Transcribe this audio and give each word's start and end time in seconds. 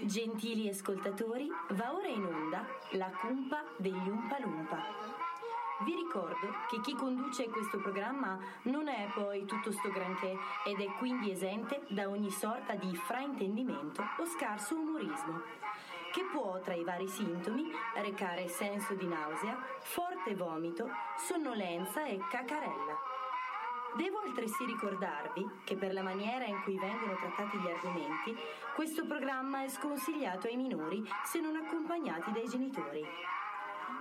Gentili 0.00 0.68
ascoltatori, 0.68 1.50
va 1.70 1.92
ora 1.92 2.06
in 2.06 2.24
onda 2.24 2.64
la 2.90 3.10
cumpa 3.20 3.64
degli 3.78 4.08
Umpa 4.08 4.38
Lumpa. 4.38 4.80
Vi 5.80 5.92
ricordo 5.92 6.54
che 6.70 6.80
chi 6.80 6.94
conduce 6.94 7.48
questo 7.48 7.78
programma 7.78 8.38
non 8.62 8.86
è 8.86 9.08
poi 9.12 9.44
tutto 9.44 9.72
sto 9.72 9.90
granché 9.90 10.36
ed 10.64 10.80
è 10.80 10.86
quindi 10.98 11.32
esente 11.32 11.82
da 11.88 12.08
ogni 12.08 12.30
sorta 12.30 12.76
di 12.76 12.94
fraintendimento 12.94 14.04
o 14.18 14.24
scarso 14.24 14.76
umorismo, 14.76 15.42
che 16.12 16.22
può 16.30 16.60
tra 16.60 16.74
i 16.74 16.84
vari 16.84 17.08
sintomi 17.08 17.68
recare 17.96 18.46
senso 18.46 18.94
di 18.94 19.06
nausea, 19.08 19.58
forte 19.80 20.36
vomito, 20.36 20.88
sonnolenza 21.16 22.04
e 22.04 22.18
cacarella. 22.30 23.16
Devo 23.96 24.20
altresì 24.20 24.64
ricordarvi 24.64 25.44
che 25.64 25.74
per 25.74 25.92
la 25.92 26.02
maniera 26.02 26.44
in 26.44 26.60
cui 26.62 26.78
vengono 26.78 27.16
trattati 27.16 27.56
gli 27.58 27.68
argomenti, 27.68 28.36
questo 28.78 29.04
programma 29.04 29.64
è 29.64 29.68
sconsigliato 29.68 30.46
ai 30.46 30.54
minori 30.54 31.02
se 31.24 31.40
non 31.40 31.56
accompagnati 31.56 32.30
dai 32.30 32.46
genitori. 32.48 33.02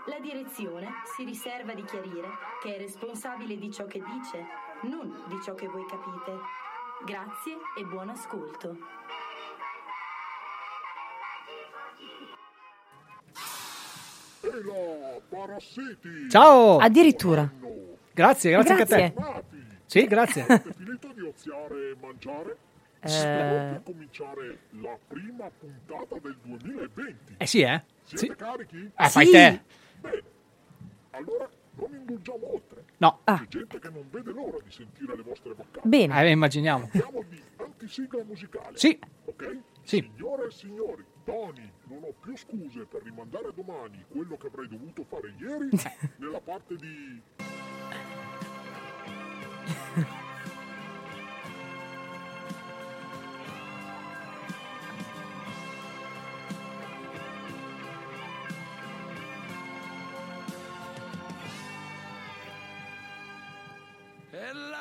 La 0.05 0.19
direzione 0.19 1.01
si 1.15 1.23
riserva 1.23 1.73
di 1.73 1.83
chiarire 1.83 2.27
che 2.61 2.75
è 2.75 2.77
responsabile 2.77 3.57
di 3.57 3.71
ciò 3.71 3.87
che 3.87 3.99
dice, 3.99 4.45
non 4.83 5.23
di 5.29 5.41
ciò 5.41 5.55
che 5.55 5.67
voi 5.67 5.83
capite. 5.87 6.37
Grazie 7.03 7.57
e 7.75 7.83
buon 7.85 8.09
ascolto. 8.09 8.77
E 14.41 14.63
la 14.63 15.19
parassiti! 15.27 16.29
Ciao! 16.29 16.77
Addirittura. 16.77 17.49
Grazie, 18.13 18.51
grazie, 18.51 18.53
anche 18.53 18.73
a 18.73 18.85
Grazie. 18.85 19.13
te. 19.15 19.43
Sì, 19.87 20.05
grazie. 20.05 20.41
avete 20.43 20.73
finito 20.73 21.07
di 21.13 21.21
oziare 21.21 21.89
e 21.89 21.95
mangiare? 21.99 22.66
Eh, 23.01 23.81
cominciare 23.83 24.59
la 24.81 24.97
prima 25.07 25.49
puntata 25.49 26.17
del 26.19 26.37
2020. 26.41 27.35
Eh 27.37 27.45
sì, 27.45 27.61
eh? 27.61 27.83
Siete 28.03 28.25
Sì. 28.25 28.35
carichi? 28.35 28.91
Eh, 28.95 29.09
fai 29.09 29.25
Sì. 29.25 29.31
te. 29.31 29.61
Bene. 29.99 30.23
Allora 31.11 31.49
non 31.75 31.93
indulgiamo 31.93 32.53
oltre. 32.53 32.83
No, 32.97 33.19
Ah. 33.25 33.37
C'è 33.39 33.47
gente 33.59 33.79
che 33.79 33.89
non 33.89 34.07
vede 34.09 34.31
l'ora 34.31 34.57
di 34.63 34.71
sentire 34.71 35.15
le 35.15 35.21
vostre 35.21 35.53
boccate. 35.53 35.87
bene. 35.87 36.21
eh, 36.25 36.31
immaginiamo. 36.31 36.89
Andiamo 36.91 37.23
di 37.29 37.41
antisigla 37.57 38.23
musicale. 38.23 38.77
Sì. 38.77 38.99
Ok? 39.25 39.57
Sì. 39.83 39.97
Signore 40.15 40.47
e 40.47 40.51
signori, 40.51 41.05
Tony, 41.23 41.71
non 41.85 42.03
ho 42.03 42.13
più 42.19 42.35
scuse 42.35 42.85
per 42.85 43.03
rimandare 43.03 43.47
a 43.47 43.51
domani 43.51 44.03
quello 44.09 44.35
che 44.37 44.47
avrei 44.47 44.67
dovuto 44.67 45.03
fare 45.03 45.33
ieri 45.37 45.69
nella 46.17 46.41
parte 46.41 46.75
di... 46.75 47.21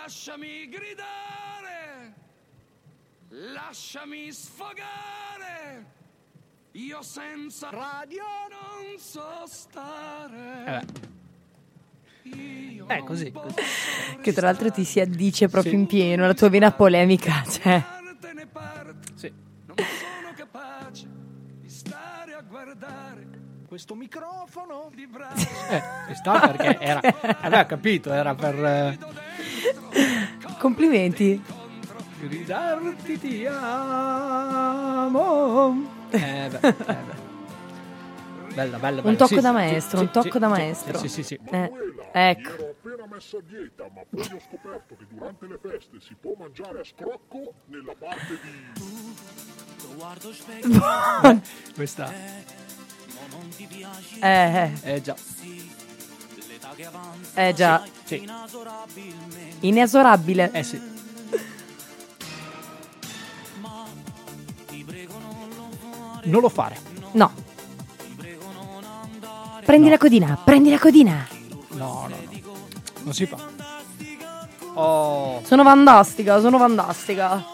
lasciami 0.06 0.68
gridare, 0.68 2.14
lasciami 3.52 4.30
sfogare. 4.30 5.84
Io 6.72 7.02
senza 7.02 7.70
radio 7.70 8.22
non 8.48 8.96
so 8.98 9.42
stare. 9.46 10.84
Io 12.22 12.86
Eh, 12.86 12.98
non 12.98 13.05
così, 13.05 13.33
posso 13.33 13.55
Che 14.22 14.33
tra 14.33 14.46
l'altro 14.46 14.70
ti 14.70 14.84
si 14.84 15.00
addice 15.00 15.48
proprio 15.48 15.72
Sì. 15.72 15.78
in 15.78 15.86
pieno, 15.86 16.24
la 16.24 16.34
tua 16.34 16.50
vena 16.50 16.70
polemica, 16.70 17.42
cioè. 17.45 17.83
Questo 23.77 23.95
microfono 23.95 24.91
di 24.95 25.07
braccio. 25.07 25.47
Eh, 26.09 26.14
sta 26.14 26.48
perché 26.48 26.79
era... 26.79 27.01
Aveva 27.41 27.67
capito, 27.67 28.11
era 28.13 28.35
per... 28.35 28.55
eh, 28.64 28.97
Complimenti. 30.59 31.42
Gridarti 32.20 33.19
ti 33.19 33.45
amo. 33.45 35.14
Eh, 36.11 36.48
beh, 36.48 36.69
eh, 36.69 36.73
beh. 36.73 37.25
Bella, 38.55 38.79
bella, 38.79 38.79
bella. 38.79 39.03
Un 39.03 39.17
tocco 39.17 39.35
Sì, 39.35 39.41
da 39.41 39.53
maestro, 39.53 39.98
sì, 39.98 40.05
un 40.05 40.11
tocco 40.11 40.31
sì, 40.31 40.39
da 40.39 40.47
sì, 40.47 40.53
maestro. 40.53 40.98
Sì, 40.98 41.08
sì, 41.08 41.23
sì. 41.23 41.39
Eh, 41.51 41.70
ecco. 42.13 42.51
Mi 42.51 42.57
ero 42.57 42.70
appena 42.70 43.07
messo 43.11 43.37
a 43.37 43.43
dieta, 43.43 43.91
ma 43.93 44.01
poi 44.08 44.20
ho 44.23 44.41
scoperto 44.41 44.97
che 44.97 45.07
durante 45.11 45.47
le 45.47 45.58
feste 45.61 46.01
si 46.01 46.17
può 46.19 46.33
mangiare 46.39 46.81
a 46.81 46.85
scrocco 46.85 47.53
nella 47.67 47.95
parte 47.98 48.39
di... 48.41 48.73
Questa... 51.75 52.65
Eh, 54.20 54.72
Eh 54.82 55.02
già. 55.02 55.14
eh 57.34 57.52
già, 57.54 57.82
Sì. 58.04 58.28
inesorabile. 59.60 60.50
Eh 60.52 60.62
sì. 60.62 60.80
Non 66.24 66.40
lo 66.40 66.48
fare. 66.48 66.77
No. 67.12 67.30
Prendi 69.64 69.88
la 69.88 69.98
codina, 69.98 70.36
prendi 70.42 70.70
la 70.70 70.78
codina. 70.78 71.27
No, 71.70 72.06
no, 72.08 72.16
no. 72.16 72.16
Non 73.02 73.12
si 73.14 73.27
fa. 73.27 73.36
Oh, 74.74 75.40
Sono 75.44 75.62
fantastica, 75.64 76.40
sono 76.40 76.58
fantastica. 76.58 77.44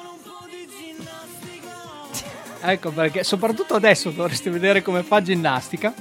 Ecco 2.62 2.90
perché 2.90 3.24
soprattutto 3.24 3.74
adesso 3.74 4.10
dovreste 4.10 4.50
vedere 4.50 4.82
come 4.82 5.02
fa 5.02 5.20
ginnastica. 5.20 5.92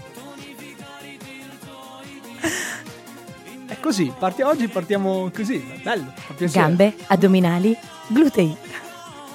È 3.68 3.80
così, 3.80 4.12
parti- 4.18 4.42
oggi 4.42 4.68
partiamo 4.68 5.30
così, 5.34 5.58
bello. 5.82 6.14
Gambe, 6.38 6.94
addominali, 7.08 7.76
glutei. 8.08 8.56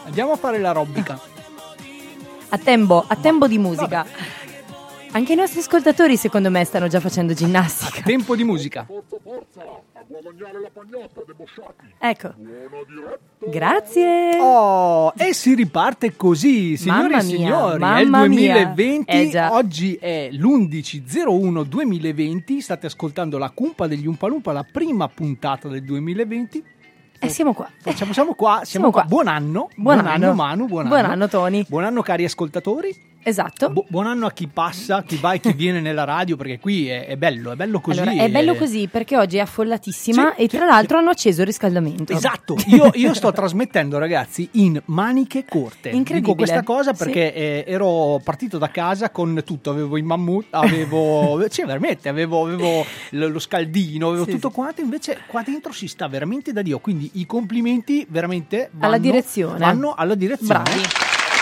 Andiamo 0.05 0.33
a 0.33 0.37
fare 0.37 0.59
l'aerobica. 0.59 1.19
A 2.51 2.59
tempo, 2.59 3.05
a 3.07 3.17
tempo 3.17 3.49
di 3.49 3.59
musica. 3.59 4.07
Anche 5.13 5.33
i 5.33 5.37
nostri 5.37 5.61
ascoltatori, 5.61 6.17
secondo 6.17 6.51
me, 6.51 6.65
stanno 6.65 6.89
già 6.89 6.99
facendo 7.01 7.33
ginnastica. 7.33 8.03
Tempo 8.05 8.37
di 8.37 8.45
musica. 8.45 8.85
Forza, 8.87 9.17
forza, 9.23 9.63
a 9.95 10.05
guadagnare 10.07 10.61
la 10.61 10.69
pagnotta, 10.73 11.23
debosciati. 11.27 11.87
Ecco. 11.99 12.35
Grazie. 13.51 14.39
Oh, 14.41 15.13
e 15.17 15.33
si 15.33 15.55
riparte 15.55 16.15
così, 16.17 16.77
signori 16.77 17.03
Mamma 17.15 17.21
e 17.21 17.25
mia, 17.25 17.37
signori. 17.37 17.73
è 17.73 17.77
il 18.01 18.11
mamma 18.11 18.27
mia. 18.27 18.53
2020, 18.67 19.11
Eh 19.11 19.47
oggi 19.49 19.95
è 19.95 20.29
l'11.01.2020. 20.33 22.59
State 22.59 22.85
ascoltando 22.87 23.39
la 23.39 23.49
cumpa 23.51 23.87
degli 23.87 24.07
Umpalumpa, 24.07 24.53
la 24.53 24.67
prima 24.71 25.09
puntata 25.09 25.69
del 25.69 25.83
2020. 25.85 26.63
E 27.19 27.29
siamo 27.31 27.55
qua. 27.55 27.67
Facciamo, 27.81 28.13
siamo 28.13 28.35
qua, 28.35 28.61
siamo, 28.65 28.67
Siamo 28.67 28.91
qua. 28.91 29.01
qua. 29.03 29.09
Buon 29.11 29.29
anno, 29.29 29.71
Buon 29.77 30.07
anno. 30.07 30.35
Manu, 30.35 30.67
buon, 30.67 30.89
Buon 30.89 31.01
anno. 31.05 31.13
anno, 31.13 31.29
Tony. 31.29 31.65
Buon 31.67 31.85
anno 31.85 32.03
cari 32.03 32.25
ascoltatori. 32.25 33.15
Esatto. 33.29 33.71
Bu- 33.71 33.85
buon 33.89 34.07
anno 34.07 34.27
a 34.27 34.31
chi 34.31 34.47
passa, 34.47 35.03
chi 35.03 35.17
va 35.17 35.33
e 35.33 35.41
chi 35.41 35.53
viene 35.53 35.81
nella 35.81 36.05
radio, 36.05 36.37
perché 36.37 36.61
qui 36.61 36.89
è, 36.89 37.07
è 37.07 37.17
bello, 37.17 37.51
è 37.51 37.57
bello 37.57 37.81
così. 37.81 37.99
Allora, 37.99 38.23
è 38.23 38.31
bello 38.31 38.53
eh. 38.53 38.57
così 38.57 38.87
perché 38.89 39.17
oggi 39.17 39.39
è 39.39 39.41
affollatissima 39.41 40.35
Sì, 40.37 40.43
e 40.45 40.47
tra 40.47 40.61
sì, 40.61 40.67
l'altro 40.67 40.99
hanno 40.99 41.11
acceso 41.11 41.41
il 41.41 41.47
riscaldamento. 41.49 42.13
Esatto, 42.13 42.57
io, 42.67 42.93
io 42.95 43.15
sto 43.15 43.33
trasmettendo 43.33 43.99
ragazzi 43.99 44.49
in 44.53 44.81
maniche 44.85 45.45
corte. 45.45 45.89
Incredibile. 45.89 46.21
Dico 46.21 46.35
questa 46.37 46.63
cosa 46.63 46.95
Sì. 46.95 47.03
perché 47.03 47.35
eh, 47.35 47.65
ero 47.67 48.21
partito 48.23 48.59
da 48.59 48.71
casa 48.71 49.11
con 49.11 49.43
tutto, 49.45 49.71
avevo 49.71 49.97
i 49.97 50.03
mammut, 50.03 50.47
avevo, 50.51 51.45
cioè 51.51 51.67
veramente, 51.67 52.09
avevo, 52.09 52.45
avevo 52.45 52.87
lo 53.11 53.27
lo 53.29 53.39
scaldino, 53.41 54.07
avevo 54.11 54.25
Sì, 54.25 54.31
tutto 54.31 54.51
sì. 54.51 54.55
quanto, 54.55 54.81
invece 54.83 55.19
qua 55.27 55.43
dentro 55.43 55.73
si 55.73 55.89
sta 55.89 56.07
veramente 56.07 56.53
da 56.53 56.63
Dio, 56.63 56.79
quindi 56.79 57.11
i 57.15 57.27
complimenti 57.27 58.07
veramente 58.09 58.69
vanno, 58.71 58.87
Alla 58.87 58.99
direzione. 58.99 59.59
vanno 59.59 59.95
alla 59.97 60.15
direzione. 60.15 60.63
Bravi. 60.63 60.83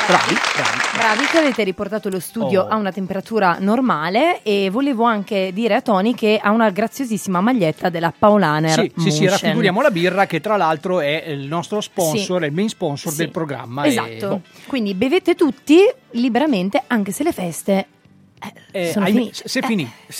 Bravi, 0.06 0.34
bravi. 0.34 0.98
Bravi 0.98 1.24
che 1.30 1.38
avete 1.38 1.64
riportato 1.64 2.08
lo 2.10 2.20
studio 2.20 2.62
Oh. 2.62 2.68
a 2.68 2.76
una 2.76 2.92
temperatura 2.92 3.56
normale 3.60 4.42
e 4.42 4.68
volevo 4.70 5.04
anche 5.04 5.50
dire 5.54 5.74
a 5.76 5.80
Tony 5.80 6.14
che 6.14 6.38
ha 6.42 6.50
una 6.50 6.68
graziosissima 6.70 7.40
maglietta 7.40 7.88
della 7.88 8.12
Paulaner. 8.16 8.72
Sì, 8.80 8.92
sì, 8.98 9.10
sì, 9.10 9.26
raffiguriamo 9.26 9.80
la 9.80 9.90
birra 9.90 10.26
che 10.26 10.40
tra 10.40 10.56
l'altro 10.56 11.00
è 11.00 11.24
il 11.28 11.46
nostro 11.46 11.80
sponsor, 11.80 12.42
è 12.42 12.46
il 12.46 12.52
main 12.52 12.68
sponsor 12.68 13.12
Sì. 13.12 13.18
del 13.18 13.30
programma. 13.30 13.84
e, 13.84 13.88
Esatto. 13.88 14.28
boh, 14.28 14.40
Quindi 14.66 14.94
bevete 14.94 15.34
tutti 15.34 15.78
liberamente 16.10 16.82
anche 16.86 17.10
se 17.10 17.22
le 17.22 17.32
feste 17.32 17.86
Eh, 18.70 18.90
sono. 18.92 19.06
Se 19.06 19.10
Eh, 19.10 19.12
finì, 19.12 19.30
se 19.32 19.48
se 19.48 19.62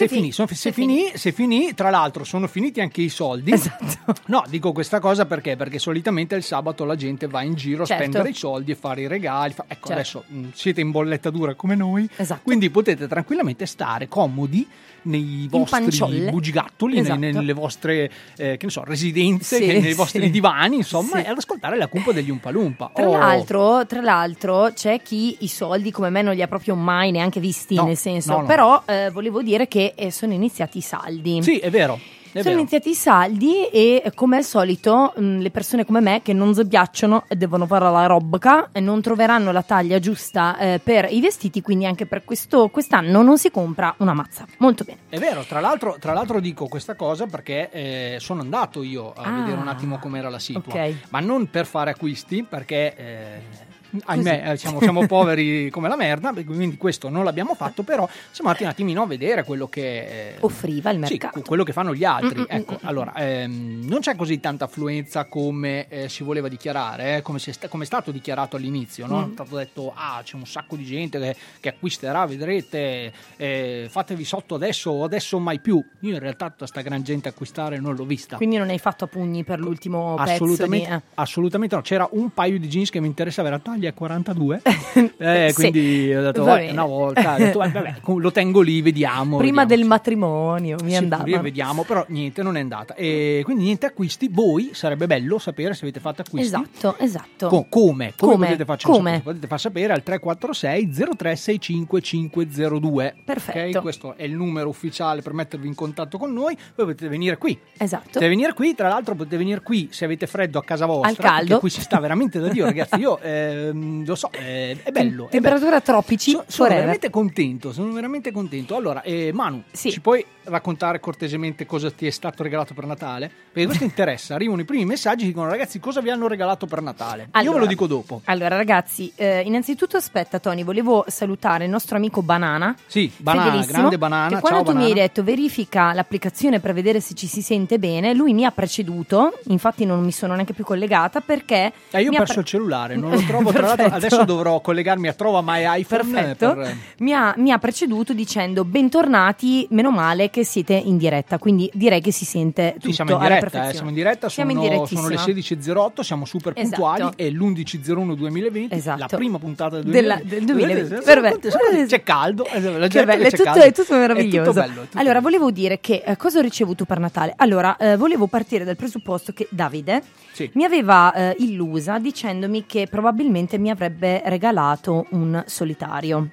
finì, 0.08 0.32
se 0.32 0.72
finì, 0.72 1.12
se 1.14 1.32
finì, 1.32 1.74
tra 1.74 1.90
l'altro 1.90 2.24
sono 2.24 2.46
finiti 2.46 2.80
anche 2.80 3.02
i 3.02 3.08
soldi. 3.08 3.52
Esatto. 3.52 3.82
No, 4.26 4.42
dico 4.48 4.72
questa 4.72 5.00
cosa 5.00 5.26
perché? 5.26 5.56
Perché 5.56 5.78
solitamente 5.78 6.34
il 6.34 6.42
sabato 6.42 6.84
la 6.84 6.96
gente 6.96 7.26
va 7.26 7.42
in 7.42 7.54
giro 7.54 7.82
a 7.82 7.86
Certo. 7.86 8.02
spendere 8.02 8.30
i 8.30 8.34
soldi 8.34 8.72
e 8.72 8.74
fare 8.74 9.02
i 9.02 9.06
regali. 9.06 9.52
fa- 9.52 9.64
Ecco, 9.68 9.88
Certo. 9.88 9.92
adesso 9.92 10.24
mh, 10.26 10.48
siete 10.54 10.80
in 10.80 10.90
bolletta 10.90 11.30
dura 11.30 11.54
come 11.54 11.74
noi, 11.74 12.08
Esatto. 12.16 12.40
quindi 12.42 12.70
potete 12.70 13.06
tranquillamente 13.06 13.66
stare 13.66 14.08
comodi 14.08 14.66
nei 15.04 15.46
vostri 15.50 16.28
bugigattoli, 16.30 16.98
Esatto. 16.98 17.18
nei- 17.18 17.32
nelle 17.32 17.52
vostre 17.52 18.10
che 18.36 18.58
ne 18.60 18.70
so, 18.70 18.82
residenze, 18.84 19.56
Sì, 19.56 19.66
nei 19.66 19.82
sì. 19.82 19.92
vostri 19.94 20.30
divani, 20.30 20.76
insomma, 20.76 21.18
Sì. 21.18 21.24
e 21.24 21.28
ad 21.28 21.36
ascoltare 21.38 21.76
la 21.76 21.88
cumpa 21.88 22.12
degli 22.12 22.30
Umpalumpa. 22.30 22.90
Tra, 22.94 23.08
Oh. 23.08 23.12
l'altro, 23.16 23.86
tra 23.86 24.00
l'altro 24.00 24.72
c'è 24.74 25.00
chi 25.02 25.36
i 25.40 25.48
soldi 25.48 25.90
come 25.90 26.10
me 26.10 26.22
non 26.22 26.34
li 26.34 26.42
ha 26.42 26.48
proprio 26.48 26.74
mai 26.74 27.10
neanche 27.10 27.40
visti, 27.40 27.74
No, 27.74 27.84
nel 27.84 27.96
senso, 27.96 28.32
no, 28.32 28.40
no. 28.40 28.46
però 28.46 28.82
eh, 28.86 29.10
volevo 29.10 29.42
dire 29.42 29.68
che 29.68 29.92
eh, 29.96 30.10
sono 30.10 30.32
iniziati 30.32 30.78
i 30.78 30.82
saldi. 30.82 31.42
Sì, 31.42 31.58
è 31.58 31.70
vero. 31.70 31.98
Sono 32.42 32.54
iniziati 32.58 32.90
i 32.90 32.94
saldi 32.94 33.66
e 33.68 34.10
come 34.14 34.38
al 34.38 34.44
solito 34.44 35.12
mh, 35.16 35.38
le 35.38 35.50
persone 35.50 35.84
come 35.84 36.00
me 36.00 36.20
che 36.22 36.32
non 36.32 36.54
si 36.54 36.66
piacciono 36.66 37.24
e 37.28 37.36
devono 37.36 37.66
fare 37.66 37.90
la 37.90 38.06
robca 38.06 38.70
e 38.72 38.80
non 38.80 39.00
troveranno 39.00 39.52
la 39.52 39.62
taglia 39.62 39.98
giusta 39.98 40.56
eh, 40.58 40.80
per 40.82 41.06
i 41.10 41.20
vestiti, 41.20 41.62
quindi 41.62 41.86
anche 41.86 42.06
per 42.06 42.24
questo 42.24 42.68
quest'anno 42.68 43.22
non 43.22 43.38
si 43.38 43.50
compra 43.50 43.94
una 43.98 44.14
mazza. 44.14 44.46
Molto 44.58 44.84
bene. 44.84 44.98
È 45.08 45.18
vero, 45.18 45.42
tra 45.44 45.60
l'altro, 45.60 45.96
tra 46.00 46.12
l'altro 46.12 46.40
dico 46.40 46.66
questa 46.66 46.94
cosa 46.96 47.26
perché 47.26 47.70
eh, 47.70 48.16
sono 48.20 48.40
andato 48.40 48.82
io 48.82 49.12
a 49.12 49.22
Ah, 49.22 49.40
vedere 49.40 49.60
un 49.60 49.68
attimo 49.68 49.98
com'era 49.98 50.28
la 50.28 50.38
situa, 50.38 50.72
ok. 50.72 50.94
ma 51.10 51.20
non 51.20 51.48
per 51.50 51.66
fare 51.66 51.90
acquisti 51.90 52.42
perché... 52.42 52.94
eh, 52.96 53.72
Ahimè, 54.04 54.50
eh, 54.52 54.56
siamo, 54.56 54.80
siamo 54.80 55.06
poveri 55.08 55.70
come 55.70 55.88
la 55.88 55.96
merda, 55.96 56.32
quindi 56.32 56.76
questo 56.76 57.08
non 57.08 57.24
l'abbiamo 57.24 57.54
fatto, 57.54 57.82
però 57.82 58.08
siamo 58.30 58.48
andati 58.50 58.64
un 58.64 58.70
attimino 58.70 59.02
a 59.02 59.06
vedere 59.06 59.44
quello 59.44 59.68
che... 59.68 60.32
eh, 60.32 60.36
Offriva 60.40 60.90
il 60.90 61.04
sì, 61.06 61.12
mercato. 61.12 61.42
quello 61.42 61.64
che 61.64 61.72
fanno 61.72 61.94
gli 61.94 62.04
altri. 62.04 62.40
Mm, 62.40 62.42
mm, 62.42 62.46
ecco, 62.48 62.72
mm, 62.74 62.86
allora, 62.86 63.14
ehm, 63.16 63.84
non 63.84 64.00
c'è 64.00 64.16
così 64.16 64.40
tanta 64.40 64.64
affluenza 64.64 65.24
come 65.26 65.88
eh, 65.88 66.08
si 66.08 66.22
voleva 66.22 66.48
dichiarare, 66.48 67.16
eh, 67.16 67.22
come, 67.22 67.38
sta- 67.38 67.68
come 67.68 67.84
è 67.84 67.86
stato 67.86 68.10
dichiarato 68.10 68.56
all'inizio. 68.56 69.06
No? 69.06 69.20
Mm. 69.26 69.30
È 69.30 69.32
stato 69.32 69.56
detto, 69.56 69.92
ah, 69.94 70.20
c'è 70.22 70.36
un 70.36 70.46
sacco 70.46 70.76
di 70.76 70.84
gente 70.84 71.18
che, 71.18 71.36
che 71.60 71.68
acquisterà, 71.68 72.26
vedrete, 72.26 73.12
eh, 73.36 73.86
fatevi 73.90 74.24
sotto 74.24 74.54
adesso 74.54 74.90
o 74.90 75.04
adesso 75.04 75.38
mai 75.38 75.60
più. 75.60 75.82
Io 76.00 76.12
in 76.12 76.18
realtà 76.18 76.50
tutta 76.50 76.66
sta 76.66 76.80
gran 76.80 77.02
gente 77.02 77.28
acquistare 77.28 77.78
non 77.78 77.94
l'ho 77.94 78.04
vista. 78.04 78.36
Quindi 78.36 78.56
non 78.56 78.68
hai 78.68 78.78
fatto 78.78 79.04
a 79.04 79.06
pugni 79.06 79.44
per 79.44 79.58
l'ultimo 79.58 80.14
Assolutamente, 80.16 80.86
pezzo 80.86 80.98
di... 80.98 81.04
eh. 81.04 81.10
assolutamente 81.14 81.74
no. 81.76 81.82
C'era 81.82 82.08
un 82.12 82.30
paio 82.32 82.58
di 82.58 82.68
jeans 82.68 82.90
che 82.90 83.00
mi 83.00 83.06
interessava, 83.06 83.48
era 83.48 83.58
taglia 83.84 83.92
42. 83.92 84.62
eh, 85.18 85.48
Sì. 85.48 85.54
quindi 85.54 86.14
ho 86.14 86.22
detto, 86.22 86.42
Va 86.44 86.50
"Vabbè, 86.52 86.60
bene. 86.60 86.72
una 86.72 86.84
volta, 86.84 87.34
ho 87.34 87.38
detto, 87.38 87.62
"Eh, 87.62 87.68
vabbè, 87.68 87.94
lo 88.16 88.32
tengo 88.32 88.60
lì, 88.60 88.80
vediamo. 88.82 89.36
Prima 89.36 89.62
vediamo". 89.62 89.66
del 89.66 89.84
matrimonio 89.84 90.76
mi 90.82 90.90
Sì, 90.90 90.96
andava. 90.96 91.24
lì 91.24 91.36
vediamo, 91.38 91.82
però 91.82 92.04
niente, 92.08 92.42
non 92.42 92.56
è 92.56 92.60
andata. 92.60 92.94
E 92.94 93.42
quindi 93.44 93.64
niente 93.64 93.86
acquisti. 93.86 94.28
Voi 94.30 94.70
sarebbe 94.72 95.06
bello 95.06 95.38
sapere 95.38 95.74
se 95.74 95.82
avete 95.82 96.00
fatto 96.00 96.22
acquisti. 96.22 96.46
Esatto, 96.54 96.96
esatto. 96.98 97.48
Co- 97.48 97.66
come? 97.68 98.12
Come, 98.16 98.32
Come? 98.32 98.46
potete 98.46 98.64
farci 98.64 98.86
Come? 98.86 98.98
sapere? 98.98 99.20
Potete 99.22 99.46
far 99.46 99.60
sapere 99.60 99.92
al 99.92 100.02
346 100.02 100.90
0365 100.92 102.00
502. 102.00 103.14
Perfetto. 103.24 103.78
Ok? 103.78 103.82
Questo 103.82 104.14
è 104.16 104.22
il 104.24 104.32
numero 104.34 104.68
ufficiale 104.68 105.22
per 105.22 105.32
mettervi 105.32 105.66
in 105.66 105.74
contatto 105.74 106.18
con 106.18 106.32
noi. 106.32 106.56
Voi 106.74 106.86
potete 106.86 107.08
venire 107.08 107.36
qui. 107.36 107.58
Esatto. 107.76 108.04
Potete 108.06 108.28
venire 108.28 108.52
qui, 108.54 108.74
tra 108.74 108.88
l'altro 108.88 109.14
potete 109.14 109.36
venire 109.36 109.60
qui 109.60 109.88
se 109.90 110.04
avete 110.04 110.26
freddo 110.26 110.58
a 110.58 110.64
casa 110.64 110.86
vostra. 110.86 111.08
Al 111.08 111.16
caldo. 111.16 111.58
Qui 111.58 111.70
si 111.70 111.80
sta 111.80 111.98
veramente 112.00 112.38
da 112.38 112.48
Dio, 112.48 112.64
ragazzi. 112.64 112.96
Io 112.98 113.18
ehm, 113.74 114.06
lo 114.06 114.14
so, 114.14 114.30
eh, 114.32 114.76
è 114.82 114.90
bello. 114.90 115.26
è 115.26 115.30
Temperatura 115.30 115.80
tropici 115.80 116.30
So- 116.32 116.44
sono 116.46 116.68
veramente 116.68 117.10
contento, 117.10 117.72
sono 117.72 117.92
veramente 117.92 118.30
contento. 118.32 118.76
Allora, 118.76 119.02
eh, 119.02 119.30
Manu, 119.32 119.62
Sì. 119.72 119.90
ci 119.90 120.00
puoi 120.00 120.24
raccontare 120.44 121.00
cortesemente 121.00 121.64
cosa 121.66 121.90
ti 121.90 122.06
è 122.06 122.10
stato 122.10 122.42
regalato 122.42 122.74
per 122.74 122.84
Natale? 122.86 123.30
Perché 123.52 123.66
questo 123.66 123.84
interessa. 123.84 124.34
Arrivano 124.34 124.60
i 124.60 124.64
primi 124.64 124.84
messaggi, 124.84 125.24
dicono 125.24 125.48
ragazzi 125.48 125.80
cosa 125.80 126.00
vi 126.00 126.10
hanno 126.10 126.26
regalato 126.28 126.66
per 126.66 126.82
Natale? 126.82 127.22
Io 127.22 127.28
ve 127.32 127.38
Allora. 127.38 127.58
lo 127.60 127.66
dico 127.66 127.86
dopo. 127.86 128.20
Allora, 128.24 128.56
ragazzi, 128.56 129.12
eh, 129.16 129.40
innanzitutto 129.44 129.96
aspetta, 129.96 130.38
Tony, 130.38 130.62
volevo 130.64 131.04
salutare 131.08 131.64
il 131.64 131.70
nostro 131.70 131.96
amico 131.96 132.22
Banana. 132.22 132.74
Sì, 132.86 133.10
Banana, 133.16 133.64
grande 133.64 133.98
Banana, 133.98 134.34
Che 134.36 134.40
quando 134.40 134.58
ciao 134.64 134.72
tu 134.72 134.76
mi 134.78 134.84
hai 134.84 134.90
Banana. 134.90 135.06
detto 135.06 135.22
verifica 135.24 135.92
l'applicazione 135.92 136.60
per 136.60 136.72
vedere 136.74 137.00
se 137.00 137.14
ci 137.14 137.26
si 137.26 137.40
sente 137.42 137.78
bene, 137.78 138.12
lui 138.14 138.32
mi 138.34 138.44
ha 138.44 138.50
preceduto. 138.50 139.38
Infatti, 139.48 139.84
non 139.86 140.02
mi 140.02 140.12
sono 140.12 140.34
neanche 140.34 140.52
più 140.52 140.64
collegata 140.64 141.20
perché. 141.20 141.72
Eh, 141.90 142.02
io 142.02 142.10
ho 142.10 142.16
perso 142.16 142.32
pre- 142.34 142.42
il 142.42 142.46
cellulare, 142.46 142.96
non 142.96 143.10
lo 143.12 143.20
trovo. 143.22 143.50
Tra 143.52 143.63
l'altro, 143.66 143.88
Perfetto. 143.88 144.06
adesso 144.14 144.24
dovrò 144.24 144.60
collegarmi 144.60 145.08
a 145.08 145.12
Trova 145.12 145.40
My 145.42 145.80
iPhone. 145.80 146.02
eh, 146.02 146.12
Perfetto. 146.34 146.54
per- 146.54 146.76
Mi, 146.98 147.12
ha, 147.12 147.34
mi 147.36 147.50
ha 147.52 147.58
preceduto 147.58 148.12
dicendo 148.12 148.64
bentornati, 148.64 149.66
meno 149.70 149.90
male 149.90 150.30
che 150.30 150.44
siete 150.44 150.72
in 150.74 150.96
diretta, 150.96 151.38
quindi 151.38 151.70
direi 151.74 152.00
che 152.00 152.12
si 152.12 152.24
sente 152.24 152.72
tutto 152.74 152.88
Sì, 152.88 152.92
siamo 152.94 153.12
in 153.12 153.18
diretta, 153.20 153.68
eh, 153.68 153.72
siamo 153.74 153.88
in 153.88 153.94
diretta, 153.94 154.28
Siamo 154.28 154.50
sono, 154.52 154.62
in 154.62 154.86
sono 154.86 155.08
le 155.08 155.16
direttissima. 155.16 155.74
16.08, 155.74 156.00
siamo 156.02 156.24
super 156.24 156.52
Esatto. 156.56 156.82
puntuali, 156.82 157.12
è 157.16 157.28
l'11.01 157.30 158.14
2020, 158.14 158.74
Esatto. 158.74 158.98
la 159.00 159.06
prima 159.06 159.38
puntata 159.38 159.80
del 159.80 159.90
Della- 159.90 160.14
2020. 160.22 160.34
del 160.34 160.44
2020. 160.44 160.88
Vedete, 161.04 161.20
Perfetto. 161.20 161.50
sono 161.50 161.62
così, 161.70 161.86
C'è 161.86 162.02
caldo, 162.02 162.46
eh, 162.46 162.60
la 162.78 162.88
gente 162.88 163.06
bello, 163.06 163.24
è, 163.24 163.30
tutto, 163.30 163.42
caldo. 163.42 163.60
è 163.62 163.72
tutto 163.72 163.94
meraviglioso. 163.96 164.50
È 164.50 164.52
tutto 164.54 164.60
bello, 164.66 164.80
è 164.82 164.84
tutto 164.86 164.98
allora, 164.98 165.20
volevo 165.20 165.50
dire 165.50 165.80
che 165.80 166.02
eh, 166.04 166.16
cosa 166.16 166.38
ho 166.38 166.42
ricevuto 166.42 166.84
per 166.84 166.98
Natale? 166.98 167.34
Allora, 167.36 167.76
eh, 167.76 167.96
volevo 167.96 168.26
partire 168.26 168.64
dal 168.64 168.76
presupposto 168.76 169.32
che 169.32 169.46
Davide 169.50 170.02
Sì. 170.32 170.50
mi 170.54 170.64
aveva 170.64 171.12
eh, 171.12 171.36
illusa 171.40 171.98
dicendomi 171.98 172.64
che 172.66 172.86
probabilmente 172.90 173.43
mi 173.58 173.70
avrebbe 173.70 174.22
regalato 174.24 175.06
un 175.10 175.42
solitario. 175.46 176.28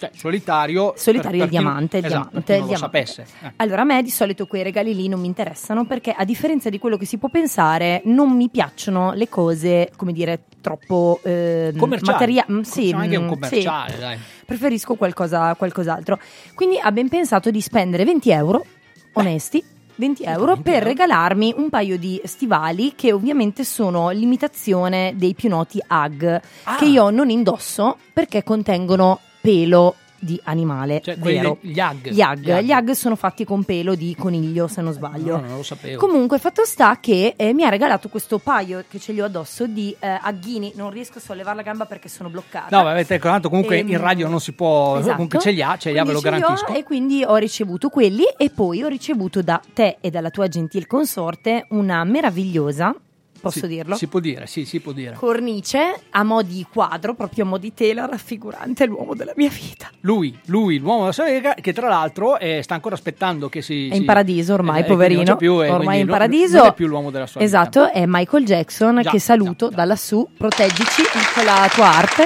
Cioè, 0.00 0.10
solitario. 0.14 0.94
Solitario 0.96 1.30
per- 1.30 1.34
il 1.34 1.38
per 1.40 1.48
chi- 1.50 1.56
diamante, 1.62 1.98
il 1.98 2.04
esatto, 2.06 2.28
diamante, 2.30 2.52
il 2.54 2.58
diamante. 2.64 2.76
sapesse. 3.06 3.26
eh. 3.42 3.52
Allora, 3.56 3.82
a 3.82 3.84
me 3.84 4.02
di 4.02 4.08
solito 4.08 4.46
quei 4.46 4.62
regali 4.62 4.94
lì 4.94 5.08
non 5.08 5.20
mi 5.20 5.26
interessano 5.26 5.84
perché, 5.84 6.12
a 6.12 6.24
differenza 6.24 6.70
di 6.70 6.78
quello 6.78 6.96
che 6.96 7.04
si 7.04 7.18
può 7.18 7.28
pensare, 7.28 8.00
non 8.06 8.34
mi 8.34 8.48
piacciono 8.48 9.12
le 9.12 9.28
cose, 9.28 9.90
come 9.96 10.14
dire, 10.14 10.44
troppo 10.62 11.20
eh, 11.22 11.74
Commerciali. 11.76 12.12
materia- 12.12 12.46
mm, 12.50 12.60
sì, 12.62 12.92
anche 12.96 13.16
un 13.16 13.24
mm, 13.24 13.28
commerciale, 13.28 13.92
sì. 13.92 13.98
dai. 14.00 14.18
Preferisco 14.46 14.94
qualcosa, 14.94 15.54
qualcos'altro. 15.54 16.18
Quindi 16.54 16.78
abbiamo 16.78 17.10
pensato 17.10 17.50
di 17.50 17.60
spendere 17.60 18.04
20 18.06 18.30
euro, 18.30 18.64
onesti. 19.12 19.62
20 20.00 20.22
euro 20.24 20.54
20 20.54 20.62
per 20.62 20.82
regalarmi 20.82 21.52
un 21.56 21.68
paio 21.68 21.98
di 21.98 22.20
stivali 22.24 22.94
che 22.96 23.12
ovviamente 23.12 23.64
sono 23.64 24.08
l'imitazione 24.10 25.12
dei 25.16 25.34
più 25.34 25.50
noti 25.50 25.78
Hug 25.86 26.40
Ah. 26.64 26.76
che 26.76 26.86
io 26.86 27.10
non 27.10 27.28
indosso 27.28 27.98
perché 28.12 28.42
contengono 28.42 29.20
pelo 29.42 29.94
di 30.20 30.40
animale 30.44 31.00
Cioè, 31.02 31.18
quelli 31.18 31.36
vero. 31.38 31.58
Gli 31.60 31.78
Hug. 31.78 32.10
Gli 32.10 32.20
Hug. 32.20 32.60
Gli 32.60 32.72
Hug 32.72 32.90
sono 32.92 33.16
fatti 33.16 33.44
con 33.44 33.64
pelo 33.64 33.94
di 33.94 34.14
coniglio, 34.18 34.68
se 34.68 34.80
non 34.82 34.92
sbaglio. 34.92 35.36
No, 35.40 35.46
non 35.46 35.56
lo 35.56 35.62
sapevo. 35.62 35.98
Comunque, 35.98 36.38
fatto 36.38 36.64
sta 36.64 36.98
che 37.00 37.34
eh, 37.36 37.52
mi 37.52 37.64
ha 37.64 37.68
regalato 37.68 38.08
questo 38.08 38.38
paio 38.38 38.84
che 38.88 38.98
ce 38.98 39.12
li 39.12 39.20
ho 39.20 39.24
addosso 39.24 39.66
di 39.66 39.94
eh, 39.98 40.18
agghini. 40.20 40.72
Non 40.76 40.90
riesco 40.90 41.18
a 41.18 41.20
sollevare 41.20 41.56
la 41.56 41.62
gamba 41.62 41.86
perché 41.86 42.08
sono 42.08 42.28
bloccata. 42.28 42.76
No, 42.76 42.82
vabbè, 42.84 43.18
tanto 43.18 43.48
comunque 43.48 43.78
Ehm, 43.80 43.88
in 43.90 43.98
radio 43.98 44.28
non 44.28 44.40
si 44.40 44.52
può. 44.52 44.96
esatto. 44.98 45.12
Comunque 45.14 45.38
ce 45.40 45.50
li 45.50 45.62
ha, 45.62 45.76
ce 45.76 45.92
li 45.92 45.98
ha, 45.98 46.04
ve 46.04 46.12
lo 46.12 46.20
garantisco. 46.20 46.74
E 46.74 46.82
quindi 46.82 47.24
ho 47.24 47.36
ricevuto 47.36 47.88
quelli 47.88 48.24
e 48.36 48.50
poi 48.50 48.82
ho 48.82 48.88
ricevuto 48.88 49.42
da 49.42 49.60
te 49.72 49.96
e 50.00 50.10
dalla 50.10 50.30
tua 50.30 50.48
gentil 50.48 50.86
consorte 50.86 51.66
una 51.70 52.04
meravigliosa, 52.04 52.94
posso 53.40 53.60
Sì, 53.60 53.66
dirlo? 53.66 53.96
Si 53.96 54.06
può 54.06 54.20
dire, 54.20 54.46
sì, 54.46 54.64
si 54.64 54.80
può 54.80 54.92
dire. 54.92 55.14
Cornice 55.16 56.00
a 56.10 56.22
mo' 56.22 56.42
di 56.42 56.64
quadro, 56.70 57.14
proprio 57.14 57.44
a 57.44 57.46
mo' 57.48 57.58
di 57.58 57.72
tela 57.74 58.06
raffigurante 58.06 58.86
l'uomo 58.86 59.14
della 59.14 59.32
mia 59.36 59.48
vita. 59.50 59.90
Lui, 60.00 60.38
lui, 60.46 60.78
l'uomo 60.78 61.00
della 61.00 61.12
sua 61.12 61.24
vega, 61.24 61.54
che 61.54 61.72
tra 61.72 61.88
l'altro 61.88 62.38
eh, 62.38 62.60
sta 62.62 62.74
ancora 62.74 62.94
aspettando 62.94 63.48
che 63.48 63.62
si. 63.62 63.88
È 63.88 63.94
in 63.94 64.00
si- 64.00 64.04
paradiso 64.04 64.54
ormai, 64.54 64.80
eh, 64.80 64.84
quindi 64.84 64.92
poverino. 64.94 65.22
Non 65.24 65.36
più, 65.36 65.64
e 65.64 65.70
ormai 65.70 66.00
in 66.00 66.06
paradiso. 66.06 66.56
Non 66.58 66.66
è 66.66 66.74
più 66.74 66.86
l'uomo 66.86 67.10
della 67.10 67.26
sua 67.26 67.40
vita. 67.40 67.50
Esatto, 67.58 67.90
è 67.92 68.04
Michael 68.06 68.44
Jackson 68.44 69.00
Già, 69.02 69.10
che 69.10 69.18
saluto 69.18 69.66
già, 69.66 69.70
già. 69.70 69.76
da 69.76 69.84
lassù, 69.84 70.28
proteggici 70.36 71.02
con 71.34 71.44
la 71.44 71.68
tua 71.72 71.86
arte. 71.86 72.24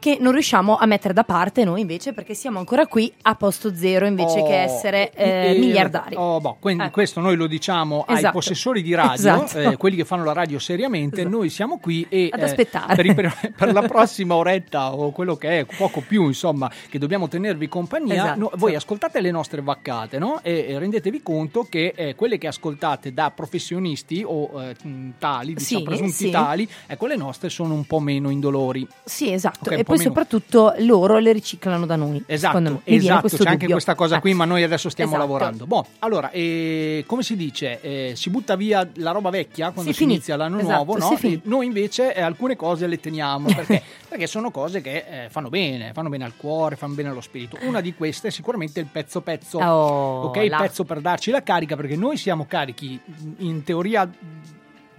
Che 0.00 0.16
non 0.18 0.32
riusciamo 0.32 0.78
a 0.78 0.86
mettere 0.86 1.12
da 1.12 1.24
parte 1.24 1.62
noi 1.62 1.82
invece 1.82 2.14
perché 2.14 2.32
siamo 2.32 2.58
ancora 2.58 2.86
qui 2.86 3.12
a 3.22 3.34
posto 3.34 3.74
zero 3.74 4.06
invece 4.06 4.40
Oh, 4.40 4.46
che 4.46 4.56
essere 4.62 5.12
eh, 5.12 5.54
e- 5.54 5.58
miliardari. 5.58 6.14
oh, 6.16 6.40
boh, 6.40 6.56
quindi 6.58 6.84
Ecco. 6.84 6.92
questo 6.92 7.20
noi 7.20 7.36
lo 7.36 7.46
diciamo 7.46 8.04
ai 8.08 8.16
Esatto. 8.16 8.32
possessori 8.32 8.80
di 8.82 8.94
radio, 8.94 9.12
Esatto. 9.44 9.58
eh, 9.58 9.76
quelli 9.76 9.96
che 9.96 10.06
fanno 10.06 10.24
la 10.24 10.32
radio 10.32 10.58
seriamente. 10.58 11.20
Esatto. 11.20 11.36
Noi 11.36 11.50
siamo 11.50 11.78
qui 11.78 12.06
e 12.08 12.30
Ad 12.32 12.40
eh, 12.40 12.44
aspettare. 12.44 12.94
per, 12.94 13.06
i- 13.06 13.14
per- 13.54 13.72
la 13.74 13.82
prossima 13.82 14.34
oretta 14.36 14.94
o 14.94 15.10
quello 15.12 15.36
che 15.36 15.58
è, 15.60 15.64
poco 15.66 16.00
più, 16.00 16.26
insomma, 16.28 16.70
che 16.88 16.98
dobbiamo 16.98 17.28
tenervi 17.28 17.68
compagnia. 17.68 18.14
Esatto. 18.14 18.38
no, 18.38 18.50
voi 18.54 18.74
ascoltate 18.74 19.20
le 19.20 19.30
nostre 19.30 19.60
vaccate 19.60 20.18
no? 20.18 20.40
e, 20.42 20.64
e 20.66 20.78
rendetevi 20.78 21.22
conto 21.22 21.66
che 21.68 21.92
eh, 21.94 22.14
quelle 22.14 22.38
che 22.38 22.46
ascoltate 22.46 23.12
da 23.12 23.30
professionisti 23.30 24.22
o 24.26 24.62
eh, 24.62 24.74
tali, 25.18 25.52
diciamo, 25.52 25.80
Sì, 25.80 25.84
presunti 25.86 26.12
sì. 26.12 26.30
tali, 26.30 26.66
ecco, 26.86 27.06
le 27.06 27.16
nostre 27.16 27.50
sono 27.50 27.74
un 27.74 27.84
po' 27.84 28.00
meno 28.00 28.30
indolori. 28.30 28.88
Sì, 29.04 29.30
esatto. 29.30 29.68
Ok, 29.68 29.72
un 29.72 29.78
e 29.80 29.84
poi 29.90 29.98
meno- 29.98 30.10
soprattutto 30.10 30.74
loro 30.78 31.18
le 31.18 31.32
riciclano 31.32 31.86
da 31.86 31.96
noi. 31.96 32.22
Esatto, 32.26 32.80
esatto, 32.84 33.28
c'è 33.28 33.36
anche 33.44 33.56
dubbio. 33.58 33.72
questa 33.72 33.94
cosa 33.94 34.20
qui, 34.20 34.34
ma 34.34 34.44
noi 34.44 34.62
adesso 34.62 34.88
stiamo 34.88 35.12
Esatto. 35.12 35.26
lavorando. 35.26 35.66
Boh, 35.66 35.86
allora, 36.00 36.30
eh, 36.30 37.04
come 37.06 37.22
si 37.22 37.36
dice, 37.36 37.80
eh, 37.80 38.12
si 38.16 38.30
butta 38.30 38.56
via 38.56 38.88
la 38.94 39.10
roba 39.10 39.30
vecchia 39.30 39.70
quando 39.70 39.90
Si 39.92 39.98
si, 39.98 40.02
inizia 40.04 40.36
l'anno 40.36 40.58
Esatto, 40.58 40.74
nuovo, 40.74 40.96
no? 40.98 41.18
noi 41.44 41.66
invece 41.66 42.14
eh, 42.14 42.20
alcune 42.20 42.56
cose 42.56 42.86
le 42.86 42.98
teniamo 43.00 43.46
perché, 43.54 43.82
perché 44.08 44.26
sono 44.26 44.50
cose 44.50 44.80
che 44.80 45.04
eh, 45.24 45.28
fanno 45.30 45.48
bene, 45.48 45.92
fanno 45.92 46.08
bene 46.08 46.24
al 46.24 46.36
cuore, 46.36 46.76
fanno 46.76 46.94
bene 46.94 47.08
allo 47.10 47.20
spirito. 47.20 47.58
Una 47.62 47.80
di 47.80 47.94
queste 47.94 48.28
è 48.28 48.30
sicuramente 48.30 48.80
il 48.80 48.86
pezzo 48.86 49.20
pezzo, 49.20 49.58
Oh, 49.58 50.22
ok? 50.26 50.36
Il 50.36 50.54
pezzo 50.56 50.84
per 50.84 51.00
darci 51.00 51.30
la 51.30 51.42
carica 51.42 51.76
perché 51.76 51.96
noi 51.96 52.16
siamo 52.16 52.46
carichi 52.46 52.98
in 53.38 53.62
teoria 53.64 54.08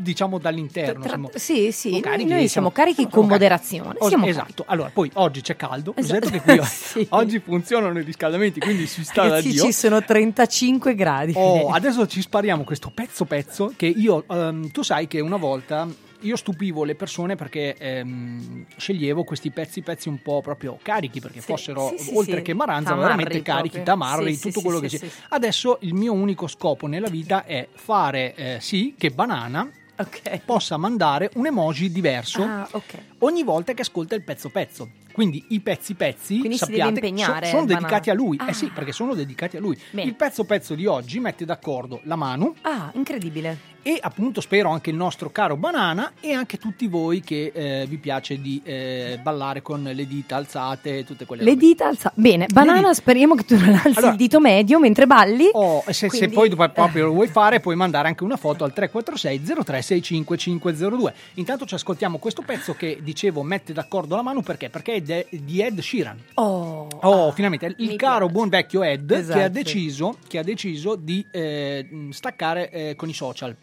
diciamo 0.01 0.37
dall'interno. 0.37 0.99
Tra- 1.01 1.09
siamo- 1.09 1.29
sì, 1.35 1.71
sì, 1.71 1.89
siamo 2.01 2.15
noi- 2.15 2.25
noi 2.25 2.47
siamo 2.47 2.71
carichi 2.71 3.07
con 3.07 3.27
moderazione, 3.27 3.95
Os- 3.99 4.07
siamo 4.07 4.25
esatto. 4.27 4.63
Allora, 4.67 4.89
poi 4.93 5.09
oggi 5.15 5.41
c'è 5.41 5.55
caldo. 5.55 5.93
Esatto. 5.95 6.25
Esatto. 6.27 6.43
che 6.43 6.57
qui 6.57 6.65
Sì. 6.65 7.07
oggi 7.11 7.39
funzionano 7.39 7.99
i 7.99 8.03
riscaldamenti, 8.03 8.59
quindi 8.59 8.87
si 8.87 9.03
sta 9.03 9.23
da 9.23 9.29
Ragazzi, 9.29 9.49
Dio. 9.51 9.63
ci 9.63 9.71
sono 9.73 10.03
35 10.03 10.95
gradi. 10.95 11.33
Oh, 11.35 11.69
adesso 11.69 12.07
ci 12.07 12.21
spariamo 12.21 12.63
questo 12.63 12.91
pezzo 12.93 13.25
pezzo 13.25 13.73
che 13.75 13.85
io, 13.87 14.23
ehm, 14.29 14.71
tu 14.71 14.81
sai 14.83 15.07
che 15.07 15.19
una 15.19 15.37
volta 15.37 15.87
io 16.23 16.35
stupivo 16.35 16.83
le 16.83 16.93
persone 16.93 17.35
perché 17.35 17.75
ehm, 17.77 18.65
sceglievo 18.77 19.23
questi 19.23 19.49
pezzi 19.49 19.81
pezzi 19.81 20.07
un 20.07 20.21
po' 20.21 20.41
proprio 20.41 20.77
carichi 20.81 21.19
perché 21.19 21.39
Sì, 21.39 21.47
fossero 21.47 21.93
sì, 21.97 22.11
oltre 22.13 22.37
sì. 22.37 22.41
che 22.43 22.53
maranza 22.53 22.93
veramente 22.93 23.41
carichi, 23.41 23.81
tamarri, 23.81 24.37
tutto 24.37 24.61
quello 24.61 24.79
che 24.79 24.89
sì. 24.89 25.09
Adesso 25.29 25.79
il 25.81 25.93
mio 25.95 26.13
unico 26.13 26.45
scopo 26.47 26.85
nella 26.87 27.09
vita 27.09 27.43
è 27.45 27.67
fare 27.73 28.35
eh, 28.35 28.57
sì 28.59 28.93
che 28.97 29.09
banana 29.09 29.67
Ok. 30.01 30.39
possa 30.45 30.77
mandare 30.77 31.29
un 31.35 31.45
emoji 31.45 31.91
diverso 31.91 32.43
Ah, 32.43 32.67
ok. 32.71 32.97
ogni 33.19 33.43
volta 33.43 33.73
che 33.73 33.81
ascolta 33.81 34.15
il 34.15 34.23
pezzo 34.23 34.49
pezzo. 34.49 34.89
Quindi 35.11 35.43
i 35.49 35.59
pezzi 35.59 35.93
pezzi 35.95 36.39
Quindi 36.39 36.57
sappiate, 36.57 37.13
so- 37.17 37.45
sono 37.45 37.65
dedicati 37.65 38.09
a 38.09 38.13
lui. 38.13 38.37
Ah. 38.39 38.47
Eh 38.49 38.53
sì, 38.53 38.69
perché 38.69 38.93
sono 38.93 39.13
dedicati 39.13 39.57
a 39.57 39.59
lui. 39.59 39.77
Bene. 39.91 40.07
Il 40.07 40.15
pezzo 40.15 40.45
pezzo 40.45 40.73
di 40.73 40.85
oggi 40.85 41.19
mette 41.19 41.43
d'accordo 41.43 41.99
la 42.05 42.15
Manu 42.15 42.53
Ah, 42.61 42.91
incredibile. 42.95 43.57
E 43.83 43.97
appunto 44.01 44.41
spero 44.41 44.69
anche 44.69 44.89
il 44.89 44.95
nostro 44.95 45.29
caro 45.31 45.55
Banana 45.57 46.13
e 46.19 46.33
anche 46.33 46.57
tutti 46.57 46.87
voi 46.87 47.21
che 47.21 47.51
eh, 47.53 47.85
vi 47.87 47.97
piace 47.97 48.39
di 48.39 48.61
eh, 48.63 49.19
ballare 49.21 49.61
con 49.61 49.83
le 49.83 50.07
dita 50.07 50.35
alzate 50.35 50.99
e 50.99 51.03
tutte 51.05 51.25
quelle 51.25 51.43
Le 51.43 51.51
robe. 51.51 51.61
dita 51.65 51.87
alza. 51.87 52.11
Bene, 52.15 52.47
banana, 52.51 52.79
dita. 52.79 52.93
speriamo 52.93 53.35
che 53.35 53.43
tu 53.43 53.57
non 53.57 53.69
alzi 53.73 53.87
Allora- 53.97 54.11
il 54.11 54.17
dito 54.17 54.39
medio 54.39 54.79
mentre 54.79 55.07
balli. 55.07 55.49
Oh, 55.53 55.83
se, 55.87 55.93
se 55.93 56.07
Quindi- 56.07 56.35
poi 56.35 56.49
dopo 56.49 56.67
proprio 56.69 57.05
lo 57.07 57.13
vuoi 57.13 57.27
fare, 57.27 57.59
puoi 57.59 57.75
mandare 57.75 58.07
anche 58.07 58.23
una 58.23 58.37
foto 58.37 58.63
al 58.63 58.73
346 58.73 59.39
0365 59.63 60.37
502. 60.37 61.13
Intanto 61.35 61.65
ci 61.65 61.73
ascoltiamo 61.75 62.17
questo 62.17 62.41
pezzo 62.43 62.73
che 62.73 62.99
dicevo 63.01 63.41
mette 63.43 63.73
d'accordo 63.73 64.15
la 64.15 64.21
Manu 64.21 64.41
perché? 64.41 64.69
Perché 64.69 64.93
è 64.95 65.01
de- 65.01 65.27
di 65.29 65.61
Ed 65.61 65.79
Sheeran. 65.79 66.17
Oh, 66.35 66.87
Oh, 67.01 67.27
ah, 67.29 67.31
finalmente 67.31 67.73
il 67.77 67.95
caro 67.95 68.17
piace. 68.25 68.31
buon 68.33 68.49
vecchio 68.49 68.83
Ed 68.83 69.07
che, 69.07 69.15
ha 69.15 69.19
Esatto. 69.19 69.49
deciso, 69.49 70.17
che 70.27 70.37
ha 70.37 70.43
deciso 70.43 70.95
di 70.95 71.25
eh, 71.31 72.07
staccare 72.11 72.69
eh, 72.69 72.95
con 72.95 73.09
i 73.09 73.13
social. 73.13 73.55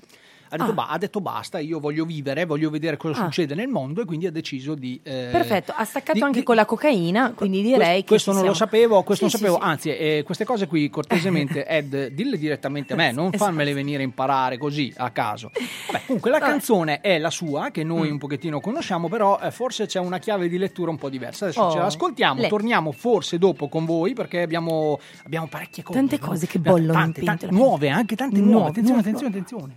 Ha 0.50 0.56
detto, 0.56 0.70
Ah. 0.70 0.74
ba- 0.74 0.88
ha 0.88 0.98
detto 0.98 1.20
basta, 1.20 1.58
io 1.58 1.78
voglio 1.80 2.04
vivere, 2.04 2.44
voglio 2.46 2.70
vedere 2.70 2.96
cosa 2.96 3.20
Ah. 3.20 3.24
succede 3.24 3.54
nel 3.54 3.68
mondo 3.68 4.00
e 4.00 4.04
quindi 4.04 4.26
ha 4.26 4.30
deciso 4.30 4.74
di... 4.74 4.98
eh, 5.02 5.28
Perfetto, 5.30 5.72
ha 5.76 5.84
staccato 5.84 6.18
di- 6.18 6.24
anche 6.24 6.38
di- 6.40 6.44
con 6.44 6.56
la 6.56 6.64
cocaina, 6.64 7.32
quindi 7.34 7.62
direi 7.62 7.76
questo, 7.78 8.00
che 8.00 8.04
questo 8.06 8.32
non 8.32 8.44
lo 8.46 8.54
siamo. 8.54 8.70
sapevo, 8.70 9.02
questo 9.02 9.28
Sì, 9.28 9.36
non 9.36 9.40
sapevo, 9.40 9.56
sì, 9.58 9.62
sì. 9.62 9.68
anzi 9.90 9.96
eh, 9.96 10.22
queste 10.24 10.44
cose 10.44 10.66
qui 10.66 10.88
cortesemente 10.90 11.66
Ed 11.68 12.08
dille 12.08 12.38
direttamente 12.38 12.92
a 12.94 12.96
me, 12.96 13.12
non 13.12 13.26
Esatto. 13.26 13.44
farmele 13.44 13.72
venire 13.74 14.02
a 14.02 14.04
imparare 14.04 14.56
così 14.58 14.92
a 14.96 15.10
caso. 15.10 15.50
Vabbè, 15.90 16.04
comunque 16.06 16.30
la 16.30 16.38
canzone 16.38 17.00
è 17.00 17.18
la 17.18 17.30
sua 17.30 17.70
che 17.70 17.84
Mm. 17.84 17.88
noi 17.88 18.10
un 18.10 18.18
pochettino 18.18 18.60
conosciamo, 18.60 19.08
però 19.08 19.38
eh, 19.40 19.50
forse 19.50 19.86
c'è 19.86 19.98
una 20.00 20.18
chiave 20.18 20.48
di 20.48 20.56
lettura 20.58 20.90
un 20.90 20.96
po' 20.96 21.08
diversa. 21.08 21.44
Adesso 21.46 21.62
Oh, 21.62 21.70
ce 21.72 21.78
l'ascoltiamo, 21.78 22.40
le- 22.42 22.48
torniamo 22.48 22.92
forse 22.92 23.38
dopo 23.38 23.68
con 23.68 23.84
voi 23.84 24.12
perché 24.14 24.40
abbiamo, 24.42 24.98
abbiamo 25.24 25.46
parecchie 25.48 25.82
cose. 25.82 25.98
Tante 25.98 26.18
cose 26.18 26.46
che 26.46 26.58
bollono 26.58 26.92
in 26.98 27.12
tante, 27.12 27.22
tante 27.22 27.46
nuove, 27.50 27.88
anche 27.90 28.16
tante 28.16 28.36
nuove. 28.38 28.52
Nuove, 28.52 28.68
Attenzione, 28.70 29.02
nuove. 29.02 29.08
attenzione, 29.08 29.32
attenzione. 29.34 29.76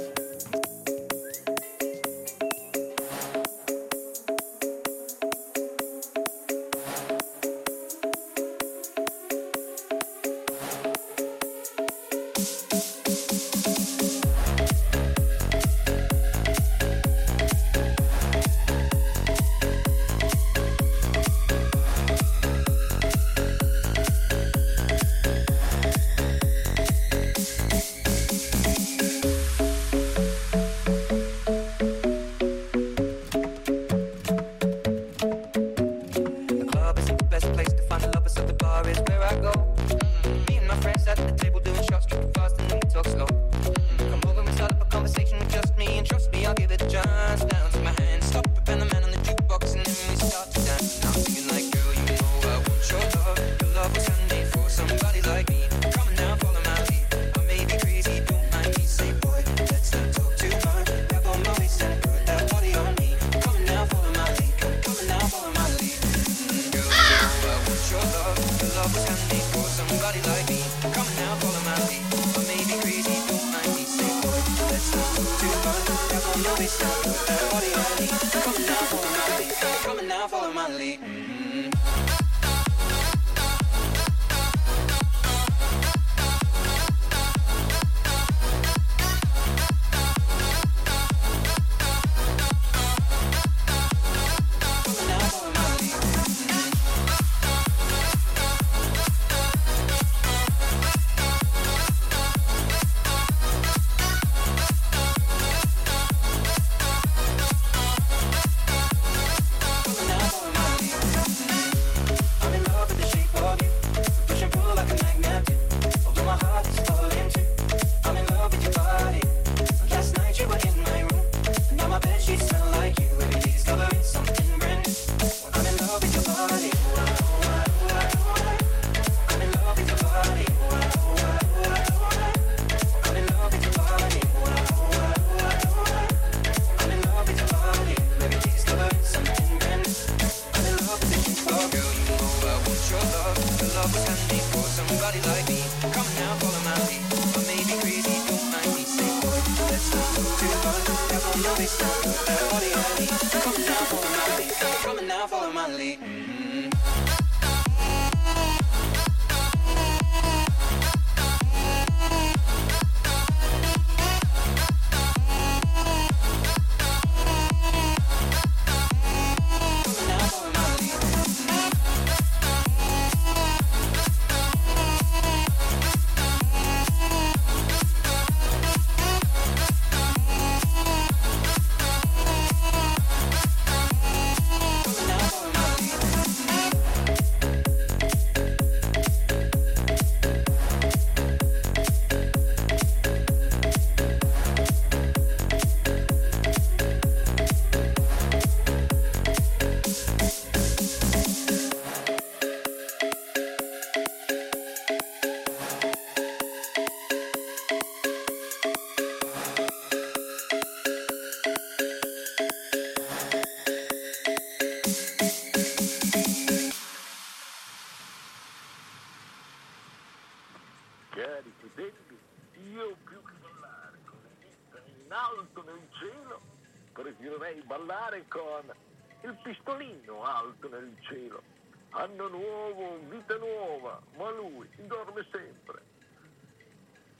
nuova, 233.91 234.01
ma 234.17 234.29
lui 234.31 234.67
dorme 234.87 235.25
sempre. 235.31 235.81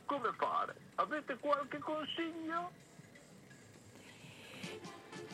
Come 0.05 0.31
fare? 0.37 0.75
Avete 0.95 1.37
qualche 1.37 1.79
consiglio? 1.79 2.71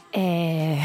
Eh, 0.10 0.78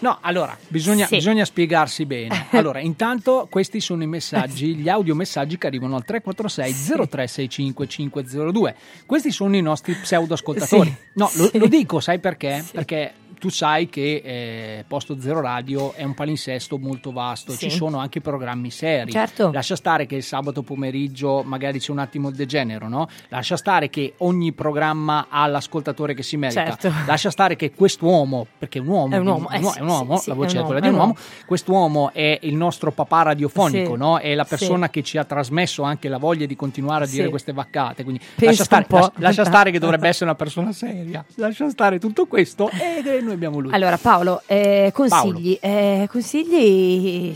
No, 0.00 0.16
allora, 0.22 0.56
bisogna, 0.68 1.04
Sì. 1.06 1.16
bisogna 1.16 1.44
spiegarsi 1.44 2.06
bene. 2.06 2.46
Allora, 2.60 2.80
intanto 2.80 3.46
questi 3.50 3.80
sono 3.80 4.02
i 4.02 4.06
messaggi, 4.06 4.74
gli 4.74 4.88
audiomessaggi 4.88 5.58
che 5.58 5.66
arrivano 5.66 5.96
al 5.96 6.04
346 6.04 6.72
0365 7.06 7.86
502. 7.86 8.74
Questi 9.06 9.30
sono 9.30 9.56
i 9.56 9.60
nostri 9.62 9.94
pseudo-ascoltatori. 9.94 10.88
Sì. 10.88 10.96
No, 11.14 11.30
lo, 11.34 11.50
lo 11.52 11.66
dico, 11.66 12.00
sai 12.00 12.18
perché? 12.18 12.64
Perché 12.72 13.12
tu 13.40 13.48
sai 13.48 13.88
che 13.88 14.20
eh, 14.22 14.84
Posto 14.86 15.18
Zero 15.18 15.40
Radio 15.40 15.94
è 15.94 16.02
un 16.02 16.12
palinsesto 16.12 16.76
molto 16.76 17.10
vasto, 17.10 17.52
Sì. 17.52 17.70
ci 17.70 17.70
sono 17.70 17.98
anche 17.98 18.20
programmi 18.20 18.70
seri. 18.70 19.10
Certo. 19.12 19.50
Lascia 19.50 19.76
stare 19.76 20.04
che 20.04 20.16
il 20.16 20.22
sabato 20.22 20.62
pomeriggio 20.62 21.42
magari 21.42 21.78
c'è 21.78 21.90
un 21.90 22.00
attimo 22.00 22.28
il 22.28 22.34
degenero, 22.34 22.86
no? 22.88 23.08
Lascia 23.28 23.56
stare 23.56 23.88
che 23.88 24.12
ogni 24.18 24.52
programma 24.52 25.28
ha 25.30 25.46
l'ascoltatore 25.46 26.12
che 26.12 26.22
si 26.22 26.36
merita. 26.36 26.64
Certo. 26.76 26.92
Lascia 27.06 27.30
stare 27.30 27.56
che 27.56 27.72
quest'uomo, 27.72 28.46
perché 28.70 28.78
è 28.78 28.80
un 28.80 28.86
uomo, 28.86 29.14
È 29.14 29.18
un 29.18 29.26
uomo, 29.26 29.48
un 29.48 29.54
eh 29.54 29.62
sì, 29.62 29.78
è 29.78 29.82
un 29.82 29.88
uomo, 29.88 30.16
sì, 30.16 30.28
la 30.28 30.34
è 30.34 30.36
voce 30.36 30.50
un 30.50 30.54
è 30.54 30.56
uomo, 30.58 30.66
quella 30.66 30.78
è 30.78 30.82
di 30.82 30.88
un 30.88 30.94
un 30.94 31.00
uomo. 31.00 31.16
Quest'uomo 31.44 32.10
è 32.12 32.38
il 32.42 32.54
nostro 32.54 32.92
papà 32.92 33.22
radiofonico, 33.22 33.96
no? 33.96 34.18
È 34.18 34.34
la 34.34 34.44
persona 34.44 34.88
che 34.88 35.02
ci 35.02 35.18
ha 35.18 35.24
trasmesso 35.24 35.82
anche 35.82 36.08
la 36.08 36.18
voglia 36.18 36.46
di 36.46 36.54
continuare 36.54 37.04
a 37.04 37.08
dire 37.08 37.28
queste 37.28 37.52
vaccate. 37.52 38.04
Quindi 38.04 38.22
lascia 38.36 38.64
stare, 38.64 38.86
un 38.88 38.98
lascia- 38.98 39.12
lascia 39.16 39.44
stare 39.44 39.70
che 39.72 39.78
dovrebbe 39.80 40.06
essere 40.08 40.26
una 40.26 40.36
persona 40.36 40.72
seria. 40.72 41.24
Lascia 41.34 41.68
stare 41.68 41.98
tutto 41.98 42.26
questo 42.26 42.70
e 42.70 43.20
noi 43.20 43.32
abbiamo 43.32 43.58
lui. 43.58 43.72
allora, 43.72 43.98
Paolo, 43.98 44.42
eh, 44.46 44.90
consigli. 44.94 45.58
eh, 45.60 46.06
consigli. 46.10 47.34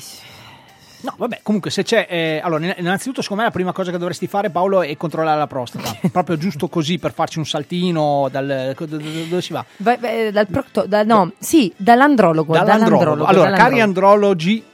No, 1.04 1.14
vabbè, 1.18 1.40
comunque 1.42 1.70
se 1.70 1.82
c'è... 1.82 2.06
eh, 2.08 2.40
allora, 2.42 2.75
innanzitutto 2.78 3.20
secondo 3.20 3.42
me 3.42 3.49
la 3.49 3.54
prima 3.54 3.73
cosa 3.73 3.90
che 3.90 3.99
dovresti 3.99 4.26
fare 4.26 4.49
Paolo 4.49 4.80
è 4.82 4.96
controllare 4.96 5.38
la 5.38 5.46
prostata. 5.46 5.94
Proprio 6.11 6.38
giusto 6.38 6.68
così 6.68 6.99
per 6.99 7.12
farci 7.12 7.38
un 7.38 7.44
saltino 7.46 8.28
dal... 8.30 8.75
do- 8.76 8.87
do- 8.87 8.96
do- 8.96 9.25
Dove 9.28 9.42
si 9.42 9.52
va? 9.52 9.64
Vai- 9.78 9.99
vai, 9.99 10.32
dal 10.32 10.46
procto, 10.46 10.87
da- 10.87 11.02
no, 11.02 11.32
sì, 11.38 11.73
dall'andrologo. 11.76 12.54
Dall'andrologo. 12.54 13.25
Allora, 13.25 13.50
dall'andrologo. 13.50 13.62
cari 13.68 13.80
andrologi? 13.80 14.64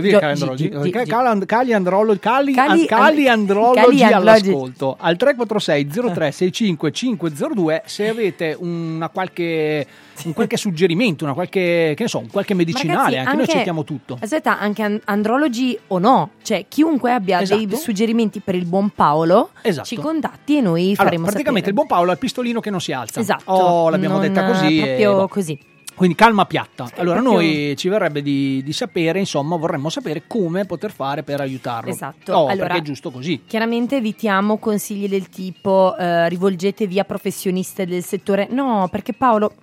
Gi- 0.00 0.10
Ca- 0.10 0.32
gi- 0.54 0.90
Cali, 0.90 1.46
cali 1.46 1.72
androlo- 1.72 2.16
cali- 2.18 2.52
Cali- 2.52 2.86
cali 2.86 3.28
and- 3.28 3.40
andrologi 3.40 3.80
cali 3.80 4.02
andrologi. 4.02 4.48
all'ascolto 4.48 4.96
al 4.98 5.16
346 5.16 5.86
03 6.12 6.30
65 6.32 6.92
502 6.92 7.82
se 7.86 8.08
avete 8.08 8.56
una 8.58 9.08
qualche, 9.08 9.86
un 10.24 10.32
qualche 10.32 10.56
suggerimento, 10.58 11.24
una 11.24 11.34
qualche, 11.34 11.92
che 11.96 12.02
ne 12.02 12.08
so, 12.08 12.18
un 12.18 12.28
qualche 12.30 12.54
medicinale, 12.54 12.96
Ragazzi, 13.16 13.16
anche, 13.18 13.36
noi 13.36 13.44
accettiamo 13.44 13.84
tutto. 13.84 14.18
Aspetta, 14.20 14.58
anche 14.58 14.82
an- 14.82 15.00
andrologi 15.04 15.78
o 15.88 15.98
no, 15.98 16.30
cioè 16.42 16.64
chiunque 16.68 17.12
abbia 17.12 17.38
dei 17.42 17.64
Esatto. 17.64 17.76
suggerimenti 17.76 18.40
per 18.40 18.54
il 18.54 18.64
buon 18.66 18.90
Paolo 18.90 19.50
Esatto. 19.62 19.86
ci 19.86 19.96
contatti 19.96 20.56
e 20.58 20.60
noi 20.60 20.82
Allora, 20.84 21.04
faremo 21.04 21.24
praticamente 21.24 21.68
sapere. 21.68 21.68
il 21.68 21.74
buon 21.74 21.86
Paolo 21.86 22.10
ha 22.10 22.12
il 22.14 22.18
pistolino 22.18 22.60
che 22.60 22.70
non 22.70 22.80
si 22.80 22.92
alza. 22.92 23.20
Esatto. 23.20 23.50
Oh, 23.52 23.88
l'abbiamo 23.90 24.18
non, 24.18 24.22
detta 24.26 24.44
così. 24.46 24.78
eh, 24.78 24.80
e 24.80 24.84
Proprio 24.86 25.14
boh. 25.14 25.28
così. 25.28 25.58
Quindi 25.98 26.14
calma 26.14 26.44
piatta. 26.46 26.88
Allora, 26.94 27.18
noi 27.18 27.74
ci 27.76 27.88
verrebbe 27.88 28.22
di, 28.22 28.62
di 28.62 28.72
sapere, 28.72 29.18
insomma, 29.18 29.56
vorremmo 29.56 29.88
sapere 29.88 30.22
come 30.28 30.64
poter 30.64 30.92
fare 30.92 31.24
per 31.24 31.40
aiutarlo. 31.40 31.90
Esatto. 31.90 32.32
Oh, 32.34 32.46
Allora- 32.46 32.68
perché 32.68 32.82
è 32.82 32.84
giusto 32.84 33.10
così. 33.10 33.42
Chiaramente 33.44 33.96
evitiamo 33.96 34.58
consigli 34.58 35.08
del 35.08 35.28
tipo 35.28 35.96
eh, 35.96 36.28
rivolgetevi 36.28 37.00
a 37.00 37.04
professioniste 37.04 37.84
del 37.84 38.04
settore. 38.04 38.46
No, 38.48 38.86
perché 38.88 39.12
Paolo, 39.12 39.54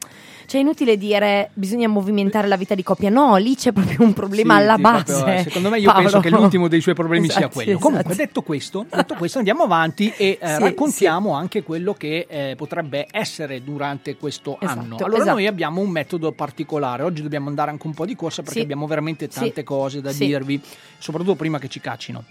cioè 0.46 0.60
è 0.60 0.64
inutile 0.64 0.98
dire 0.98 1.50
bisogna 1.54 1.88
movimentare 1.88 2.48
la 2.48 2.58
vita 2.58 2.76
di 2.76 2.84
coppia. 2.84 3.10
No, 3.10 3.36
lì 3.38 3.56
c'è 3.56 3.72
proprio 3.72 4.02
un 4.02 4.14
problema 4.14 4.56
Sì, 4.56 4.62
alla 4.62 4.76
sì, 4.76 4.82
base. 4.82 5.04
proprio, 5.14 5.34
eh, 5.34 5.44
secondo 5.44 5.70
me 5.70 5.80
io 5.80 5.86
Paolo. 5.92 6.02
penso 6.02 6.20
che 6.20 6.30
l'ultimo 6.30 6.68
dei 6.68 6.82
suoi 6.82 6.94
problemi 6.96 7.28
sia 7.28 7.38
Esatto, 7.40 7.54
quello. 7.54 7.70
esatto. 7.72 7.86
Comunque, 7.88 8.16
detto 8.16 8.42
questo, 8.42 8.86
detto 8.90 9.14
questo, 9.16 9.38
andiamo 9.40 9.64
avanti 9.64 10.14
e 10.16 10.38
eh, 10.42 10.48
Sì, 10.56 10.60
raccontiamo 10.62 11.34
anche 11.34 11.64
quello 11.64 11.94
che 11.94 12.26
eh, 12.30 12.54
potrebbe 12.56 13.08
essere 13.12 13.64
durante 13.64 14.16
questo 14.18 14.58
Esatto, 14.60 14.80
anno. 14.80 14.96
Allora, 14.98 15.16
esatto. 15.18 15.32
noi 15.32 15.48
abbiamo 15.48 15.82
un 15.82 15.90
metodo 15.90 16.32
particolare. 16.32 17.04
Oggi 17.04 17.22
dobbiamo 17.22 17.50
andare 17.50 17.72
anche 17.72 17.88
un 17.88 17.94
po' 17.94 18.06
di 18.06 18.16
corsa 18.16 18.42
perché 18.42 18.60
Sì. 18.60 18.64
abbiamo 18.64 18.88
veramente 18.88 19.28
tante 19.28 19.54
Sì. 19.62 19.64
cose 19.64 20.02
da 20.02 20.12
Sì. 20.12 20.26
dirvi, 20.26 20.62
soprattutto 20.98 21.36
prima 21.36 21.60
che 21.60 21.68
ci 21.68 21.80
caccino. 21.80 22.24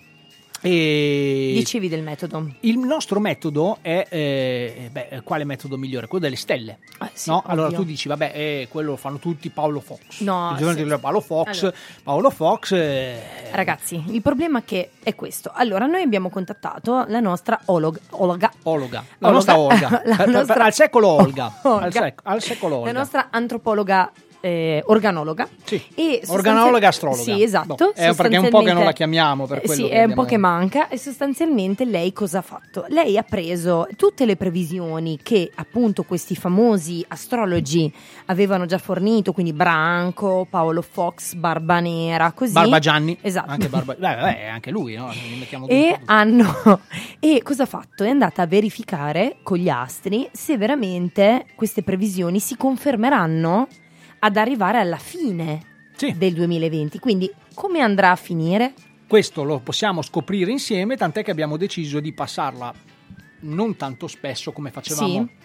E 0.67 1.53
Dicevi 1.57 1.91
del 1.91 2.03
metodo. 2.03 2.51
il 2.61 2.79
nostro 2.79 3.21
metodo 3.21 3.77
è, 3.83 4.07
eh, 4.09 4.89
beh, 4.91 5.21
quale 5.23 5.45
metodo 5.45 5.77
migliore? 5.77 6.07
Quello 6.07 6.25
delle 6.25 6.37
stelle. 6.37 6.79
Ah, 6.99 7.11
sì, 7.13 7.29
no? 7.29 7.43
Allora 7.45 7.71
tu 7.71 7.85
dici, 7.85 8.09
vabbè, 8.09 8.33
eh, 8.35 8.69
quello 8.71 8.93
lo 8.93 8.97
fanno 8.97 9.19
tutti 9.19 9.51
Paolo 9.51 9.81
Fox. 9.81 10.21
No, 10.21 10.53
Il 10.53 10.57
giorno 10.57 10.75
sì, 10.75 10.85
di. 10.85 10.99
Paolo 10.99 11.21
Fox, 11.21 11.61
Allora. 11.61 11.77
Paolo 12.03 12.31
Fox 12.31 12.73
eh, 12.73 13.21
Ragazzi, 13.53 14.03
il 14.09 14.23
problema 14.23 14.63
che 14.63 14.89
è 15.03 15.15
questo. 15.15 15.53
Allora, 15.55 15.85
noi 15.85 16.01
abbiamo 16.01 16.31
contattato 16.31 17.05
la 17.09 17.21
nostra 17.21 17.61
olog- 17.67 18.01
ologa. 18.13 18.51
Ologa, 18.63 19.05
la 19.19 19.29
Ologa. 19.29 19.33
nostra 19.35 19.59
Olga, 19.59 20.03
La 20.17 20.25
nostra- 20.25 20.65
al 20.65 20.73
secolo 20.73 21.09
Olga, 21.09 21.53
Olga. 21.65 21.85
Al, 21.85 21.93
sec- 21.93 22.21
al 22.25 22.43
secolo 22.43 22.77
Olga. 22.77 22.93
La 22.93 22.99
nostra 22.99 23.29
antropologa 23.31 24.11
eh, 24.45 24.83
organologa. 24.87 25.49
Sì. 25.65 25.83
E 25.95 26.21
Organologa, 26.27 26.89
astrologa. 26.89 27.23
Sì, 27.23 27.43
esatto. 27.43 27.75
Boh, 27.77 27.93
è 27.95 28.15
perché 28.15 28.37
è 28.37 28.39
un 28.39 28.51
po' 28.51 28.61
che 28.61 28.75
non 28.75 28.85
la 28.85 28.93
chiamiamo, 28.93 29.47
per 29.47 29.63
quello 29.63 29.85
Sì, 29.85 29.89
che 29.89 29.95
è 29.95 30.05
un 30.05 30.13
po' 30.13 30.25
che 30.25 30.37
manca. 30.37 30.89
E 30.89 30.99
sostanzialmente 30.99 31.87
lei 31.87 32.13
cosa 32.13 32.39
ha 32.39 32.43
fatto? 32.43 32.85
Lei 32.89 33.17
ha 33.17 33.23
preso 33.23 33.87
tutte 33.97 34.27
le 34.27 34.37
previsioni 34.37 35.19
che 35.23 35.51
appunto 35.55 36.03
questi 36.03 36.37
famosi 36.37 37.03
astrologi 37.09 37.91
avevano 38.27 38.67
già 38.67 38.77
fornito, 38.77 39.33
quindi 39.33 39.55
Branco, 39.55 40.47
Paolo 40.49 40.83
Fox, 40.83 41.33
Barba 41.35 41.81
Nera, 41.81 42.33
così. 42.33 42.53
Barba 42.53 42.79
Gianni, 42.79 43.17
Esatto. 43.23 43.51
anche, 43.51 43.69
Barba, 43.69 43.95
beh, 43.95 44.17
beh, 44.17 44.49
anche 44.49 44.71
lui, 44.71 44.95
no? 44.97 45.11
E 45.69 45.99
hanno 46.05 46.81
e 47.19 47.41
cosa 47.43 47.63
ha 47.63 47.67
fatto? 47.67 48.05
È 48.05 48.11
andata 48.11 48.43
a 48.43 48.47
verificare 48.47 49.37
con 49.43 49.57
gli 49.57 49.71
astri 49.71 50.29
se 50.33 50.59
veramente 50.59 51.47
queste 51.55 51.83
previsioni 51.83 52.41
si 52.41 52.57
confermeranno 52.59 53.69
ad 54.25 54.37
arrivare 54.39 54.79
alla 54.79 54.97
fine 54.97 55.61
Sì. 55.97 56.17
del 56.17 56.33
2020. 56.33 56.99
Quindi 56.99 57.31
come 57.55 57.81
andrà 57.81 58.11
a 58.13 58.17
finire? 58.17 58.73
Questo 59.07 59.45
lo 59.45 59.61
possiamo 59.61 60.01
scoprire 60.01 60.51
insieme, 60.51 60.97
tant'è 60.97 61.23
che 61.23 61.31
abbiamo 61.31 61.59
deciso 61.59 62.01
di 62.01 62.13
passarla 62.15 62.73
non 63.41 63.77
tanto 63.77 64.07
spesso 64.09 64.51
come 64.53 64.71
facevamo 64.71 65.09
Sì, 65.29 65.44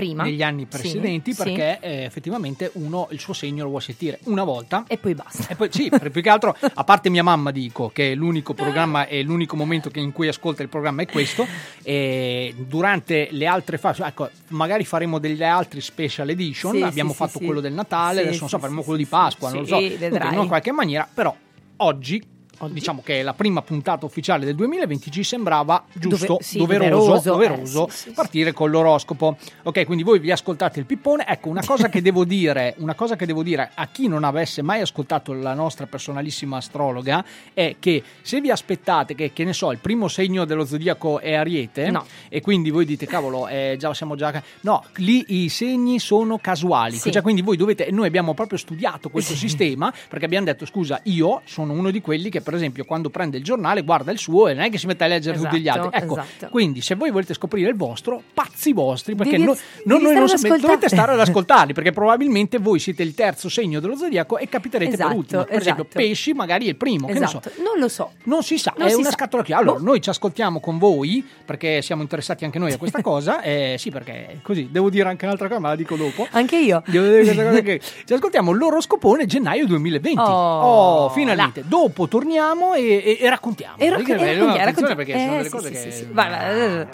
prima 0.00 0.22
negli 0.24 0.42
anni 0.42 0.62
Sì, 0.62 0.66
precedenti, 0.78 1.32
sì. 1.32 1.42
perché 1.42 1.78
eh, 1.80 2.02
effettivamente 2.04 2.70
uno 2.74 3.08
il 3.10 3.20
suo 3.20 3.32
segno 3.32 3.62
lo 3.64 3.68
vuole 3.70 3.84
sentire 3.84 4.18
una 4.24 4.44
volta. 4.44 4.84
e 4.86 4.96
poi 4.98 5.14
basta. 5.14 5.46
E 5.48 5.54
poi 5.56 5.68
sì, 5.70 5.88
per 5.90 6.10
più 6.10 6.22
che 6.22 6.28
altro, 6.28 6.56
a 6.74 6.84
parte 6.84 7.10
mia 7.10 7.22
mamma 7.22 7.50
dico 7.50 7.90
che 7.92 8.12
è 8.12 8.14
l'unico 8.14 8.54
programma 8.54 9.06
e 9.06 9.22
l'unico 9.22 9.56
momento 9.56 9.90
che- 9.90 10.00
in 10.00 10.12
cui 10.12 10.28
ascolta 10.28 10.62
il 10.62 10.68
programma 10.68 11.02
è 11.02 11.06
questo, 11.06 11.46
e 11.82 12.54
durante 12.56 13.28
le 13.30 13.46
altre 13.46 13.78
fasi, 13.78 14.02
ecco, 14.02 14.28
magari 14.48 14.84
faremo 14.84 15.18
degli 15.18 15.42
altri 15.42 15.80
special 15.80 16.28
edition, 16.30 16.74
Sì, 16.76 16.82
abbiamo 16.82 17.10
sì, 17.10 17.16
fatto 17.16 17.38
sì, 17.38 17.44
quello 17.44 17.60
sì. 17.60 17.66
del 17.66 17.74
Natale, 17.74 18.20
Sì, 18.20 18.26
adesso 18.26 18.40
non 18.40 18.48
so, 18.48 18.56
sì, 18.56 18.60
faremo 18.62 18.78
sì, 18.80 18.84
quello 18.84 18.98
di 18.98 19.04
sì, 19.04 19.10
Pasqua, 19.10 19.48
sì, 19.48 19.54
non 19.54 19.62
lo 19.64 19.68
so. 19.68 19.76
Comunque, 20.08 20.40
in 20.42 20.46
qualche 20.48 20.72
maniera, 20.72 21.08
però 21.12 21.34
oggi... 21.78 22.22
Oggi. 22.62 22.74
Diciamo 22.74 23.00
che 23.02 23.22
la 23.22 23.32
prima 23.32 23.62
puntata 23.62 24.04
ufficiale 24.04 24.44
del 24.44 24.54
2020 24.54 25.10
ci 25.10 25.24
sembrava 25.24 25.82
giusto, 25.94 26.26
Dove- 26.26 26.42
sì, 26.42 26.58
doveroso, 26.58 26.90
doveroso, 26.90 27.30
doveroso 27.30 27.88
eh, 27.88 27.90
sì, 27.90 27.98
sì, 28.08 28.10
partire 28.10 28.52
con 28.52 28.70
l'oroscopo. 28.70 29.36
Ok, 29.62 29.84
quindi 29.86 30.02
voi 30.02 30.18
vi 30.18 30.30
ascoltate 30.30 30.78
il 30.78 30.84
pippone. 30.84 31.24
Ecco, 31.26 31.48
una 31.48 31.64
cosa 31.64 31.88
che 31.88 32.02
devo 32.02 32.24
dire, 32.24 32.74
una 32.78 32.94
cosa 32.94 33.16
che 33.16 33.24
devo 33.26 33.42
dire 33.42 33.70
a 33.74 33.86
chi 33.88 34.08
non 34.08 34.24
avesse 34.24 34.60
mai 34.62 34.80
ascoltato 34.80 35.32
la 35.32 35.54
nostra 35.54 35.86
personalissima 35.86 36.58
astrologa 36.58 37.24
è 37.54 37.76
che 37.78 38.02
se 38.20 38.40
vi 38.40 38.50
aspettate 38.50 39.14
che, 39.14 39.32
che 39.32 39.44
ne 39.44 39.52
so, 39.52 39.72
il 39.72 39.78
primo 39.78 40.08
segno 40.08 40.44
dello 40.44 40.64
zodiaco 40.64 41.18
è 41.20 41.34
Ariete 41.34 41.90
No. 41.90 42.04
e 42.28 42.40
quindi 42.40 42.70
voi 42.70 42.84
dite 42.84 43.06
cavolo, 43.06 43.48
eh, 43.48 43.76
già 43.78 43.94
siamo 43.94 44.16
già 44.16 44.42
No, 44.60 44.84
lì 44.96 45.24
i 45.28 45.48
segni 45.48 45.98
sono 45.98 46.38
casuali, 46.38 46.98
cioè 46.98 47.22
quindi 47.22 47.42
voi 47.42 47.56
dovete 47.56 47.88
noi 47.90 48.06
abbiamo 48.06 48.34
proprio 48.34 48.58
studiato 48.58 49.08
questo 49.08 49.34
sistema 49.34 49.92
perché 50.08 50.26
abbiamo 50.26 50.44
detto 50.44 50.66
scusa, 50.66 51.00
io 51.04 51.40
sono 51.44 51.72
uno 51.72 51.90
di 51.90 52.00
quelli 52.00 52.28
che 52.30 52.40
per 52.50 52.58
esempio 52.58 52.84
quando 52.84 53.10
prende 53.10 53.36
il 53.36 53.44
giornale 53.44 53.82
guarda 53.82 54.10
il 54.10 54.18
suo 54.18 54.48
e 54.48 54.54
non 54.54 54.64
è 54.64 54.70
che 54.70 54.76
si 54.78 54.86
mette 54.86 55.04
a 55.04 55.06
leggere 55.06 55.38
tutti 55.38 55.60
gli 55.60 55.68
Esatto, 55.68 55.84
altri. 55.84 56.00
Ecco, 56.02 56.18
esatto. 56.18 56.48
quindi 56.50 56.80
se 56.80 56.96
voi 56.96 57.10
volete 57.12 57.32
scoprire 57.34 57.68
il 57.70 57.76
vostro, 57.76 58.20
pazzi 58.34 58.72
vostri, 58.72 59.14
perché 59.14 59.32
Devi- 59.36 59.44
no- 59.44 59.56
devi 59.84 60.02
noi 60.02 60.14
non 60.14 60.28
sapete, 60.28 60.58
dovete 60.58 60.88
stare 60.88 61.12
ad 61.12 61.20
ascoltarli, 61.20 61.72
perché 61.72 61.92
probabilmente 61.92 62.58
voi 62.58 62.80
siete 62.80 63.02
il 63.04 63.14
terzo 63.14 63.48
segno 63.48 63.78
dello 63.78 63.96
zodiaco 63.96 64.36
e 64.38 64.48
capiterete 64.48 64.92
Esatto, 64.94 65.08
per 65.08 65.16
ultimo. 65.16 65.44
Per 65.44 65.56
esempio, 65.60 65.84
esatto. 65.84 65.98
pesci 65.98 66.32
magari 66.32 66.66
è 66.66 66.68
il 66.70 66.76
primo, 66.76 67.06
che 67.06 67.12
ne 67.18 67.26
so. 67.26 67.38
Esatto, 67.40 67.62
non 67.62 67.78
lo 67.78 67.88
so. 67.88 68.12
Non 68.24 68.42
si 68.42 68.58
sa, 68.58 68.74
Non 68.76 68.88
è 68.88 68.90
si 68.90 68.96
una 68.96 69.04
sa. 69.10 69.12
scatola 69.12 69.42
chiusa. 69.44 69.60
Allora, 69.60 69.78
Boh. 69.78 69.84
noi 69.84 70.00
ci 70.00 70.08
ascoltiamo 70.10 70.58
con 70.60 70.78
voi 70.78 71.24
perché 71.44 71.82
siamo 71.82 72.02
interessati 72.02 72.44
anche 72.44 72.58
noi 72.58 72.72
a 72.72 72.78
questa 72.78 73.00
cosa. 73.02 73.40
Eh, 73.42 73.76
sì, 73.78 73.90
perché 73.90 74.40
così 74.42 74.68
devo 74.70 74.90
dire 74.90 75.08
anche 75.08 75.24
un'altra 75.26 75.46
cosa, 75.48 75.60
ma 75.60 75.68
la 75.68 75.76
dico 75.76 75.94
dopo. 75.96 76.26
Anche 76.32 76.56
io. 76.58 76.82
Devo 76.86 77.04
dire 77.06 77.22
questa 77.22 77.44
cosa 77.44 77.60
che 77.62 77.80
ci 78.04 78.12
ascoltiamo 78.12 78.50
l'oroscopone 78.50 79.26
gennaio 79.26 79.66
2020. 79.66 80.18
Oh, 80.20 81.08
finalmente. 81.10 81.62
Dopo 81.66 82.08
torniamo 82.08 82.38
e, 82.74 82.82
e- 82.82 83.18
e 83.20 83.28
raccontiamo. 83.28 83.76
E 83.76 83.88
Perché- 83.88 84.12
racconti- 84.12 84.36
no, 84.36 84.46
racconti- 84.46 84.60
attenzione 84.60 84.64
racconti- 84.64 84.94
perché 84.94 85.12
sono 85.12 85.24
eh, 85.24 85.36
delle 85.36 85.44
sì, 85.44 85.50
cose 85.50 85.66
sì, 85.68 85.72
che 85.72 85.78
sì, 85.78 85.92
sì. 85.92 86.12
Vai, 86.12 86.28
vai, 86.30 86.84
vai. 86.84 86.88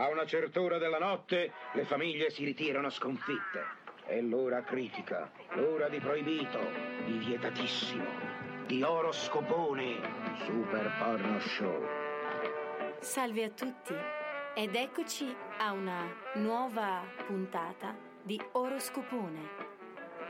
A 0.00 0.08
una 0.08 0.24
certa 0.26 0.60
ora 0.60 0.78
della 0.78 0.98
notte 0.98 1.52
le 1.72 1.84
famiglie 1.84 2.30
si 2.30 2.44
ritirano 2.44 2.88
sconfitte. 2.90 3.76
È 4.06 4.20
l'ora 4.20 4.62
critica, 4.62 5.30
l'ora 5.54 5.88
di 5.88 5.98
proibito, 5.98 6.58
di 7.04 7.18
vietatissimo, 7.18 8.04
di 8.66 8.82
oroscopone, 8.82 9.96
Super 10.44 10.92
Porno 10.98 11.38
Show. 11.40 11.84
Salve 13.00 13.44
a 13.44 13.50
tutti 13.50 13.94
ed 14.54 14.74
eccoci 14.74 15.34
a 15.58 15.72
una 15.72 16.06
nuova 16.34 17.02
puntata 17.26 17.94
di 18.22 18.40
Oroscopone. 18.52 19.66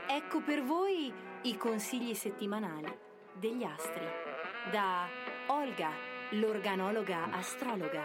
Ecco 0.07 0.41
per 0.41 0.63
voi 0.63 1.11
i 1.43 1.57
consigli 1.57 2.13
settimanali 2.13 2.91
degli 3.39 3.63
astri 3.63 4.05
da 4.69 5.07
Olga, 5.47 5.91
l'organologa 6.31 7.31
astrologa. 7.31 8.03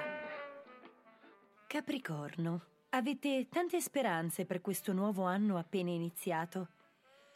Capricorno, 1.66 2.62
avete 2.90 3.48
tante 3.48 3.80
speranze 3.80 4.46
per 4.46 4.60
questo 4.60 4.92
nuovo 4.92 5.24
anno 5.24 5.58
appena 5.58 5.90
iniziato, 5.90 6.68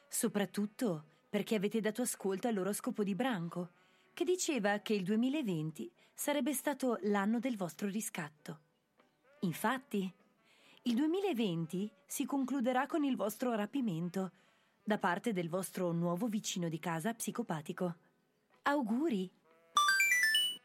soprattutto 0.08 1.04
perché 1.28 1.56
avete 1.56 1.80
dato 1.80 2.02
ascolto 2.02 2.46
all'oroscopo 2.46 3.02
di 3.02 3.16
Branco, 3.16 3.70
che 4.14 4.24
diceva 4.24 4.78
che 4.78 4.94
il 4.94 5.02
2020 5.02 5.90
sarebbe 6.14 6.52
stato 6.52 6.98
l'anno 7.02 7.40
del 7.40 7.56
vostro 7.56 7.88
riscatto. 7.88 8.60
Infatti, 9.40 10.10
il 10.82 10.94
2020 10.94 11.90
si 12.06 12.24
concluderà 12.24 12.86
con 12.86 13.02
il 13.02 13.16
vostro 13.16 13.54
rapimento 13.54 14.30
da 14.88 14.96
parte 14.96 15.34
del 15.34 15.50
vostro 15.50 15.92
nuovo 15.92 16.28
vicino 16.28 16.70
di 16.70 16.78
casa 16.78 17.12
psicopatico. 17.12 17.96
Auguri! 18.62 19.30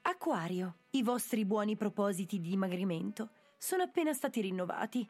Acquario, 0.03 0.77
i 0.91 1.03
vostri 1.03 1.43
buoni 1.43 1.75
propositi 1.75 2.39
di 2.39 2.47
dimagrimento 2.47 3.31
sono 3.57 3.83
appena 3.83 4.13
stati 4.13 4.39
rinnovati. 4.39 5.05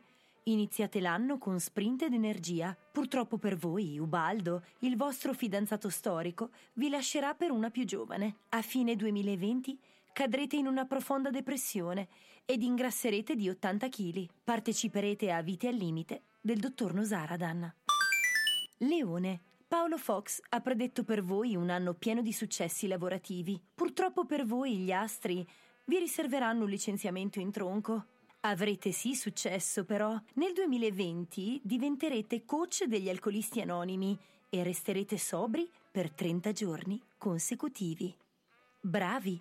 Iniziate 0.45 0.99
l'anno 0.99 1.38
con 1.38 1.60
sprint 1.60 2.02
ed 2.02 2.13
energia. 2.13 2.76
Purtroppo 2.91 3.38
per 3.38 3.56
voi, 3.56 3.99
Ubaldo, 3.99 4.63
il 4.80 4.97
vostro 4.97 5.36
fidanzato 5.36 5.89
storico, 5.89 6.49
vi 6.73 6.89
lascerà 6.89 7.36
per 7.36 7.52
una 7.52 7.69
più 7.69 7.86
giovane. 7.86 8.38
A 8.49 8.63
fine 8.63 8.95
2020 8.95 9.78
cadrete 10.12 10.56
in 10.56 10.65
una 10.65 10.86
profonda 10.86 11.30
depressione 11.30 12.08
ed 12.45 12.63
ingrasserete 12.63 13.36
di 13.36 13.47
80 13.47 13.89
kg. 13.89 14.28
Parteciperete 14.43 15.32
a 15.32 15.43
Vite 15.43 15.67
al 15.67 15.76
limite 15.76 16.23
del 16.41 16.58
dottor 16.58 16.95
Nosaradan. 16.95 17.73
Leone. 18.78 19.42
Paolo 19.68 19.98
Fox 19.98 20.40
ha 20.50 20.60
predetto 20.62 21.04
per 21.04 21.24
voi 21.24 21.56
un 21.56 21.70
anno 21.70 21.94
pieno 21.94 22.22
di 22.22 22.32
successi 22.32 22.88
lavorativi. 22.88 23.60
Purtroppo 23.74 24.26
per 24.26 24.46
voi 24.46 24.78
gli 24.78 24.92
astri 24.92 25.48
vi 25.86 25.98
riserveranno 25.98 26.64
un 26.64 26.70
licenziamento 26.70 27.40
in 27.40 27.52
tronco. 27.52 28.06
Avrete 28.42 28.92
sì 28.92 29.16
successo, 29.16 29.86
però. 29.86 30.20
Nel 30.36 30.54
2020 30.54 31.62
diventerete 31.64 32.46
coach 32.46 32.84
degli 32.84 33.10
alcolisti 33.10 33.62
anonimi 33.62 34.18
e 34.50 34.64
resterete 34.64 35.18
sobri 35.18 35.70
per 35.90 36.12
30 36.12 36.52
giorni 36.52 37.02
consecutivi. 37.18 38.16
Bravi! 38.80 39.40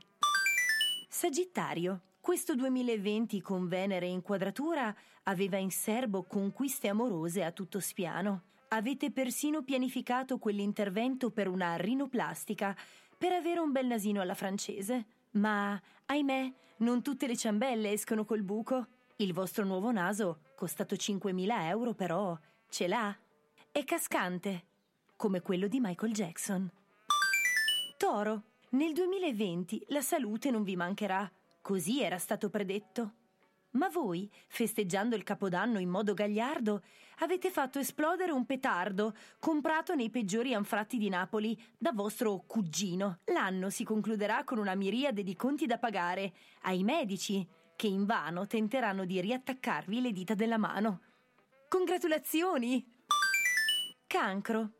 Sagittario. 1.08 2.00
Questo 2.20 2.54
2020 2.54 3.40
con 3.42 3.66
Venere 3.66 4.06
in 4.06 4.22
quadratura 4.22 4.94
aveva 5.24 5.56
in 5.58 5.70
serbo 5.70 6.22
conquiste 6.22 6.88
amorose 6.88 7.42
a 7.44 7.50
tutto 7.50 7.80
spiano. 7.80 8.44
Avete 8.74 9.10
persino 9.10 9.62
pianificato 9.62 10.38
quell'intervento 10.38 11.30
per 11.30 11.46
una 11.46 11.76
rinoplastica 11.76 12.74
per 13.18 13.32
avere 13.32 13.60
un 13.60 13.70
bel 13.70 13.86
nasino 13.86 14.22
alla 14.22 14.34
francese. 14.34 15.04
Ma, 15.32 15.78
ahimè, 16.06 16.52
non 16.78 17.02
tutte 17.02 17.26
le 17.26 17.36
ciambelle 17.36 17.92
escono 17.92 18.24
col 18.24 18.42
buco. 18.42 18.86
Il 19.16 19.34
vostro 19.34 19.66
nuovo 19.66 19.92
naso, 19.92 20.40
costato 20.56 20.94
5.000 20.94 21.66
euro, 21.66 21.92
però, 21.92 22.36
ce 22.70 22.88
l'ha. 22.88 23.14
È 23.70 23.84
cascante, 23.84 24.64
come 25.16 25.42
quello 25.42 25.66
di 25.66 25.78
Michael 25.78 26.14
Jackson. 26.14 26.70
Toro, 27.98 28.42
nel 28.70 28.94
2020 28.94 29.84
la 29.88 30.00
salute 30.00 30.50
non 30.50 30.62
vi 30.62 30.76
mancherà. 30.76 31.30
Così 31.60 32.00
era 32.02 32.16
stato 32.16 32.48
predetto. 32.48 33.12
Ma 33.72 33.88
voi, 33.88 34.30
festeggiando 34.48 35.16
il 35.16 35.22
Capodanno 35.22 35.78
in 35.78 35.88
modo 35.88 36.12
gagliardo, 36.12 36.82
avete 37.20 37.50
fatto 37.50 37.78
esplodere 37.78 38.32
un 38.32 38.44
petardo 38.44 39.14
comprato 39.38 39.94
nei 39.94 40.10
peggiori 40.10 40.52
anfratti 40.54 40.98
di 40.98 41.08
Napoli 41.08 41.58
da 41.78 41.92
vostro 41.92 42.44
cugino. 42.46 43.20
L'anno 43.26 43.70
si 43.70 43.84
concluderà 43.84 44.44
con 44.44 44.58
una 44.58 44.74
miriade 44.74 45.22
di 45.22 45.36
conti 45.36 45.66
da 45.66 45.78
pagare 45.78 46.32
ai 46.62 46.82
medici, 46.82 47.46
che 47.74 47.86
invano 47.86 48.46
tenteranno 48.46 49.04
di 49.04 49.20
riattaccarvi 49.20 50.00
le 50.00 50.12
dita 50.12 50.34
della 50.34 50.58
mano. 50.58 51.00
Congratulazioni! 51.68 52.84
Cancro. 54.06 54.72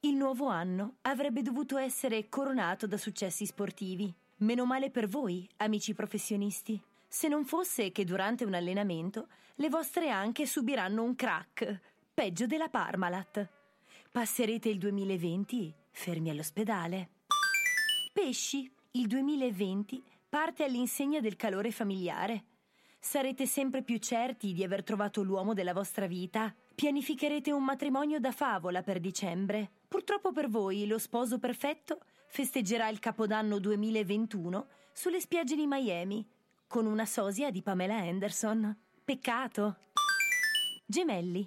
Il 0.00 0.16
nuovo 0.16 0.48
anno 0.48 0.96
avrebbe 1.02 1.42
dovuto 1.42 1.78
essere 1.78 2.28
coronato 2.28 2.88
da 2.88 2.96
successi 2.96 3.46
sportivi. 3.46 4.12
Meno 4.38 4.66
male 4.66 4.90
per 4.90 5.06
voi, 5.06 5.48
amici 5.58 5.94
professionisti. 5.94 6.82
Se 7.14 7.28
non 7.28 7.44
fosse 7.44 7.92
che 7.92 8.04
durante 8.04 8.46
un 8.46 8.54
allenamento 8.54 9.28
le 9.56 9.68
vostre 9.68 10.08
anche 10.08 10.46
subiranno 10.46 11.02
un 11.02 11.14
crack, 11.14 11.80
peggio 12.14 12.46
della 12.46 12.70
Parmalat. 12.70 13.46
Passerete 14.10 14.70
il 14.70 14.78
2020 14.78 15.74
fermi 15.90 16.30
all'ospedale. 16.30 17.10
Pesci, 18.14 18.72
il 18.92 19.06
2020 19.08 20.02
parte 20.26 20.64
all'insegna 20.64 21.20
del 21.20 21.36
calore 21.36 21.70
familiare. 21.70 22.44
Sarete 22.98 23.44
sempre 23.44 23.82
più 23.82 23.98
certi 23.98 24.54
di 24.54 24.64
aver 24.64 24.82
trovato 24.82 25.22
l'uomo 25.22 25.52
della 25.52 25.74
vostra 25.74 26.06
vita. 26.06 26.52
Pianificherete 26.74 27.52
un 27.52 27.62
matrimonio 27.62 28.20
da 28.20 28.32
favola 28.32 28.82
per 28.82 29.00
dicembre. 29.00 29.70
Purtroppo 29.86 30.32
per 30.32 30.48
voi 30.48 30.86
lo 30.86 30.96
sposo 30.96 31.38
perfetto 31.38 32.00
festeggerà 32.28 32.88
il 32.88 33.00
Capodanno 33.00 33.58
2021 33.58 34.66
sulle 34.94 35.20
spiagge 35.20 35.56
di 35.56 35.66
Miami 35.66 36.26
con 36.72 36.86
una 36.86 37.04
sosia 37.04 37.50
di 37.50 37.60
Pamela 37.60 37.98
Anderson. 37.98 38.74
Peccato. 39.04 39.76
Gemelli. 40.86 41.46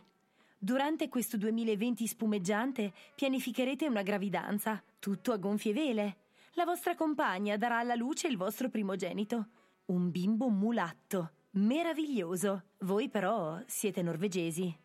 Durante 0.55 1.09
questo 1.09 1.35
2020 1.37 2.05
spumeggiante 2.05 2.93
pianificherete 3.15 3.87
una 3.87 4.03
gravidanza, 4.03 4.83
tutto 4.99 5.31
a 5.31 5.37
gonfie 5.37 5.73
vele. 5.73 6.17
La 6.53 6.63
vostra 6.63 6.93
compagna 6.93 7.57
darà 7.57 7.79
alla 7.79 7.95
luce 7.95 8.27
il 8.27 8.37
vostro 8.37 8.69
primogenito. 8.69 9.47
Un 9.85 10.11
bimbo 10.11 10.47
mulatto. 10.49 11.31
Meraviglioso. 11.53 12.65
Voi 12.81 13.09
però 13.09 13.59
siete 13.65 14.03
norvegesi. 14.03 14.77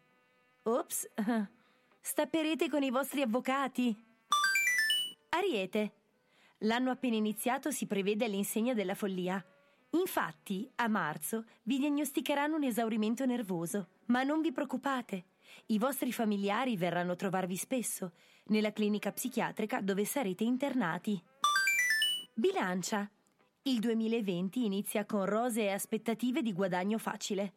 Ops. 0.62 1.06
Stapperete 2.00 2.70
con 2.70 2.82
i 2.82 2.88
vostri 2.88 3.20
avvocati. 3.20 3.94
Ariete. 5.28 5.92
L'anno 6.60 6.90
appena 6.90 7.16
iniziato 7.16 7.70
si 7.70 7.86
prevede 7.86 8.24
all'insegna 8.24 8.72
della 8.72 8.94
follia. 8.94 9.44
Infatti, 9.92 10.70
a 10.76 10.86
marzo 10.86 11.46
vi 11.64 11.78
diagnosticheranno 11.78 12.54
un 12.54 12.62
esaurimento 12.62 13.26
nervoso, 13.26 13.88
ma 14.06 14.22
non 14.22 14.40
vi 14.40 14.52
preoccupate. 14.52 15.24
I 15.66 15.78
vostri 15.78 16.12
familiari 16.12 16.76
verranno 16.76 17.12
a 17.12 17.16
trovarvi 17.16 17.56
spesso, 17.56 18.12
nella 18.46 18.72
clinica 18.72 19.10
psichiatrica 19.10 19.80
dove 19.80 20.04
sarete 20.04 20.44
internati. 20.44 21.20
Bilancia. 22.32 23.10
Il 23.62 23.80
2020 23.80 24.64
inizia 24.64 25.04
con 25.04 25.26
rosee 25.26 25.72
aspettative 25.72 26.40
di 26.40 26.52
guadagno 26.52 26.96
facile. 26.96 27.52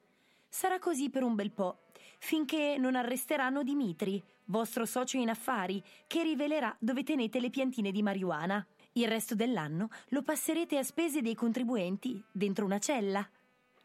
Sarà 0.49 0.79
così 0.79 1.09
per 1.09 1.23
un 1.23 1.35
bel 1.35 1.51
po', 1.51 1.83
finché 2.19 2.77
non 2.77 2.95
arresteranno 2.95 3.63
Dimitri, 3.63 4.21
vostro 4.45 4.85
socio 4.85 5.17
in 5.17 5.29
affari, 5.29 5.81
che 6.07 6.23
rivelerà 6.23 6.75
dove 6.79 7.03
tenete 7.03 7.39
le 7.39 7.49
piantine 7.49 7.91
di 7.91 8.01
marijuana. 8.01 8.65
Il 8.95 9.07
resto 9.07 9.33
dell'anno 9.33 9.89
lo 10.09 10.21
passerete 10.21 10.77
a 10.77 10.83
spese 10.83 11.23
dei 11.23 11.33
contribuenti, 11.33 12.23
dentro 12.31 12.63
una 12.63 12.77
cella. 12.77 13.27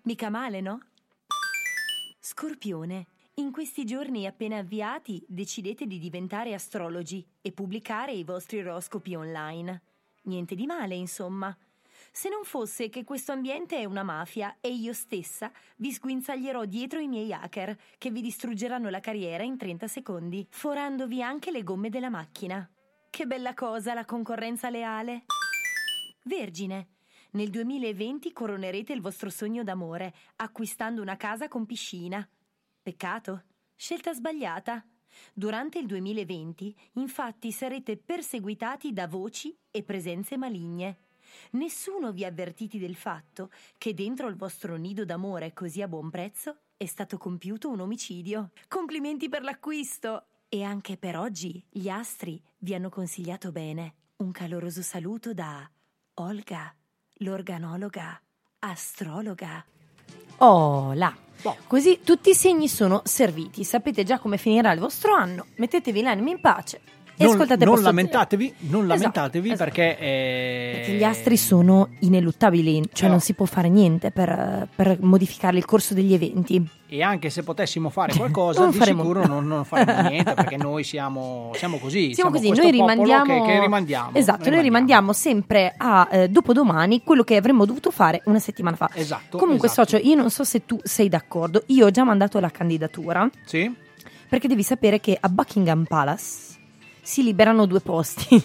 Mica 0.03 0.29
male, 0.29 0.61
no? 0.61 0.81
Scorpione. 2.21 3.07
In 3.35 3.51
questi 3.51 3.87
giorni 3.87 4.27
appena 4.27 4.59
avviati 4.59 5.25
decidete 5.27 5.87
di 5.87 5.99
diventare 5.99 6.53
astrologi 6.53 7.25
e 7.41 7.53
pubblicare 7.53 8.13
i 8.13 8.23
vostri 8.23 8.59
oroscopi 8.59 9.15
online. 9.15 9.81
Niente 10.25 10.55
di 10.55 10.67
male, 10.67 10.95
insomma. 10.95 11.57
Se 12.13 12.29
non 12.29 12.45
fosse 12.45 12.91
che 12.91 13.05
questo 13.05 13.33
ambiente 13.33 13.79
è 13.79 13.87
una 13.87 14.03
mafia 14.03 14.57
e 14.61 14.71
io 14.71 14.93
stessa 14.93 15.51
vi 15.77 15.91
sguinzaglierò 15.91 16.67
dietro 16.67 16.99
i 16.99 17.09
miei 17.09 17.33
hacker 17.33 17.79
che 17.97 18.11
vi 18.11 18.21
distruggeranno 18.21 18.91
la 18.91 19.01
carriera 19.01 19.43
in 19.43 19.57
30 19.57 19.89
secondi, 19.89 20.47
forandovi 20.51 21.23
anche 21.23 21.51
le 21.51 21.63
gomme 21.63 21.89
della 21.89 22.11
macchina. 22.11 22.69
Che 23.11 23.27
bella 23.27 23.55
cosa 23.55 23.95
la 23.95 24.05
concorrenza 24.05 24.71
leale. 24.71 25.25
Vergine. 26.25 26.89
Nel 27.33 27.51
2020 27.51 28.33
coronerete 28.33 28.93
il 28.93 29.01
vostro 29.01 29.29
sogno 29.29 29.65
d'amore 29.65 30.15
acquistando 30.37 31.03
una 31.03 31.17
casa 31.17 31.49
con 31.49 31.67
piscina. 31.67 32.27
Peccato. 32.81 33.45
Scelta 33.75 34.13
sbagliata. 34.13 34.87
Durante 35.33 35.79
il 35.79 35.87
2020, 35.87 36.75
infatti, 36.95 37.51
sarete 37.51 37.97
perseguitati 37.97 38.93
da 38.93 39.09
voci 39.09 39.57
e 39.71 39.83
presenze 39.83 40.37
maligne. 40.37 40.99
Nessuno 41.53 42.13
vi 42.13 42.25
ha 42.25 42.29
avvertiti 42.29 42.79
del 42.79 42.95
fatto 42.95 43.51
che 43.77 43.95
dentro 43.95 44.29
il 44.29 44.37
vostro 44.37 44.77
nido 44.77 45.05
d'amore 45.05 45.53
così 45.53 45.83
a 45.83 45.89
buon 45.89 46.11
prezzo 46.11 46.59
è 46.77 46.87
stato 46.87 47.19
compiuto 47.19 47.69
un 47.69 47.81
omicidio. 47.81 48.53
Complimenti 48.69 49.29
per 49.29 49.43
l'acquisto! 49.43 50.27
E 50.51 50.63
anche 50.63 50.97
per 50.97 51.19
oggi 51.19 51.63
gli 51.69 51.91
astri 51.91 52.43
vi 52.59 52.75
hanno 52.75 52.89
consigliato 52.89 53.53
bene. 53.53 53.95
Un 54.17 54.31
caloroso 54.31 54.81
saluto 54.81 55.35
da 55.35 55.69
Olga, 56.15 56.75
l'organologa, 57.19 58.19
astrologa. 58.61 59.63
Oh 60.39 60.95
là. 60.95 61.15
Così 61.67 62.01
tutti 62.03 62.31
i 62.31 62.35
segni 62.35 62.67
sono 62.67 63.03
serviti. 63.05 63.63
Sapete 63.63 64.05
già 64.05 64.19
come 64.19 64.39
finirà 64.39 64.73
il 64.73 64.81
vostro 64.81 65.15
anno. 65.15 65.49
Mettetevi 65.57 66.01
l'anima 66.01 66.31
in 66.31 66.41
pace 66.41 66.81
Non, 67.25 67.35
ascoltate 67.35 67.65
non 67.65 67.83
lamentatevi, 67.83 68.55
non 68.59 68.83
Esatto, 68.83 68.87
lamentatevi 68.87 69.51
esatto. 69.51 69.65
perché, 69.65 69.99
eh, 69.99 70.71
Perché 70.77 70.93
gli 70.93 71.05
astri 71.05 71.37
sono 71.37 71.89
ineluttabili, 72.01 72.83
cioè 72.93 73.07
No. 73.07 73.15
non 73.15 73.21
si 73.21 73.35
può 73.35 73.45
fare 73.47 73.69
niente 73.69 74.11
per, 74.11 74.69
per 74.75 74.99
modificare 75.01 75.57
il 75.57 75.65
corso 75.65 75.95
degli 75.95 76.13
eventi. 76.15 76.65
e 76.91 77.03
anche 77.03 77.29
se 77.29 77.43
potessimo 77.43 77.91
fare 77.91 78.15
qualcosa, 78.15 78.61
Non 78.63 78.71
di 78.71 78.77
faremo- 78.79 79.03
sicuro 79.03 79.27
non, 79.27 79.47
non 79.47 79.65
faremo 79.65 80.01
niente 80.09 80.33
perché 80.35 80.57
noi 80.57 80.85
siamo, 80.85 81.51
siamo 81.55 81.77
così. 81.79 82.15
Siamo 82.15 82.31
così, 82.31 82.47
questo 82.47 82.63
noi 82.65 82.73
rimandiamo. 82.73 83.45
Che, 83.45 83.53
che 83.53 83.61
rimandiamo. 83.61 84.11
Esatto, 84.15 84.49
noi 84.51 84.63
rimandiamo 84.63 85.13
sempre 85.13 85.75
a 85.77 86.09
eh, 86.11 86.29
dopodomani 86.29 87.03
quello 87.03 87.25
che 87.25 87.37
avremmo 87.37 87.65
dovuto 87.67 87.91
fare 87.91 88.23
una 88.25 88.39
settimana 88.39 88.77
fa. 88.77 88.89
Esatto. 88.95 89.37
Comunque, 89.39 89.67
esatto. 89.69 89.89
socio, 89.91 90.07
io 90.09 90.15
non 90.15 90.31
so 90.31 90.45
se 90.45 90.65
tu 90.65 90.79
sei 90.83 91.09
d'accordo. 91.11 91.63
Io 91.67 91.87
ho 91.87 91.91
già 91.91 92.05
mandato 92.05 92.39
la 92.41 92.51
candidatura 92.51 93.29
Sì? 93.45 93.71
perché 94.29 94.49
devi 94.49 94.63
sapere 94.63 94.99
che 95.01 95.17
a 95.21 95.29
Buckingham 95.29 95.85
Palace 95.85 96.57
si 97.09 97.23
liberano 97.23 97.65
due 97.65 97.81
posti. 97.81 98.45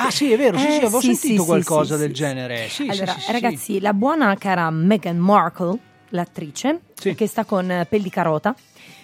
Ah, 0.00 0.10
sì, 0.10 0.32
è 0.32 0.36
vero, 0.38 0.56
sì, 0.56 0.66
Eh, 0.66 0.70
sì, 0.70 0.76
avevo 0.78 1.00
sì, 1.00 1.14
sentito 1.14 1.42
sì, 1.42 1.46
qualcosa 1.48 1.96
del 1.96 2.14
genere. 2.14 2.68
Allora, 2.88 3.16
ragazzi, 3.28 3.80
la 3.80 3.92
buona 3.92 4.34
cara 4.36 4.70
Meghan 4.70 5.18
Markle, 5.18 5.76
l'attrice, 6.10 6.80
che 6.94 7.26
sta 7.26 7.44
con 7.44 7.70
eh, 7.70 7.84
pel 7.84 8.00
di 8.00 8.08
carota, 8.08 8.54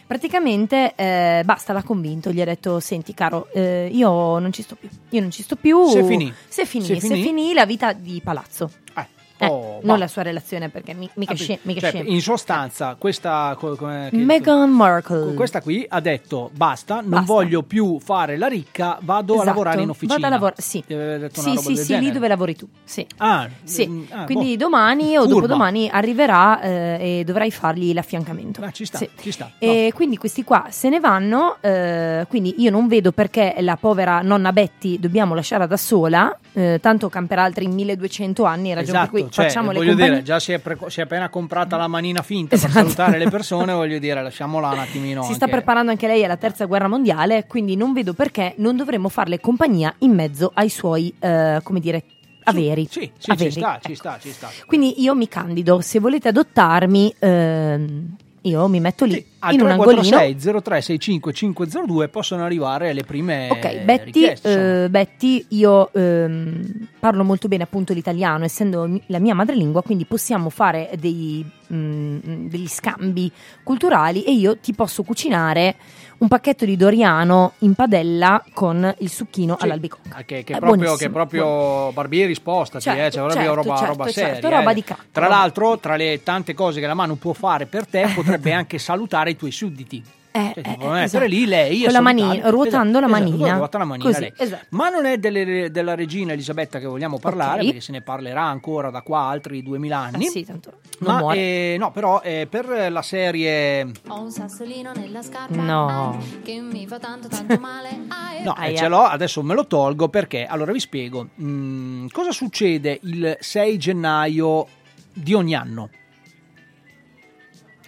praticamente 0.06 0.94
eh, 0.94 1.42
basta, 1.44 1.72
l'ha 1.72 1.82
convinto, 1.82 2.30
gli 2.30 2.40
ha 2.40 2.44
detto, 2.46 2.80
senti 2.80 3.12
caro, 3.12 3.48
eh, 3.52 3.90
io 3.92 4.38
non 4.38 4.52
ci 4.52 4.62
sto 4.62 4.76
più, 4.76 4.88
io 5.10 5.20
non 5.20 5.30
ci 5.30 5.42
sto 5.42 5.56
più. 5.56 5.84
Se 5.88 6.02
finì. 6.04 6.32
Se 6.48 6.64
finì, 6.64 6.86
Se 6.86 7.00
se 7.00 7.08
finì. 7.08 7.22
finì 7.22 7.52
la 7.52 7.66
vita 7.66 7.92
di 7.92 8.20
palazzo. 8.24 8.70
Eh, 8.96 9.06
Eh, 9.36 9.46
oh, 9.46 9.80
non 9.82 9.94
ma- 9.94 9.96
la 9.98 10.06
sua 10.06 10.22
relazione, 10.22 10.68
perché 10.68 10.94
mi- 10.94 11.10
mica, 11.14 11.32
Ah, 11.32 11.58
mica 11.62 11.80
cioè, 11.80 11.90
scemo. 11.90 12.08
in 12.08 12.20
sostanza, 12.20 12.94
questa, 12.96 13.56
co- 13.58 13.74
come- 13.74 14.08
che- 14.10 14.16
Meghan 14.16 14.70
Markle. 14.70 15.34
questa 15.34 15.60
qui 15.60 15.84
ha 15.88 15.98
detto 16.00 16.50
basta, 16.54 17.00
non 17.00 17.10
Basta. 17.10 17.26
voglio 17.32 17.62
più 17.62 17.98
fare 17.98 18.36
la 18.36 18.46
ricca, 18.46 18.96
vado 19.00 19.32
a 19.32 19.36
Esatto, 19.36 19.48
lavorare 19.50 19.82
in 19.82 19.88
officina. 19.88 20.14
Vado 20.14 20.26
a 20.26 20.30
lavorare, 20.30 20.62
sì. 20.62 20.84
Sì, 21.32 21.56
sì, 21.56 21.76
sì, 21.76 21.98
lì 21.98 22.12
dove 22.12 22.28
lavori 22.28 22.54
tu. 22.54 22.66
Sì. 22.84 23.04
Ah, 23.16 23.48
Sì, 23.64 23.86
mm, 23.88 24.02
ah, 24.10 24.24
quindi 24.24 24.56
boh. 24.56 24.64
domani 24.64 25.16
o 25.16 25.22
Furba. 25.22 25.34
dopodomani 25.34 25.88
arriverà 25.90 26.60
eh, 26.60 27.18
e 27.20 27.24
dovrai 27.24 27.50
fargli 27.50 27.92
l'affiancamento. 27.92 28.60
Ah, 28.62 28.70
ci 28.70 28.84
sta, 28.84 28.98
Sì. 28.98 29.08
ci 29.20 29.32
sta. 29.32 29.50
E 29.58 29.90
quindi 29.94 30.16
questi 30.16 30.44
qua 30.44 30.66
se 30.70 30.88
ne 30.88 31.00
vanno, 31.00 31.56
eh, 31.60 32.24
quindi 32.28 32.54
io 32.58 32.70
non 32.70 32.86
vedo 32.86 33.10
perché 33.10 33.56
la 33.60 33.76
povera 33.76 34.22
nonna 34.22 34.52
Betty 34.52 34.98
dobbiamo 35.00 35.34
lasciarla 35.34 35.66
da 35.66 35.76
sola, 35.76 36.38
eh, 36.52 36.78
tanto 36.80 37.08
camperà 37.08 37.42
altri 37.42 37.66
1200 37.66 38.44
anni, 38.44 38.72
ragione 38.74 38.98
Esatto, 38.98 39.10
per 39.10 39.20
cui 39.22 39.23
cioè, 39.30 39.46
facciamo 39.46 39.70
le 39.70 39.78
voglio 39.78 39.90
compagnie. 39.90 40.10
dire, 40.12 40.22
già 40.24 40.38
si 40.40 40.52
è, 40.52 40.58
pre- 40.58 40.76
si 40.88 41.00
è 41.00 41.02
appena 41.04 41.28
comprata 41.28 41.76
la 41.76 41.86
manina 41.88 42.22
finta 42.22 42.54
Esatto. 42.54 42.72
per 42.72 42.82
salutare 42.82 43.18
le 43.18 43.28
persone, 43.30 43.72
voglio 43.74 43.98
dire, 43.98 44.22
lasciamola 44.22 44.68
un 44.70 44.78
attimino. 44.78 45.22
si 45.24 45.34
sta 45.34 45.44
anche- 45.44 45.56
preparando 45.56 45.90
anche 45.90 46.06
lei 46.06 46.24
alla 46.24 46.36
terza 46.36 46.64
guerra 46.66 46.88
mondiale, 46.88 47.46
quindi 47.46 47.76
non 47.76 47.92
vedo 47.92 48.12
perché 48.14 48.54
non 48.58 48.76
dovremmo 48.76 49.08
farle 49.08 49.40
compagnia 49.40 49.94
in 49.98 50.12
mezzo 50.12 50.50
ai 50.54 50.68
suoi, 50.68 51.14
eh, 51.18 51.60
come 51.62 51.80
dire, 51.80 52.02
averi. 52.44 52.86
Sì, 52.90 53.10
sì, 53.18 53.30
Averi, 53.30 53.50
ci 53.52 53.58
sta, 53.60 53.76
ecco. 53.76 53.88
ci 53.88 53.94
sta, 53.94 54.18
ci 54.20 54.30
sta. 54.30 54.48
Quindi 54.66 55.00
io 55.02 55.14
mi 55.14 55.28
candido, 55.28 55.80
se 55.80 55.98
volete 55.98 56.28
adottarmi, 56.28 57.14
ehm, 57.18 58.16
io 58.44 58.68
mi 58.68 58.80
metto 58.80 59.04
lì 59.04 59.24
Al 59.40 59.54
in 59.54 59.60
un 59.62 59.70
angolino. 59.70 60.02
346 60.02 60.52
0365 60.62 61.32
502 61.32 62.08
possono 62.08 62.44
arrivare 62.44 62.92
le 62.92 63.02
prime 63.02 63.48
Ok, 63.50 63.84
Betty, 63.84 64.32
eh, 64.42 64.86
Betty, 64.90 65.46
io 65.50 65.92
ehm, 65.92 66.88
parlo 66.98 67.24
molto 67.24 67.48
bene 67.48 67.62
appunto 67.62 67.92
l'italiano, 67.92 68.44
essendo 68.44 69.00
la 69.06 69.18
mia 69.18 69.34
madrelingua, 69.34 69.82
quindi 69.82 70.04
possiamo 70.04 70.50
fare 70.50 70.90
dei, 70.98 71.44
mm, 71.72 72.48
degli 72.48 72.68
scambi 72.68 73.30
culturali 73.62 74.24
e 74.24 74.32
io 74.32 74.58
ti 74.58 74.74
posso 74.74 75.02
cucinare 75.02 75.76
un 76.24 76.28
pacchetto 76.28 76.64
di 76.64 76.76
Doriano 76.76 77.52
in 77.58 77.74
padella 77.74 78.42
con 78.54 78.94
il 78.98 79.10
succhino 79.10 79.56
Sì, 79.58 79.64
all'albicocca. 79.64 80.16
ah, 80.16 80.22
Che, 80.22 80.42
che 80.42 80.54
È 80.54 80.56
è 80.56 80.58
proprio, 80.58 80.96
che 80.96 81.10
proprio 81.10 81.92
Barbieri 81.92 82.34
spostati, 82.34 82.82
Certo, 82.82 83.00
eh, 83.00 83.10
cioè 83.10 83.22
proprio 83.24 83.44
certo, 83.44 83.54
roba, 83.54 83.76
certo, 83.76 83.92
roba 83.92 84.10
certo, 84.10 84.40
seria. 84.40 84.58
roba 84.58 84.70
eh. 84.70 84.74
di 84.74 84.84
cacca, 84.84 85.02
Tra 85.12 85.28
l'altro, 85.28 85.78
tra 85.78 85.96
le 85.96 86.22
tante 86.22 86.54
cose 86.54 86.80
che 86.80 86.86
la 86.86 86.94
mano 86.94 87.14
può 87.16 87.34
fare 87.34 87.66
per 87.66 87.86
te, 87.86 88.10
potrebbe 88.16 88.52
anche 88.52 88.78
salutare 88.78 89.30
i 89.30 89.36
tuoi 89.36 89.52
sudditi. 89.52 90.02
Eh, 90.36 90.50
Cioè, 90.52 90.76
eh, 90.98 91.02
esatto. 91.04 91.24
lì 91.26 91.46
lei 91.46 91.82
Con 91.84 91.92
la 91.92 92.00
manina, 92.00 92.50
ruotando 92.50 92.98
la 92.98 93.06
Esatto, 93.06 93.22
manina. 93.30 93.54
ruota 93.56 93.78
la 93.78 93.84
manina 93.84 94.08
Così, 94.08 94.20
lei. 94.22 94.32
esatto. 94.36 94.66
Ma 94.70 94.88
non 94.88 95.06
è 95.06 95.16
delle- 95.18 95.70
della 95.70 95.94
regina 95.94 96.32
Elisabetta 96.32 96.80
che 96.80 96.86
vogliamo 96.86 97.20
parlare, 97.20 97.60
Ok. 97.60 97.64
perché 97.66 97.80
se 97.80 97.92
ne 97.92 98.00
parlerà 98.00 98.42
ancora 98.42 98.90
da 98.90 99.02
qua 99.02 99.20
altri 99.20 99.62
2000 99.62 99.96
anni. 99.96 100.26
Ah, 100.26 100.30
sì, 100.30 100.44
tanto 100.44 100.72
non 100.98 101.12
Ma 101.14 101.18
muore. 101.20 101.38
eh, 101.38 101.76
no, 101.78 101.92
però 101.92 102.20
eh, 102.20 102.48
per 102.50 102.90
la 102.90 103.02
serie 103.02 103.82
Ho 104.08 104.20
un 104.22 104.32
sassolino 104.32 104.90
nella 104.96 105.22
scarpa 105.22 105.54
No. 105.54 106.18
che 106.42 106.58
mi 106.60 106.84
fa 106.88 106.98
tanto 106.98 107.28
tanto 107.28 107.56
male. 107.60 107.90
No, 108.44 108.56
eh, 108.56 108.62
Aia. 108.66 108.76
ce 108.76 108.88
l'ho, 108.88 109.02
adesso 109.04 109.40
me 109.44 109.54
lo 109.54 109.68
tolgo 109.68 110.08
perché, 110.08 110.44
allora 110.46 110.72
vi 110.72 110.80
spiego, 110.80 111.28
Mm, 111.40 112.08
cosa 112.10 112.32
succede 112.32 112.98
il 113.04 113.36
6 113.38 113.78
gennaio 113.78 114.66
di 115.12 115.32
ogni 115.32 115.54
anno? 115.54 115.88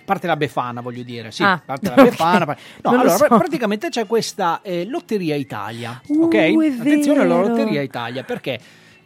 Parte 0.06 0.26
la 0.26 0.36
Befana, 0.36 0.80
voglio 0.80 1.02
dire, 1.02 1.30
sì, 1.32 1.42
Ah, 1.42 1.60
parte 1.62 1.92
la. 1.94 1.96
Befana. 2.04 2.44
pa- 2.46 2.56
No, 2.82 2.90
Non 2.92 3.04
lo 3.04 3.10
allora, 3.10 3.16
so. 3.28 3.36
praticamente 3.36 3.88
c'è 3.90 4.06
questa 4.06 4.60
eh, 4.62 4.86
Lotteria 4.86 5.34
Italia, 5.34 6.00
Uh, 6.06 6.22
ok? 6.24 6.34
Attenzione 6.80 7.20
alla. 7.20 7.40
Lotteria 7.40 7.82
Italia, 7.82 8.22
perché 8.22 8.58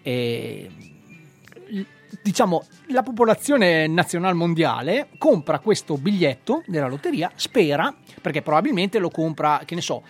eh, 0.03 0.71
diciamo 2.23 2.65
la 2.89 3.03
popolazione 3.03 3.87
nazionale 3.87 4.35
mondiale 4.35 5.09
compra 5.19 5.59
questo 5.59 5.97
biglietto 5.97 6.63
della 6.67 6.87
lotteria, 6.87 7.31
spera, 7.35 7.95
perché 8.21 8.43
probabilmente 8.43 8.99
lo 8.99 9.09
compra, 9.11 9.63
che 9.65 9.75
ne 9.75 9.81
so, 9.81 10.03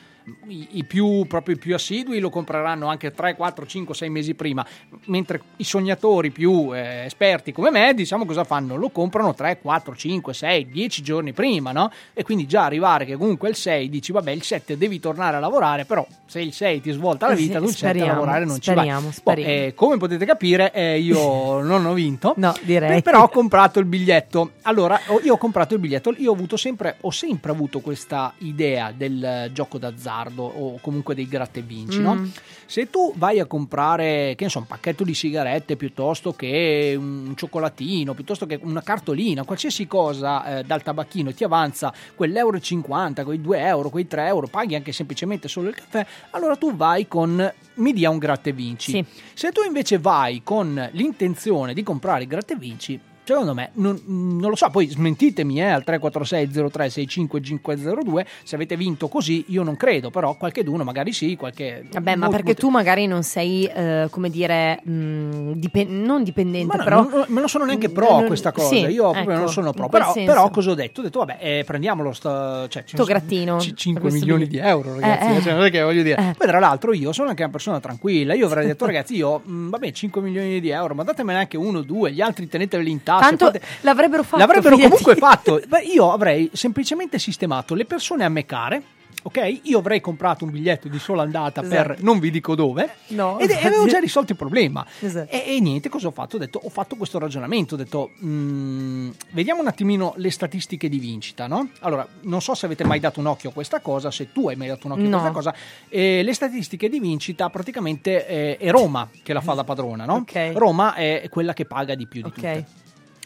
i, 0.47 0.69
i 0.73 0.85
più, 0.85 1.27
proprio 1.27 1.55
i 1.55 1.59
più 1.59 1.75
assidui 1.75 2.19
lo 2.21 2.31
compreranno 2.31 2.87
anche 2.87 3.13
3, 3.13 3.35
4, 3.35 3.67
5, 3.67 3.95
6 3.95 4.09
mesi 4.11 4.35
prima, 4.35 4.65
mentre 5.07 5.41
i 5.57 5.65
sognatori 5.65 6.31
più 6.31 6.75
eh, 6.75 7.05
esperti 7.05 7.53
come 7.53 7.71
me, 7.71 7.95
diciamo 7.95 8.25
cosa 8.25 8.45
fanno? 8.45 8.77
Lo 8.77 8.91
comprano 8.91 9.35
3, 9.35 9.59
4, 9.61 9.97
5, 9.97 10.35
6, 10.35 10.69
10 10.71 11.03
giorni 11.03 11.33
prima, 11.33 11.73
no? 11.73 11.91
E 12.13 12.23
quindi 12.23 12.47
già 12.47 12.65
arrivare 12.65 13.05
che 13.05 13.17
comunque 13.17 13.49
il 13.49 13.57
6 13.57 13.89
dici 13.89 14.13
vabbè 14.13 14.31
il 14.31 14.43
7 14.43 14.77
devi 14.77 15.01
tornare 15.01 15.37
a 15.37 15.41
lavorare, 15.41 15.85
però 15.85 16.07
se 16.27 16.41
il 16.41 16.53
6 16.53 16.81
ti 16.81 16.91
svolta 16.93 17.27
la 17.27 17.33
Eh 17.33 17.37
vita, 17.37 17.59
tu 17.59 17.65
il 17.65 17.75
7 17.75 18.01
a 18.03 18.07
lavorare 18.07 18.45
non 18.45 18.57
speriamo, 18.61 18.99
ci 18.99 19.05
vai. 19.05 19.13
speriamo. 19.13 19.53
Boh, 19.53 19.67
eh, 19.67 19.75
come 19.75 19.97
potete 19.97 20.25
capire 20.25 20.73
eh, 20.73 20.99
io 21.01 21.61
non 21.63 21.85
ho 21.87 21.93
vinto. 21.93 22.35
No, 22.37 22.55
direi. 22.63 23.03
Però 23.03 23.23
ho 23.23 23.29
comprato 23.29 23.79
il 23.79 23.87
biglietto. 23.87 24.53
Allora, 24.63 25.01
io 25.23 25.35
ho 25.35 25.39
comprato 25.39 25.75
il 25.75 25.81
biglietto. 25.81 26.15
Io 26.19 26.31
ho 26.31 26.35
avuto 26.35 26.57
sempre, 26.57 26.97
ho 27.01 27.11
sempre 27.11 27.51
avuto 27.51 27.81
questa 27.81 28.33
idea 28.39 28.93
del 28.97 29.51
gioco 29.53 29.79
d'azzardo 29.79 30.20
o 30.29 30.79
comunque 30.81 31.15
dei 31.15 31.29
gratta 31.29 31.59
e 31.59 31.63
vinci, 31.63 32.01
no? 32.01 32.15
Mm. 32.15 32.29
Se 32.67 32.89
tu 32.91 33.13
vai 33.17 33.41
a 33.41 33.47
comprare, 33.47 34.35
che 34.37 34.45
ne 34.45 34.51
so, 34.51 34.59
un 34.59 34.67
pacchetto 34.67 35.03
di 35.03 35.15
sigarette 35.15 35.77
piuttosto 35.77 36.33
che 36.33 36.95
un 36.97 37.33
cioccolatino, 37.37 38.15
piuttosto 38.15 38.47
che 38.47 38.59
una 38.63 38.83
cartolina, 38.83 39.45
qualsiasi 39.45 39.87
cosa 39.87 40.59
eh, 40.59 40.65
dal 40.65 40.83
tabacchino 40.83 41.33
ti 41.33 41.45
avanza 41.45 41.93
quell'euro 42.15 42.57
e 42.57 42.61
50, 42.61 43.25
quei 43.25 43.41
2 43.41 43.61
euro, 43.61 43.91
quei 43.91 44.07
3 44.07 44.27
euro, 44.27 44.47
paghi 44.47 44.75
anche 44.75 44.93
semplicemente 44.93 45.49
solo 45.49 45.69
il 45.69 45.75
caffè, 45.75 46.07
allora 46.31 46.57
tu 46.57 46.77
vai 46.77 47.09
con 47.09 47.53
mi 47.75 47.93
dia 47.93 48.11
un 48.11 48.19
gratta 48.19 48.51
e 48.51 48.53
vinci. 48.53 48.91
Sì. 48.93 49.05
Se 49.35 49.51
tu 49.51 49.63
invece 49.63 49.99
vai 49.99 50.43
con 50.45 50.89
l'intenzione 50.93 51.75
di 51.75 51.83
comprare 51.83 52.23
il 52.23 52.29
gratta 52.29 52.53
e 52.53 52.57
vinci, 52.57 53.01
secondo 53.25 53.55
me, 53.55 53.71
non, 53.75 54.01
non 54.07 54.51
lo 54.51 54.57
so, 54.57 54.69
poi 54.71 54.89
smentitemi 54.89 55.61
eh, 55.61 55.65
al 55.65 55.85
346 55.85 56.71
03 56.71 56.91
6502 56.91 58.27
se 58.43 58.55
avete 58.55 58.77
vinto 58.77 59.09
così, 59.09 59.45
io 59.49 59.63
non 59.63 59.77
credo, 59.77 60.11
però 60.11 60.35
qualche 60.37 60.65
d'uno 60.65 60.85
magari 60.85 61.13
sì, 61.13 61.37
qualche... 61.37 61.85
Vabbè, 61.91 62.11
ma 62.11 62.17
molto- 62.17 62.31
perché 62.33 62.45
molto- 62.47 62.61
tu 62.67 62.69
magari 62.71 63.07
non 63.07 63.23
sei, 63.23 63.65
eh, 63.67 64.09
come 64.11 64.31
dire, 64.31 64.81
mh, 64.83 65.53
dipen- 65.53 66.03
non 66.03 66.23
dipendente, 66.25 66.77
Ma 66.77 66.83
però... 66.85 67.09
non, 67.09 67.25
non 67.29 67.49
sono 67.49 67.65
neanche 67.65 67.89
pro 67.91 68.17
a 68.17 68.23
questa 68.25 68.53
cosa, 68.53 68.69
sì, 68.69 68.79
io 68.87 69.11
proprio 69.11 69.21
ecco, 69.33 69.33
non 69.41 69.49
sono 69.49 69.73
pro. 69.73 69.89
Però, 69.89 70.13
però 70.13 70.51
cosa 70.51 70.71
ho 70.71 70.75
detto? 70.75 71.01
Ho 71.01 71.05
detto, 71.05 71.19
vabbè, 71.21 71.39
eh, 71.41 71.63
prendiamolo 71.65 72.13
sto, 72.13 72.67
cioè, 72.69 72.85
ci 72.85 72.97
Sto 72.97 73.05
grattino, 73.05 73.61
ci- 73.61 73.75
5 73.77 74.01
questo 74.03 74.19
milioni 74.19 74.47
di 74.47 74.59
euro, 74.59 74.95
ragazzi. 74.95 75.27
Eh, 75.33 75.37
eh. 75.37 75.43
cioè, 75.43 75.71
che 75.71 75.83
voglio 75.83 76.03
dire. 76.03 76.17
Eh. 76.21 76.35
Poi, 76.37 76.47
tra 76.47 76.59
l'altro, 76.59 76.93
io 76.93 77.13
sono 77.13 77.29
anche 77.29 77.43
una 77.43 77.53
persona 77.53 77.81
tranquilla. 77.81 78.35
Io 78.35 78.47
avrei 78.47 78.67
detto, 78.67 78.87
ragazzi, 78.87 79.15
io, 79.17 79.39
mh, 79.45 79.69
vabbè, 79.71 79.91
5 79.93 80.21
milioni 80.21 80.61
di 80.61 80.71
euro, 80.71 80.95
ma 80.95 81.03
datemene 81.05 81.39
anche 81.39 81.57
uno 81.57 81.79
o 81.79 81.83
due, 81.83 82.13
gli 82.13 82.21
altri 82.21 82.49
teneteveli 82.49 82.91
in 82.91 83.03
tasca. 83.03 83.10
Tanto 83.19 83.47
fate- 83.47 83.61
l'avrebbero 83.81 84.23
fatto. 84.23 84.37
L'avrebbero 84.39 84.77
fidati. 84.77 84.91
comunque 85.03 85.17
fatto. 85.17 85.61
Beh, 85.67 85.83
io 85.83 86.13
avrei 86.13 86.51
semplicemente 86.53 87.19
sistemato 87.19 87.75
le 87.75 87.85
persone 87.87 88.25
a 88.25 88.29
me 88.29 88.45
care 88.47 88.83
Ok, 89.23 89.59
io 89.65 89.81
avrei 89.81 90.01
comprato 90.01 90.45
un 90.47 90.51
biglietto 90.51 90.89
di 90.89 90.99
sola 90.99 91.21
andata 91.23 91.61
Esatto. 91.61 91.89
per 91.89 92.03
non 92.03 92.19
vi 92.21 92.31
dico 92.31 92.55
dove 92.55 92.89
No, 93.09 93.39
ed 93.39 93.51
e 93.51 93.53
infatti. 93.53 93.67
avevo 93.67 93.87
già 93.87 93.99
risolto 93.99 94.33
il 94.33 94.39
problema. 94.39 94.87
Esatto. 94.99 95.31
E, 95.31 95.57
e 95.57 95.61
niente, 95.61 95.91
cosa 95.91 96.07
ho 96.07 96.11
fatto? 96.11 96.37
Ho, 96.37 96.39
detto, 96.39 96.59
ho 96.65 96.71
fatto 96.71 96.97
questo 96.97 97.19
ragionamento, 97.19 97.75
ho 97.75 97.77
detto, 97.77 98.13
mm, 98.25 99.11
vediamo 99.33 99.61
un 99.61 99.67
attimino 99.67 100.15
le 100.17 100.31
statistiche 100.31 100.89
di 100.89 100.99
vincita, 100.99 101.47
no? 101.49 101.69
Allora, 101.81 102.07
non 102.23 102.41
so 102.41 102.55
se 102.55 102.65
avete 102.65 102.83
mai 102.85 102.99
dato 102.99 103.21
un 103.21 103.27
occhio 103.27 103.51
a 103.51 103.53
questa 103.53 103.81
cosa, 103.81 104.11
se 104.11 104.33
tu 104.33 104.49
hai 104.49 104.57
mai 104.57 104.69
dato 104.69 104.87
un 104.87 104.93
occhio 104.93 105.09
No. 105.11 105.17
a 105.19 105.21
questa 105.31 105.51
cosa, 105.51 105.55
eh, 105.91 106.23
le 106.23 106.33
statistiche 106.33 106.89
di 106.89 106.99
vincita 106.99 107.51
praticamente 107.51 108.27
eh, 108.27 108.57
è 108.57 108.71
Roma 108.71 109.07
che 109.23 109.35
la 109.35 109.43
fa 109.43 109.53
da 109.53 109.65
padrona, 109.65 110.07
no? 110.07 110.15
Ok. 110.15 110.53
Roma 110.55 110.95
è 110.95 111.27
quella 111.29 111.53
che 111.53 111.67
paga 111.67 111.95
di 111.95 112.07
più 112.07 112.23
di 112.23 112.29
Ok. 112.29 112.35
tutte. 112.35 112.67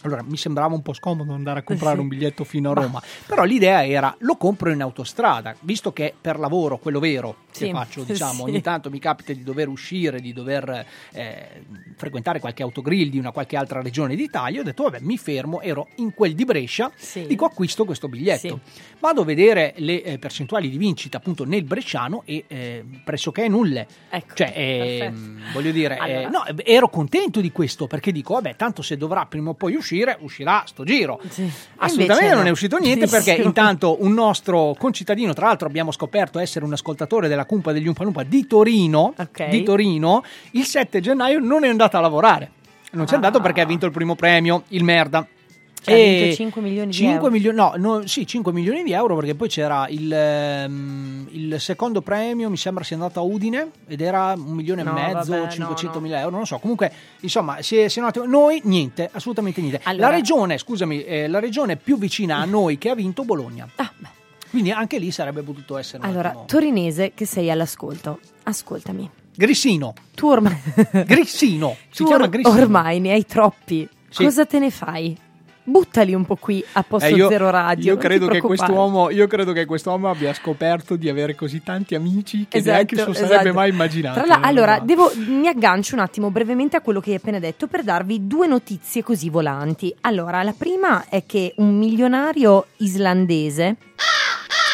Allora 0.04 0.22
mi 0.22 0.36
sembrava 0.36 0.74
un 0.74 0.82
po' 0.82 0.92
scomodo 0.92 1.32
andare 1.32 1.60
a 1.60 1.62
comprare 1.62 1.96
Sì. 1.96 2.00
un 2.02 2.08
biglietto 2.08 2.44
fino 2.44 2.70
a 2.70 2.74
Roma, 2.74 3.02
però 3.26 3.44
l'idea 3.44 3.86
era 3.86 4.14
lo 4.20 4.36
compro 4.36 4.70
in 4.70 4.82
autostrada, 4.82 5.54
visto 5.60 5.92
che 5.94 6.12
per 6.20 6.38
lavoro, 6.38 6.76
quello 6.76 6.98
vero 7.00 7.36
che 7.58 7.66
Sì, 7.66 7.70
faccio, 7.70 8.02
diciamo, 8.04 8.44
sì. 8.44 8.50
ogni 8.50 8.60
tanto 8.60 8.90
mi 8.90 8.98
capita 8.98 9.32
di 9.32 9.42
dover 9.42 9.68
uscire, 9.68 10.20
di 10.20 10.32
dover 10.32 10.84
eh, 11.12 11.48
frequentare 11.96 12.40
qualche 12.40 12.62
autogrill 12.62 13.08
di 13.10 13.18
una 13.18 13.30
qualche 13.30 13.56
altra 13.56 13.80
regione 13.80 14.16
d'Italia, 14.16 14.60
ho 14.60 14.64
detto 14.64 14.82
vabbè 14.84 14.98
mi 15.00 15.16
fermo, 15.16 15.60
ero 15.60 15.88
in 15.96 16.12
quel 16.14 16.34
di 16.34 16.44
Brescia, 16.44 16.90
Sì. 16.96 17.26
dico 17.26 17.44
acquisto 17.44 17.84
questo 17.84 18.08
biglietto. 18.08 18.60
Vado 18.98 19.22
a 19.22 19.24
vedere 19.24 19.74
le 19.78 20.02
eh, 20.02 20.18
percentuali 20.18 20.68
di 20.68 20.76
vincita 20.78 21.18
appunto 21.18 21.44
nel 21.44 21.64
bresciano 21.64 22.22
e 22.24 22.44
eh, 22.48 22.84
pressoché 23.04 23.48
nulle. 23.48 23.86
Ecco, 24.10 24.34
Cioè, 24.34 24.52
eh, 24.54 24.96
perfetto. 25.10 25.52
voglio 25.52 25.70
dire, 25.70 25.94
eh, 25.96 26.14
Allora. 26.14 26.28
no, 26.28 26.44
ero 26.64 26.88
contento 26.88 27.40
di 27.40 27.52
questo 27.52 27.86
perché 27.86 28.12
dico, 28.12 28.34
vabbè, 28.34 28.56
tanto 28.56 28.82
se 28.82 28.96
dovrà 28.96 29.26
prima 29.26 29.50
o 29.50 29.54
poi 29.54 29.74
uscire, 29.74 30.16
uscirà 30.20 30.64
sto 30.66 30.84
giro. 30.84 31.20
Assolutamente 31.76 32.12
Invece 32.12 32.28
non 32.34 32.42
no. 32.42 32.48
è 32.48 32.50
uscito 32.50 32.78
niente 32.78 33.06
perché 33.08 33.32
intanto 33.34 34.02
un 34.02 34.12
nostro 34.12 34.74
concittadino, 34.78 35.32
tra 35.34 35.46
l'altro 35.46 35.66
abbiamo 35.68 35.92
scoperto 35.92 36.38
essere 36.38 36.64
un 36.64 36.72
ascoltatore 36.72 37.28
della 37.28 37.43
Cumpa 37.44 37.72
degli 37.72 37.86
Umpalumpa 37.86 38.22
di 38.22 38.46
Torino, 38.46 39.14
Ok. 39.16 39.48
di 39.48 39.62
Torino, 39.62 40.22
il 40.52 40.64
7 40.64 41.00
gennaio 41.00 41.38
non 41.38 41.64
è 41.64 41.68
andato 41.68 41.96
a 41.96 42.00
lavorare. 42.00 42.50
Non 42.92 43.06
c'è 43.06 43.12
Ah. 43.12 43.16
andato 43.16 43.40
perché 43.40 43.60
ha 43.60 43.66
vinto 43.66 43.86
il 43.86 43.92
primo 43.92 44.14
premio, 44.14 44.62
il 44.68 44.84
merda. 44.84 45.26
Cioè, 45.84 45.92
ha 45.92 45.96
E 45.98 46.20
vinto 46.22 46.36
5 46.36 46.62
milioni 46.62 46.86
di 46.86 46.92
5 46.94 47.14
euro. 47.16 47.30
milio- 47.30 47.52
no, 47.52 47.74
no, 47.76 48.06
sì, 48.06 48.26
5 48.26 48.52
milioni 48.54 48.82
di 48.84 48.92
euro 48.92 49.16
perché 49.16 49.34
poi 49.34 49.48
c'era 49.48 49.86
il, 49.90 50.10
ehm, 50.10 51.28
il 51.32 51.60
secondo 51.60 52.00
premio, 52.00 52.48
mi 52.48 52.56
sembra 52.56 52.82
sia 52.84 52.96
andato 52.96 53.20
a 53.20 53.22
Udine 53.22 53.70
ed 53.86 54.00
era 54.00 54.32
un 54.34 54.52
milione 54.54 54.82
No, 54.82 54.90
e 54.90 54.94
mezzo, 55.12 55.32
vabbè, 55.32 55.50
500 55.50 55.98
no, 55.98 56.04
mila 56.04 56.18
euro, 56.20 56.30
non 56.30 56.40
lo 56.40 56.46
so. 56.46 56.58
Comunque, 56.58 56.90
insomma, 57.20 57.56
è 57.56 57.86
un 57.96 58.04
attimo- 58.04 58.24
noi 58.24 58.60
niente, 58.64 59.10
assolutamente 59.12 59.60
niente. 59.60 59.80
Allora- 59.84 60.08
La 60.08 60.14
regione, 60.14 60.56
scusami, 60.56 61.04
eh, 61.04 61.28
la 61.28 61.38
regione 61.40 61.76
più 61.76 61.98
vicina 61.98 62.38
a 62.38 62.44
noi 62.46 62.78
che 62.78 62.88
ha 62.88 62.94
vinto 62.94 63.24
Bologna. 63.24 63.68
Ah, 63.76 63.92
beh. 63.94 64.08
Quindi 64.54 64.70
anche 64.70 64.98
lì 64.98 65.10
sarebbe 65.10 65.42
potuto 65.42 65.76
essere 65.76 66.04
un 66.04 66.08
Allora, 66.08 66.28
attimo- 66.28 66.44
torinese 66.44 67.10
che 67.12 67.26
sei 67.26 67.50
all'ascolto, 67.50 68.20
ascoltami. 68.44 69.10
Grissino, 69.34 69.92
Tu 70.14 70.28
ormai, 70.28 70.56
Grissino, 71.04 71.74
si 71.90 72.04
tu 72.04 72.06
chiama 72.06 72.22
or- 72.24 72.30
Grissino. 72.30 72.56
ormai 72.62 73.00
ne 73.00 73.10
hai 73.12 73.26
troppi. 73.26 73.88
Sì. 74.08 74.22
Cosa 74.22 74.46
te 74.46 74.60
ne 74.60 74.70
fai? 74.70 75.18
Buttali 75.66 76.12
un 76.14 76.24
po' 76.26 76.36
qui 76.36 76.62
a 76.74 76.82
posto 76.84 77.08
Eh, 77.08 77.14
io, 77.16 77.28
zero 77.28 77.48
radio. 77.50 77.94
io 77.94 77.98
credo 77.98 78.28
che 78.28 78.40
quest'uomo, 78.40 79.10
io 79.10 79.26
credo 79.26 79.52
che 79.52 79.64
quest'uomo 79.64 80.08
abbia 80.10 80.32
scoperto 80.34 80.94
di 80.94 81.08
avere 81.08 81.34
così 81.34 81.62
tanti 81.62 81.94
amici 81.96 82.46
che 82.48 82.60
neanche 82.60 82.94
se 82.96 83.04
lo 83.06 83.12
sarebbe 83.14 83.34
esatto. 83.36 83.54
mai 83.54 83.70
immaginato. 83.70 84.18
Tra 84.20 84.26
l'altro, 84.26 84.40
non 84.42 84.50
allora, 84.56 84.72
esatto. 84.74 84.86
devo, 84.86 85.12
mi 85.40 85.48
aggancio 85.48 85.94
un 85.94 86.00
attimo 86.02 86.30
brevemente 86.30 86.76
a 86.76 86.80
quello 86.82 87.00
che 87.00 87.10
hai 87.10 87.16
appena 87.16 87.38
detto 87.40 87.66
per 87.66 87.82
darvi 87.82 88.26
due 88.28 88.46
notizie 88.46 89.02
così 89.02 89.30
volanti. 89.30 89.92
Allora, 90.02 90.42
la 90.44 90.52
prima 90.56 91.06
è 91.08 91.24
che 91.26 91.54
un 91.56 91.76
milionario 91.76 92.66
islandese. 92.76 93.76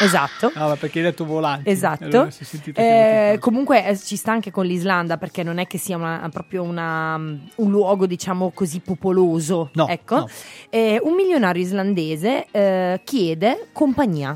Esatto. 0.01 0.51
Ah, 0.55 0.67
ma 0.67 0.75
perché 0.75 0.99
hai 0.99 1.05
detto 1.05 1.25
volanti. 1.25 1.69
Esatto. 1.69 2.05
Allora 2.05 2.29
Eh, 2.75 3.37
comunque 3.39 3.85
eh, 3.85 3.97
ci 3.97 4.15
sta 4.15 4.31
anche 4.31 4.51
con 4.51 4.65
l'Islanda 4.65 5.17
perché 5.17 5.43
non 5.43 5.57
è 5.57 5.67
che 5.67 5.77
sia 5.77 5.95
una- 5.97 6.27
proprio 6.31 6.63
una, 6.63 7.15
un 7.15 7.69
luogo 7.69 8.05
diciamo 8.05 8.51
così 8.53 8.79
popoloso. 8.79 9.69
No, 9.73 9.87
ecco. 9.87 10.15
no. 10.15 10.29
Eh, 10.69 10.99
un 11.03 11.13
milionario 11.13 11.61
islandese 11.61 12.47
eh, 12.51 13.01
chiede 13.03 13.67
compagnia. 13.71 14.35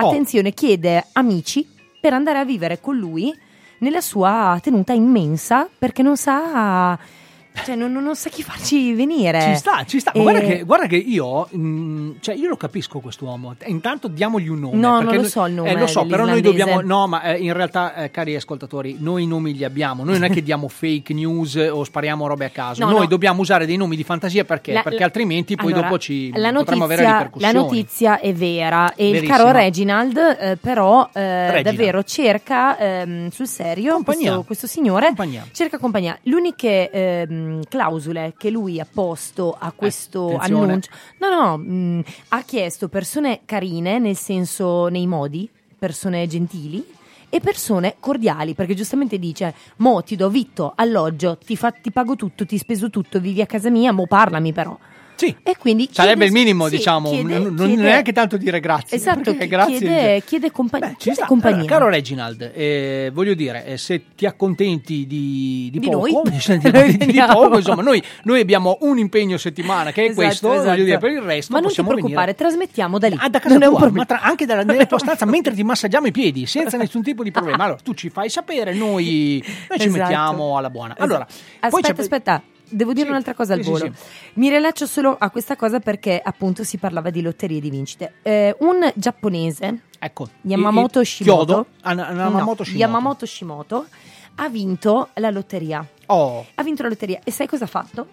Oh. 0.00 0.08
Attenzione, 0.08 0.52
chiede 0.52 1.04
amici 1.12 1.66
per 2.00 2.12
andare 2.12 2.38
a 2.38 2.44
vivere 2.44 2.80
con 2.80 2.96
lui 2.96 3.36
nella 3.78 4.00
sua 4.00 4.58
tenuta 4.62 4.92
immensa 4.92 5.68
perché 5.78 6.02
non 6.02 6.16
sa, 6.16 6.98
cioè, 7.64 7.74
non, 7.74 7.92
non 7.92 8.14
sa 8.16 8.28
chi 8.30 8.42
farci 8.42 8.94
venire. 8.94 9.40
Ci 9.40 9.54
sta, 9.56 9.84
ci 9.84 10.00
sta. 10.00 10.12
Ma 10.14 10.20
Eh, 10.20 10.22
guarda, 10.22 10.40
che, 10.40 10.62
guarda 10.64 10.86
che 10.86 10.96
io, 10.96 11.48
mm, 11.56 12.10
cioè 12.20 12.34
io 12.34 12.48
lo 12.48 12.56
capisco 12.56 13.00
quest'uomo. 13.00 13.54
Intanto 13.66 14.08
diamogli 14.08 14.48
un 14.48 14.60
nome. 14.60 14.76
No, 14.76 15.00
non 15.00 15.14
lo 15.14 15.24
so 15.24 15.44
il 15.46 15.54
nome 15.54 15.70
Eh, 15.70 15.78
lo 15.78 15.86
so, 15.86 16.04
però 16.06 16.24
noi 16.24 16.40
dobbiamo. 16.40 16.80
No, 16.80 17.06
ma 17.06 17.22
eh, 17.22 17.38
in 17.38 17.52
realtà, 17.52 17.94
eh, 17.94 18.10
cari 18.10 18.34
ascoltatori, 18.34 18.96
noi 18.98 19.24
i 19.24 19.26
nomi 19.26 19.54
li 19.54 19.64
abbiamo. 19.64 20.04
Noi 20.04 20.14
non 20.14 20.24
è 20.24 20.30
che 20.30 20.42
diamo 20.48 20.68
fake 20.68 21.12
news 21.14 21.54
o 21.56 21.84
spariamo 21.84 22.26
robe 22.26 22.46
a 22.46 22.50
caso. 22.50 22.84
No, 22.84 22.90
noi 22.90 23.00
no. 23.02 23.06
dobbiamo 23.06 23.40
usare 23.42 23.66
dei 23.66 23.76
nomi 23.76 23.96
di 23.96 24.04
fantasia 24.04 24.44
perché? 24.44 24.72
La- 24.72 24.82
perché 24.82 25.04
altrimenti 25.04 25.54
poi 25.56 25.72
allora, 25.72 25.88
dopo 25.88 25.98
ci 25.98 26.30
la 26.34 26.52
potremmo 26.52 26.84
avere 26.84 27.02
notizia, 27.02 27.18
ripercussioni. 27.18 27.52
la 27.54 27.60
notizia 27.60 28.20
è 28.20 28.32
vera 28.32 28.94
e 28.94 29.06
il 29.06 29.12
Verissimo. 29.12 29.36
caro 29.38 29.50
Reginald 29.52 30.16
eh, 30.40 30.56
però 30.60 31.08
eh, 31.12 31.20
Reginald. 31.50 31.64
davvero 31.64 32.02
cerca 32.04 32.78
ehm, 32.78 33.28
sul 33.30 33.46
serio 33.46 34.00
questo, 34.02 34.42
questo 34.44 34.66
signore 34.66 35.06
Compagnia. 35.06 35.46
cerca 35.52 35.78
compagnia 35.78 36.18
l'uniche 36.24 36.90
ehm, 37.48 37.62
clausole 37.68 38.34
che 38.36 38.50
lui 38.50 38.78
ha 38.80 38.86
posto 38.90 39.56
a 39.58 39.72
questo 39.72 40.30
Eh, 40.30 40.34
attenzione. 40.36 40.62
annuncio 40.64 40.90
no 41.18 41.28
no 41.30 41.58
mh, 41.58 42.04
ha 42.28 42.42
chiesto 42.42 42.88
persone 42.88 43.40
carine 43.44 43.98
nel 43.98 44.16
senso 44.16 44.88
nei 44.88 45.06
modi 45.06 45.48
persone 45.78 46.26
gentili 46.26 46.84
e 47.30 47.40
persone 47.40 47.96
cordiali 48.00 48.54
perché 48.54 48.74
giustamente 48.74 49.18
dice 49.18 49.54
mo 49.76 50.02
ti 50.02 50.16
do 50.16 50.28
vitto 50.30 50.72
alloggio 50.74 51.36
ti, 51.44 51.56
fa- 51.56 51.70
ti 51.72 51.90
pago 51.90 52.16
tutto 52.16 52.46
ti 52.46 52.56
speso 52.56 52.88
tutto 52.90 53.20
vivi 53.20 53.40
a 53.42 53.46
casa 53.46 53.68
mia 53.70 53.92
mo 53.92 54.06
parlami 54.06 54.52
però 54.52 54.76
Sì. 55.18 55.34
e 55.42 55.56
quindi 55.58 55.88
Sarebbe 55.90 56.24
chiede- 56.24 56.26
il 56.26 56.32
minimo, 56.46 56.68
sì, 56.68 56.76
diciamo, 56.76 57.10
chiede- 57.10 57.38
non, 57.40 57.56
chiede- 57.56 57.82
neanche 57.82 58.12
tanto 58.12 58.36
dire 58.36 58.60
grazie. 58.60 58.96
Esatto, 58.96 59.34
grazie 59.36 59.78
chiede, 59.78 60.22
chiede 60.24 60.50
compa- 60.52 60.78
Beh, 60.78 60.94
chiede 60.96 61.22
compagnia. 61.26 61.56
Allora, 61.58 61.72
caro 61.74 61.88
Reginald, 61.88 62.52
eh, 62.54 63.10
voglio 63.12 63.34
dire, 63.34 63.64
eh, 63.66 63.76
se 63.78 64.04
ti 64.14 64.26
accontenti 64.26 65.06
di, 65.08 65.68
di 65.72 65.78
Di 65.80 65.90
poco, 65.90 66.08
noi. 66.08 66.12
di 66.58 66.96
veniamo. 66.98 67.32
poco, 67.32 67.56
insomma, 67.56 67.82
noi, 67.82 68.00
noi 68.22 68.40
abbiamo 68.40 68.78
un 68.82 68.98
impegno 68.98 69.36
settimana 69.38 69.90
che 69.90 70.02
è 70.02 70.04
Esatto, 70.10 70.20
questo, 70.26 70.52
esatto. 70.52 70.68
voglio 70.70 70.84
dire, 70.84 70.98
per 70.98 71.10
il 71.10 71.20
resto 71.22 71.52
Ma 71.52 71.58
non 71.60 71.68
ti 71.70 71.74
preoccupare, 71.82 72.12
venire. 72.14 72.34
trasmettiamo 72.34 72.98
da 72.98 73.08
lì. 73.08 73.16
Ah, 73.18 73.28
da 73.28 73.40
casa 73.40 73.58
non 73.58 73.74
tua, 73.76 73.90
ma 73.90 74.04
tra- 74.04 74.20
anche 74.20 74.46
dalla- 74.46 74.62
nella 74.62 74.86
tua 74.86 74.98
stanza 74.98 75.24
mentre 75.26 75.52
ti 75.54 75.64
massaggiamo 75.64 76.06
i 76.06 76.12
piedi 76.12 76.46
senza 76.46 76.76
nessun 76.76 77.02
tipo 77.02 77.22
di 77.24 77.30
problema. 77.32 77.56
Allora, 77.68 77.80
tu 77.82 77.92
ci 77.94 78.08
fai 78.08 78.28
sapere, 78.30 78.72
noi, 78.72 79.42
noi 79.68 79.78
ci 79.80 79.86
Esatto. 79.88 79.90
mettiamo 80.02 80.56
alla 80.58 80.70
buona. 80.70 80.94
Allora, 80.98 81.26
Esatto. 81.28 81.68
poi 81.70 81.80
aspetta, 81.80 82.00
aspetta. 82.02 82.42
Devo 82.70 82.92
dire 82.92 83.06
Sì, 83.06 83.10
un'altra 83.10 83.34
cosa 83.34 83.54
al 83.54 83.62
sì, 83.62 83.70
volo. 83.70 83.84
sì. 83.84 83.92
Mi 84.34 84.48
rilaccio 84.50 84.86
solo 84.86 85.16
a 85.18 85.30
questa 85.30 85.56
cosa 85.56 85.80
perché 85.80 86.20
appunto 86.22 86.64
si 86.64 86.76
parlava 86.78 87.10
di 87.10 87.22
lotterie 87.22 87.60
di 87.60 87.70
vincite. 87.70 88.14
Eh, 88.22 88.54
un 88.60 88.90
giapponese, 88.94 89.80
Ecco, 89.98 90.28
Yamamoto 90.42 91.02
Shimoto, 91.02 91.66
ah, 91.82 91.92
no, 91.92 92.02
Yamamoto 92.02 92.40
no, 92.40 92.64
Shimoto. 92.64 92.78
Yamamoto 92.78 93.26
Shimoto, 93.26 93.86
ha 94.36 94.48
vinto 94.48 95.08
la 95.14 95.30
lotteria. 95.30 95.84
Oh, 96.06 96.46
Ha 96.54 96.62
vinto 96.62 96.82
la 96.82 96.88
lotteria 96.88 97.20
e 97.24 97.30
sai 97.32 97.46
cosa 97.48 97.64
ha 97.64 97.68
fatto? 97.68 98.06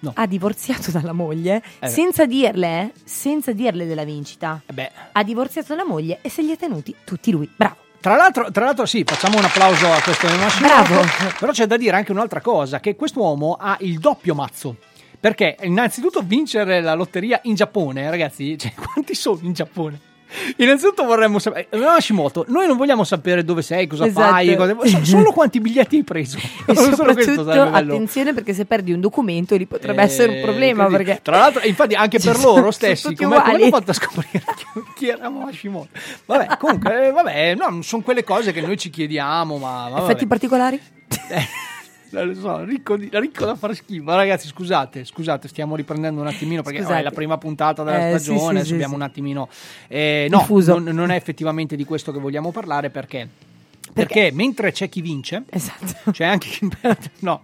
No. 0.00 0.12
Ha 0.14 0.26
divorziato 0.26 0.90
dalla 0.90 1.12
moglie 1.12 1.62
Eh 1.78 1.88
senza 1.88 2.24
dirle, 2.26 2.92
senza 3.04 3.52
dirle 3.52 3.86
della 3.86 4.04
vincita. 4.04 4.62
eh 4.66 4.72
beh. 4.72 4.90
Ha 5.12 5.22
divorziato 5.22 5.74
la 5.74 5.84
moglie 5.84 6.18
e 6.22 6.30
se 6.30 6.42
li 6.42 6.50
ha 6.52 6.56
tenuti 6.56 6.94
tutti 7.04 7.30
lui. 7.30 7.48
Bravo. 7.54 7.76
Tra 8.00 8.16
l'altro, 8.16 8.50
tra 8.50 8.64
l'altro, 8.64 8.86
sì, 8.86 9.04
facciamo 9.04 9.36
un 9.36 9.44
applauso 9.44 9.92
a 9.92 10.00
questo 10.00 10.26
Yamashimoto. 10.26 10.84
Bravo. 10.84 11.04
Però 11.38 11.52
c'è 11.52 11.66
da 11.66 11.76
dire 11.76 11.96
anche 11.96 12.12
un'altra 12.12 12.40
cosa, 12.40 12.80
che 12.80 12.96
quest'uomo 12.96 13.58
ha 13.60 13.76
il 13.80 13.98
doppio 13.98 14.34
mazzo. 14.34 14.76
Perché 15.20 15.56
innanzitutto 15.62 16.22
vincere 16.22 16.80
la 16.80 16.94
lotteria 16.94 17.40
in 17.42 17.54
Giappone, 17.54 18.08
ragazzi, 18.08 18.56
cioè, 18.56 18.72
quanti 18.92 19.14
sono 19.14 19.40
in 19.42 19.52
Giappone? 19.52 20.00
Innanzitutto 20.56 21.04
vorremmo 21.04 21.38
sapere, 21.38 21.66
eh, 21.70 21.78
Yamashimoto, 21.78 22.44
noi 22.48 22.66
non 22.66 22.76
vogliamo 22.76 23.02
sapere 23.04 23.44
dove 23.44 23.62
sei, 23.62 23.86
cosa 23.86 24.06
Esatto. 24.06 24.30
fai, 24.30 24.54
cosa- 24.56 24.76
so- 24.86 25.04
solo 25.04 25.32
quanti 25.32 25.60
biglietti 25.60 25.96
hai 25.96 26.04
preso. 26.04 26.38
E 26.66 26.74
soprattutto 26.74 27.50
attenzione 27.50 28.32
perché 28.34 28.52
se 28.54 28.64
perdi 28.64 28.92
un 28.92 29.00
documento 29.00 29.56
lì 29.56 29.66
potrebbe 29.66 30.02
Eh, 30.02 30.04
essere 30.04 30.36
un 30.36 30.42
problema. 30.42 30.84
quindi- 30.86 31.04
Perché... 31.04 31.20
Tra 31.22 31.38
l'altro, 31.38 31.62
infatti, 31.66 31.94
anche 31.94 32.18
per 32.22 32.38
loro 32.38 32.70
stessi, 32.70 33.14
come, 33.14 33.36
hanno 33.36 33.68
fatto 33.68 33.90
a 33.90 33.94
scoprire 33.94 34.42
chi, 34.94 35.08
era 35.08 35.24
Yamashimoto? 35.24 35.88
Vabbè, 36.26 36.56
comunque, 36.58 37.06
eh, 37.08 37.10
vabbè, 37.10 37.54
no, 37.56 37.82
sono 37.82 38.02
quelle 38.02 38.24
cose 38.24 38.52
che 38.52 38.60
noi 38.60 38.76
ci 38.78 38.90
chiediamo, 38.90 39.56
ma, 39.58 39.88
ma. 39.88 39.98
Effetti 40.02 40.26
particolari? 40.26 40.80
Non 42.10 42.26
lo 42.26 42.34
so, 42.34 42.64
ricco, 42.64 42.96
di- 42.96 43.08
ricco 43.12 43.44
da 43.44 43.54
fare 43.54 43.74
schifo. 43.74 44.02
Ma 44.04 44.16
Ragazzi, 44.16 44.48
scusate, 44.48 45.04
scusate, 45.04 45.48
stiamo 45.48 45.76
riprendendo 45.76 46.20
un 46.20 46.26
attimino 46.26 46.62
perché 46.62 46.82
oh, 46.84 46.88
è 46.88 47.02
la 47.02 47.10
prima 47.10 47.38
puntata 47.38 47.82
della 47.84 48.10
Eh, 48.10 48.18
stagione. 48.18 48.60
sì, 48.60 48.66
sì, 48.66 48.72
abbiamo 48.74 48.94
sì. 48.94 48.98
un 49.00 49.02
attimino. 49.06 49.48
eh, 49.88 50.26
no, 50.30 50.46
non, 50.48 50.84
non 50.84 51.10
è 51.10 51.14
effettivamente 51.16 51.76
di 51.76 51.84
questo 51.84 52.12
che 52.12 52.18
vogliamo 52.18 52.50
parlare 52.50 52.90
perché. 52.90 53.28
Perché, 53.92 54.30
mentre 54.32 54.70
c'è 54.72 54.88
chi 54.88 55.00
vince, 55.00 55.42
Esatto. 55.50 56.10
c'è 56.12 56.24
anche 56.24 56.48
chi 56.48 56.68
perde. 56.80 57.10
No, 57.20 57.42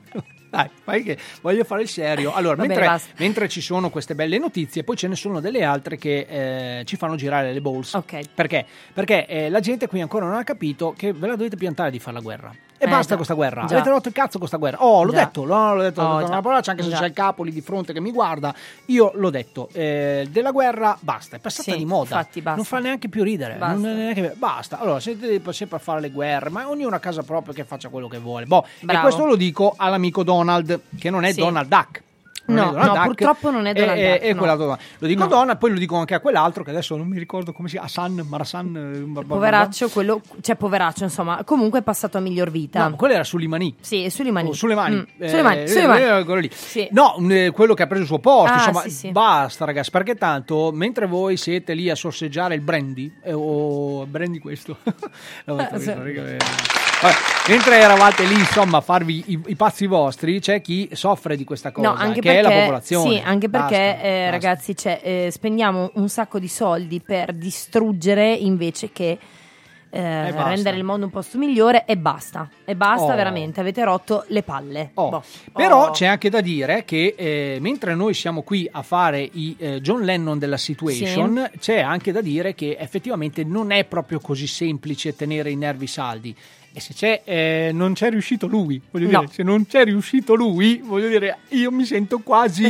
Dai, 0.48 1.02
che 1.02 1.18
voglio 1.42 1.64
fare 1.64 1.82
il 1.82 1.88
serio. 1.88 2.32
Allora, 2.32 2.54
Va 2.56 2.66
bene, 2.66 2.80
mentre, 2.80 3.00
mentre 3.18 3.48
ci 3.48 3.60
sono 3.60 3.90
queste 3.90 4.14
belle 4.14 4.38
notizie, 4.38 4.84
poi 4.84 4.96
ce 4.96 5.08
ne 5.08 5.16
sono 5.16 5.40
delle 5.40 5.64
altre 5.64 5.96
che 5.98 6.78
eh, 6.80 6.84
ci 6.84 6.96
fanno 6.96 7.16
girare 7.16 7.52
le 7.52 7.60
balls. 7.60 7.94
Ok. 7.94 8.20
Perché? 8.32 8.64
Perché 8.92 9.26
eh, 9.26 9.48
la 9.50 9.60
gente 9.60 9.86
qui 9.88 10.00
ancora 10.00 10.24
non 10.26 10.36
ha 10.36 10.44
capito 10.44 10.94
che 10.96 11.12
ve 11.12 11.26
la 11.26 11.36
dovete 11.36 11.56
piantare 11.56 11.90
di 11.90 11.98
fare 11.98 12.16
la 12.16 12.22
guerra. 12.22 12.54
E 12.78 12.84
Eh, 12.84 12.88
basta 12.88 13.08
già. 13.10 13.14
questa 13.16 13.34
guerra. 13.34 13.64
Già. 13.66 13.74
Avete 13.76 13.90
rotto 13.90 14.08
il 14.08 14.14
cazzo 14.14 14.38
con 14.38 14.40
questa 14.40 14.56
guerra. 14.58 14.82
Oh, 14.84 15.02
l'ho 15.02 15.12
Già. 15.12 15.24
detto, 15.24 15.44
no, 15.44 15.74
l'ho 15.74 15.82
detto, 15.82 16.02
Oh, 16.02 16.08
l'ho 16.12 16.16
detto 16.18 16.30
una 16.30 16.40
parolaccia, 16.42 16.70
anche 16.72 16.82
se 16.82 16.90
c'è 16.90 17.06
il 17.06 17.12
capo 17.12 17.42
lì 17.42 17.50
di 17.52 17.60
fronte 17.60 17.92
che 17.92 18.00
mi 18.00 18.10
guarda. 18.12 18.54
Io 18.86 19.12
l'ho 19.14 19.30
detto, 19.30 19.68
eh, 19.72 20.26
della 20.30 20.50
guerra 20.50 20.96
basta, 21.00 21.36
è 21.36 21.38
passata 21.38 21.72
Sì, 21.72 21.78
di 21.78 21.84
moda. 21.84 22.16
infatti, 22.16 22.40
basta. 22.42 22.56
Non 22.56 22.64
fa 22.64 22.78
neanche 22.78 23.08
più 23.08 23.22
ridere. 23.22 23.54
Basta. 23.54 23.76
Neanche- 23.88 24.34
basta. 24.36 24.78
Allora, 24.78 25.00
siete 25.00 25.40
sempre 25.52 25.76
a 25.76 25.80
fare 25.80 26.00
le 26.00 26.10
guerre, 26.10 26.50
ma 26.50 26.68
ognuno 26.68 26.94
a 26.94 26.98
casa 26.98 27.22
propria 27.22 27.54
che 27.54 27.64
faccia 27.64 27.88
quello 27.88 28.08
che 28.08 28.18
vuole. 28.18 28.44
Boh, 28.46 28.64
e 28.80 28.84
Bravo. 28.84 29.00
questo 29.02 29.24
lo 29.24 29.36
dico 29.36 29.74
all'amico 29.76 30.22
Donald, 30.22 30.80
che 30.98 31.10
non 31.10 31.24
è 31.24 31.32
Sì. 31.32 31.40
Donald 31.40 31.68
Duck. 31.68 32.02
Non 32.46 32.56
No, 32.56 32.62
è 32.62 32.72
Donald 32.72 32.86
no, 32.86 32.92
Duck, 32.94 33.06
purtroppo 33.06 33.50
non 33.50 33.66
è 33.66 33.72
Donald 33.72 33.98
e- 33.98 34.10
Duck, 34.12 34.22
e 34.24 34.32
no. 34.32 34.38
quell'altro- 34.38 34.78
Lo 34.98 35.06
dico 35.06 35.22
a 35.22 35.24
No. 35.26 35.30
Donald, 35.30 35.58
poi 35.58 35.70
lo 35.72 35.78
dico 35.78 35.96
anche 35.96 36.14
a 36.14 36.20
quell'altro 36.20 36.62
che 36.64 36.70
adesso 36.70 36.96
non 36.96 37.08
mi 37.08 37.18
ricordo 37.18 37.52
come 37.52 37.68
si 37.68 37.74
chiama. 37.74 37.86
Hassan, 37.86 38.26
Marasan. 38.28 39.14
eh, 39.16 39.24
Poveraccio, 39.24 39.88
quello, 39.88 40.20
cioè 40.40 40.56
poveraccio, 40.56 41.04
insomma, 41.04 41.42
comunque 41.44 41.80
è 41.80 41.82
passato 41.82 42.18
a 42.18 42.20
miglior 42.20 42.50
vita. 42.50 42.88
No, 42.88 42.96
quello 42.96 43.14
era 43.14 43.24
Sulimani. 43.24 43.74
Sì, 43.80 44.08
sulle 44.10 44.30
mani. 44.30 44.48
Oh, 44.48 44.52
sulle 44.52 44.74
mani, 44.74 44.96
Mm, 44.96 45.02
Eh, 45.22 45.42
mani, 45.42 45.62
eh, 45.62 45.66
sulle 45.68 45.86
mani. 45.86 46.02
eh, 46.02 46.24
quello 46.24 46.40
lì. 46.40 46.50
Sì. 46.52 46.88
No, 46.92 47.16
eh, 47.28 47.50
quello 47.52 47.74
che 47.74 47.82
ha 47.82 47.86
preso 47.86 48.02
il 48.02 48.08
suo 48.08 48.18
posto. 48.18 48.52
Ah, 48.52 48.56
insomma, 48.58 48.80
sì, 48.82 48.90
sì. 48.90 49.10
basta, 49.12 49.64
ragazzi. 49.64 49.90
Perché 49.90 50.14
tanto 50.14 50.70
mentre 50.72 51.06
voi 51.06 51.36
siete 51.36 51.74
lì 51.74 51.90
a 51.90 51.94
sorseggiare 51.94 52.54
il 52.54 52.60
brandy, 52.60 53.12
o 53.32 54.06
brandy 54.06 54.38
questo, 54.38 54.76
No, 55.46 55.56
capito, 55.56 55.78
sì. 55.80 55.86
Vabbè, 55.94 56.36
mentre 57.48 57.78
eravate 57.78 58.24
lì, 58.24 58.34
insomma, 58.34 58.78
a 58.78 58.80
farvi 58.80 59.22
i, 59.26 59.40
i 59.46 59.54
pazzi 59.56 59.86
vostri, 59.86 60.40
c'è 60.40 60.60
chi 60.60 60.88
soffre 60.92 61.36
di 61.36 61.44
questa 61.44 61.70
cosa, 61.72 61.88
No, 61.90 61.94
anche 61.94 62.20
che 62.20 62.32
perché, 62.32 62.38
è 62.38 62.42
la 62.42 62.60
popolazione. 62.60 63.10
Sì, 63.16 63.22
anche 63.24 63.48
perché, 63.48 63.76
Basta, 63.92 64.06
eh, 64.06 64.10
basta. 64.10 64.30
ragazzi, 64.30 64.76
cioè, 64.76 65.00
eh, 65.02 65.28
spendiamo 65.30 65.90
un 65.94 66.08
sacco 66.08 66.38
di 66.38 66.48
soldi 66.48 67.00
per 67.00 67.32
distruggere 67.32 68.32
invece 68.32 68.90
che 68.92 69.18
eh, 69.88 70.30
rendere 70.30 70.76
il 70.76 70.82
mondo 70.84 71.06
un 71.06 71.12
posto 71.12 71.38
migliore 71.38 71.84
e 71.86 71.96
basta. 71.96 72.50
E 72.66 72.74
basta, 72.74 73.12
Oh. 73.12 73.16
veramente. 73.16 73.60
Avete 73.60 73.82
rotto 73.84 74.24
le 74.28 74.42
palle. 74.42 74.90
Oh, 74.94 75.08
Boh. 75.08 75.22
Però 75.54 75.86
Oh. 75.86 75.90
c'è 75.90 76.04
anche 76.06 76.28
da 76.28 76.40
dire 76.42 76.84
che 76.84 77.14
eh, 77.16 77.58
mentre 77.60 77.94
noi 77.94 78.12
siamo 78.12 78.42
qui 78.42 78.68
a 78.70 78.82
fare 78.82 79.20
i 79.20 79.54
eh, 79.58 79.80
John 79.80 80.02
Lennon 80.02 80.38
della 80.38 80.58
situation, 80.58 81.50
c'è 81.60 81.80
anche 81.80 82.12
da 82.12 82.20
dire 82.20 82.54
che 82.54 82.76
effettivamente 82.78 83.42
non 83.44 83.70
è 83.70 83.84
proprio 83.84 84.18
così 84.20 84.46
semplice 84.46 85.14
tenere 85.16 85.50
i 85.50 85.56
nervi 85.56 85.86
saldi. 85.86 86.36
E 86.76 86.80
se 86.80 86.92
c'è, 86.92 87.22
eh, 87.24 87.70
non 87.72 87.94
c'è 87.94 88.10
riuscito 88.10 88.46
lui, 88.46 88.78
voglio 88.90 89.10
No. 89.10 89.20
dire, 89.20 89.32
se 89.32 89.42
non 89.42 89.66
c'è 89.66 89.84
riuscito 89.84 90.34
lui, 90.34 90.82
voglio 90.84 91.08
dire, 91.08 91.38
io 91.48 91.70
mi 91.70 91.86
sento 91.86 92.18
quasi 92.18 92.64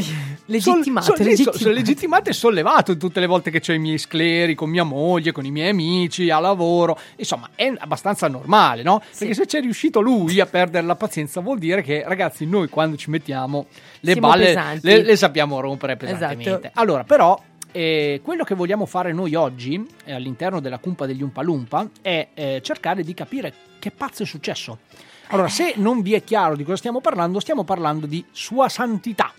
Legittimato, 0.47 1.07
sol- 1.07 1.17
sol- 1.17 1.25
sì, 1.25 1.25
legittimato. 1.25 1.59
so- 1.59 1.65
so- 1.65 1.71
legittimato 1.73 2.31
e 2.31 2.33
sollevato 2.33 2.97
tutte 2.97 3.19
le 3.19 3.27
volte 3.27 3.51
che 3.51 3.59
c'ho 3.59 3.73
i 3.73 3.81
miei 3.81 3.99
scleri 3.99 4.55
con 4.55 4.71
mia 4.71 4.85
moglie, 4.85 5.33
con 5.33 5.45
i 5.45 5.51
miei 5.51 5.71
amici, 5.71 6.31
a 6.31 6.39
lavoro. 6.39 6.97
Insomma, 7.17 7.51
è 7.57 7.73
abbastanza 7.79 8.29
normale, 8.29 8.85
no? 8.85 9.03
Perché 9.19 9.35
se 9.35 9.45
c'è 9.47 9.61
riuscito 9.61 9.99
lui 10.01 10.39
a 10.39 10.47
perdere 10.47 10.87
la 10.87 10.95
pazienza, 10.95 11.41
vuol 11.41 11.59
dire 11.59 11.83
che, 11.83 12.05
ragazzi, 12.07 12.47
noi 12.47 12.69
quando 12.69 12.97
ci 12.97 13.11
mettiamo 13.11 13.67
le 14.03 14.13
Siamo 14.13 14.29
balle 14.29 14.79
le, 14.83 15.03
le 15.03 15.17
sappiamo 15.17 15.59
rompere 15.59 15.97
pesantemente. 15.97 16.49
Esatto. 16.69 16.71
Allora, 16.75 17.03
però. 17.03 17.37
Eh, 17.77 18.20
quello 18.22 18.43
che 18.43 18.55
vogliamo 18.55 18.87
fare 18.87 19.12
noi 19.12 19.35
oggi 19.35 19.87
eh, 20.05 20.14
all'interno 20.14 20.61
della 20.61 20.79
cumpa 20.79 21.05
degli 21.05 21.22
Umpalumpa 21.22 21.87
è 22.01 22.29
eh, 22.33 22.61
cercare 22.62 23.03
di 23.03 23.12
capire 23.12 23.53
che 23.79 23.91
pazzo 23.91 24.22
è 24.22 24.27
successo. 24.27 24.79
Allora, 25.29 25.49
se 25.49 25.74
non 25.77 26.01
vi 26.03 26.14
è 26.14 26.24
chiaro 26.24 26.57
di 26.57 26.62
cosa 26.64 26.77
stiamo 26.77 27.01
parlando, 27.01 27.39
stiamo 27.41 27.64
parlando 27.64 28.07
di 28.07 28.24
Sua 28.31 28.68
Santità. 28.70 29.33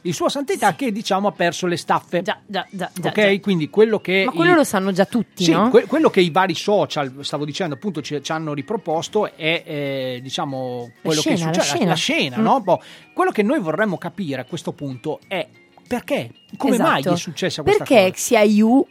Di 0.00 0.12
Sua 0.12 0.28
Santità 0.28 0.74
che 0.74 0.92
diciamo 0.92 1.28
ha 1.28 1.32
perso 1.32 1.66
le 1.66 1.76
staffe. 1.76 2.22
Già, 2.22 2.38
già, 2.44 2.66
già, 2.70 2.90
ok, 3.02 3.12
già. 3.34 3.40
quindi 3.40 3.70
quello 3.70 3.98
che. 4.00 4.24
Ma 4.26 4.32
quello 4.32 4.52
i- 4.52 4.56
lo 4.56 4.64
sanno 4.64 4.90
già 4.92 5.04
tutti, 5.06 5.44
sì, 5.44 5.52
no? 5.52 5.70
que- 5.70 5.86
quello 5.86 6.10
che 6.10 6.20
i 6.20 6.30
vari 6.30 6.54
social, 6.54 7.14
stavo 7.20 7.44
dicendo, 7.44 7.74
appunto, 7.76 8.02
ci, 8.02 8.20
ci 8.22 8.32
hanno 8.32 8.52
riproposto 8.52 9.34
è, 9.34 9.62
eh, 9.64 10.20
diciamo, 10.22 10.90
quello 11.02 11.20
che 11.22 11.30
è 11.30 11.36
scena, 11.36 11.50
la 11.50 11.52
successo. 11.54 11.74
scena. 11.76 11.90
La 11.90 11.94
scena, 11.96 12.36
Mm. 12.38 12.42
no? 12.42 12.60
Boh, 12.60 12.82
quello 13.14 13.30
che 13.30 13.42
noi 13.42 13.60
vorremmo 13.60 13.96
capire 13.96 14.40
a 14.42 14.44
questo 14.44 14.72
punto 14.72 15.20
è 15.28 15.46
perché, 15.96 16.30
come 16.56 16.78
mai 16.78 17.00
Esatto. 17.00 17.14
è 17.14 17.18
successa 17.18 17.62
questa 17.62 17.84
Perché 17.84 18.10
cosa? 18.10 18.40
XIU 18.44 18.86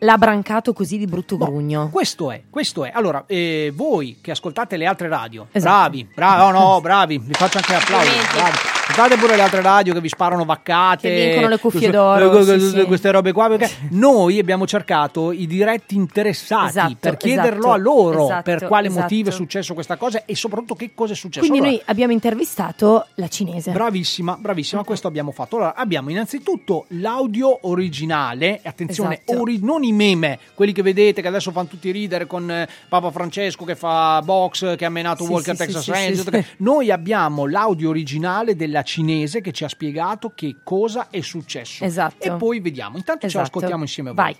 l'ha 0.00 0.18
brancato 0.18 0.72
così 0.72 0.96
di 0.98 1.06
brutto 1.06 1.36
grugno? 1.36 1.88
Questo 1.90 2.30
è, 2.30 2.42
questo 2.48 2.84
è. 2.84 2.92
Allora, 2.94 3.24
eh, 3.26 3.72
voi 3.74 4.18
che 4.20 4.30
ascoltate 4.30 4.76
le 4.76 4.86
altre 4.86 5.08
radio, 5.08 5.48
Esatto. 5.50 5.74
bravi, 5.74 6.08
bravi, 6.14 6.40
oh 6.42 6.50
no, 6.50 6.80
bravi, 6.80 7.18
vi 7.18 7.32
faccio 7.32 7.58
anche 7.58 7.74
applausi. 7.74 8.10
Bravi. 8.32 8.75
Ascoltate 8.98 9.20
pure 9.20 9.36
le 9.36 9.42
altre 9.42 9.60
radio 9.60 9.92
che 9.92 10.00
vi 10.00 10.08
sparano 10.08 10.46
vaccate, 10.46 11.06
Che 11.10 11.24
vincono 11.26 11.48
le 11.48 11.58
cuffie 11.58 11.90
d'oro, 11.90 12.30
eh, 12.30 12.44
sì, 12.44 12.50
queste- 12.58 12.80
sì. 12.80 12.86
queste 12.86 13.10
robe 13.10 13.32
qua. 13.32 13.48
Perché 13.48 13.70
noi 13.90 14.38
abbiamo 14.38 14.66
cercato 14.66 15.32
i 15.32 15.46
diretti 15.46 15.96
interessati 15.96 16.68
Esatto, 16.68 16.96
per 17.00 17.18
chiederlo 17.18 17.58
esatto, 17.58 17.72
a 17.72 17.76
loro 17.76 18.24
esatto, 18.24 18.42
per 18.42 18.66
quale 18.66 18.86
esatto. 18.86 19.02
motivo 19.02 19.28
è 19.28 19.32
successo 19.32 19.74
questa 19.74 19.96
cosa 19.96 20.22
e 20.24 20.34
soprattutto 20.34 20.74
che 20.74 20.92
cosa 20.94 21.12
è 21.12 21.14
successo. 21.16 21.40
Quindi 21.46 21.58
Allora, 21.58 21.76
noi 21.76 21.82
abbiamo 21.90 22.12
intervistato 22.14 23.06
la 23.16 23.28
cinese. 23.28 23.70
Bravissima, 23.72 24.38
bravissima, 24.40 24.82
questo 24.82 25.08
abbiamo 25.08 25.30
fatto. 25.30 25.56
Allora, 25.56 25.74
abbiamo 25.74 26.08
innanzitutto 26.08 26.86
l'audio 26.88 27.68
originale, 27.68 28.60
attenzione, 28.64 29.20
Esatto. 29.22 29.42
ori- 29.42 29.60
non 29.62 29.82
i 29.82 29.92
meme, 29.92 30.38
quelli 30.54 30.72
che 30.72 30.80
vedete 30.80 31.20
che 31.20 31.28
adesso 31.28 31.50
fanno 31.50 31.66
tutti 31.66 31.90
ridere 31.90 32.26
con 32.26 32.50
eh, 32.50 32.66
Papa 32.88 33.10
Francesco 33.10 33.66
che 33.66 33.76
fa 33.76 34.22
box, 34.24 34.74
che 34.76 34.86
ha 34.86 34.90
menato 34.90 35.24
Sì, 35.24 35.30
Walker 35.32 35.54
sì, 35.54 35.66
Texas 35.66 35.82
sì, 35.82 36.14
sì, 36.14 36.22
sì. 36.32 36.44
Noi 36.58 36.90
abbiamo 36.90 37.44
l'audio 37.46 37.90
originale 37.90 38.56
della 38.56 38.84
cinese 38.86 39.42
che 39.42 39.52
ci 39.52 39.64
ha 39.64 39.68
spiegato 39.68 40.30
che 40.30 40.62
cosa 40.64 41.10
è 41.10 41.20
successo. 41.20 41.84
Esatto. 41.84 42.24
E 42.24 42.34
poi 42.36 42.60
vediamo. 42.60 42.96
Intanto 42.96 43.22
ce 43.22 43.26
Esatto. 43.26 43.42
l'ascoltiamo 43.44 43.82
insieme 43.82 44.10
a 44.10 44.12
voi. 44.14 44.24
Vai. 44.24 44.36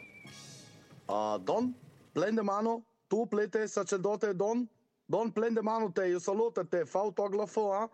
Ah, 1.08 1.38
Don, 1.38 1.74
prende 2.12 2.42
mano, 2.42 2.84
tu 3.06 3.26
plete 3.28 3.66
sacerdote 3.68 4.34
Don, 4.34 4.66
Don 5.04 5.30
prende 5.32 5.60
mano 5.62 5.92
te, 5.92 6.06
io 6.08 6.18
saluto 6.18 6.66
te, 6.66 6.86
fa 6.86 7.00
autografo, 7.00 7.72
ah? 7.72 7.88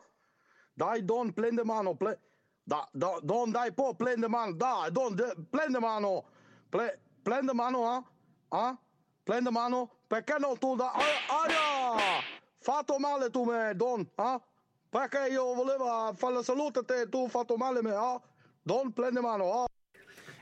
Dai 0.72 1.04
Don, 1.04 1.32
prende 1.32 1.64
mano, 1.64 1.94
ple... 1.94 2.18
da, 2.62 2.88
da, 2.92 3.18
Don 3.22 3.50
dai 3.50 3.72
po, 3.72 3.94
prende 3.94 4.28
mano, 4.28 4.52
dai 4.54 4.90
Don, 4.92 5.14
de- 5.14 5.34
prende 5.50 5.78
mano, 5.78 6.24
Ple- 6.70 7.00
prende 7.22 7.52
mano, 7.52 7.86
ah? 7.88 8.02
Ah? 8.48 8.78
Prende 9.22 9.50
mano, 9.50 9.90
perché 10.06 10.36
non 10.38 10.56
tu 10.58 10.74
da... 10.74 10.92
Aia! 10.92 12.22
Fatto 12.58 12.98
male 12.98 13.28
tu 13.30 13.44
me, 13.44 13.74
Don, 13.74 14.08
ah? 14.16 14.40
Perché 14.92 15.28
io 15.30 15.54
volevo 15.54 16.12
fare 16.12 16.34
la 16.34 16.42
salute 16.42 16.80
a 16.80 16.82
te, 16.82 17.08
tu 17.08 17.22
hai 17.22 17.30
fatto 17.30 17.56
male 17.56 17.80
me, 17.80 17.94
ah? 17.94 18.20
Don, 18.62 18.92
prende 18.92 19.20
mano, 19.20 19.62
ah? 19.62 19.71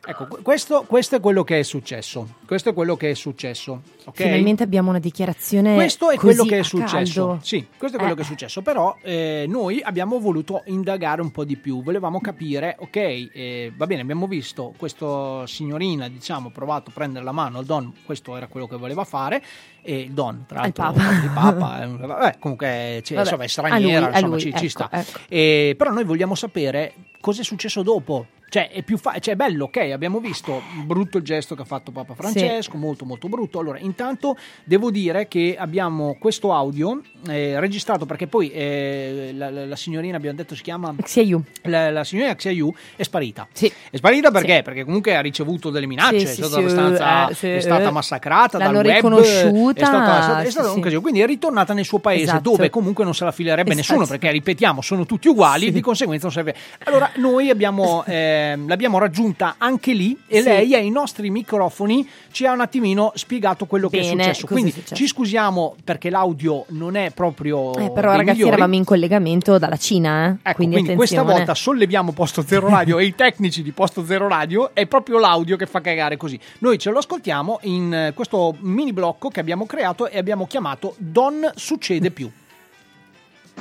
Ecco, 0.02 0.26
que- 0.28 0.40
questo, 0.42 0.84
questo 0.86 1.16
è 1.16 1.20
quello 1.20 1.44
che 1.44 1.58
è 1.58 1.62
successo. 1.62 2.36
Questo 2.46 2.70
è 2.70 2.72
quello 2.72 2.96
che 2.96 3.10
è 3.10 3.14
successo. 3.14 3.82
ok? 4.06 4.16
Finalmente 4.22 4.62
abbiamo 4.62 4.88
una 4.88 4.98
dichiarazione. 4.98 5.74
Questo 5.74 6.10
è 6.10 6.16
quello 6.16 6.44
che 6.44 6.58
è 6.60 6.62
successo. 6.62 7.26
caldo. 7.26 7.40
Sì, 7.44 7.66
questo 7.76 7.96
è 7.96 8.00
quello 8.00 8.14
Eh. 8.14 8.16
che 8.16 8.22
è 8.22 8.26
successo. 8.26 8.62
Però 8.62 8.96
eh, 9.02 9.44
noi 9.46 9.80
abbiamo 9.82 10.18
voluto 10.18 10.62
indagare 10.66 11.20
un 11.20 11.30
po' 11.30 11.44
di 11.44 11.56
più. 11.56 11.82
Volevamo 11.82 12.18
capire, 12.20 12.76
ok, 12.78 12.96
eh, 12.96 13.72
va 13.76 13.86
bene, 13.86 14.00
abbiamo 14.00 14.26
visto 14.26 14.72
questa 14.76 15.46
signorina, 15.46 16.08
diciamo, 16.08 16.50
provato 16.50 16.88
a 16.90 16.92
prendere 16.94 17.24
la 17.24 17.32
mano 17.32 17.58
al 17.58 17.66
Don, 17.66 17.92
questo 18.04 18.36
era 18.36 18.46
quello 18.46 18.66
che 18.66 18.76
voleva 18.76 19.04
fare. 19.04 19.42
E 19.82 19.98
il 20.00 20.12
Don, 20.12 20.44
tra 20.46 20.60
Al 20.60 20.72
l'altro, 20.76 21.02
Papa. 21.02 21.12
il 21.12 21.30
Papa, 21.32 21.82
eh, 21.82 21.86
vabbè, 22.06 22.36
comunque 22.38 23.00
cioè, 23.04 23.16
Vabbè, 23.16 23.20
insomma, 23.28 23.44
è 23.44 23.46
straniera, 23.48 24.06
lui, 24.06 24.08
insomma, 24.14 24.28
lui, 24.32 24.40
ci, 24.40 24.48
ci 24.52 24.56
ecco, 24.64 24.68
sta. 24.68 24.88
ecco. 24.92 25.18
E- 25.28 25.74
però 25.76 25.90
noi 25.92 26.04
vogliamo 26.04 26.34
sapere 26.34 26.92
cosa 27.20 27.40
è 27.42 27.44
successo 27.44 27.82
dopo. 27.82 28.26
Cioè, 28.50 28.68
è 28.70 28.82
più 28.82 28.98
fa- 28.98 29.16
cioè, 29.20 29.34
è 29.34 29.36
bello, 29.36 29.66
ok, 29.66 29.76
abbiamo 29.92 30.18
visto 30.18 30.60
brutto 30.84 31.18
il 31.18 31.22
gesto 31.22 31.54
che 31.54 31.62
ha 31.62 31.64
fatto 31.64 31.92
Papa 31.92 32.14
Francesco, 32.16 32.76
molto 32.76 33.04
molto 33.04 33.28
brutto. 33.28 33.60
Allora, 33.60 33.78
intanto 33.78 34.36
devo 34.64 34.90
dire 34.90 35.28
che 35.28 35.54
abbiamo 35.56 36.16
questo 36.18 36.52
audio 36.52 37.00
eh, 37.28 37.60
registrato 37.60 38.06
perché 38.06 38.26
poi 38.26 38.50
eh, 38.50 39.30
la, 39.36 39.50
la- 39.50 39.66
la 39.66 39.76
signorina, 39.76 40.16
abbiamo 40.16 40.36
detto, 40.36 40.56
si 40.56 40.62
chiama... 40.64 40.92
XIU. 41.00 41.40
La, 41.62 41.92
la 41.92 42.02
signorina 42.02 42.34
Xiaoyu 42.34 42.74
è 42.96 43.04
sparita. 43.04 43.46
Sì. 43.52 43.72
È 43.88 43.96
sparita 43.96 44.32
perché? 44.32 44.62
Perché 44.64 44.82
comunque 44.82 45.14
ha 45.14 45.20
ricevuto 45.20 45.70
delle 45.70 45.86
minacce, 45.86 46.18
Sì, 46.18 46.24
è, 46.24 46.26
sì, 46.26 46.34
stata 46.42 46.54
sì, 46.54 46.58
abbastanza- 46.58 47.28
eh, 47.28 47.34
sì, 47.34 47.48
è 47.50 47.60
stata 47.60 47.88
eh. 47.88 47.92
massacrata 47.92 48.58
L'hanno 48.58 48.72
dal 48.82 48.84
web, 48.86 48.94
riconosciuta, 48.96 49.80
È 49.80 49.84
stata, 49.84 50.18
è 50.18 50.22
stata- 50.22 50.40
è 50.40 50.44
sì, 50.46 50.50
stata 50.50 50.68
un 50.70 50.74
sì. 50.74 50.80
casino. 50.80 51.00
Quindi 51.02 51.20
è 51.20 51.26
ritornata 51.26 51.72
nel 51.72 51.84
suo 51.84 52.00
paese 52.00 52.24
Esatto. 52.24 52.50
dove 52.50 52.68
comunque 52.68 53.04
non 53.04 53.14
se 53.14 53.22
la 53.22 53.30
filerebbe 53.30 53.70
Esatto. 53.70 53.92
nessuno 53.92 54.08
perché, 54.08 54.32
ripetiamo, 54.32 54.80
sono 54.82 55.06
tutti 55.06 55.28
uguali 55.28 55.66
Sì. 55.66 55.70
di 55.70 55.80
conseguenza 55.80 56.24
non 56.26 56.34
serve. 56.34 56.56
Allora 56.82 57.09
noi 57.16 57.50
abbiamo, 57.50 58.04
ehm, 58.06 58.68
l'abbiamo 58.68 58.98
raggiunta 58.98 59.54
anche 59.58 59.92
lì 59.92 60.16
e 60.26 60.38
Sì. 60.42 60.48
lei 60.48 60.74
ai 60.74 60.90
nostri 60.90 61.30
microfoni 61.30 62.08
ci 62.30 62.46
ha 62.46 62.52
un 62.52 62.60
attimino 62.60 63.12
spiegato 63.14 63.66
quello 63.66 63.88
che 63.88 63.98
è 63.98 64.00
Bene, 64.00 64.22
successo. 64.24 64.40
cosa 64.42 64.46
è 64.46 64.48
Quindi 64.52 64.70
successo? 64.72 64.94
ci 64.94 65.06
scusiamo 65.06 65.74
perché 65.84 66.10
l'audio 66.10 66.64
non 66.68 66.96
è 66.96 67.10
proprio... 67.10 67.74
Eh, 67.76 67.90
però 67.90 68.10
ragazzi 68.12 68.38
migliori. 68.38 68.52
eravamo 68.52 68.74
in 68.74 68.84
collegamento 68.84 69.58
dalla 69.58 69.76
Cina, 69.76 70.26
eh? 70.28 70.36
Ecco, 70.42 70.56
quindi, 70.56 70.76
quindi, 70.76 70.94
questa 70.94 71.22
volta 71.22 71.54
solleviamo 71.54 72.12
Posto 72.12 72.42
Zero 72.42 72.68
Radio 72.68 72.98
e 72.98 73.04
i 73.06 73.14
tecnici 73.14 73.62
di 73.62 73.72
Posto 73.72 74.04
Zero 74.04 74.28
Radio 74.28 74.70
è 74.74 74.86
proprio 74.86 75.18
l'audio 75.18 75.56
che 75.56 75.66
fa 75.66 75.80
cagare 75.80 76.16
così. 76.16 76.38
Noi 76.58 76.78
ce 76.78 76.90
lo 76.90 76.98
ascoltiamo 76.98 77.58
in 77.62 77.92
eh, 77.92 78.12
questo 78.14 78.54
mini 78.60 78.92
blocco 78.92 79.28
che 79.28 79.40
abbiamo 79.40 79.66
creato 79.66 80.08
e 80.08 80.18
abbiamo 80.18 80.46
chiamato 80.46 80.94
Don 80.98 81.50
Succede 81.54 82.10
Più. 82.10 82.30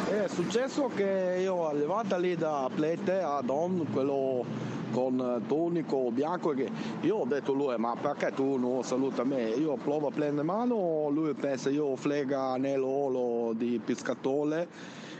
È 0.07 0.27
successo 0.27 0.89
che 0.95 1.37
io 1.41 1.67
arrivata 1.67 2.17
lì 2.17 2.35
da 2.35 2.69
Plete 2.73 3.19
a 3.19 3.41
Don, 3.43 3.85
quello 3.91 4.43
con 4.91 5.43
tonico 5.47 6.09
bianco, 6.11 6.49
che 6.49 6.69
io 7.01 7.17
ho 7.17 7.25
detto 7.25 7.53
lui, 7.53 7.77
ma 7.77 7.95
perché 7.95 8.31
tu 8.33 8.57
non 8.57 8.83
saluta 8.83 9.23
me? 9.23 9.49
Io 9.49 9.75
provo 9.75 10.07
a 10.07 10.11
prendere 10.11 10.45
mano, 10.45 11.09
lui 11.09 11.33
pensa 11.33 11.69
io 11.69 11.95
frega 11.95 12.57
nell'olo 12.57 13.53
di 13.53 13.79
pescatore. 13.83 14.67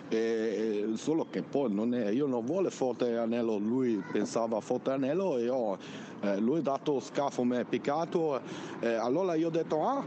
E, 0.10 0.86
solo 0.96 1.28
che 1.30 1.44
poi 1.44 1.72
non 1.72 1.94
è, 1.94 2.10
io 2.10 2.26
non 2.26 2.44
vuole 2.44 2.72
forte 2.72 3.16
anello, 3.16 3.58
lui 3.58 4.04
pensava 4.12 4.60
forte 4.60 4.90
anello 4.90 5.38
e 5.38 5.44
io, 5.44 5.78
eh, 6.22 6.38
lui 6.40 6.60
ha 6.60 6.62
dato 6.62 7.00
scafo 7.00 7.44
mi 7.44 7.58
ha 7.58 7.66
piccato, 7.66 8.42
eh, 8.80 8.94
allora 8.94 9.36
io 9.36 9.48
ho 9.48 9.52
detto 9.52 9.86
ah, 9.86 10.04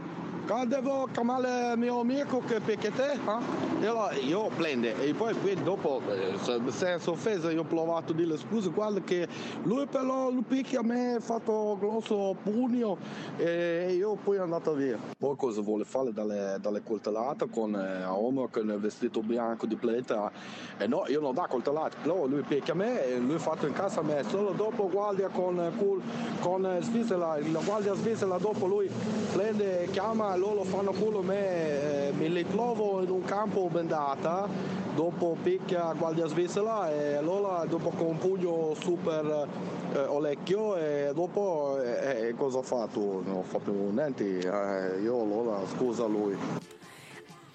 devo 0.65 1.07
chiamare 1.11 1.75
mio 1.77 1.99
amico 2.01 2.41
che 2.45 2.59
picchia 2.59 2.91
te? 2.91 3.17
ah?" 3.25 3.39
E 3.81 3.85
allora 3.87 4.13
io 4.13 4.49
prende 4.55 4.95
e 5.01 5.13
poi 5.13 5.33
qui 5.33 5.55
dopo, 5.55 6.01
eh, 6.09 6.37
se- 6.37 6.59
senza 6.67 7.11
offesa, 7.11 7.51
io 7.51 7.61
ho 7.61 7.65
provato 7.65 8.11
a 8.11 8.15
dire 8.15 8.37
scusa, 8.37 8.69
guarda 8.69 9.01
che 9.01 9.27
lui 9.63 9.85
però 9.87 10.29
lui 10.29 10.43
picchia 10.43 10.79
a 10.79 10.83
me, 10.83 11.15
ha 11.15 11.19
fatto 11.19 11.75
grosso 11.79 12.35
pugno 12.41 12.97
e 13.37 13.93
io 13.97 14.15
poi 14.15 14.37
è 14.37 14.39
andato 14.39 14.73
via. 14.73 14.97
Poi 15.17 15.35
cosa 15.35 15.61
vuole 15.61 15.83
fare 15.85 16.13
dalle, 16.13 16.57
dalle 16.61 16.81
coltellate 16.83 17.49
con 17.49 17.75
eh, 17.75 18.05
Homer 18.05 18.49
con 18.51 18.69
il 18.69 18.77
vestito 18.77 19.21
bianco 19.21 19.65
di 19.65 19.75
pleta? 19.75 20.31
E 20.77 20.87
no, 20.87 21.03
io 21.07 21.19
non 21.19 21.33
do 21.33 21.45
coltellate, 21.47 21.97
però 22.01 22.25
lui 22.25 22.41
picchia 22.41 22.73
a 22.73 22.75
me 22.77 23.03
e 23.05 23.17
lui 23.17 23.35
ha 23.35 23.39
fatto 23.39 23.65
in 23.65 23.73
casa 23.73 23.99
a 24.01 24.03
me, 24.03 24.23
solo 24.29 24.51
dopo 24.51 24.89
guardia 24.89 25.27
con, 25.29 25.59
eh, 25.59 25.71
col- 25.77 26.01
con 26.39 26.65
eh, 26.65 26.81
Svizzera, 26.81 27.37
la 27.39 27.59
guardia 27.63 27.93
svizzera 27.93 28.37
dopo 28.37 28.67
lui 28.67 28.89
prende, 29.31 29.87
chiama, 29.91 30.35
loro 30.35 30.63
fanno 30.63 30.91
culo 30.91 31.21
me, 31.21 32.07
eh, 32.07 32.11
mi 32.11 32.27
ritrovo 32.27 33.01
in 33.01 33.09
un 33.09 33.23
campo 33.23 33.69
bendata, 33.71 34.47
dopo 34.93 35.35
picchia 35.41 35.93
guardia 35.93 36.27
svizzera 36.27 36.91
e 36.91 37.15
allora 37.15 37.65
dopo 37.65 37.89
con 37.89 38.07
un 38.07 38.17
pugno 38.17 38.73
super 38.79 39.47
eh, 39.93 39.99
orecchio 39.99 40.75
e 40.75 41.11
dopo 41.13 41.79
eh, 41.81 42.27
eh, 42.27 42.35
cosa 42.35 42.57
ho 42.59 42.63
fatto? 42.63 43.21
Non 43.25 43.37
ho 43.37 43.43
fatto 43.43 43.71
niente, 43.71 44.39
eh, 44.39 45.01
io 45.01 45.21
allora 45.21 45.59
scusa 45.75 46.05
lui. 46.05 46.35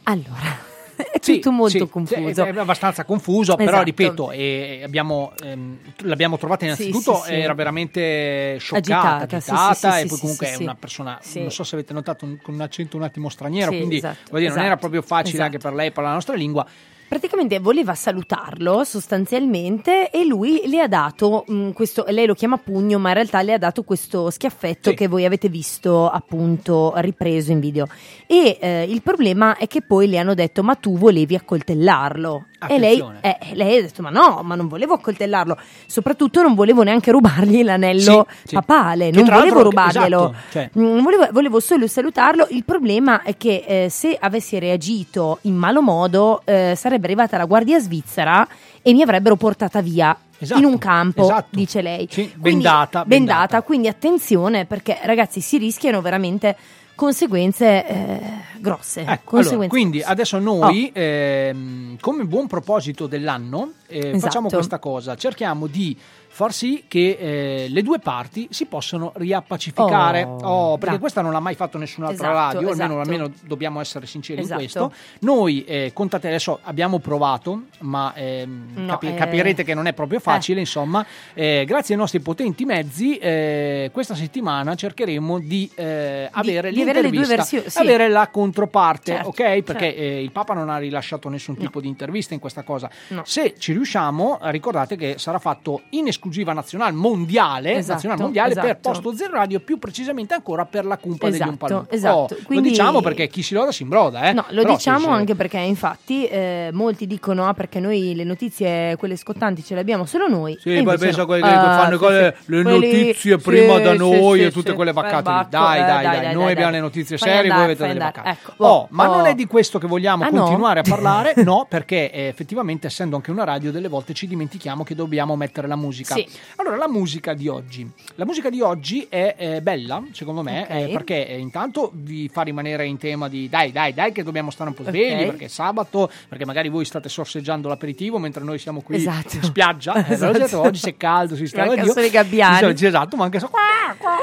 Allora, 0.05 0.68
è 1.13 1.19
tutto 1.21 1.51
molto 1.53 1.79
sì, 1.79 1.89
confuso. 1.89 2.45
È, 2.45 2.49
abbastanza 2.59 3.05
confuso, 3.05 3.55
però 3.55 3.69
Esatto. 3.71 3.85
ripeto, 3.85 4.31
eh, 4.33 4.81
abbiamo, 4.85 5.33
ehm, 5.45 5.79
l'abbiamo 6.03 6.37
trovata 6.39 6.65
innanzitutto, 6.65 7.15
Sì, 7.17 7.21
sì, 7.21 7.27
sì. 7.29 7.35
era 7.35 7.55
veramente 7.55 8.57
scioccata, 8.59 9.25
Agitata, 9.25 9.41
sì, 9.41 9.51
agitata, 9.51 9.75
sì, 9.75 9.79
sì, 9.81 9.87
e 9.87 9.91
sì, 10.03 10.07
poi 10.09 10.17
sì, 10.17 10.21
comunque 10.21 10.47
sì, 10.47 10.53
è 10.53 10.57
sì. 10.57 10.63
una 10.63 10.75
persona, 10.75 11.19
Sì. 11.23 11.41
non 11.41 11.51
so 11.51 11.63
se 11.65 11.75
avete 11.77 11.93
notato, 11.93 12.25
un- 12.25 12.39
con 12.43 12.55
un 12.55 12.61
accento 12.61 12.97
un 12.97 13.03
attimo 13.05 13.29
straniero, 13.29 13.71
Sì, 13.71 13.77
quindi 13.77 13.97
esatto, 13.97 14.37
dire, 14.37 14.49
non 14.49 14.59
era 14.59 14.67
esatto, 14.67 14.79
proprio 14.81 15.03
facile 15.03 15.29
esatto. 15.29 15.45
anche 15.45 15.59
per 15.59 15.73
lei 15.75 15.89
parlare 15.91 16.09
la 16.09 16.15
nostra 16.15 16.35
lingua. 16.35 16.67
Praticamente 17.09 17.59
voleva 17.59 17.95
salutarlo 17.95 18.85
sostanzialmente 18.85 20.11
e 20.11 20.27
lui 20.27 20.63
le 20.67 20.81
ha 20.83 20.89
dato 20.89 21.45
mh, 21.47 21.71
questo, 21.71 22.05
lei 22.09 22.27
lo 22.27 22.35
chiama 22.35 22.59
pugno, 22.59 22.99
ma 22.99 23.09
in 23.09 23.15
realtà 23.15 23.41
le 23.41 23.55
ha 23.55 23.59
dato 23.59 23.83
questo 23.83 24.29
schiaffetto 24.29 24.91
Sì. 24.91 24.95
che 24.97 25.09
voi 25.09 25.25
avete 25.25 25.49
visto 25.49 26.09
appunto 26.11 26.93
ripreso 26.97 27.51
in 27.51 27.61
video. 27.61 27.87
E 28.27 28.59
eh, 28.61 28.83
il 28.83 29.01
problema 29.01 29.57
è 29.57 29.67
che 29.67 29.81
poi 29.81 30.07
le 30.07 30.19
hanno 30.19 30.35
detto 30.35 30.63
ma 30.63 30.75
tu 30.75 30.99
volevi 30.99 31.35
accoltellarlo. 31.35 32.48
E 32.67 32.79
lei, 32.79 33.03
eh, 33.21 33.39
lei 33.53 33.79
ha 33.79 33.83
detto 33.83 34.03
ma 34.03 34.11
no, 34.11 34.41
ma 34.43 34.57
non 34.57 34.67
volevo 34.67 34.95
accoltellarlo, 34.95 35.57
soprattutto 35.87 36.43
non 36.43 36.55
volevo 36.55 36.83
neanche 36.83 37.13
rubargli 37.13 37.63
l'anello 37.65 38.27
Sì, 38.43 38.49
sì. 38.49 38.55
papale, 38.55 39.11
Che 39.11 39.17
non 39.23 39.29
volevo 39.29 39.63
rubarglielo. 39.63 40.31
esatto, 40.31 40.37
cioè- 40.51 40.71
Mm, 40.77 41.01
volevo, 41.03 41.29
volevo 41.31 41.61
solo 41.61 41.87
salutarlo. 41.87 42.47
Il 42.51 42.65
problema 42.65 43.23
è 43.23 43.37
che 43.37 43.65
eh, 43.67 43.89
se 43.91 44.17
avessi 44.21 44.59
reagito 44.59 45.39
in 45.43 45.55
malo 45.55 45.83
modo, 45.83 46.43
eh, 46.45 46.75
sarebbe 46.77 47.07
arrivata 47.07 47.37
la 47.37 47.45
guardia 47.45 47.79
svizzera 47.79 48.47
e 48.83 48.93
mi 48.93 49.03
avrebbero 49.03 49.37
portata 49.37 49.81
via. 49.81 50.17
Esatto, 50.41 50.61
in 50.61 50.67
un 50.67 50.79
campo, 50.79 51.23
esatto. 51.23 51.49
dice 51.51 51.83
lei. 51.83 52.07
Sì, 52.11 52.23
Quindi- 52.31 52.39
bendata, 52.41 53.05
bendata, 53.05 53.07
bendata. 53.07 53.63
quindi 53.63 53.89
attenzione 53.89 54.67
perché 54.67 54.99
ragazzi 55.03 55.41
si 55.41 55.59
rischiano 55.59 56.01
veramente 56.01 56.57
conseguenze 56.99 57.87
eh, 57.87 58.21
grosse. 58.59 59.03
Ecco, 59.03 59.37
conseguenze 59.37 59.55
allora, 59.55 59.69
quindi 59.69 59.99
grosse. 59.99 60.13
adesso 60.13 60.39
noi, 60.41 60.91
ehm, 60.93 61.97
come 62.01 62.25
buon 62.25 62.49
proposito 62.49 63.07
dell'anno, 63.07 63.75
eh, 63.87 63.99
Esatto. 63.99 64.19
facciamo 64.19 64.49
questa 64.49 64.81
cosa, 64.81 65.15
cerchiamo 65.15 65.69
di 65.69 65.97
far 66.39 66.53
sì 66.53 66.84
che 66.86 67.16
eh, 67.18 67.66
le 67.68 67.82
due 67.82 67.99
parti 67.99 68.47
si 68.53 68.66
possano 68.66 69.11
riappacificare. 69.16 70.22
Oh, 70.22 70.36
Oh, 70.68 70.72
perché 70.74 70.91
dai. 70.93 70.99
questa 71.01 71.20
non 71.20 71.32
l'ha 71.32 71.41
mai 71.41 71.57
fatto 71.57 71.78
nessun'altra 71.78 72.28
Esatto, 72.30 72.39
radio, 72.55 72.70
almeno, 72.70 73.01
esatto. 73.01 73.01
almeno 73.11 73.32
dobbiamo 73.45 73.80
essere 73.80 74.07
sinceri 74.07 74.41
Esatto. 74.43 74.61
in 74.61 74.66
questo. 74.68 74.93
Noi, 75.20 75.64
eh, 75.64 75.91
contate 75.93 76.28
adesso, 76.28 76.61
abbiamo 76.62 77.01
provato, 77.01 77.62
ma 77.80 78.12
ehm, 78.14 78.66
No, 78.76 78.86
capi- 78.93 79.09
eh. 79.09 79.14
capirete 79.14 79.64
che 79.64 79.74
non 79.74 79.86
è 79.89 79.93
proprio 79.95 80.20
facile, 80.20 80.61
insomma. 80.61 81.05
Eh, 81.34 81.64
grazie 81.66 81.95
ai 81.95 82.01
nostri 82.01 82.20
potenti 82.20 82.64
mezzi, 82.64 83.16
eh, 83.18 83.91
questa 83.93 84.14
settimana 84.14 84.76
cercheremo 84.76 85.41
di, 85.41 85.68
eh, 85.74 86.28
avere 86.30 86.70
di 86.70 86.82
avere 86.82 87.11
versioni, 87.11 87.68
sì. 87.68 87.78
avere 87.78 88.09
la 88.09 88.28
controparte, 88.28 89.12
Certo, 89.12 89.28
ok? 89.30 89.62
Perché 89.62 89.86
certo. 89.86 90.01
eh, 90.01 90.22
il 90.22 90.30
Papa 90.30 90.55
non 90.55 90.68
ha 90.70 90.78
rilasciato 90.78 91.28
nessun 91.28 91.57
tipo 91.57 91.80
di 91.80 91.89
intervista 91.89 92.32
in 92.32 92.39
questa 92.41 92.62
cosa. 92.62 92.89
No. 93.09 93.22
Se 93.24 93.55
ci 93.59 93.72
riusciamo, 93.72 94.39
eh, 94.41 94.53
ricordate 94.53 94.95
che 94.97 95.16
sarà 95.18 95.41
fatto 95.41 95.82
in 95.91 96.07
esclusiva 96.07 96.26
nazionale 96.53 96.93
mondiale, 96.93 97.72
Esatto, 97.74 97.93
nazionale 97.95 98.22
mondiale 98.22 98.55
per 98.55 98.64
esatto. 98.64 98.91
Posto 98.91 99.14
Zero 99.14 99.33
Radio, 99.35 99.61
più 99.61 99.79
precisamente 99.79 100.35
ancora 100.35 100.64
per 100.64 100.85
la 100.85 100.97
cumpa 100.97 101.26
degli 101.26 101.37
Esatto, 101.37 101.51
Umpalumpa. 101.51 101.95
esatto. 101.95 102.35
Oh, 102.35 102.39
Quindi- 102.45 102.68
Lo 102.68 102.74
diciamo 102.74 103.01
perché 103.01 103.29
chi 103.29 103.43
si 103.43 103.55
loda 103.55 103.72
si 103.72 103.83
imbroda, 103.83 104.29
eh? 104.29 104.33
No, 104.33 104.45
lo 104.51 104.62
Però 104.62 104.74
diciamo 104.74 105.09
anche 105.09 105.35
perché 105.35 105.59
infatti 105.59 106.26
eh, 106.26 106.70
molti 106.72 107.07
dicono 107.07 107.47
ah 107.47 107.55
perché 107.55 107.81
noi 107.81 108.14
le 108.14 108.24
notizie, 108.24 108.97
quelle 108.97 109.16
scottanti, 109.16 109.62
ce 109.64 109.74
le 109.74 109.81
abbiamo 109.81 110.05
solo 110.05 110.29
noi. 110.29 110.57
Sì, 110.61 110.81
poi 110.83 110.99
pensa 110.99 111.20
no. 111.20 111.26
quelli 111.26 111.43
che 111.43 111.49
Ah, 111.49 111.79
fanno 111.79 111.93
sì, 111.93 111.99
quelle- 111.99 112.35
sì. 112.39 112.51
le 112.53 112.62
Quelli- 112.62 112.79
notizie 112.81 113.39
sì, 113.39 113.45
prima 113.45 113.79
da 113.79 113.93
sì, 113.93 113.97
noi 113.99 114.39
sì, 114.39 114.45
e 114.45 114.51
tutte 114.53 114.72
quelle 114.74 114.93
vaccate 114.93 115.16
lì. 115.16 115.22
Perbacco, 115.22 115.49
Dai, 115.51 115.79
eh, 115.81 115.85
dai, 115.85 116.03
dai, 116.03 116.35
noi 116.35 116.43
dai, 116.45 116.53
abbiamo 116.53 116.70
dai. 116.70 116.72
le 116.72 116.81
notizie 116.81 117.18
serie, 117.18 117.51
voi 117.53 117.62
avete 117.64 117.87
delle 117.87 117.99
vaccate. 117.99 118.29
Ecco, 118.31 118.53
Oh, 118.59 118.87
ma 118.91 119.07
non 119.07 119.20
oh. 119.20 119.24
è 119.24 119.35
di 119.35 119.47
questo 119.47 119.79
che 119.79 119.87
vogliamo 119.87 120.24
Ah, 120.24 120.29
continuare 120.31 120.81
a 120.81 120.83
parlare, 120.89 121.35
no, 121.43 121.66
perché 121.68 122.11
eh, 122.11 122.22
effettivamente 122.26 122.87
essendo 122.87 123.16
anche 123.16 123.31
una 123.31 123.45
radio 123.45 123.70
delle 123.72 123.89
volte 123.89 124.12
ci 124.14 124.26
dimentichiamo 124.26 124.85
che 124.85 124.95
dobbiamo 124.95 125.37
mettere 125.37 125.66
la 125.68 125.76
musica. 125.76 126.14
Sì. 126.27 126.39
Allora, 126.57 126.77
la 126.77 126.89
musica 126.89 127.35
di 127.35 127.49
oggi. 127.49 127.89
La 128.16 128.25
musica 128.25 128.51
di 128.51 128.61
oggi 128.61 129.07
è, 129.09 129.35
eh, 129.37 129.62
bella, 129.62 130.03
secondo 130.12 130.43
me, 130.43 130.62
Ok. 130.62 130.71
eh, 130.71 130.89
perché 130.93 131.29
eh, 131.29 131.39
intanto 131.39 131.91
vi 131.95 132.29
fa 132.29 132.43
rimanere 132.43 132.87
in 132.87 132.97
tema 132.97 133.29
di 133.29 133.49
dai, 133.49 133.71
dai, 133.73 133.93
dai, 133.95 134.12
che 134.12 134.23
dobbiamo 134.23 134.51
stare 134.51 134.71
un 134.71 134.75
po' 134.77 134.83
svegli, 134.85 135.23
Ok. 135.23 135.27
perché 135.31 135.45
è 135.47 135.49
sabato, 135.49 136.11
perché 136.29 136.45
magari 136.45 136.69
voi 136.69 136.85
state 136.85 137.09
sorseggiando 137.09 137.69
l'aperitivo 137.69 138.19
mentre 138.19 138.43
noi 138.45 138.59
siamo 138.59 138.81
qui 138.81 138.97
Esatto. 138.97 139.37
in 139.37 139.43
spiaggia. 139.43 140.07
Eh, 140.07 140.12
Esatto. 140.14 140.39
detto, 140.39 140.61
oggi 140.61 140.81
c'è 140.81 140.97
caldo, 140.97 141.37
si 141.37 141.47
sta 141.47 141.64
Manca 141.66 141.83
Dio. 141.83 141.93
solo 141.93 142.07
i 142.07 142.11
gabbiani. 142.11 142.77
Sì, 142.77 142.87
Esatto, 142.87 143.16
ma 143.16 143.25
anche 143.25 143.39
so, 143.39 143.49
qua, 143.49 143.61
qua, 143.97 144.16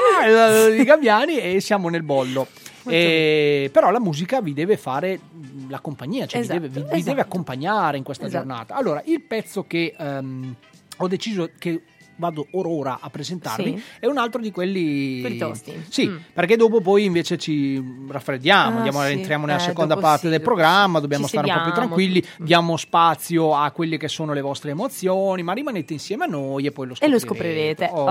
i 0.68 0.84
gabbiani 0.84 1.38
e 1.38 1.60
siamo 1.60 1.88
nel 1.88 2.02
bollo. 2.02 2.46
E- 2.88 3.68
però 3.72 3.90
la 3.90 3.98
musica 3.98 4.40
vi 4.40 4.52
deve 4.52 4.76
fare 4.76 5.18
mh, 5.18 5.70
la 5.70 5.80
compagnia, 5.80 6.26
cioè 6.26 6.40
vi 6.40 6.46
Esatto, 6.46 6.60
deve- 6.60 6.68
vi, 6.72 6.80
vi 6.82 6.86
esatto. 6.94 7.04
deve 7.10 7.20
accompagnare 7.20 7.96
in 7.96 8.04
questa 8.04 8.26
Esatto. 8.26 8.44
giornata. 8.46 8.74
Allora, 8.76 9.02
il 9.06 9.20
pezzo 9.22 9.64
che 9.66 9.94
ehm, 9.98 10.54
ho 10.96 11.08
deciso 11.08 11.50
che 11.58 11.82
vado 12.18 12.46
or 12.52 12.66
ora 12.66 12.96
a 13.02 13.10
presentarvi 13.10 13.76
Sì. 13.76 13.82
è 14.00 14.06
un 14.06 14.16
altro 14.16 14.40
di 14.40 14.50
quelli 14.50 15.20
Quelli 15.20 15.36
tosti. 15.36 15.84
Sì, 15.90 16.06
Mm. 16.08 16.16
perché 16.32 16.56
dopo 16.56 16.80
poi 16.80 17.04
invece 17.04 17.36
ci 17.36 17.76
raffreddiamo, 18.08 18.76
Ah, 18.76 18.76
andiamo, 18.78 19.02
sì. 19.04 19.12
entriamo 19.12 19.44
nella 19.44 19.58
Eh, 19.58 19.62
seconda 19.62 19.98
parte 19.98 20.20
sì, 20.24 20.28
del 20.30 20.40
programma, 20.40 20.98
dobbiamo 20.98 21.26
stare 21.26 21.46
un 21.46 21.52
po' 21.52 21.60
più 21.60 21.68
sediamo. 21.72 21.88
tranquilli, 21.88 22.24
diamo 22.38 22.78
spazio 22.78 23.54
a 23.54 23.70
quelle 23.70 23.98
che 23.98 24.08
sono 24.08 24.32
le 24.32 24.40
vostre 24.40 24.70
emozioni, 24.70 25.42
ma 25.42 25.52
rimanete 25.52 25.92
insieme 25.92 26.24
a 26.24 26.26
noi 26.26 26.64
e 26.64 26.72
poi 26.72 26.86
lo 26.86 26.94
E 26.98 27.06
lo 27.06 27.18
scoprirete. 27.18 27.84
scoprirete. 27.88 28.10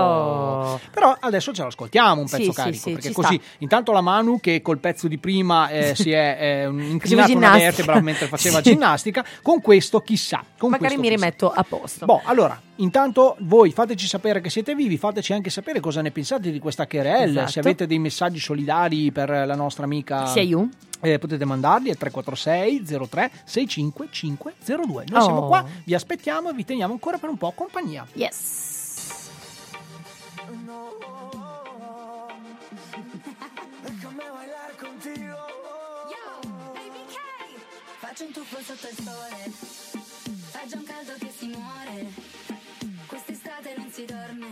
Oh. 0.70 0.80
Però 0.92 1.16
adesso 1.18 1.52
ce 1.52 1.64
l'ascoltiamo 1.64 2.20
un 2.20 2.28
Sì, 2.28 2.36
pezzo 2.36 2.52
carico, 2.52 2.90
perché 2.92 3.10
così 3.10 3.40
sta. 3.42 3.54
intanto 3.58 3.90
la 3.90 4.02
Manu 4.02 4.38
che 4.38 4.62
col 4.62 4.78
pezzo 4.78 5.08
di 5.08 5.18
prima 5.18 5.68
eh, 5.68 5.94
si 5.98 6.12
è 6.12 6.38
eh, 6.40 6.64
inclinata 6.68 7.32
una 7.32 7.50
vertebra 7.56 8.00
mentre 8.00 8.28
faceva 8.28 8.60
ginnastica, 8.62 9.24
con 9.42 9.60
questo 9.60 9.98
chissà. 10.00 10.44
Con 10.56 10.70
Magari 10.70 10.94
questo 10.94 11.00
mi 11.00 11.08
chissà. 11.08 11.24
rimetto 11.26 11.50
a 11.50 11.64
posto. 11.68 12.06
Boh, 12.06 12.20
allora, 12.22 12.60
intanto 12.76 13.36
voi 13.40 13.70
fateci 13.72 14.06
sapere 14.06 14.40
che 14.40 14.50
siete 14.50 14.74
vivi, 14.74 14.96
fateci 14.98 15.32
anche 15.32 15.50
sapere 15.50 15.80
cosa 15.80 16.02
ne 16.02 16.10
pensate 16.10 16.50
di 16.50 16.58
questa 16.58 16.86
querel, 16.86 17.30
Esatto. 17.30 17.50
se 17.50 17.60
avete 17.60 17.86
dei 17.86 17.98
messaggi 17.98 18.38
solidari 18.38 19.10
per 19.12 19.28
la 19.28 19.54
nostra 19.54 19.84
amica 19.84 20.26
Sia 20.26 20.42
io. 20.42 20.68
eh, 21.00 21.18
potete 21.18 21.44
mandarli 21.44 21.90
al 21.90 21.96
346 21.96 22.84
03 23.08 23.30
65502. 23.44 25.04
Noi 25.08 25.20
Oh. 25.20 25.24
siamo 25.24 25.46
qua, 25.46 25.64
vi 25.84 25.94
aspettiamo 25.94 26.50
e 26.50 26.52
vi 26.54 26.64
teniamo 26.64 26.92
ancora 26.92 27.18
per 27.18 27.28
un 27.30 27.36
po' 27.36 27.52
compagnia. 27.52 28.06
Yes. 28.14 28.64
Faccio 37.98 38.24
un 38.24 38.32
tuffo 38.32 38.56
sotto 38.62 38.88
il 38.88 38.96
sole, 38.96 39.50
fa 40.50 40.60
già 40.66 40.76
un 40.76 40.84
caldo 40.84 41.12
che 41.18 41.30
si 41.36 41.46
muore 41.48 42.35
si 43.96 44.04
dorme, 44.04 44.48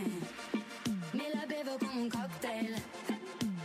me 1.11 1.29
la 1.31 1.45
bevo 1.45 1.77
come 1.77 2.01
un 2.01 2.09
cocktail. 2.09 2.81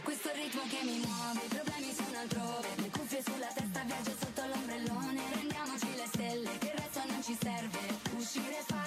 Questo 0.02 0.28
ritmo 0.34 0.60
che 0.68 0.84
mi 0.84 0.98
muove, 0.98 1.40
i 1.42 1.48
problemi 1.48 1.90
sono 1.94 2.18
altrove, 2.18 2.68
le 2.76 2.90
cuffie 2.90 3.22
sulla 3.22 3.46
testa, 3.46 3.80
viaggio 3.86 4.14
sotto 4.20 4.42
l'ombrellone, 4.44 5.22
prendiamoci 5.32 5.86
le 5.96 6.06
stelle, 6.12 6.58
che 6.58 6.66
il 6.66 6.76
resto 6.76 7.00
non 7.08 7.22
ci 7.22 7.34
serve, 7.40 7.78
uscire 8.14 8.62
fa 8.66 8.79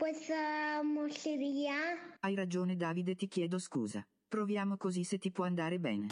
questa 0.00 0.82
mosceria? 0.82 1.74
Hai 2.20 2.34
ragione 2.34 2.74
Davide, 2.74 3.14
ti 3.14 3.28
chiedo 3.28 3.58
scusa. 3.58 4.02
Proviamo 4.26 4.78
così 4.78 5.04
se 5.04 5.18
ti 5.18 5.30
può 5.30 5.44
andare 5.44 5.78
bene. 5.78 6.06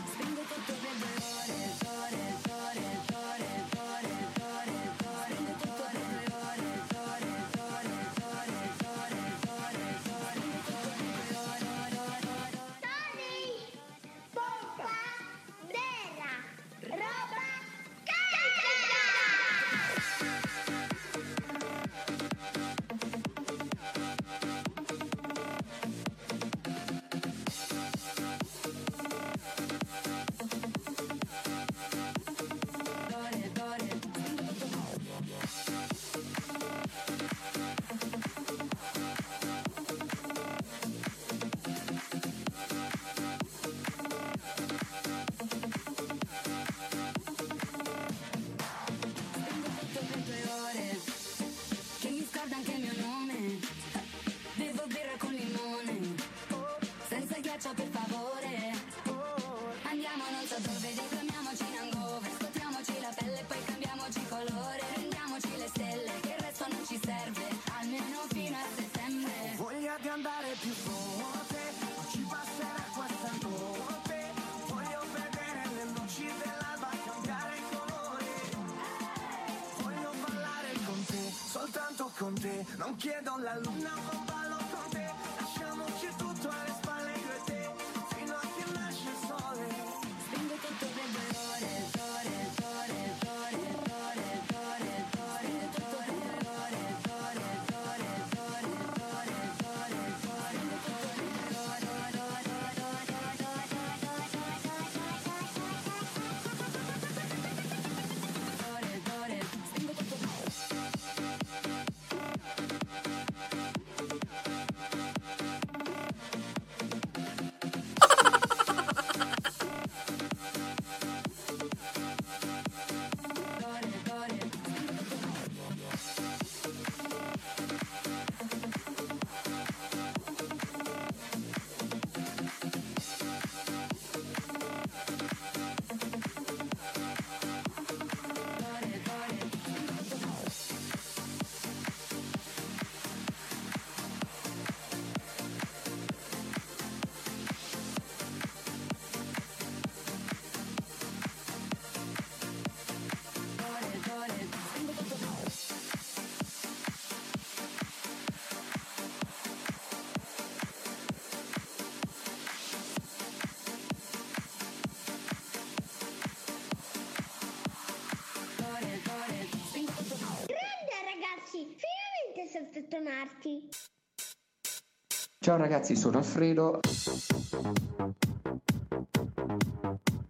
Ciao 175.49 175.57
ragazzi, 175.57 175.97
sono 175.97 176.19
Alfredo. 176.19 176.81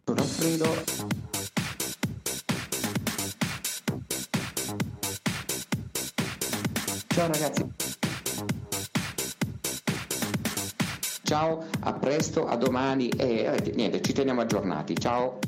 Sono 0.05 0.21
Alfredo. 0.21 0.65
Ciao 7.09 7.27
ragazzi. 7.27 7.67
Ciao, 11.25 11.65
a 11.81 11.93
presto, 11.95 12.47
a 12.47 12.55
domani 12.55 13.09
e 13.09 13.39
eh, 13.41 13.73
niente, 13.75 14.01
ci 14.01 14.13
teniamo 14.13 14.43
aggiornati. 14.43 14.97
Ciao. 14.97 15.41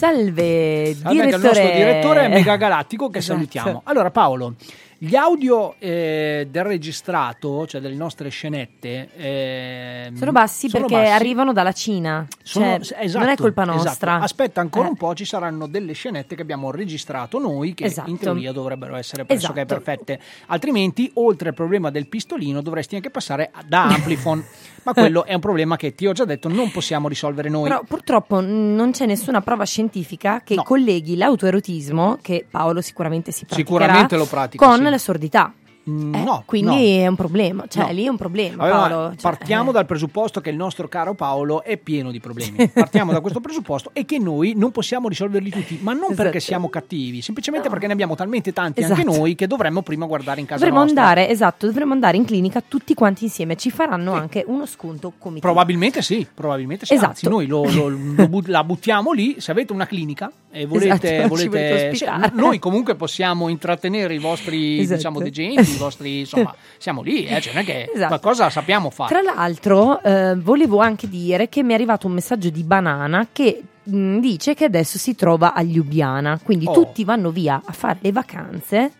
Salve, 0.00 0.94
direttore. 0.94 1.34
al 1.34 1.40
nostro 1.42 1.70
direttore 1.72 2.28
Mega 2.28 2.56
Galattico 2.56 3.10
che 3.10 3.18
Esatto. 3.18 3.34
salutiamo. 3.34 3.82
Allora 3.84 4.10
Paolo, 4.10 4.54
gli 5.02 5.16
audio 5.16 5.76
eh, 5.78 6.46
del 6.50 6.62
registrato, 6.62 7.66
cioè 7.66 7.80
delle 7.80 7.94
nostre 7.94 8.28
scenette, 8.28 9.08
ehm, 9.16 10.14
Sono 10.14 10.30
bassi 10.30 10.68
sono 10.68 10.84
perché 10.86 11.00
bassi. 11.02 11.12
arrivano 11.14 11.54
dalla 11.54 11.72
Cina. 11.72 12.26
Sono- 12.42 12.78
Cioè, 12.80 12.98
esatto, 13.04 13.24
non 13.24 13.32
è 13.32 13.36
colpa 13.36 13.62
esatto. 13.62 13.82
nostra. 13.82 14.20
Aspetta 14.20 14.60
ancora 14.60 14.88
Eh. 14.88 14.90
un 14.90 14.96
po', 14.96 15.14
ci 15.14 15.24
saranno 15.24 15.66
delle 15.66 15.94
scenette 15.94 16.34
che 16.34 16.42
abbiamo 16.42 16.70
registrato 16.70 17.38
noi 17.38 17.72
che 17.72 17.84
Esatto. 17.84 18.10
in 18.10 18.18
teoria 18.18 18.52
dovrebbero 18.52 18.94
essere 18.94 19.24
pressoché 19.24 19.62
Esatto. 19.62 19.80
perfette. 19.80 20.20
Altrimenti, 20.48 21.10
oltre 21.14 21.48
al 21.48 21.54
problema 21.54 21.88
del 21.90 22.06
pistolino, 22.06 22.60
dovresti 22.60 22.94
anche 22.96 23.08
passare 23.08 23.50
da 23.66 23.84
Amplifon. 23.88 24.44
Ma 24.82 24.94
quello 24.94 25.24
è 25.26 25.34
un 25.34 25.40
problema 25.40 25.76
che 25.76 25.94
ti 25.94 26.06
ho 26.06 26.12
già 26.12 26.24
detto 26.24 26.48
non 26.48 26.70
possiamo 26.70 27.06
risolvere 27.06 27.50
noi. 27.50 27.64
Però 27.68 27.82
purtroppo 27.86 28.40
non 28.40 28.92
c'è 28.92 29.04
nessuna 29.04 29.42
prova 29.42 29.64
scientifica 29.66 30.40
che 30.42 30.56
colleghi 30.56 31.16
l'autoerotismo, 31.16 32.18
che 32.22 32.46
Paolo 32.50 32.80
sicuramente 32.80 33.30
si 33.30 33.44
praticherà, 33.44 33.78
Sicuramente 33.78 34.16
lo 34.16 34.24
pratica, 34.24 34.64
con 34.66 34.76
sì. 34.76 34.82
La 34.90 34.98
sordità. 34.98 35.52
Mm, 35.88 36.14
Eh, 36.14 36.24
no, 36.24 36.42
quindi 36.44 36.70
no. 36.70 36.76
è 37.02 37.06
un 37.06 37.16
problema, 37.16 37.64
cioè 37.66 37.86
No. 37.86 37.92
lì 37.92 38.04
è 38.04 38.08
un 38.08 38.18
problema 38.18 38.64
Allora, 38.64 38.78
Paolo. 38.88 39.08
cioè, 39.12 39.16
partiamo 39.22 39.70
eh. 39.70 39.72
dal 39.72 39.86
presupposto 39.86 40.42
che 40.42 40.50
il 40.50 40.56
nostro 40.56 40.88
caro 40.88 41.14
Paolo 41.14 41.64
è 41.64 41.78
pieno 41.78 42.10
di 42.10 42.20
problemi. 42.20 42.68
Partiamo 42.68 43.12
da 43.12 43.20
questo 43.22 43.40
presupposto 43.40 43.90
e 43.94 44.04
che 44.04 44.18
noi 44.18 44.52
non 44.54 44.72
possiamo 44.72 45.08
risolverli 45.08 45.48
tutti, 45.50 45.78
ma 45.80 45.94
non 45.94 46.08
perché 46.08 46.36
Esatto. 46.36 46.38
siamo 46.40 46.68
cattivi, 46.68 47.22
semplicemente 47.22 47.70
perché 47.70 47.86
ne 47.86 47.94
abbiamo 47.94 48.14
talmente 48.14 48.52
tanti 48.52 48.82
anche 48.82 49.00
Esatto. 49.00 49.16
noi 49.16 49.34
che 49.34 49.46
dovremmo 49.46 49.80
prima 49.80 50.04
guardare 50.04 50.40
in 50.40 50.46
casa 50.46 50.58
Dovremmo 50.60 50.82
nostra. 50.84 51.00
andare, 51.00 51.28
esatto, 51.30 51.66
dovremmo 51.66 51.94
andare 51.94 52.18
in 52.18 52.26
clinica 52.26 52.62
tutti 52.66 52.92
quanti 52.92 53.24
insieme, 53.24 53.56
ci 53.56 53.70
faranno 53.70 54.12
anche 54.12 54.44
uno 54.46 54.66
sconto 54.66 55.14
come 55.16 55.38
Probabilmente 55.40 56.02
sì, 56.02 56.26
probabilmente 56.32 56.84
sì. 56.84 56.92
Esatto. 56.92 57.08
Anzi, 57.10 57.28
noi 57.28 57.46
lo- 57.46 57.64
lo- 57.64 57.88
lo 57.88 58.28
but- 58.28 58.48
la 58.48 58.62
buttiamo 58.62 59.12
lì. 59.12 59.36
Se 59.40 59.50
avete 59.50 59.72
una 59.72 59.86
clinica 59.86 60.30
e 60.52 60.66
volete, 60.66 61.14
Esatto, 61.16 61.28
volete 61.28 61.90
ospitare. 61.92 62.30
noi 62.34 62.58
comunque 62.58 62.96
possiamo 62.96 63.48
intrattenere 63.48 64.14
i 64.14 64.18
vostri 64.18 64.80
Esatto. 64.80 64.96
diciamo, 64.96 65.20
degenti, 65.20 65.60
i 65.72 65.76
vostri 65.76 66.18
insomma, 66.20 66.54
siamo 66.78 67.02
lì, 67.02 67.24
eh, 67.26 67.40
cioè 67.40 67.52
non 67.52 67.62
è 67.62 67.64
che 67.64 67.90
Esatto. 67.94 68.08
qualcosa 68.18 68.50
sappiamo 68.50 68.90
fare. 68.90 69.10
Tra 69.10 69.22
l'altro, 69.34 70.02
eh, 70.02 70.34
volevo 70.36 70.78
anche 70.80 71.08
dire 71.08 71.48
che 71.48 71.62
mi 71.62 71.70
è 71.72 71.74
arrivato 71.74 72.06
un 72.06 72.14
messaggio 72.14 72.50
di 72.50 72.62
Banana 72.64 73.28
che 73.32 73.62
mh, 73.84 74.18
dice 74.18 74.54
che 74.54 74.64
adesso 74.64 74.98
si 74.98 75.14
trova 75.14 75.54
a 75.54 75.62
Ljubljana, 75.62 76.40
quindi 76.42 76.66
Oh. 76.66 76.72
tutti 76.72 77.04
vanno 77.04 77.30
via 77.30 77.60
a 77.64 77.72
fare 77.72 77.98
le 78.02 78.12
vacanze, 78.12 78.92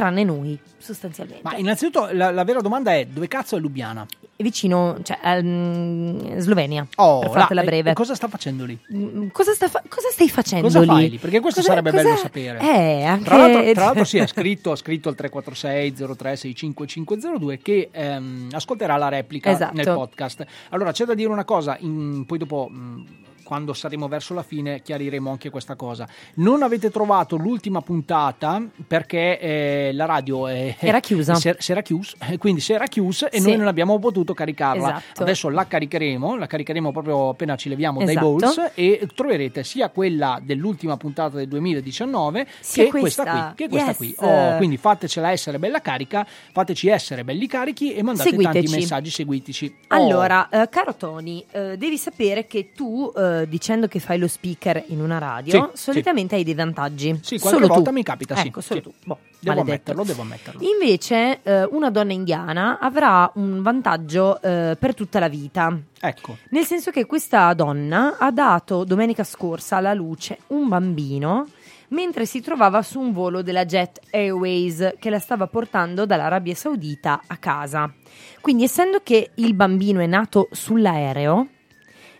tranne 0.00 0.24
noi, 0.24 0.58
sostanzialmente. 0.78 1.42
Ma 1.44 1.56
innanzitutto 1.56 2.08
la, 2.12 2.30
la 2.30 2.44
vera 2.44 2.60
domanda 2.60 2.94
è 2.94 3.04
dove 3.06 3.28
cazzo 3.28 3.56
è 3.56 3.60
Lubiana? 3.60 4.06
vicino, 4.40 4.96
cioè, 5.02 5.18
ehm, 5.22 6.38
Slovenia, 6.38 6.86
Oh, 6.96 7.18
per 7.18 7.28
fartela 7.30 7.62
breve. 7.62 7.90
e 7.90 7.92
cosa 7.92 8.14
sta 8.14 8.26
facendo 8.26 8.64
lì? 8.64 8.78
Mm, 8.94 9.28
Cosa, 9.32 9.52
sta 9.52 9.68
fa- 9.68 9.82
cosa 9.86 10.08
stai 10.10 10.30
facendo 10.30 10.66
Cosa 10.68 10.80
lì? 10.80 10.86
fai 10.86 11.10
lì? 11.10 11.18
Perché 11.18 11.40
questo 11.40 11.60
Cosa- 11.60 11.72
sarebbe 11.74 11.90
cosa- 11.90 12.02
bello 12.04 12.16
sapere. 12.16 12.58
Eh, 12.60 13.04
anche... 13.04 13.24
Tra 13.24 13.36
l'altro, 13.36 13.72
tra 13.72 13.84
l'altro 13.84 14.04
sì, 14.04 14.18
ha 14.18 14.24
scritto, 14.26 14.72
ha 14.72 14.76
scritto 14.76 15.10
al 15.10 15.14
346 15.14 16.16
03 16.16 16.36
65502 16.36 17.58
che 17.58 17.90
ehm, 17.92 18.48
ascolterà 18.52 18.96
la 18.96 19.08
replica 19.10 19.50
Esatto. 19.50 19.74
nel 19.74 19.84
podcast. 19.84 20.46
Allora 20.70 20.92
c'è 20.92 21.04
da 21.04 21.12
dire 21.12 21.28
una 21.28 21.44
cosa, 21.44 21.76
in- 21.80 22.24
poi 22.24 22.38
dopo 22.38 22.66
mh, 22.70 23.04
quando 23.50 23.72
saremo 23.72 24.06
verso 24.06 24.32
la 24.32 24.44
fine 24.44 24.80
chiariremo 24.80 25.28
anche 25.28 25.50
questa 25.50 25.74
cosa. 25.74 26.06
Non 26.34 26.62
avete 26.62 26.88
trovato 26.88 27.34
l'ultima 27.34 27.80
puntata 27.82 28.62
perché 28.86 29.40
eh, 29.40 29.90
la 29.92 30.04
radio 30.04 30.46
è, 30.46 30.76
Era 30.78 31.00
chiusa. 31.00 31.34
Si, 31.34 31.48
era 31.72 31.82
chiusa, 31.82 32.16
eh, 32.28 32.38
quindi 32.38 32.60
si 32.60 32.72
era 32.72 32.86
chiusa 32.86 33.28
e 33.28 33.40
Sì. 33.40 33.48
noi 33.48 33.56
non 33.56 33.66
abbiamo 33.66 33.98
potuto 33.98 34.34
caricarla. 34.34 34.98
Esatto. 34.98 35.22
Adesso 35.22 35.48
la 35.48 35.66
caricheremo, 35.66 36.36
la 36.36 36.46
caricheremo 36.46 36.92
proprio 36.92 37.30
appena 37.30 37.56
ci 37.56 37.68
leviamo 37.68 37.98
dai 38.04 38.10
Esatto. 38.10 38.34
balls 38.36 38.70
e 38.76 39.08
troverete 39.16 39.64
sia 39.64 39.88
quella 39.88 40.38
dell'ultima 40.40 40.96
puntata 40.96 41.36
del 41.38 41.48
2019 41.48 42.46
Sia 42.60 42.84
che 42.84 42.90
questa, 42.90 43.22
questa. 43.24 43.44
qui. 43.46 43.64
Che 43.64 43.68
questa 43.68 43.88
Yes. 43.88 43.96
qui. 43.96 44.14
Oh, 44.18 44.56
quindi 44.58 44.76
fatecela 44.76 45.32
essere 45.32 45.58
bella 45.58 45.80
carica, 45.80 46.24
fateci 46.52 46.86
essere 46.86 47.24
belli 47.24 47.48
carichi 47.48 47.94
e 47.94 48.02
mandate 48.04 48.30
tanti 48.30 48.42
Seguiteci. 48.44 48.74
messaggi, 48.76 49.10
seguiteci. 49.10 49.74
Oh, 49.88 49.94
Allora, 49.96 50.48
eh, 50.50 50.68
caro 50.68 50.94
Tony, 50.94 51.44
eh, 51.50 51.76
devi 51.76 51.98
sapere 51.98 52.46
che 52.46 52.70
tu, 52.76 53.10
eh, 53.16 53.38
dicendo 53.48 53.86
che 53.88 53.98
fai 54.00 54.18
lo 54.18 54.28
speaker 54.28 54.82
in 54.88 55.00
una 55.00 55.18
radio, 55.18 55.70
Sì, 55.74 55.82
solitamente 55.82 56.34
hai 56.34 56.44
dei 56.44 56.54
vantaggi. 56.54 57.18
Sì, 57.22 57.38
qualche 57.38 57.58
solo 57.60 57.66
volta 57.66 57.90
tu. 57.90 57.96
mi 57.96 58.02
capita, 58.02 58.36
sì. 58.36 58.46
Ecco, 58.48 58.60
solo 58.60 58.80
Sì. 58.80 58.86
tu. 58.86 58.92
Boh, 59.04 59.18
Devo 59.38 59.56
maledetto. 59.56 59.60
ammetterlo, 59.92 60.04
devo 60.04 60.22
ammetterlo. 60.22 60.60
Invece, 60.62 61.40
eh, 61.42 61.64
una 61.64 61.90
donna 61.90 62.12
indiana 62.12 62.78
avrà 62.80 63.30
un 63.36 63.62
vantaggio 63.62 64.40
eh, 64.42 64.76
per 64.78 64.94
tutta 64.94 65.18
la 65.18 65.28
vita. 65.28 65.76
Ecco. 66.00 66.36
Nel 66.50 66.64
senso 66.64 66.90
che 66.90 67.06
questa 67.06 67.52
donna 67.54 68.16
ha 68.18 68.30
dato 68.30 68.84
domenica 68.84 69.24
scorsa 69.24 69.76
alla 69.76 69.94
luce 69.94 70.38
un 70.48 70.68
bambino 70.68 71.46
mentre 71.88 72.24
si 72.24 72.40
trovava 72.40 72.82
su 72.82 73.00
un 73.00 73.12
volo 73.12 73.42
della 73.42 73.64
Jet 73.64 73.98
Airways 74.12 74.94
che 75.00 75.10
la 75.10 75.18
stava 75.18 75.48
portando 75.48 76.06
dall'Arabia 76.06 76.54
Saudita 76.54 77.22
a 77.26 77.36
casa. 77.36 77.92
Quindi, 78.40 78.62
essendo 78.62 79.00
che 79.02 79.30
il 79.34 79.54
bambino 79.54 79.98
è 80.00 80.06
nato 80.06 80.48
sull'aereo, 80.52 81.46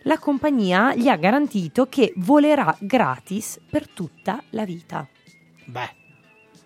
la 0.03 0.17
compagnia 0.17 0.95
gli 0.95 1.07
ha 1.07 1.15
garantito 1.15 1.87
che 1.87 2.13
volerà 2.17 2.75
gratis 2.79 3.59
per 3.69 3.87
tutta 3.87 4.41
la 4.51 4.65
vita. 4.65 5.07
Beh. 5.65 5.99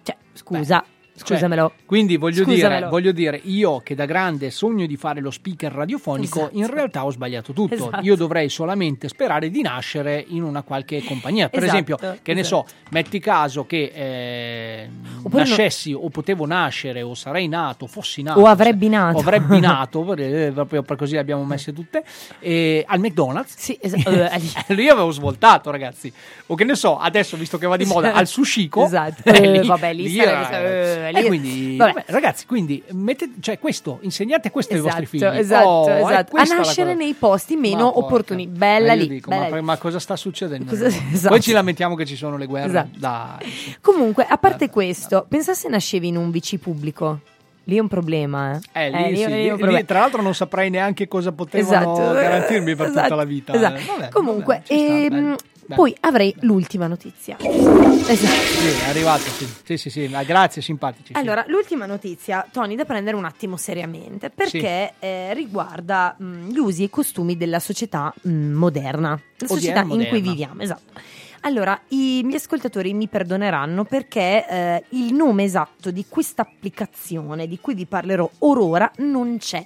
Cioè, 0.03 0.17
scusa, 0.33 0.83
Cioè, 0.83 0.94
scusamelo. 1.15 1.73
quindi 1.85 2.17
voglio 2.17 2.43
dire, 2.43 2.57
Scusamelo. 2.57 2.89
voglio 2.89 3.11
dire, 3.11 3.39
io 3.43 3.79
che 3.83 3.95
da 3.95 4.05
grande 4.05 4.49
sogno 4.51 4.85
di 4.85 4.97
fare 4.97 5.21
lo 5.21 5.31
speaker 5.31 5.71
radiofonico, 5.71 6.39
Esatto. 6.39 6.57
in 6.57 6.67
realtà 6.67 7.05
ho 7.05 7.11
sbagliato 7.11 7.53
tutto. 7.53 7.73
Esatto. 7.73 7.99
Io 8.01 8.15
dovrei 8.15 8.49
solamente 8.49 9.07
sperare 9.07 9.49
di 9.49 9.61
nascere 9.61 10.23
in 10.27 10.43
una 10.43 10.61
qualche 10.61 11.03
compagnia. 11.03 11.49
Per 11.49 11.63
Esatto, 11.63 11.73
esempio, 11.93 12.19
che 12.21 12.33
ne 12.33 12.43
so, 12.43 12.65
metti 12.89 13.19
caso 13.19 13.65
che 13.65 13.91
eh, 13.93 14.89
Oppure 15.23 15.43
no- 15.43 15.49
nascessi 15.49 15.93
o 15.93 16.09
potevo 16.09 16.45
nascere 16.45 17.01
o 17.01 17.13
sarei 17.15 17.47
nato, 17.47 17.87
fossi 17.87 18.21
nato. 18.21 18.39
O 18.39 18.45
avrebbe 18.47 18.87
nato. 18.87 19.17
O 19.17 19.19
avrebbe 19.21 19.59
nato, 19.61 20.13
eh, 20.15 20.51
proprio 20.53 20.83
per 20.83 20.97
così 20.97 21.13
le 21.13 21.19
abbiamo 21.19 21.43
messe 21.45 21.73
tutte, 21.73 22.03
eh, 22.39 22.83
al 22.87 22.99
McDonald's. 22.99 23.55
Sì, 23.57 23.77
esatto. 23.81 24.11
Lì 24.73 24.87
avevo 24.89 25.11
svoltato, 25.11 25.71
ragazzi. 25.71 26.11
O 26.47 26.55
che 26.55 26.63
ne 26.63 26.75
so, 26.75 26.97
adesso 26.97 27.37
visto 27.37 27.57
che 27.57 27.67
va 27.67 27.77
di 27.77 27.85
moda, 27.85 28.13
al 28.13 28.27
sushiko. 28.27 28.83
Esatto. 28.85 29.29
eh, 29.29 29.43
Eh, 29.59 29.61
vabbè, 29.63 29.93
lì 29.93 30.17
era- 30.19 30.43
sarebbe- 30.45 31.04
eh, 31.09 31.19
e 31.19 31.25
quindi, 31.25 31.75
vabbè. 31.77 32.03
ragazzi, 32.07 32.45
quindi 32.45 32.81
mettete, 32.91 33.33
cioè 33.39 33.59
questo, 33.59 33.99
insegnate 34.01 34.51
questo 34.51 34.73
ai 34.73 34.79
vostri 34.79 35.05
figli. 35.05 35.23
Esatto, 35.23 35.67
Oh, 35.67 35.89
esatto. 35.89 36.35
A 36.37 36.43
nascere 36.43 36.91
cosa. 36.93 37.03
nei 37.03 37.13
posti 37.13 37.55
meno 37.55 37.85
Ma 37.85 37.91
porca. 37.91 37.99
opportuni. 38.05 38.47
Bella 38.47 38.93
Eh, 38.93 38.95
io 38.95 39.01
lì. 39.01 39.07
dico, 39.07 39.29
bella 39.29 39.49
ma, 39.49 39.55
lì. 39.55 39.61
ma 39.61 39.77
cosa 39.77 39.99
sta 39.99 40.15
succedendo? 40.15 40.69
Cosa- 40.71 40.87
esatto. 40.87 41.29
Poi 41.29 41.41
ci 41.41 41.51
lamentiamo 41.51 41.95
che 41.95 42.05
ci 42.05 42.15
sono 42.15 42.37
le 42.37 42.45
guerre. 42.45 42.67
Esatto. 42.67 42.97
Dai. 42.97 43.75
Comunque, 43.81 44.25
a 44.27 44.37
parte 44.37 44.69
questo, 44.69 45.25
pensa 45.27 45.53
se 45.53 45.67
nascevi 45.69 46.07
in 46.07 46.17
un 46.17 46.31
VC 46.31 46.57
pubblico. 46.57 47.19
Lì 47.67 47.77
è 47.77 47.79
un 47.79 47.87
problema, 47.87 48.59
eh. 48.73 48.85
Eh, 48.85 48.89
lì, 49.09 49.17
sì, 49.17 49.25
lì 49.25 49.47
problema. 49.47 49.77
lì, 49.79 49.85
tra 49.85 49.99
l'altro 50.01 50.21
non 50.21 50.35
saprei 50.35 50.69
neanche 50.69 51.07
cosa 51.07 51.31
potevano 51.31 51.93
Esatto. 51.93 52.13
garantirmi 52.13 52.75
per 52.75 52.87
tutta 52.89 52.99
Esatto, 52.99 53.15
la 53.15 53.23
vita. 53.23 53.53
esatto. 53.55 53.79
Eh, 53.79 53.83
vabbè, 53.87 54.09
Comunque, 54.09 54.61
vabbè, 54.67 54.67
ci 54.67 55.05
sta, 55.07 55.35
poi 55.73 55.95
avrei 56.01 56.35
l'ultima 56.41 56.87
notizia. 56.87 57.37
Esatto. 57.39 58.13
Sì, 58.35 58.67
è 58.67 58.89
arrivato, 58.89 59.21
sì. 59.21 59.47
Sì, 59.63 59.77
sì, 59.77 59.89
sì, 59.89 60.07
ma 60.07 60.23
grazie, 60.23 60.61
simpatici. 60.61 61.13
sì. 61.13 61.19
Allora, 61.19 61.43
l'ultima 61.47 61.85
notizia, 61.85 62.45
Tony, 62.51 62.75
da 62.75 62.85
prendere 62.85 63.15
un 63.15 63.25
attimo 63.25 63.57
seriamente, 63.57 64.29
perché 64.29 64.93
eh, 64.99 65.33
riguarda 65.33 66.15
mh, 66.17 66.49
gli 66.49 66.57
usi 66.57 66.83
e 66.83 66.85
i 66.85 66.89
costumi 66.89 67.35
della 67.35 67.59
società 67.59 68.13
mh, 68.21 68.29
moderna, 68.29 69.09
la 69.09 69.17
Odierna, 69.47 69.47
società 69.47 69.79
in 69.81 69.87
cui 69.87 69.97
moderna. 69.97 70.19
viviamo, 70.19 70.61
esatto. 70.61 70.93
Allora, 71.41 71.79
i 71.89 72.21
miei 72.23 72.37
ascoltatori 72.37 72.93
mi 72.93 73.07
perdoneranno 73.07 73.85
perché 73.85 74.47
eh, 74.47 74.83
il 74.89 75.13
nome 75.13 75.43
esatto 75.43 75.91
di 75.91 76.05
questa 76.09 76.41
applicazione 76.41 77.47
di 77.47 77.59
cui 77.59 77.75
vi 77.75 77.85
parlerò 77.85 78.27
orora 78.39 78.91
non 78.97 79.37
c'è. 79.37 79.63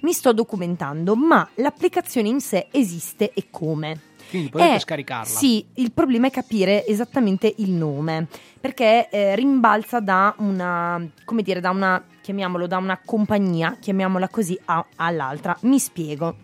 Mi 0.00 0.12
sto 0.12 0.32
documentando, 0.32 1.14
ma 1.16 1.48
l'applicazione 1.54 2.28
in 2.28 2.40
sé 2.40 2.66
esiste 2.70 3.30
e 3.32 3.46
come. 3.50 4.00
Quindi 4.34 4.50
potete 4.50 4.74
Eh, 4.74 4.78
scaricarla. 4.80 5.24
Sì, 5.24 5.64
il 5.74 5.92
problema 5.92 6.26
è 6.26 6.30
capire 6.30 6.84
esattamente 6.86 7.52
il 7.58 7.70
nome, 7.70 8.26
perché 8.60 9.08
eh, 9.08 9.36
rimbalza 9.36 10.00
da 10.00 10.34
una, 10.38 11.00
come 11.24 11.42
dire, 11.42 11.60
da 11.60 11.70
una, 11.70 12.02
chiamiamolo, 12.20 12.66
da 12.66 12.78
una 12.78 12.98
compagnia, 13.04 13.76
chiamiamola 13.78 14.28
così, 14.28 14.58
a- 14.64 14.84
all'altra. 14.96 15.56
Mi 15.62 15.78
spiego. 15.78 16.36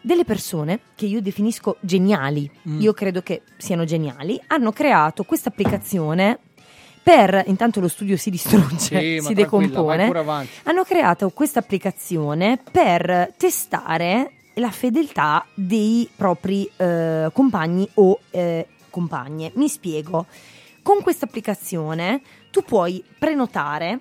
Delle 0.00 0.24
persone 0.24 0.80
che 0.94 1.06
io 1.06 1.20
definisco 1.20 1.76
geniali, 1.80 2.48
Mm. 2.68 2.80
io 2.80 2.92
credo 2.92 3.22
che 3.22 3.42
siano 3.56 3.84
geniali, 3.84 4.40
hanno 4.48 4.70
creato 4.72 5.24
questa 5.24 5.48
applicazione 5.48 6.38
per, 7.02 7.44
intanto 7.46 7.78
lo 7.80 7.86
studio 7.88 8.16
si 8.16 8.30
distrugge, 8.30 9.00
Sì, 9.00 9.20
si 9.20 9.34
decompone, 9.34 10.04
hanno 10.64 10.82
creato 10.84 11.30
questa 11.30 11.60
applicazione 11.60 12.58
per 12.70 13.32
testare 13.36 14.32
la 14.58 14.70
fedeltà 14.70 15.44
dei 15.54 16.08
propri 16.14 16.68
eh, 16.76 17.30
compagni 17.32 17.88
o 17.94 18.20
eh, 18.30 18.66
compagne. 18.90 19.50
Mi 19.54 19.68
spiego. 19.68 20.26
Con 20.82 21.02
questa 21.02 21.26
applicazione 21.26 22.22
tu 22.50 22.62
puoi 22.62 23.02
prenotare 23.18 24.00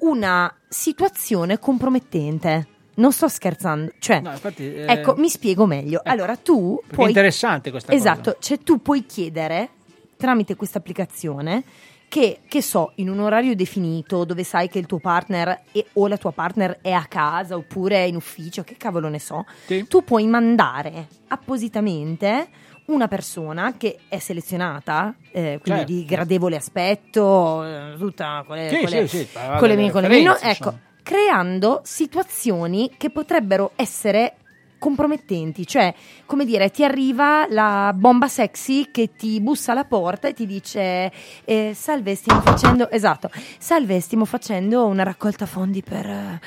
una 0.00 0.52
situazione 0.68 1.58
compromettente. 1.58 2.66
Non 2.94 3.12
sto 3.12 3.28
scherzando, 3.28 3.92
cioè, 4.00 4.20
No, 4.20 4.32
infatti, 4.32 4.74
eh, 4.74 4.86
ecco, 4.88 5.14
mi 5.16 5.28
spiego 5.28 5.66
meglio. 5.66 6.00
ecco, 6.00 6.10
allora, 6.10 6.36
tu 6.36 6.82
puoi 6.88 7.06
è 7.06 7.08
interessante 7.10 7.70
questa 7.70 7.92
cosa. 7.92 8.02
Esatto, 8.02 8.36
cioè 8.40 8.58
tu 8.58 8.82
puoi 8.82 9.06
chiedere 9.06 9.70
tramite 10.16 10.56
questa 10.56 10.78
applicazione 10.78 11.62
che, 12.08 12.40
che 12.48 12.62
so, 12.62 12.92
in 12.96 13.10
un 13.10 13.20
orario 13.20 13.54
definito 13.54 14.24
dove 14.24 14.42
sai 14.42 14.68
che 14.68 14.78
il 14.78 14.86
tuo 14.86 14.98
partner 14.98 15.60
è- 15.72 15.84
o 15.94 16.06
la 16.08 16.16
tua 16.16 16.32
partner 16.32 16.78
è 16.80 16.90
a 16.90 17.04
casa 17.06 17.54
oppure 17.54 17.96
è 17.96 18.00
in 18.06 18.16
ufficio, 18.16 18.64
che 18.64 18.76
cavolo 18.78 19.08
ne 19.08 19.18
so, 19.18 19.44
tu 19.86 20.02
puoi 20.04 20.26
mandare 20.26 21.06
appositamente 21.28 22.48
una 22.86 23.08
persona 23.08 23.74
che 23.76 23.98
è 24.08 24.18
selezionata, 24.18 25.14
eh, 25.30 25.58
quindi 25.60 25.80
Certo. 25.80 25.92
di 25.92 26.04
gradevole 26.06 26.56
aspetto, 26.56 27.62
eh, 27.64 27.94
tutta 27.98 28.42
con 28.46 28.56
le, 28.56 28.68
Sì, 28.70 28.80
con 28.80 28.88
le- 28.90 29.06
sì, 29.06 29.18
sì, 29.18 29.28
con 29.58 29.68
le 29.68 29.76
mie- 29.76 29.90
con 29.90 30.02
le 30.02 30.38
ecco, 30.40 30.78
creando 31.02 31.80
situazioni 31.84 32.92
che 32.96 33.10
potrebbero 33.10 33.72
essere 33.76 34.36
compromettenti, 34.78 35.66
cioè 35.66 35.92
come 36.26 36.44
dire 36.44 36.70
ti 36.70 36.84
arriva 36.84 37.46
la 37.48 37.92
bomba 37.94 38.28
sexy 38.28 38.90
che 38.90 39.10
ti 39.16 39.40
bussa 39.40 39.72
alla 39.72 39.84
porta 39.84 40.28
e 40.28 40.34
ti 40.34 40.46
dice 40.46 41.12
eh, 41.44 41.72
salve 41.74 42.14
stiamo 42.14 42.40
facendo 42.40 42.90
esatto. 42.90 43.30
Salve 43.58 44.00
stiamo 44.00 44.24
facendo 44.24 44.86
una 44.86 45.02
raccolta 45.02 45.46
fondi 45.46 45.82
per 45.82 46.06
eh, 46.06 46.40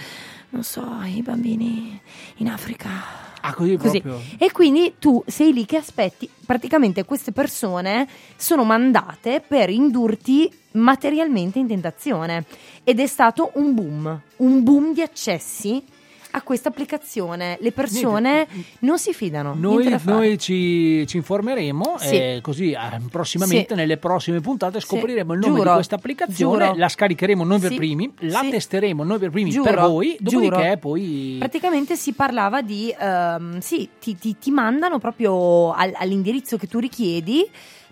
non 0.50 0.64
so 0.64 0.86
i 1.06 1.22
bambini 1.22 2.00
in 2.38 2.50
Africa. 2.50 3.30
Ah, 3.44 3.56
così, 3.56 3.76
Così. 3.76 4.04
e 4.38 4.52
quindi 4.52 4.96
tu 5.00 5.24
sei 5.26 5.52
lì 5.52 5.66
che 5.66 5.78
aspetti, 5.78 6.30
praticamente 6.46 7.06
queste 7.06 7.32
persone 7.32 8.08
sono 8.36 8.64
mandate 8.64 9.42
per 9.46 9.72
indurti 9.72 10.48
materialmente 10.74 11.58
in 11.58 11.68
tentazione. 11.68 12.46
Ed 12.84 13.00
è 13.00 13.08
stato 13.08 13.50
un 13.56 13.74
boom, 13.74 14.22
un 14.38 14.64
boom 14.64 14.94
di 14.94 15.02
accessi 15.02 15.84
a 16.32 16.42
questa 16.42 16.70
applicazione. 16.70 17.58
Le 17.60 17.72
persone 17.72 18.48
non 18.80 18.98
si 19.00 19.14
fidano. 19.14 19.54
niente 19.54 19.90
Noi, 19.90 20.00
noi 20.04 20.38
ci, 20.38 21.06
ci 21.08 21.18
informeremo 21.18 21.96
Sì. 21.98 22.16
e 22.16 22.40
così 22.42 22.72
eh, 22.72 22.78
prossimamente 23.10 23.70
Sì. 23.70 23.76
nelle 23.76 23.98
prossime 23.98 24.40
puntate 24.40 24.80
Sì. 24.80 24.88
scopriremo 24.88 25.34
il 25.34 25.40
nome 25.40 25.56
Giuro. 25.56 25.70
di 25.70 25.76
questa 25.76 25.96
applicazione, 25.96 26.66
Giuro. 26.66 26.78
la 26.78 26.90
scaricheremo 26.90 27.44
noi 27.44 27.60
per 27.60 27.70
Sì. 27.72 27.76
primi, 27.76 28.14
la 28.20 28.40
Sì. 28.42 28.50
testeremo 28.50 29.04
noi 29.04 29.20
per 29.20 29.30
primi 29.30 29.50
Giuro. 29.52 29.70
per 29.70 29.80
voi, 29.82 30.18
dopodiché 30.20 30.56
Giuro. 30.62 30.78
poi... 30.78 31.36
Praticamente 31.40 31.96
si 31.96 32.14
parlava 32.14 32.62
di, 32.62 32.94
ehm, 32.98 33.60
sì, 33.60 33.90
ti, 34.00 34.16
ti- 34.18 34.38
ti 34.38 34.52
mandano 34.52 35.00
proprio 35.00 35.72
al- 35.74 35.94
all'indirizzo 35.96 36.58
che 36.58 36.68
tu 36.68 36.80
richiedi 36.80 37.50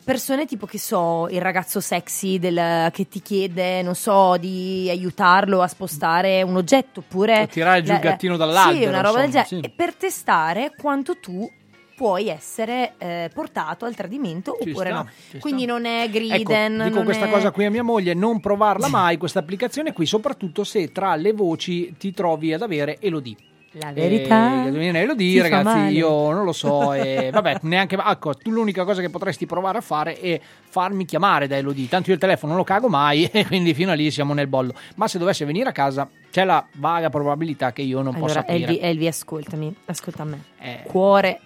persone 0.10 0.46
tipo 0.48 0.66
che 0.66 0.80
so, 0.80 1.28
il 1.30 1.40
ragazzo 1.40 1.80
sexy 1.80 2.40
del- 2.40 2.90
che 2.92 3.08
ti 3.08 3.22
chiede, 3.22 3.84
non 3.84 3.94
so, 3.94 4.38
di 4.38 4.88
aiutarlo 4.90 5.62
a 5.62 5.68
spostare 5.68 6.42
un 6.42 6.56
oggetto 6.56 7.02
oppure 7.02 7.44
O 7.44 7.48
tirare 7.48 7.84
giù 7.84 7.94
il 7.94 8.00
gattino 8.00 8.36
dall'albero, 8.36 8.80
Sì, 8.82 8.88
una 8.88 9.02
roba 9.02 9.18
del 9.18 9.26
insomma, 9.28 9.44
genere. 9.46 9.68
sì. 9.68 9.72
E 9.72 9.76
per 9.76 9.94
testare 9.94 10.72
quanto 10.76 11.20
tu 11.20 11.48
puoi 11.96 12.28
essere 12.30 12.94
eh, 12.98 13.30
portato 13.32 13.86
al 13.86 13.94
tradimento 13.94 14.58
Ci 14.60 14.70
oppure 14.70 14.90
sta, 14.90 14.96
no. 15.34 15.40
Quindi 15.42 15.66
non 15.66 15.86
è 15.86 16.10
griden, 16.10 16.80
Ecco, 16.80 16.90
dico 16.90 17.04
questa 17.04 17.26
è- 17.28 17.30
cosa 17.30 17.52
qui 17.52 17.66
a 17.66 17.70
mia 17.70 17.84
moglie, 17.84 18.16
non 18.16 18.40
provarla 18.40 18.88
mai 18.90 19.18
questa 19.18 19.40
applicazione 19.40 19.94
qui, 19.94 20.08
soprattutto 20.08 20.64
se 20.64 20.92
tra 20.92 21.16
le 21.16 21.34
voci 21.34 21.94
ti 22.00 22.12
trovi 22.14 22.52
ad 22.52 22.64
avere 22.64 22.98
Elodie. 23.00 23.36
La 23.74 23.92
verità 23.92 24.66
Eh, 24.66 24.98
Elodie, 24.98 25.32
ti 25.34 25.38
fa 25.38 25.44
ragazzi, 25.58 25.78
male. 25.78 25.92
io 25.92 26.32
non 26.32 26.44
lo 26.44 26.54
so, 26.54 26.94
e 26.94 27.30
vabbè, 27.32 27.60
neanche 27.64 27.98
ecco, 28.04 28.34
tu 28.34 28.50
l'unica 28.50 28.84
cosa 28.84 29.02
che 29.02 29.10
potresti 29.10 29.46
provare 29.46 29.78
a 29.78 29.82
fare 29.82 30.20
è 30.20 30.40
farmi 30.68 31.06
chiamare 31.06 31.48
da 31.48 31.56
Elodie. 31.56 31.88
Tanto 31.88 32.10
io 32.10 32.16
il 32.16 32.20
telefono 32.20 32.54
non 32.54 32.62
lo 32.62 32.66
cago 32.66 32.88
mai 32.90 33.26
e 33.32 33.46
quindi 33.46 33.74
fino 33.76 33.92
a 33.92 33.94
lì 33.94 34.10
siamo 34.10 34.34
nel 34.34 34.48
bollo. 34.48 34.74
Ma 34.96 35.08
se 35.08 35.20
dovesse 35.20 35.46
venire 35.46 35.70
a 35.70 35.72
casa 35.72 36.10
c'è 36.32 36.46
la 36.46 36.66
vaga 36.74 37.10
probabilità 37.10 37.72
che 37.72 37.84
io 37.84 38.02
non 38.02 38.14
possa 38.14 38.40
Allora, 38.40 38.54
aprire. 38.54 38.72
Elvi, 38.72 38.80
Elvi, 38.80 39.08
ascoltami, 39.08 39.76
ascolta 39.86 40.24
me. 40.24 40.44
Eh. 40.60 40.80
Cuore 40.84 41.40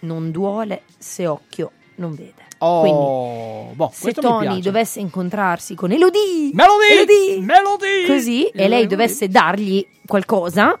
non 0.00 0.30
duole 0.30 0.82
se 0.98 1.26
occhio 1.26 1.70
non 1.96 2.14
vede. 2.14 2.48
Oh, 2.62 2.80
Quindi, 2.82 3.74
boh, 3.76 3.90
se 3.90 4.12
Tony 4.12 4.60
dovesse 4.60 5.00
incontrarsi 5.00 5.74
con 5.74 5.92
Elodie, 5.92 6.50
Melody! 6.52 6.92
Elodie, 6.92 7.40
Melody! 7.40 8.06
così, 8.06 8.44
e 8.48 8.68
lei 8.68 8.80
Elodie. 8.80 8.86
dovesse 8.86 9.28
dargli 9.28 9.86
qualcosa, 10.06 10.74
e 10.74 10.78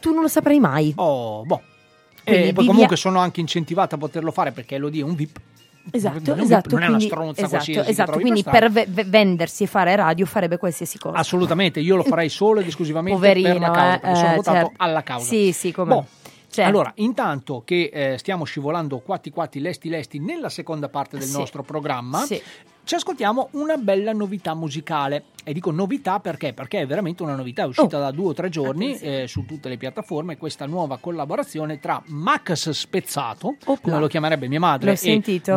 tu 0.00 0.12
non 0.12 0.22
lo 0.22 0.28
saprai 0.28 0.58
mai. 0.60 0.92
Oh, 0.96 1.44
boh. 1.44 1.60
Quindi 2.24 2.48
E 2.48 2.52
poi 2.52 2.66
comunque 2.66 2.94
a- 2.94 2.98
sono 2.98 3.18
anche 3.18 3.40
incentivata 3.40 3.96
a 3.96 3.98
poterlo 3.98 4.30
fare 4.30 4.52
perché 4.52 4.76
Elodie 4.76 5.02
è 5.02 5.04
un 5.04 5.14
VIP. 5.14 5.40
Esatto, 5.90 6.20
Non 6.34 6.40
esatto. 6.44 6.68
Non 6.74 6.82
è 6.82 6.86
una 6.86 6.96
quindi- 6.96 7.04
stronza 7.06 7.40
esatto, 7.40 7.48
qualsiasi 7.48 7.80
che 7.84 7.90
esatto, 7.90 8.10
trovi 8.12 8.22
quindi 8.22 8.42
per 8.44 8.70
per 8.70 8.86
ve- 8.86 9.04
vendersi 9.04 9.64
e 9.64 9.66
fare 9.66 9.96
radio 9.96 10.24
farebbe 10.26 10.56
qualsiasi 10.56 10.96
cosa. 10.98 11.16
Assolutamente, 11.18 11.80
io 11.80 11.96
lo 11.96 12.04
farei 12.04 12.28
solo 12.28 12.60
ed 12.60 12.68
esclusivamente 12.68 13.18
Poverino, 13.18 13.48
per 13.50 13.60
la 13.60 13.70
causa, 13.72 14.00
eh, 14.12 14.14
sono 14.14 14.32
eh, 14.32 14.34
votato 14.36 14.56
certo. 14.58 14.72
alla 14.76 15.02
causa. 15.02 15.26
Sì, 15.26 15.52
sì, 15.52 15.72
come. 15.72 15.94
Boh. 15.94 16.06
Certo. 16.52 16.68
Allora, 16.70 16.92
intanto 16.96 17.62
che 17.64 17.90
eh, 17.92 18.18
stiamo 18.18 18.44
scivolando 18.44 18.98
quatti 18.98 19.30
quatti 19.30 19.58
lesti 19.58 19.88
lesti 19.88 20.18
nella 20.20 20.50
seconda 20.50 20.88
parte 20.90 21.16
del 21.18 21.26
Sì. 21.26 21.36
nostro 21.38 21.62
programma, 21.64 22.20
Sì. 22.26 22.40
Ci 22.84 22.94
ascoltiamo 22.94 23.48
una 23.52 23.76
bella 23.76 24.12
novità 24.12 24.54
musicale. 24.54 25.24
E 25.44 25.52
dico 25.52 25.72
novità 25.72 26.20
perché? 26.20 26.52
Perché 26.52 26.82
è 26.82 26.86
veramente 26.86 27.24
una 27.24 27.34
novità, 27.34 27.64
è 27.64 27.66
uscita 27.66 27.96
Oh. 27.96 28.00
da 28.00 28.10
due 28.12 28.26
o 28.28 28.32
tre 28.32 28.48
giorni 28.48 28.96
eh, 29.00 29.24
su 29.26 29.44
tutte 29.44 29.68
le 29.68 29.76
piattaforme, 29.76 30.36
questa 30.36 30.66
nuova 30.66 30.98
collaborazione 30.98 31.80
tra 31.80 32.00
Max 32.06 32.70
Spezzato, 32.70 33.56
come 33.82 33.98
lo 33.98 34.06
chiamerebbe 34.06 34.46
mia 34.46 34.60
madre. 34.60 34.96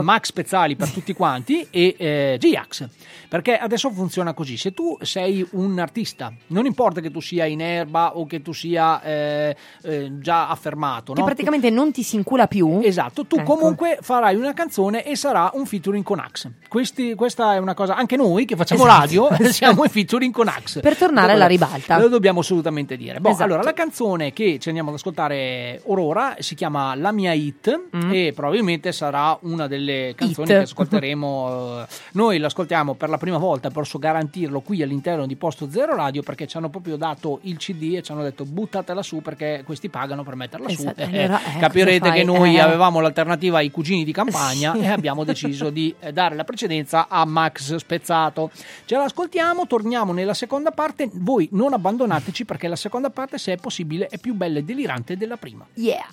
Max 0.01 0.25
Spezzali 0.25 0.75
per 0.75 0.89
tutti 0.89 1.13
quanti, 1.13 1.67
e 1.69 1.95
eh, 1.99 2.37
G-Ax. 2.39 2.87
Perché 3.29 3.57
adesso 3.57 3.91
funziona 3.91 4.33
così, 4.33 4.57
se 4.57 4.73
tu 4.73 4.97
sei 5.01 5.45
un 5.51 5.77
artista, 5.77 6.33
non 6.47 6.65
importa 6.65 6.99
che 6.99 7.11
tu 7.11 7.19
sia 7.19 7.45
in 7.45 7.61
erba 7.61 8.17
o 8.17 8.25
che 8.25 8.41
tu 8.41 8.53
sia 8.53 9.01
eh, 9.03 9.55
eh, 9.83 10.19
già 10.19 10.47
affermato, 10.49 11.13
Che 11.13 11.19
no? 11.19 11.25
praticamente 11.25 11.69
non 11.69 11.91
ti 11.91 12.01
si 12.01 12.15
incula 12.15 12.47
più. 12.47 12.79
Esatto, 12.81 13.25
tu 13.27 13.35
Ecco. 13.35 13.53
comunque 13.55 13.99
farai 14.01 14.35
una 14.35 14.53
canzone 14.53 15.05
e 15.05 15.15
sarà 15.15 15.51
un 15.53 15.65
featuring 15.67 16.03
con 16.03 16.17
Axe. 16.19 16.53
Questi- 16.67 17.13
questa 17.15 17.55
è 17.55 17.57
una 17.57 17.73
cosa, 17.73 17.95
anche 17.95 18.15
noi 18.17 18.45
che 18.45 18.55
facciamo 18.55 18.85
Esatto. 18.85 18.99
radio 18.99 19.29
siamo 19.51 19.83
in 19.83 19.89
featuring 19.89 20.33
con 20.33 20.47
Axe. 20.47 20.79
Per 20.81 20.95
tornare 20.97 21.33
alla 21.33 21.47
ribalta. 21.47 21.99
Lo 21.99 22.07
dobbiamo 22.09 22.41
assolutamente 22.41 22.97
dire. 22.97 23.19
Boh, 23.19 23.29
Esatto. 23.29 23.43
Allora, 23.45 23.63
la 23.63 23.73
canzone 23.73 24.33
che 24.33 24.57
ci 24.59 24.67
andiamo 24.69 24.89
ad 24.89 24.95
ascoltare 24.95 25.81
orora 25.85 26.35
si 26.39 26.55
chiama 26.55 26.95
La 26.95 27.11
mia 27.11 27.33
hit 27.33 27.53
Mm. 27.95 28.11
e 28.13 28.33
probabilmente 28.35 28.91
sarà 28.91 29.37
una 29.41 29.67
delle 29.67 30.13
canzoni 30.15 30.47
Hit. 30.49 30.55
che 30.57 30.61
ascolteremo. 30.63 31.81
eh, 31.81 31.85
Noi 32.13 32.37
l'ascoltiamo 32.37 32.93
per 32.95 33.09
la 33.09 33.17
prima 33.17 33.37
volta, 33.37 33.69
posso 33.69 33.97
garantirlo 33.99 34.61
qui 34.61 34.81
all'interno 34.81 35.25
di 35.25 35.35
Posto 35.35 35.69
Zero 35.69 35.95
Radio 35.95 36.21
perché 36.23 36.47
ci 36.47 36.57
hanno 36.57 36.69
proprio 36.69 36.95
dato 36.97 37.39
il 37.43 37.57
CD 37.57 37.95
e 37.95 38.01
ci 38.01 38.11
hanno 38.11 38.23
detto 38.23 38.43
buttatela 38.45 39.01
su 39.03 39.21
perché 39.21 39.63
questi 39.65 39.89
pagano 39.89 40.23
per 40.23 40.35
metterla 40.35 40.67
Esatto, 40.69 41.03
su. 41.03 41.09
allora, 41.09 41.39
eh, 41.55 41.59
capirete 41.59 41.99
cosa 41.99 42.11
che 42.13 42.23
noi 42.23 42.55
Eh. 42.55 42.59
avevamo 42.59 42.99
l'alternativa 42.99 43.57
ai 43.57 43.71
cugini 43.71 44.03
di 44.03 44.11
campagna 44.11 44.73
Sì. 44.73 44.79
e 44.79 44.87
abbiamo 44.89 45.23
deciso 45.23 45.69
di 45.69 45.93
eh, 45.99 46.11
dare 46.11 46.35
la 46.35 46.43
precedenza 46.43 47.04
a 47.07 47.25
Max 47.25 47.75
Spezzato. 47.75 48.51
Ce 48.85 48.95
l'ascoltiamo, 48.95 49.67
torniamo 49.67 50.13
nella 50.13 50.33
seconda 50.33 50.71
parte. 50.71 51.09
Voi 51.13 51.49
non 51.51 51.73
abbandonateci 51.73 52.45
perché 52.45 52.67
la 52.67 52.75
seconda 52.75 53.09
parte, 53.09 53.37
se 53.37 53.53
è 53.53 53.57
possibile, 53.57 54.07
è 54.07 54.17
più 54.17 54.33
bella 54.33 54.59
e 54.59 54.63
delirante 54.63 55.17
della 55.17 55.37
prima. 55.37 55.65
Yeah. 55.73 56.05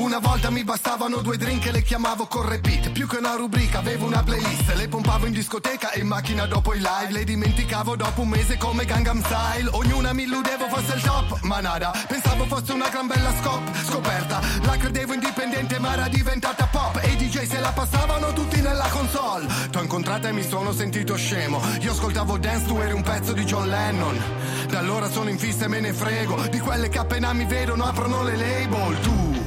Una 0.00 0.18
volta 0.18 0.48
mi 0.48 0.64
bastavano 0.64 1.18
due 1.18 1.36
drink 1.36 1.66
e 1.66 1.72
le 1.72 1.82
chiamavo 1.82 2.24
con 2.24 2.48
repeat 2.48 2.90
Più 2.90 3.06
che 3.06 3.18
una 3.18 3.34
rubrica 3.34 3.80
avevo 3.80 4.06
una 4.06 4.22
playlist. 4.22 4.72
Le 4.72 4.88
pompavo 4.88 5.26
in 5.26 5.32
discoteca 5.32 5.90
e 5.90 6.00
in 6.00 6.06
macchina 6.06 6.46
dopo 6.46 6.72
i 6.72 6.78
live. 6.78 7.10
Le 7.12 7.22
dimenticavo 7.22 7.96
dopo 7.96 8.22
un 8.22 8.28
mese 8.28 8.56
come 8.56 8.86
Gangnam 8.86 9.22
Style. 9.22 9.68
Ognuna 9.70 10.14
mi 10.14 10.22
illudevo 10.22 10.68
fosse 10.68 10.94
il 10.94 11.02
top, 11.02 11.40
ma 11.42 11.60
nada. 11.60 11.92
Pensavo 12.08 12.46
fosse 12.46 12.72
una 12.72 12.88
gran 12.88 13.08
bella 13.08 13.30
scop, 13.42 13.60
scoperta. 13.84 14.40
La 14.62 14.78
credevo 14.78 15.12
indipendente 15.12 15.78
ma 15.78 15.92
era 15.92 16.08
diventata 16.08 16.66
pop. 16.72 16.98
E 17.02 17.10
i 17.10 17.16
DJ 17.16 17.42
se 17.42 17.60
la 17.60 17.70
passavano 17.70 18.32
tutti 18.32 18.58
nella 18.62 18.88
console. 18.88 19.46
T'ho 19.70 19.82
incontrata 19.82 20.28
e 20.28 20.32
mi 20.32 20.42
sono 20.42 20.72
sentito 20.72 21.14
scemo. 21.14 21.60
Io 21.80 21.92
ascoltavo 21.92 22.38
Dance, 22.38 22.66
tu 22.66 22.78
eri 22.78 22.92
un 22.92 23.02
pezzo 23.02 23.34
di 23.34 23.44
John 23.44 23.68
Lennon. 23.68 24.18
Da 24.66 24.78
allora 24.78 25.10
sono 25.10 25.28
in 25.28 25.38
fissa 25.38 25.66
e 25.66 25.68
me 25.68 25.80
ne 25.80 25.92
frego. 25.92 26.40
Di 26.48 26.58
quelle 26.58 26.88
che 26.88 26.98
appena 26.98 27.34
mi 27.34 27.44
vedono 27.44 27.84
aprono 27.84 28.22
le 28.22 28.36
label. 28.36 29.00
Tu 29.00 29.39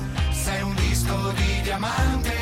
sei 0.43 0.61
un 0.61 0.75
disco 0.75 1.31
di 1.31 1.61
diamante 1.61 2.32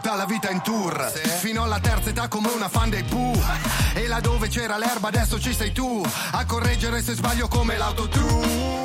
tutta 0.00 0.14
la 0.14 0.24
vita 0.24 0.48
in 0.48 0.62
tour. 0.62 1.12
Fino 1.40 1.62
alla 1.62 1.78
terza 1.78 2.08
età 2.08 2.26
come 2.26 2.48
una 2.48 2.70
fan 2.70 2.88
dei 2.88 3.02
Pooh. 3.02 3.38
E 3.92 4.06
là 4.06 4.20
dove 4.20 4.48
c'era 4.48 4.78
l'erba 4.78 5.08
adesso 5.08 5.38
ci 5.38 5.52
sei 5.52 5.72
tu 5.72 6.02
A 6.30 6.44
correggere 6.46 7.02
se 7.02 7.14
sbaglio 7.14 7.48
come 7.48 7.76
l'autotune 7.76 8.79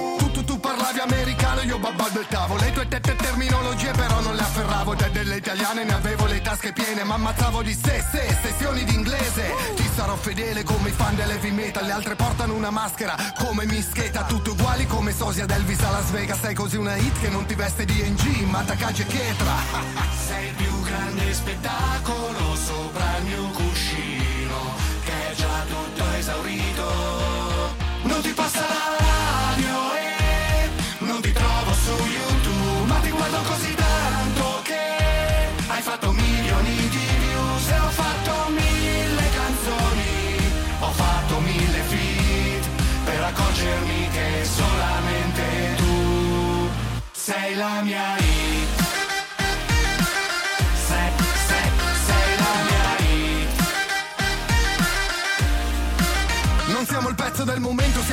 parlavi 0.95 0.99
americano 0.99 1.61
io 1.61 1.77
babbalbettavo 1.77 2.55
Le 2.57 2.71
tue 2.71 2.87
tette 2.87 3.15
terminologie 3.15 3.91
però 3.91 4.21
non 4.21 4.35
le 4.35 4.41
afferravo. 4.41 4.95
Da 4.95 5.07
delle 5.09 5.37
italiane 5.37 5.83
ne 5.83 5.93
avevo 5.93 6.25
le 6.25 6.41
tasche 6.41 6.71
piene 6.71 7.03
Ma 7.03 7.15
ammazzavo 7.15 7.61
di 7.61 7.73
sé, 7.73 8.03
sé, 8.11 8.37
sessioni 8.41 8.83
d'inglese 8.83 9.53
Ti 9.75 9.89
sarò 9.95 10.15
fedele 10.15 10.63
come 10.63 10.89
i 10.89 10.91
fan 10.91 11.15
dell'heavy 11.15 11.51
metal 11.51 11.85
Le 11.85 11.91
altre 11.91 12.15
portano 12.15 12.53
una 12.53 12.69
maschera 12.69 13.15
come 13.37 13.65
mischeta. 13.65 14.23
Tutti 14.23 14.49
uguali 14.49 14.87
come 14.87 15.13
sosia 15.13 15.45
d'Elvis 15.45 15.81
a 15.81 15.89
Las 15.91 16.09
Vegas. 16.11 16.39
Sei 16.39 16.53
così 16.53 16.77
una 16.77 16.95
hit 16.95 17.19
che 17.19 17.29
non 17.29 17.45
ti 17.45 17.55
veste 17.55 17.85
di 17.85 18.01
NG 18.01 18.47
Ma 18.49 18.61
Takagi 18.61 19.01
e 19.01 19.05
Chetra 19.05 19.53
Sei 20.27 20.47
il 20.47 20.53
più 20.53 20.81
grande 20.81 21.33
spettacolo 21.33 22.55
sopra 22.55 23.17
il 23.17 23.23
mio 23.25 23.49
cuscino 23.49 24.73
Che 25.03 25.31
è 25.31 25.35
già 25.35 25.63
tutto 25.67 26.03
esaurito. 26.13 27.83
Non 28.03 28.21
ti 28.21 28.29
passa 28.29 28.44
sei 47.45 47.53
la 47.53 48.24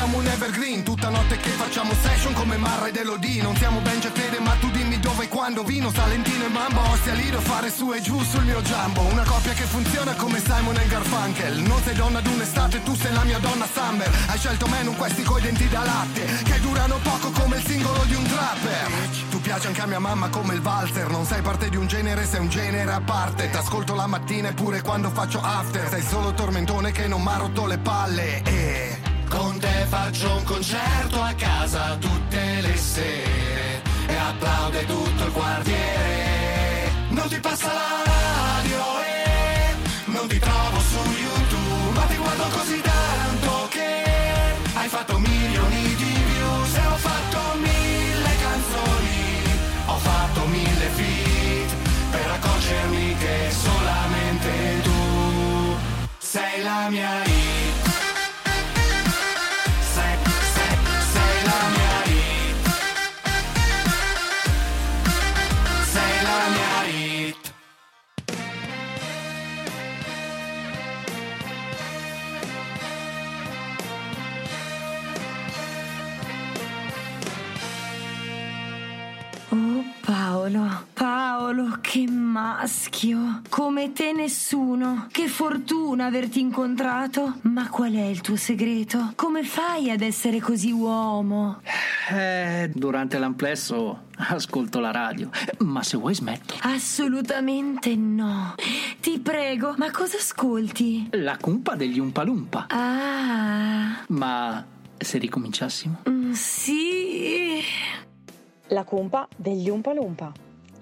siamo 0.02 0.18
un 0.18 0.26
evergreen 0.26 0.82
Tutta 0.82 1.10
notte 1.10 1.36
che 1.36 1.50
facciamo 1.50 1.92
session 1.94 2.32
come 2.32 2.56
Marra 2.56 2.88
ed 2.88 2.96
Elodie. 2.96 3.40
Non 3.40 3.54
siamo 3.56 3.78
Benji 3.80 4.08
e 4.08 4.10
Fede 4.10 4.40
ma 4.40 4.50
tu 4.58 4.68
dimmi 4.70 4.98
dove 4.98 5.24
e 5.24 5.28
quando 5.28 5.62
Vino, 5.62 5.92
Salentino 5.92 6.44
e 6.44 6.48
Mambo 6.48 6.80
Ostia 6.90 7.14
Lido 7.14 7.38
fare 7.40 7.70
su 7.70 7.92
e 7.92 8.00
giù 8.00 8.20
sul 8.22 8.42
mio 8.42 8.60
Jumbo. 8.62 9.02
Una 9.02 9.22
coppia 9.22 9.52
che 9.52 9.62
funziona 9.62 10.12
come 10.14 10.40
Simon 10.40 10.76
e 10.76 10.86
Garfunkel. 10.88 11.58
Non 11.60 11.80
sei 11.84 11.94
donna 11.94 12.20
d'un'estate, 12.20 12.82
tu 12.82 12.96
sei 12.96 13.12
la 13.12 13.22
mia 13.22 13.38
donna 13.38 13.64
Summer. 13.72 14.10
Hai 14.26 14.38
scelto 14.38 14.66
me 14.66 14.82
non 14.82 14.96
questi 14.96 15.22
coi 15.22 15.40
denti 15.40 15.68
da 15.68 15.84
latte 15.84 16.24
Che 16.42 16.60
durano 16.60 16.98
poco 17.02 17.30
come 17.30 17.58
il 17.58 17.64
singolo 17.64 18.02
di 18.04 18.14
un 18.14 18.24
trapper. 18.24 18.90
Tu 19.30 19.40
piaci 19.40 19.68
anche 19.68 19.82
a 19.82 19.86
mia 19.86 20.00
mamma 20.00 20.28
come 20.30 20.54
il 20.54 20.60
valzer. 20.60 21.10
Non 21.10 21.24
sei 21.24 21.42
parte 21.42 21.68
di 21.68 21.76
un 21.76 21.86
genere, 21.86 22.26
sei 22.26 22.40
un 22.40 22.48
genere 22.48 22.90
a 22.90 23.00
parte. 23.00 23.50
T'ascolto 23.50 23.94
la 23.94 24.08
mattina 24.08 24.48
e 24.48 24.52
pure 24.52 24.82
quando 24.82 25.10
faccio 25.10 25.40
after. 25.40 25.88
Sei 25.88 26.02
solo 26.02 26.34
tormentone 26.34 26.90
che 26.90 27.06
non 27.06 27.22
m'ha 27.22 27.36
rotto 27.36 27.66
le 27.66 27.78
palle. 27.78 28.42
E 28.42 29.01
con 29.32 29.58
te 29.58 29.86
faccio 29.88 30.36
un 30.36 30.44
concerto 30.44 31.20
a 31.20 31.32
casa 31.32 31.96
tutte 31.96 32.60
le 32.60 32.76
sere 32.76 33.82
E 34.06 34.14
applaude 34.14 34.84
tutto 34.84 35.24
il 35.24 35.32
quartiere. 35.32 36.90
Non 37.08 37.28
ti 37.28 37.40
passa 37.40 37.72
la 37.72 38.02
radio 38.12 38.80
e 39.00 40.10
non 40.16 40.28
ti 40.28 40.38
trovo 40.38 40.78
su 40.80 41.00
YouTube 41.24 41.98
Ma 41.98 42.04
ti 42.04 42.16
guardo 42.16 42.44
così 42.58 42.80
tanto 42.80 43.68
che 43.70 44.04
hai 44.74 44.88
fatto 44.88 45.18
milioni 45.18 45.94
di 45.94 46.14
views 46.30 46.74
E 46.76 46.86
ho 46.86 46.96
fatto 46.96 47.38
mille 47.58 48.32
canzoni, 48.46 49.42
ho 49.86 49.96
fatto 49.96 50.40
mille 50.46 50.88
feat 50.96 51.70
Per 52.10 52.30
accorgermi 52.36 53.16
che 53.16 53.50
solamente 53.50 54.80
tu 54.82 55.76
sei 56.18 56.62
la 56.62 56.88
mia 56.90 57.22
hit 57.24 57.41
Paolo, 80.16 80.88
Paolo, 80.92 81.78
che 81.80 82.06
maschio! 82.06 83.40
Come 83.48 83.94
te 83.94 84.12
nessuno! 84.12 85.06
Che 85.10 85.26
fortuna 85.26 86.04
averti 86.04 86.38
incontrato! 86.38 87.38
Ma 87.44 87.70
qual 87.70 87.94
è 87.94 88.02
il 88.04 88.20
tuo 88.20 88.36
segreto? 88.36 89.14
Come 89.16 89.42
fai 89.42 89.90
ad 89.90 90.02
essere 90.02 90.38
così 90.38 90.70
uomo? 90.70 91.62
Eh, 92.10 92.70
durante 92.74 93.16
l'amplesso 93.18 94.08
ascolto 94.18 94.80
la 94.80 94.90
radio, 94.90 95.30
ma 95.60 95.82
se 95.82 95.96
vuoi 95.96 96.14
smetto. 96.14 96.56
Assolutamente 96.60 97.96
no. 97.96 98.54
Ti 99.00 99.18
prego, 99.18 99.74
ma 99.78 99.90
cosa 99.90 100.18
ascolti? 100.18 101.08
La 101.12 101.38
cumpa 101.38 101.74
degli 101.74 101.98
Umpalumpa. 101.98 102.66
Ah, 102.68 104.04
Ma 104.08 104.62
se 104.98 105.16
ricominciassimo? 105.16 106.02
mm, 106.06 106.32
sì. 106.32 107.60
La 108.72 108.84
cumpa 108.84 109.28
degli 109.36 109.68
Umpa 109.68 109.92
Lumpa, 109.92 110.32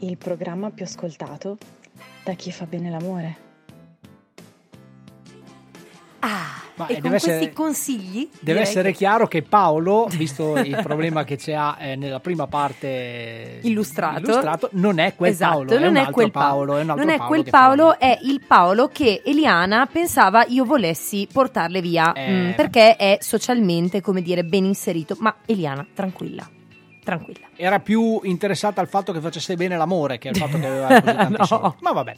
il 0.01 0.17
programma 0.17 0.71
più 0.71 0.85
ascoltato 0.85 1.59
da 2.23 2.35
chi 2.35 2.53
fa 2.53 2.65
bene 2.67 2.89
l'amore. 2.91 3.49
Ma, 6.77 6.87
e 6.87 6.95
con 6.95 7.03
deve 7.03 7.09
questi 7.11 7.31
essere- 7.31 7.53
consigli 7.53 8.31
Deve 8.41 8.61
essere 8.61 8.91
che- 8.93 8.97
chiaro 8.97 9.27
che 9.29 9.43
Paolo, 9.43 10.07
visto 10.11 10.57
il 10.57 10.79
problema 10.83 11.25
che 11.25 11.37
c'ha 11.37 11.77
eh, 11.79 11.95
nella 11.97 12.21
prima 12.21 12.47
parte 12.47 13.59
Illustrato. 13.65 14.21
illustrato, 14.21 14.69
non 14.73 14.99
è 14.99 15.15
quel 15.15 15.31
esatto, 15.33 15.51
Paolo, 15.57 15.71
è 15.75 15.79
non 15.79 15.89
un 15.91 15.97
è 15.97 15.99
altro 15.99 16.13
quel 16.15 16.31
Paolo, 16.31 16.77
è 16.77 16.83
un 16.83 16.89
altro 16.91 17.05
non 17.05 17.13
è 17.15 17.19
Paolo 17.19 17.29
quel 17.33 17.51
Paolo, 17.51 17.99
è 17.99 18.19
il 18.23 18.41
Paolo 18.47 18.89
che 18.89 19.21
Eliana 19.27 19.87
pensava 19.87 20.45
io 20.47 20.65
volessi 20.65 21.29
portarle 21.31 21.83
via 21.83 22.13
Eh. 22.15 22.31
mm, 22.31 22.51
perché 22.53 22.97
è 22.97 23.19
socialmente, 23.21 24.01
come 24.01 24.23
dire, 24.23 24.43
ben 24.45 24.65
inserito. 24.65 25.17
Ma 25.19 25.35
Eliana, 25.45 25.87
tranquilla, 25.93 26.49
tranquilla. 27.03 27.47
Era 27.57 27.81
più 27.81 28.21
interessata 28.25 28.81
al 28.81 28.89
fatto 28.89 29.13
che 29.13 29.21
facesse 29.21 29.57
bene 29.57 29.77
l'amore 29.77 30.19
che 30.19 30.29
al 30.29 30.37
fatto 30.37 30.59
che 30.59 30.67
aveva 30.67 30.87
così 31.01 31.03
tanti 31.17 31.37
No. 31.39 31.45
soldi. 31.45 31.75
Ma 31.81 31.93
vabbè. 31.93 32.15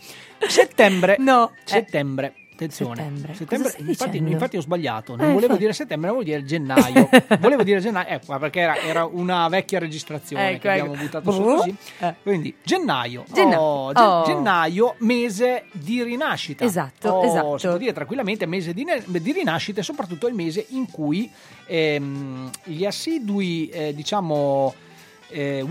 Settembre. 0.47 1.17
No. 1.19 1.53
Settembre. 1.65 2.35
Attenzione. 2.65 2.97
Settembre. 2.97 3.35
Settembre- 3.35 3.75
infatti, 3.79 4.17
infatti 4.19 4.57
ho 4.57 4.61
sbagliato. 4.61 5.13
Non 5.17 5.21
Eh, 5.21 5.25
volevo 5.27 5.41
infatti. 5.43 5.61
dire 5.61 5.73
settembre, 5.73 6.11
volevo 6.11 6.25
dire 6.25 6.45
gennaio. 6.45 7.09
volevo 7.41 7.63
dire 7.63 7.81
gennaio, 7.81 8.09
eh, 8.09 8.21
ma 8.29 8.39
perché 8.39 8.61
era, 8.61 8.77
era 8.79 9.05
una 9.05 9.49
vecchia 9.49 9.79
registrazione 9.79 10.51
Ecco, 10.51 10.61
che 10.61 10.69
abbiamo 10.71 10.93
ecco. 10.95 11.03
buttato 11.03 11.31
su 11.33 11.43
così. 11.43 11.75
Eh. 11.99 12.15
Quindi 12.23 12.55
gennaio. 12.63 13.25
Genna- 13.33 13.61
Oh, 13.61 13.93
gen- 13.93 14.05
oh. 14.07 14.25
gennaio, 14.25 14.95
mese 14.99 15.65
di 15.73 16.03
rinascita. 16.03 16.65
Esatto, 16.65 17.09
Oh, 17.11 17.25
esatto. 17.25 17.59
Si 17.59 17.67
può 17.67 17.77
dire 17.77 17.93
tranquillamente 17.93 18.47
mese 18.47 18.73
di, 18.75 18.85
ne- 18.85 19.03
di 19.07 19.33
rinascita 19.33 19.81
e 19.81 19.83
soprattutto 19.83 20.27
il 20.29 20.35
mese 20.35 20.65
in 20.71 20.91
cui 20.91 21.31
ehm, 21.67 22.51
gli 22.65 22.85
assidui, 22.85 23.69
eh, 23.69 23.95
diciamo, 23.95 24.75
eh, 25.29 25.63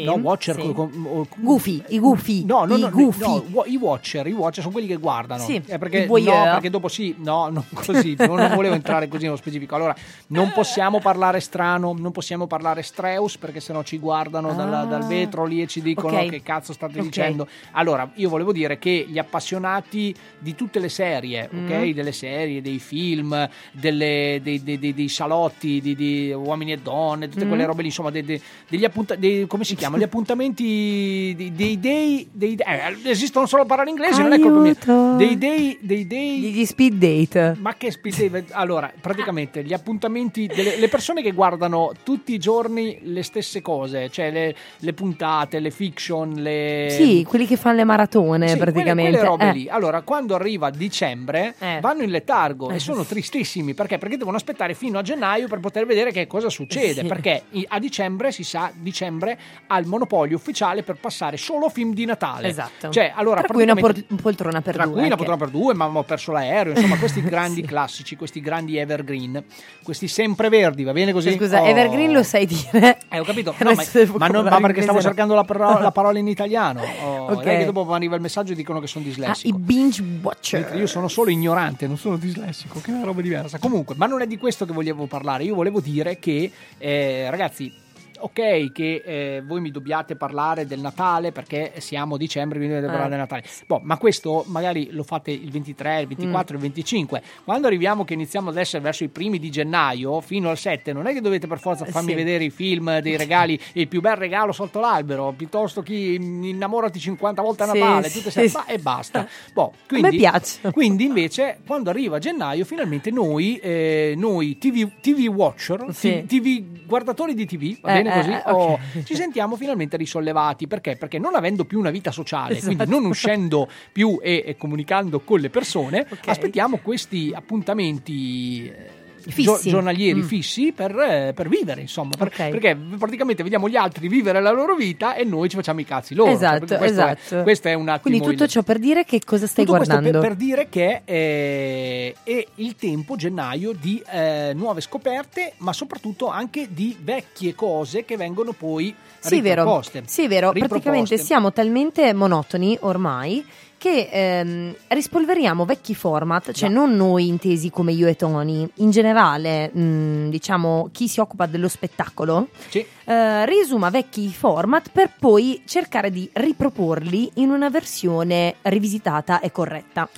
watcher, 0.00 0.04
no, 0.16 0.22
watcher 0.22 0.54
sì. 0.60 0.72
con- 0.72 0.90
con- 0.90 1.26
Gufi, 1.38 1.82
i 1.88 1.98
gufi, 1.98 2.44
No, 2.44 2.64
no, 2.64 2.76
i 2.76 2.80
no, 2.80 2.88
no, 2.88 3.64
i 3.66 3.76
watcher, 3.76 4.26
i 4.26 4.32
watcher 4.32 4.62
sono 4.62 4.72
quelli 4.72 4.86
che 4.88 4.96
guardano. 4.96 5.42
Sì, 5.42 5.56
Eh, 5.66 5.78
perché, 5.78 6.06
no, 6.06 6.12
perché 6.14 6.70
dopo 6.70 6.88
sì, 6.88 7.14
no, 7.18 7.48
non 7.50 7.64
così, 7.72 8.14
non, 8.18 8.36
non 8.36 8.54
volevo 8.54 8.74
entrare 8.74 9.08
così 9.08 9.24
nello 9.24 9.36
specifico. 9.36 9.74
Allora, 9.74 9.94
non 10.28 10.50
possiamo 10.52 11.00
parlare 11.00 11.40
strano, 11.40 11.94
non 11.96 12.12
possiamo 12.12 12.46
parlare 12.46 12.82
streus 12.82 13.36
perché 13.38 13.60
sennò 13.60 13.82
ci 13.82 13.98
guardano 13.98 14.52
dal, 14.54 14.72
Ah. 14.72 14.84
dal 14.84 15.06
vetro 15.06 15.44
lì 15.44 15.62
e 15.62 15.66
ci 15.66 15.80
dicono 15.82 16.18
Ok. 16.18 16.28
che 16.30 16.42
cazzo 16.42 16.72
state 16.72 16.98
Ok. 16.98 17.04
dicendo. 17.04 17.46
Allora, 17.72 18.10
io 18.14 18.28
volevo 18.28 18.52
dire 18.52 18.78
che 18.78 19.06
gli 19.08 19.18
appassionati 19.18 20.14
di 20.38 20.54
tutte 20.54 20.78
le 20.78 20.88
serie, 20.88 21.48
Mm. 21.54 21.64
ok? 21.66 21.88
Delle 21.90 22.12
serie, 22.12 22.60
dei 22.62 22.78
film, 22.78 23.48
delle- 23.72 24.40
dei, 24.42 24.62
dei- 24.62 24.78
dei- 24.78 24.94
dei 24.94 25.08
salotti, 25.08 25.80
di, 25.80 26.32
uomini 26.32 26.72
e 26.72 26.78
donne, 26.78 27.28
tutte 27.28 27.44
Mm. 27.44 27.48
quelle 27.48 27.64
robe 27.66 27.82
lì, 27.82 27.88
insomma, 27.88 28.10
degli 28.10 28.84
appunta- 28.84 29.14
dei- 29.14 29.46
come 29.46 29.64
si 29.64 29.74
chiama? 29.74 29.83
Gli 29.96 30.02
appuntamenti 30.02 31.34
dei 31.54 31.78
dei, 31.78 32.28
dei 32.32 32.54
eh, 32.56 33.10
esistono 33.10 33.46
solo 33.46 33.64
parole 33.64 33.90
inglesi, 33.90 34.22
non 34.22 34.32
è 34.32 34.38
colpa 34.38 34.58
mia. 34.58 35.16
Dei 35.16 35.36
dei, 35.38 35.78
dei 35.80 36.06
dei 36.06 36.40
Gli 36.52 36.64
speed 36.64 36.94
date. 36.94 37.56
ma 37.60 37.74
che 37.74 37.90
speed 37.90 38.26
date? 38.30 38.52
Allora, 38.52 38.92
praticamente 39.00 39.62
gli 39.64 39.72
appuntamenti 39.72 40.46
delle 40.46 40.76
le 40.78 40.88
persone 40.88 41.22
che 41.22 41.32
guardano 41.32 41.92
tutti 42.02 42.32
i 42.34 42.38
giorni 42.38 42.98
le 43.02 43.22
stesse 43.22 43.62
cose, 43.62 44.10
cioè 44.10 44.30
le, 44.30 44.54
le 44.78 44.92
puntate, 44.92 45.58
le 45.60 45.70
fiction, 45.70 46.32
le 46.34 46.88
Sì, 46.90 47.24
quelli 47.26 47.46
che 47.46 47.56
fanno 47.56 47.76
le 47.76 47.84
maratone 47.84 48.48
sì, 48.48 48.56
praticamente. 48.56 49.18
Quelle, 49.18 49.28
quelle 49.28 49.28
robe 49.28 49.48
Eh. 49.50 49.52
lì. 49.52 49.68
Allora, 49.68 50.02
quando 50.02 50.34
arriva 50.34 50.70
dicembre, 50.70 51.54
Eh. 51.58 51.78
vanno 51.80 52.02
in 52.02 52.10
letargo 52.10 52.70
Eh. 52.70 52.76
e 52.76 52.78
sono 52.78 53.04
tristissimi 53.04 53.74
perché? 53.74 53.98
Perché 53.98 54.16
devono 54.16 54.36
aspettare 54.36 54.74
fino 54.74 54.98
a 54.98 55.02
gennaio 55.02 55.48
per 55.48 55.60
poter 55.60 55.86
vedere 55.86 56.12
che 56.12 56.26
cosa 56.26 56.48
succede. 56.48 57.02
Sì. 57.02 57.06
Perché 57.06 57.42
a 57.68 57.78
dicembre 57.78 58.32
si 58.32 58.42
sa, 58.44 58.70
dicembre 58.74 59.38
ha 59.66 59.78
il 59.78 59.86
monopolio 59.86 60.36
ufficiale 60.36 60.82
per 60.82 60.96
passare 60.96 61.36
solo 61.36 61.68
film 61.68 61.92
di 61.94 62.04
Natale. 62.04 62.48
Esatto. 62.48 62.90
Cioè, 62.90 63.12
allora, 63.14 63.40
Tra 63.42 63.52
cui 63.54 63.62
una 63.62 63.74
por- 63.74 64.04
poltrona 64.20 64.60
per 64.62 64.74
tra 64.74 64.84
due. 64.84 64.94
cui 64.94 65.06
una 65.06 65.16
poltrona 65.16 65.38
per 65.38 65.50
due, 65.50 65.74
ma 65.74 65.86
ho 65.86 66.02
perso 66.02 66.32
l'aereo. 66.32 66.72
Insomma, 66.74 66.96
questi 66.98 67.20
grandi 67.22 67.62
classici, 67.62 68.16
questi 68.16 68.40
grandi 68.40 68.76
evergreen, 68.76 69.42
questi 69.82 70.08
sempreverdi, 70.08 70.82
va 70.84 70.92
bene 70.92 71.12
così? 71.12 71.32
Scusa, 71.34 71.62
Oh. 71.62 71.66
Evergreen 71.66 72.12
lo 72.12 72.22
sai 72.22 72.46
dire. 72.46 72.98
Eh, 73.08 73.18
ho 73.18 73.24
capito, 73.24 73.54
no, 73.60 73.72
ma, 73.74 73.82
ma 74.18 74.26
non- 74.28 74.44
ma 74.44 74.60
perché 74.60 74.82
stavo 74.82 75.00
cercando 75.00 75.34
la, 75.34 75.44
paro- 75.44 75.78
la 75.80 75.90
parola 75.92 76.18
in 76.18 76.28
italiano. 76.28 76.82
Oh, 77.04 77.32
Ok. 77.32 77.44
lei 77.44 77.58
che 77.58 77.64
dopo 77.64 77.90
arriva 77.92 78.14
il 78.16 78.20
messaggio 78.20 78.52
e 78.52 78.54
dicono 78.54 78.80
che 78.80 78.86
sono 78.86 79.04
Ah, 79.04 79.08
dislessico. 79.08 79.48
i 79.56 79.58
binge 79.58 80.02
watcher. 80.22 80.74
Io 80.76 80.86
sono 80.86 81.08
solo 81.08 81.30
ignorante, 81.30 81.86
non 81.86 81.96
sono 81.96 82.16
dislessico, 82.16 82.80
che 82.80 82.90
è 82.90 82.94
una 82.94 83.04
roba 83.04 83.20
diversa. 83.22 83.58
Comunque, 83.58 83.94
ma 83.96 84.06
non 84.06 84.20
è 84.20 84.26
di 84.26 84.36
questo 84.36 84.64
che 84.66 84.72
volevo 84.72 85.06
parlare. 85.06 85.44
Io 85.44 85.54
volevo 85.54 85.80
dire 85.80 86.18
che, 86.18 86.50
eh, 86.78 87.26
ragazzi. 87.30 87.72
Ok, 88.20 88.72
che 88.72 89.02
eh, 89.04 89.42
voi 89.44 89.60
mi 89.60 89.70
dobbiate 89.70 90.16
parlare 90.16 90.66
del 90.66 90.80
Natale 90.80 91.32
perché 91.32 91.72
siamo 91.78 92.14
a 92.14 92.18
dicembre, 92.18 92.58
quindi 92.58 92.74
dovete 92.76 92.92
Eh. 92.92 92.96
parlare 92.96 93.10
del 93.10 93.20
Natale. 93.20 93.44
Boh, 93.66 93.80
ma 93.82 93.96
questo 93.98 94.44
magari 94.48 94.88
lo 94.92 95.02
fate 95.02 95.30
il 95.30 95.50
23, 95.50 96.00
il 96.02 96.06
24, 96.06 96.54
il 96.56 96.62
25. 96.62 97.22
Quando 97.44 97.66
arriviamo 97.66 98.04
che 98.04 98.14
iniziamo 98.14 98.50
ad 98.50 98.56
essere 98.56 98.82
verso 98.82 99.04
i 99.04 99.08
primi 99.08 99.38
di 99.38 99.50
gennaio, 99.50 100.20
fino 100.20 100.48
al 100.50 100.56
7, 100.58 100.92
non 100.92 101.06
è 101.06 101.12
che 101.12 101.20
dovete 101.20 101.46
per 101.46 101.58
forza 101.58 101.84
farmi 101.84 102.10
Sì. 102.10 102.14
vedere 102.14 102.44
i 102.44 102.50
film, 102.50 103.00
dei 103.00 103.16
regali, 103.16 103.58
il 103.74 103.88
più 103.88 104.00
bel 104.00 104.16
regalo 104.16 104.52
sotto 104.52 104.80
l'albero, 104.80 105.32
piuttosto 105.36 105.82
che 105.82 106.16
mm, 106.20 106.44
innamorati 106.44 106.98
50 106.98 107.42
volte 107.42 107.62
a 107.64 107.66
Natale, 107.66 108.08
sì, 108.08 108.20
sì. 108.30 108.50
ma- 108.54 108.66
e 108.66 108.78
basta. 108.78 109.26
Boh, 109.52 109.72
me 109.72 110.00
quindi, 110.00 110.16
piace. 110.18 110.70
quindi 110.70 111.04
invece 111.04 111.58
quando 111.66 111.90
arriva 111.90 112.18
gennaio 112.18 112.64
finalmente 112.64 113.10
noi, 113.10 113.56
eh, 113.56 114.14
noi 114.16 114.56
TV, 114.58 114.88
TV 115.00 115.26
watcher. 115.34 115.84
TV 116.26 116.62
guardatori 116.86 117.34
di 117.34 117.46
TV, 117.46 117.76
va 117.80 117.98
Eh, 117.98 118.02
bene 118.10 118.38
eh, 118.38 118.42
così, 118.42 118.48
eh, 118.48 118.50
oh, 118.52 118.72
ok. 118.72 119.02
ci 119.04 119.14
sentiamo 119.14 119.56
finalmente 119.56 119.96
risollevati. 119.96 120.66
Perché? 120.66 120.96
Perché 120.96 121.18
non 121.18 121.34
avendo 121.34 121.64
più 121.64 121.78
una 121.78 121.90
vita 121.90 122.10
sociale, 122.10 122.56
Esatto. 122.56 122.74
quindi 122.74 122.92
non 122.92 123.04
uscendo 123.04 123.68
più 123.92 124.18
e, 124.22 124.42
e 124.46 124.56
comunicando 124.56 125.20
con 125.20 125.40
le 125.40 125.50
persone, 125.50 126.06
aspettiamo 126.24 126.78
questi 126.78 127.32
appuntamenti. 127.34 129.02
Fissi. 129.30 129.68
giornalieri 129.70 130.20
Mm. 130.20 130.26
fissi 130.26 130.72
per, 130.72 130.96
eh, 130.98 131.32
per 131.34 131.48
vivere, 131.48 131.80
insomma. 131.80 132.10
per- 132.16 132.26
Ok. 132.28 132.50
Perché 132.50 132.76
praticamente 132.98 133.42
vediamo 133.42 133.68
gli 133.68 133.76
altri 133.76 134.08
vivere 134.08 134.40
la 134.40 134.50
loro 134.50 134.74
vita 134.74 135.14
e 135.14 135.24
noi 135.24 135.48
ci 135.48 135.56
facciamo 135.56 135.80
i 135.80 135.84
cazzi 135.84 136.14
loro. 136.14 136.30
Cioè, 136.30 136.36
Esatto, 136.36 136.58
perché 136.60 136.76
questo 136.76 137.00
è- 137.06 137.16
esatto. 137.18 137.42
questo 137.42 137.68
è 137.68 137.74
un 137.74 137.88
attimo 137.88 138.00
Quindi 138.16 138.26
tutto 138.32 138.44
il- 138.44 138.50
ciò 138.50 138.62
per 138.62 138.78
dire 138.78 139.04
che 139.04 139.20
cosa 139.24 139.46
stai 139.46 139.64
tutto 139.64 139.76
guardando? 139.78 140.10
per, 140.10 140.20
per 140.20 140.34
dire 140.36 140.68
che 140.68 141.02
eh, 141.04 142.14
è 142.22 142.46
il 142.56 142.76
tempo, 142.76 143.16
gennaio, 143.16 143.72
di 143.72 144.02
eh, 144.10 144.52
nuove 144.54 144.80
scoperte, 144.80 145.52
ma 145.58 145.72
soprattutto 145.72 146.28
anche 146.28 146.68
di 146.70 146.96
vecchie 147.00 147.54
cose 147.54 148.04
che 148.04 148.16
vengono 148.16 148.52
poi 148.52 148.94
Sì, 149.20 149.40
vero. 149.40 149.62
riproposte. 149.62 150.02
Sì, 150.06 150.28
vero. 150.28 150.50
Riproposte. 150.52 150.68
Praticamente 150.68 151.18
siamo 151.18 151.52
talmente 151.52 152.12
monotoni 152.12 152.76
ormai 152.80 153.44
che 153.84 154.08
ehm, 154.10 154.74
rispolveriamo 154.88 155.66
vecchi 155.66 155.94
format, 155.94 156.52
cioè 156.52 156.70
non 156.70 156.96
noi 156.96 157.28
intesi 157.28 157.68
come 157.68 157.92
io 157.92 158.06
e 158.08 158.16
Tony, 158.16 158.66
in 158.76 158.90
generale, 158.90 159.68
mh, 159.70 160.30
diciamo, 160.30 160.88
chi 160.90 161.06
si 161.06 161.20
occupa 161.20 161.44
dello 161.44 161.68
spettacolo, 161.68 162.48
Sì. 162.70 162.82
eh, 163.04 163.44
riesuma 163.44 163.90
vecchi 163.90 164.28
format 164.32 164.88
per 164.90 165.10
poi 165.18 165.60
cercare 165.66 166.10
di 166.10 166.26
riproporli 166.32 167.32
in 167.34 167.50
una 167.50 167.68
versione 167.68 168.54
rivisitata 168.62 169.40
e 169.40 169.52
corretta. 169.52 170.08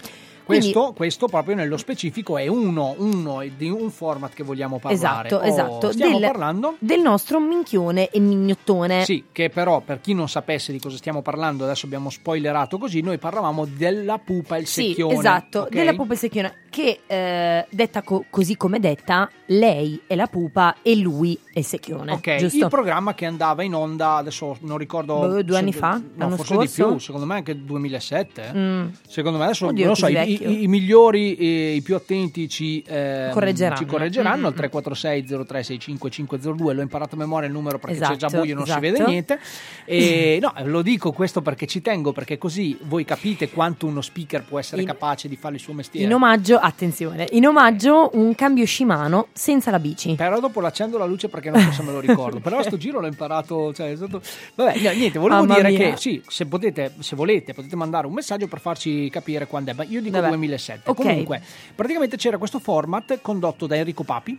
Quindi- 0.47 0.73
Questo, 0.73 0.93
questo 0.93 1.27
proprio 1.27 1.57
nello 1.57 1.77
specifico 1.77 2.39
è 2.39 2.47
uno, 2.47 2.95
uno 2.99 3.43
di 3.57 3.69
un 3.69 3.91
format 3.91 4.33
che 4.33 4.45
vogliamo 4.45 4.79
parlare. 4.79 5.27
Esatto, 5.29 5.43
Oh, 5.45 5.49
esatto. 5.49 5.93
Stiamo 5.93 6.19
del, 6.21 6.31
parlando 6.31 6.77
del 6.79 7.01
nostro 7.01 7.41
minchione 7.41 8.09
e 8.11 8.21
mignottone. 8.21 9.05
Sì, 9.05 9.25
che 9.33 9.51
però 9.51 9.81
per 9.81 10.01
chi 10.01 10.15
non 10.15 10.29
sapesse 10.29 10.71
di 10.71 10.79
cosa 10.79 10.97
stiamo 10.99 11.21
parlando, 11.21 11.65
adesso 11.65 11.87
abbiamo 11.87 12.11
spoilerato 12.11 12.79
così, 12.79 13.01
noi 13.01 13.19
parlavamo 13.19 13.65
della 13.67 14.19
pupa 14.19 14.55
e 14.57 14.61
il 14.61 14.67
Sì, 14.69 14.89
secchione. 14.89 15.15
esatto, 15.15 15.59
ok? 15.63 15.69
della 15.71 15.95
pupa 15.95 16.13
e 16.13 16.17
secchione, 16.17 16.55
che 16.77 17.01
eh, 17.07 17.67
detta 17.71 18.03
co- 18.03 18.27
così 18.29 18.55
come 18.55 18.79
detta, 18.81 19.31
lei 19.47 19.99
è 20.07 20.15
la 20.15 20.27
pupa 20.27 20.77
e 20.83 20.95
lui 20.97 21.39
è 21.51 21.61
il 21.61 21.65
secchione. 21.65 22.13
Ok, 22.13 22.37
giusto? 22.37 22.65
il 22.65 22.69
programma 22.69 23.15
che 23.15 23.25
andava 23.25 23.63
in 23.63 23.75
onda, 23.75 24.17
adesso 24.17 24.59
non 24.61 24.77
ricordo... 24.77 25.15
Boh, 25.21 25.43
due 25.43 25.55
se- 25.55 25.57
anni 25.63 25.73
fa? 25.73 25.99
No, 26.17 26.29
forse 26.37 26.53
scorso? 26.55 26.83
di 26.85 26.89
più, 26.91 26.99
secondo 26.99 27.27
me 27.27 27.35
anche 27.37 27.65
2007. 27.65 28.43
eh. 28.53 28.59
Mm. 28.59 28.87
Secondo 29.09 29.39
me 29.39 29.45
adesso, 29.45 29.67
Oddio, 29.69 29.85
non 29.87 29.89
lo 29.89 29.95
so, 29.95 30.07
i, 30.09 30.43
i- 30.43 30.63
i 30.65 30.67
migliori 30.69 31.35
e 31.37 31.73
i 31.77 31.81
più 31.81 31.95
attenti 31.95 32.47
ci, 32.47 32.85
ehm, 32.87 33.31
Correggeranno. 33.33 33.77
ci 33.79 33.87
correggeranno 33.87 34.43
Mm, 34.43 34.45
al 34.45 34.53
mm, 34.53 34.57
346 34.57 35.25
0365 35.25 36.11
502, 36.11 36.75
l'ho 36.75 36.83
imparato 36.83 37.15
a 37.15 37.19
memoria 37.19 37.47
il 37.49 37.55
numero 37.55 37.79
perché 37.79 37.95
c'è 37.99 38.17
già 38.17 38.27
Esatto, 38.27 38.37
buio 38.43 38.53
e 38.53 38.55
non 38.55 38.65
esatto. 38.65 38.85
si 38.85 38.91
vede 38.91 39.05
niente. 39.07 39.41
E, 39.87 40.39
no, 40.43 40.53
lo 40.65 40.83
dico 40.83 41.13
questo 41.13 41.41
perché 41.41 41.67
ci 41.67 41.81
tengo, 41.81 42.13
perché 42.13 42.37
così 42.37 42.77
voi 42.83 43.07
capite 43.07 43.49
quanto 43.49 43.87
uno 43.87 44.03
speaker 44.03 44.45
può 44.45 44.59
essere 44.59 44.83
In- 44.83 44.87
capace 44.89 45.27
di 45.29 45.37
fare 45.37 45.55
il 45.55 45.61
suo 45.61 45.73
mestiere. 45.73 46.05
In 46.07 46.13
omaggio, 46.13 46.59
attenzione, 46.67 47.27
in 47.33 47.47
omaggio 47.47 48.11
un 48.15 48.35
cambio 48.35 48.67
Shimano 48.67 49.29
senza 49.33 49.71
la 49.71 49.79
bici. 49.79 50.15
Però 50.15 50.39
dopo 50.41 50.61
l'accendo 50.61 50.99
la 50.99 51.05
luce 51.07 51.29
perché 51.29 51.51
non 51.51 51.61
so 51.61 51.73
se 51.73 51.83
me 51.83 51.93
lo 51.93 52.01
ricordo. 52.01 52.41
Però 52.41 52.63
sto 52.63 52.77
giro 52.77 53.01
l'ho 53.01 53.07
imparato. 53.07 53.73
Cioè, 53.73 53.97
stato- 53.97 54.21
Vabbè, 54.55 54.79
no, 54.81 54.91
niente, 54.93 55.19
volevo 55.19 55.45
Mamma 55.45 55.57
dire 55.57 55.69
mia. 55.71 55.79
che 55.91 55.97
sì, 55.97 56.23
se 56.27 56.47
potete, 56.47 56.95
se 56.99 57.17
volete, 57.17 57.55
potete 57.55 57.77
mandare 57.77 58.07
un 58.07 58.13
messaggio 58.13 58.47
per 58.47 58.61
farci 58.61 59.09
capire 59.11 59.47
quando 59.47 59.71
è. 59.71 59.75
Ma 59.75 59.85
io 59.85 60.01
dico 60.01 60.17
Vabbè. 60.17 60.29
2007. 60.29 60.91
Ok. 60.91 60.97
Comunque, 61.03 61.43
praticamente 61.75 62.17
c'era 62.17 62.39
questo 62.39 62.59
format 62.59 63.21
condotto 63.23 63.67
da 63.67 63.77
Enrico 63.77 64.03
Papi. 64.03 64.39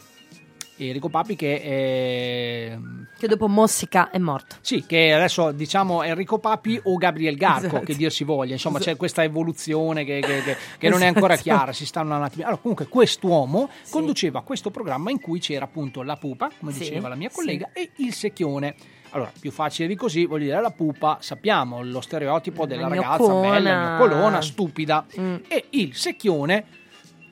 Enrico 0.85 1.09
Papi 1.09 1.35
che 1.35 1.61
è 1.61 2.77
Che 3.17 3.27
dopo 3.27 3.47
Mossica 3.47 4.09
è 4.11 4.17
morto. 4.19 4.57
sì, 4.61 4.85
che 4.85 5.11
adesso 5.13 5.51
diciamo 5.51 6.03
Enrico 6.03 6.37
Papi 6.39 6.79
o 6.83 6.95
Gabriel 6.97 7.35
Garco, 7.35 7.65
Esatto. 7.67 7.83
che 7.83 7.95
dir 7.95 8.11
si 8.11 8.23
voglia, 8.23 8.53
insomma 8.53 8.77
Esatto. 8.77 8.91
c'è 8.91 8.97
questa 8.97 9.23
evoluzione 9.23 10.03
che, 10.05 10.19
che- 10.19 10.41
che- 10.43 10.57
che 10.77 10.89
non 10.89 11.01
è 11.01 11.07
ancora 11.07 11.33
Esatto. 11.33 11.49
chiara, 11.49 11.73
si 11.73 11.85
stanno 11.85 12.15
un 12.15 12.23
attimo. 12.23 12.43
Allora, 12.43 12.59
comunque 12.61 12.87
quest'uomo 12.87 13.69
conduceva 13.89 14.41
questo 14.43 14.69
programma 14.69 15.09
in 15.11 15.19
cui 15.19 15.39
c'era 15.39 15.65
appunto 15.65 16.03
la 16.03 16.15
pupa, 16.15 16.49
come 16.59 16.71
Sì, 16.71 16.79
diceva 16.79 17.07
la 17.07 17.15
mia 17.15 17.29
sì. 17.29 17.35
collega, 17.35 17.69
e 17.73 17.89
il 17.97 18.13
secchione. 18.13 18.75
Allora, 19.11 19.31
più 19.39 19.51
facile 19.51 19.87
di 19.87 19.95
così, 19.95 20.25
voglio 20.25 20.43
dire, 20.45 20.61
la 20.61 20.69
pupa, 20.71 21.17
sappiamo 21.21 21.81
lo 21.81 22.01
stereotipo 22.01 22.65
della 22.65 22.87
La 22.89 22.95
ragazza 22.95 23.33
bella, 23.33 23.95
gnoccolona, 23.97 24.41
stupida, 24.41 25.05
Mm. 25.19 25.35
e 25.47 25.65
il 25.71 25.95
secchione 25.95 26.65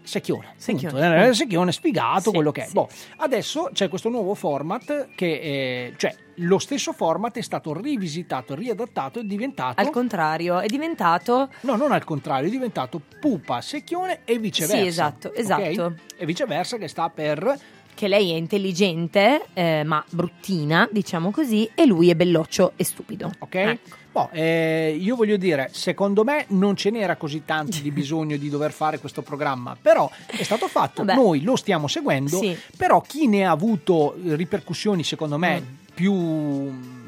secchione, 0.06 0.53
Secchione. 0.56 1.06
appunto, 1.06 1.30
eh, 1.30 1.34
secchione 1.34 1.72
sfigato, 1.72 2.30
Sì, 2.30 2.32
quello 2.32 2.51
che 2.51 2.64
è. 2.64 2.66
sì. 2.68 2.74
Boh, 2.74 2.88
adesso 3.18 3.70
c'è 3.74 3.89
questo 3.89 4.10
nuovo 4.10 4.34
format 4.36 5.10
che, 5.16 5.26
eh, 5.39 5.93
cioè, 5.97 6.16
lo 6.39 6.60
stesso 6.60 6.91
format 6.93 7.38
è 7.38 7.41
stato 7.41 7.74
rivisitato, 7.74 8.56
riadattato 8.56 9.20
e 9.20 9.26
diventato... 9.26 9.80
Al 9.82 9.89
contrario, 9.89 10.60
è 10.60 10.68
diventato 10.68 11.49
No, 11.62 11.76
non 11.76 11.91
al 11.91 12.03
contrario, 12.03 12.47
è 12.47 12.51
diventato 12.51 13.01
pupa, 13.20 13.62
secchione 13.62 14.22
e 14.26 14.38
viceversa. 14.38 14.82
Sì, 14.82 14.88
esatto, 14.88 15.28
ok? 15.30 15.38
esatto. 15.39 15.95
E 16.18 16.26
viceversa 16.26 16.78
che 16.78 16.88
sta 16.88 17.10
per... 17.10 17.58
che 17.96 18.08
lei 18.08 18.32
è 18.32 18.36
intelligente, 18.36 19.46
eh, 19.54 19.84
ma 19.84 20.04
bruttina, 20.10 20.88
diciamo 20.91 21.32
così, 21.32 21.68
e 21.74 21.86
lui 21.86 22.10
è 22.10 22.16
belloccio 22.16 22.74
e 22.76 22.84
stupido. 22.84 23.32
Ok? 23.39 23.56
Ecco. 23.56 23.96
Boh, 24.12 24.30
eh, 24.32 24.96
io 24.98 25.16
voglio 25.16 25.36
dire, 25.36 25.70
secondo 25.74 26.24
me 26.24 26.46
non 26.50 26.76
ce 26.78 26.89
n'era 26.89 27.16
così 27.18 27.43
tanto 27.43 27.80
di 27.82 27.91
bisogno 27.91 28.38
di 28.38 28.50
dover 28.50 28.72
fare 28.72 29.00
questo 29.00 29.22
programma, 29.24 29.76
però 29.82 30.10
è 30.28 30.43
stato 30.43 30.68
fatto, 30.68 31.04
Vabbè. 31.04 31.20
noi 31.20 31.41
lo 31.41 31.56
stiamo 31.56 31.88
seguendo, 31.88 32.38
Sì. 32.38 32.56
però 32.78 33.02
chi 33.02 33.28
ne 33.28 33.46
ha 33.46 33.52
avuto 33.52 34.16
ripercussioni 34.24 35.04
secondo 35.04 35.38
me 35.38 35.62
più 35.93 36.14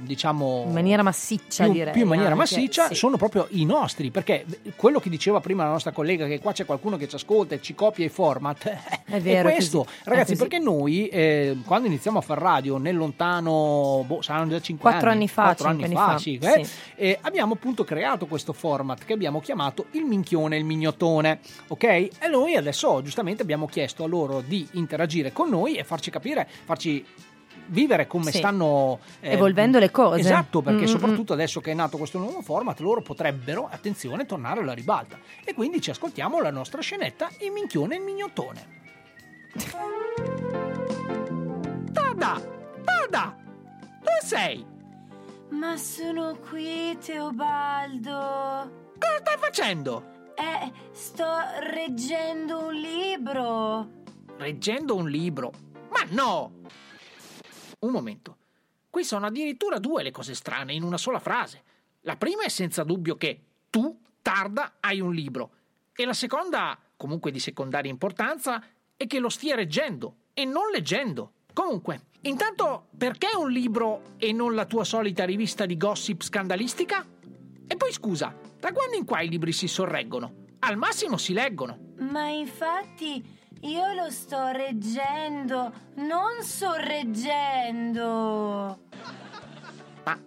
diciamo 0.08 0.64
In 0.66 0.74
maniera 0.74 1.03
massiccia, 1.03 1.66
più, 1.66 1.74
direi. 1.74 1.93
più 1.93 2.01
in 2.01 2.08
maniera 2.08 2.32
anche, 2.32 2.39
massiccia 2.39 2.88
sì. 2.88 2.95
sono 2.95 3.18
proprio 3.18 3.47
i 3.51 3.66
nostri 3.66 4.10
perché 4.10 4.45
quello 4.76 4.99
che 4.99 5.10
diceva 5.10 5.39
prima 5.39 5.64
la 5.64 5.72
nostra 5.72 5.91
collega 5.91 6.26
che 6.26 6.39
qua 6.39 6.53
c'è 6.53 6.66
qualcuno 6.66 6.97
che 6.97 7.08
ci 7.08 7.16
ascolta 7.16 7.55
e 7.55 7.62
ci 7.62 7.76
copia 7.76 8.05
i 8.05 8.10
format 8.10 8.76
È 9.05 9.22
vero, 9.22 9.49
è 9.49 9.53
questo 9.53 9.84
così. 9.84 9.97
È 10.03 10.10
ragazzi 10.10 10.36
così. 10.36 10.47
perché 10.47 10.60
noi 10.64 11.08
eh, 11.08 11.58
quando 11.66 11.88
iniziamo 11.88 12.18
a 12.18 12.22
fare 12.22 12.41
radio 12.41 12.78
nel 12.78 12.95
lontano 12.95 14.03
boh, 14.05 14.22
saranno 14.22 14.49
già 14.49 14.60
5 14.60 14.89
Quattro 14.89 15.10
anni 15.10 15.28
fa, 15.28 15.43
quattro 15.43 15.68
cinque 15.70 15.86
anni 15.86 15.95
anni 15.95 16.05
fa, 16.05 16.12
fa, 16.14 16.18
sì, 16.18 16.39
eh, 16.41 16.66
sì. 16.66 16.72
eh, 16.95 17.20
abbiamo 17.22 17.53
appunto 17.53 17.84
creato 17.84 18.26
questo 18.26 18.53
format 18.53 19.05
che 19.05 19.14
abbiamo 19.14 19.39
chiamato 19.39 19.86
il 19.91 20.03
minchione 20.03 20.58
il 20.58 20.66
mignottone 20.66 21.39
ok 21.68 21.84
e 21.84 22.12
noi 22.30 22.55
adesso 22.55 23.01
giustamente 23.01 23.41
abbiamo 23.41 23.66
chiesto 23.68 24.03
a 24.03 24.08
loro 24.08 24.41
di 24.41 24.68
interagire 24.72 25.32
con 25.32 25.49
noi 25.49 25.76
e 25.76 25.84
farci 25.84 26.10
capire 26.10 26.47
farci 26.66 27.05
vivere 27.68 28.07
come 28.07 28.32
Sì. 28.32 28.38
stanno 28.39 28.99
eh, 29.20 29.32
Evolvendo 29.32 29.80
le 29.80 29.91
cose. 29.91 30.19
Esatto, 30.19 30.61
perché 30.61 30.81
Mm, 30.85 30.89
mm, 30.89 30.91
soprattutto 30.91 31.34
adesso 31.34 31.60
che 31.61 31.72
è 31.72 31.73
nato 31.73 31.98
questo 31.98 32.18
nuovo 32.18 32.41
format, 32.41 32.80
loro 32.80 33.02
potrebbero, 33.02 33.68
attenzione, 33.72 34.26
tornare 34.26 34.61
alla 34.61 34.73
ribalta. 34.73 35.18
E 35.44 35.53
quindi 35.53 35.81
ci 35.81 35.89
ascoltiamo 35.89 36.41
la 36.41 36.52
nostra 36.52 36.81
scenetta, 36.81 37.30
il 37.41 37.52
minchione 37.52 37.95
e 37.95 37.98
il 37.99 38.03
mignottone. 38.03 38.76
Tada! 41.94 42.41
Tada! 42.84 43.35
Dove 43.99 44.19
sei? 44.23 44.65
Ma 45.49 45.77
sono 45.77 46.35
qui, 46.49 46.98
Teobaldo. 47.03 48.11
Cosa 48.99 49.18
stai 49.19 49.38
facendo? 49.39 50.15
Eh, 50.35 50.72
sto 50.91 51.26
reggendo 51.73 52.68
un 52.68 52.73
libro. 52.73 53.88
Leggendo 54.38 54.95
un 54.95 55.10
libro. 55.10 55.52
Ma 55.89 56.06
no! 56.10 56.52
Un 57.80 57.91
momento. 57.91 58.38
Qui 58.90 59.04
sono 59.04 59.28
addirittura 59.28 59.80
due 59.80 60.04
le 60.04 60.12
cose 60.12 60.34
strane 60.34 60.74
in 60.74 60.84
una 60.84 60.98
sola 60.98 61.20
frase. 61.20 61.64
La 62.02 62.16
prima 62.16 62.44
è 62.44 62.49
senza 62.49 62.84
dubbio 62.84 63.16
che 63.16 63.41
tu, 63.70 63.99
tarda, 64.22 64.78
hai 64.80 64.99
un 64.99 65.14
libro. 65.14 65.52
E 65.94 66.06
la 66.06 66.14
seconda, 66.14 66.78
comunque 66.95 67.32
di 67.32 67.40
secondaria 67.40 67.91
importanza, 67.91 68.64
è 68.95 69.06
che 69.06 69.20
lo 69.20 69.30
stia 69.30 69.56
reggendo 69.56 70.16
e 70.34 70.45
non 70.45 70.72
leggendo. 70.72 71.34
Comunque, 71.54 72.06
intanto, 72.22 72.88
perché 72.98 73.30
un 73.36 73.52
libro 73.52 74.16
e 74.18 74.32
non 74.32 74.56
la 74.56 74.66
tua 74.66 74.84
solita 74.84 75.26
rivista 75.26 75.66
di 75.66 75.78
gossip 75.78 76.22
scandalistica? 76.22 77.06
E 77.68 77.76
poi 77.76 77.91
scusa, 77.91 78.36
da 78.60 78.72
quando 78.72 78.95
in 78.95 79.06
qua 79.06 79.22
i 79.22 79.30
libri 79.30 79.52
si 79.52 79.68
sorreggono? 79.68 80.45
Al 80.60 80.78
massimo 80.78 81.18
si 81.18 81.34
leggono. 81.34 81.94
Ma 81.98 82.28
infatti 82.28 83.24
io 83.62 83.94
lo 83.94 84.10
sto 84.10 84.48
reggendo, 84.48 85.72
non 85.96 86.42
sorreggendo. 86.42 88.02
Ma 90.04 90.20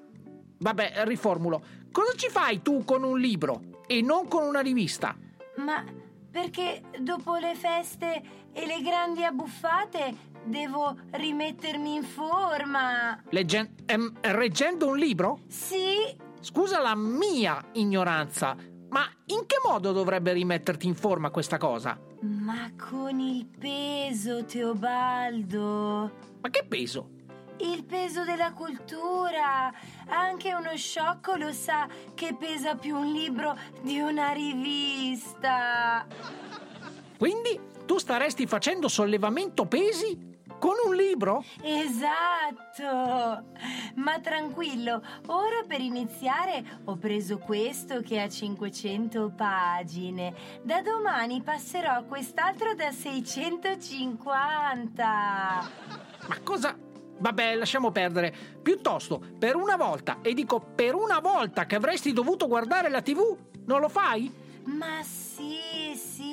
vabbè, 0.59 1.03
riformulo. 1.05 1.63
Cosa 1.93 2.13
ci 2.17 2.29
fai 2.29 2.63
tu 2.63 2.85
con 2.85 3.03
un 3.03 3.19
libro 3.19 3.79
e 3.87 4.03
non 4.03 4.29
con 4.29 4.45
una 4.45 4.61
rivista? 4.61 5.17
Ma 5.57 5.85
perché 6.31 6.83
dopo 7.01 7.37
le 7.37 7.55
feste 7.55 8.23
e 8.53 8.67
le 8.67 8.81
grandi 8.83 9.25
abbuffate 9.25 10.29
devo 10.45 10.97
rimettermi 11.11 11.95
in 11.95 12.03
forma? 12.05 13.23
Leggen- 13.31 13.75
ehm, 13.87 14.19
reggendo 14.21 14.87
un 14.89 14.97
libro? 14.97 15.41
Sì, 15.49 16.29
Scusa 16.43 16.81
la 16.81 16.95
mia 16.95 17.63
ignoranza, 17.73 18.57
ma 18.89 19.07
in 19.27 19.45
che 19.45 19.57
modo 19.63 19.93
dovrebbe 19.93 20.33
rimetterti 20.33 20.87
in 20.87 20.95
forma 20.95 21.29
questa 21.29 21.59
cosa? 21.59 22.01
Ma 22.21 22.71
con 22.77 23.19
il 23.19 23.47
peso, 23.47 24.45
Teobaldo. 24.45 26.11
Ma 26.41 26.51
che 26.51 26.65
peso? 26.67 27.19
Il 27.59 27.85
peso 27.85 28.25
della 28.25 28.53
cultura. 28.53 29.73
Anche 30.09 30.55
uno 30.55 30.77
sciocco 30.77 31.37
lo 31.37 31.53
sa 31.53 31.87
che 32.15 32.35
pesa 32.39 32.75
più 32.75 32.97
un 32.97 33.13
libro 33.13 33.57
di 33.83 34.01
una 34.01 34.33
rivista. 34.33 36.07
Quindi 37.19 37.59
tu 37.85 37.99
staresti 37.99 38.47
facendo 38.47 38.89
sollevamento 38.89 39.67
pesi 39.67 40.30
con 40.61 40.75
un 40.87 40.95
libro? 40.95 41.43
Esatto! 41.63 43.47
Ma 43.95 44.21
tranquillo, 44.21 45.03
ora 45.27 45.65
per 45.67 45.81
iniziare 45.81 46.63
ho 46.85 46.97
preso 46.97 47.39
questo 47.39 48.03
che 48.03 48.21
ha 48.21 48.29
500 48.29 49.33
pagine. 49.35 50.35
Da 50.63 50.83
domani 50.83 51.43
passerò 51.43 51.93
a 51.93 52.03
quest'altro 52.03 52.75
da 52.75 52.93
650. 52.93 55.05
Ma 56.27 56.39
cosa? 56.45 56.77
Vabbè, 57.19 57.57
lasciamo 57.57 57.91
perdere. 57.91 58.33
Piuttosto, 58.63 59.21
per 59.39 59.57
una 59.57 59.77
volta, 59.77 60.19
e 60.23 60.35
dico 60.35 60.61
per 60.61 60.95
una 60.95 61.21
volta 61.21 61.65
che 61.67 61.77
avresti 61.77 62.13
dovuto 62.13 62.47
guardare 62.47 62.91
la 62.91 63.03
TV, 63.03 63.37
non 63.65 63.81
lo 63.81 63.89
fai? 63.89 64.49
Ma 64.65 65.03
sì, 65.03 65.95
sì, 65.97 66.30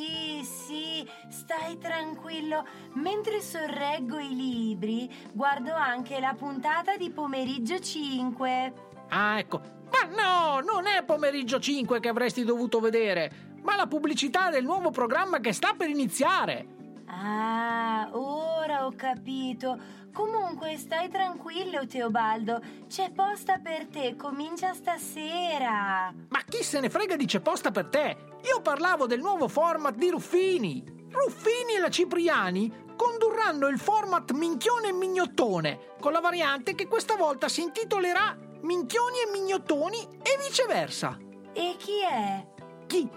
sì, 0.97 1.07
stai 1.29 1.77
tranquillo. 1.77 2.65
Mentre 2.93 3.41
sorreggo 3.41 4.17
i 4.17 4.35
libri, 4.35 5.13
guardo 5.31 5.73
anche 5.73 6.19
la 6.19 6.33
puntata 6.33 6.95
di 6.97 7.11
pomeriggio 7.11 7.79
5. 7.79 8.73
Ah, 9.09 9.39
ecco. 9.39 9.61
Ma 9.91 10.07
no, 10.09 10.59
non 10.59 10.87
è 10.87 11.03
pomeriggio 11.03 11.59
5 11.59 11.99
che 11.99 12.09
avresti 12.09 12.43
dovuto 12.43 12.79
vedere, 12.79 13.55
ma 13.61 13.75
la 13.75 13.87
pubblicità 13.87 14.49
del 14.49 14.63
nuovo 14.63 14.91
programma 14.91 15.39
che 15.39 15.53
sta 15.53 15.73
per 15.77 15.89
iniziare. 15.89 16.75
Ah, 17.05 18.09
ora 18.11 18.85
ho 18.85 18.93
capito. 18.95 19.79
Comunque 20.17 20.77
stai 20.77 21.09
tranquillo, 21.09 21.85
Teobaldo. 21.85 22.59
C'è 22.87 23.11
posta 23.11 23.59
per 23.59 23.85
te, 23.85 24.15
comincia 24.15 24.73
stasera. 24.73 26.11
Ma 26.29 26.41
chi 26.43 26.63
se 26.63 26.79
ne 26.79 26.89
frega 26.89 27.15
di 27.15 27.27
c'è 27.27 27.39
posta 27.39 27.69
per 27.69 27.85
te? 27.85 28.17
Io 28.41 28.59
parlavo 28.61 29.05
del 29.05 29.19
nuovo 29.19 29.47
format 29.47 29.93
di 29.93 30.09
Ruffini. 30.09 30.83
Ruffini 31.11 31.75
e 31.75 31.79
la 31.79 31.91
Cipriani 31.91 32.95
condurranno 32.95 33.67
il 33.67 33.77
format 33.77 34.31
Minchione 34.31 34.87
e 34.87 34.93
Mignottone, 34.93 35.93
con 35.99 36.13
la 36.13 36.19
variante 36.19 36.73
che 36.73 36.87
questa 36.87 37.15
volta 37.15 37.47
si 37.47 37.61
intitolerà 37.61 38.35
Minchioni 38.61 39.19
e 39.19 39.29
Mignottoni 39.31 39.99
e 40.23 40.35
viceversa. 40.43 41.15
E 41.53 41.75
chi 41.77 42.01
è? 42.01 42.43
Chi? 42.87 43.07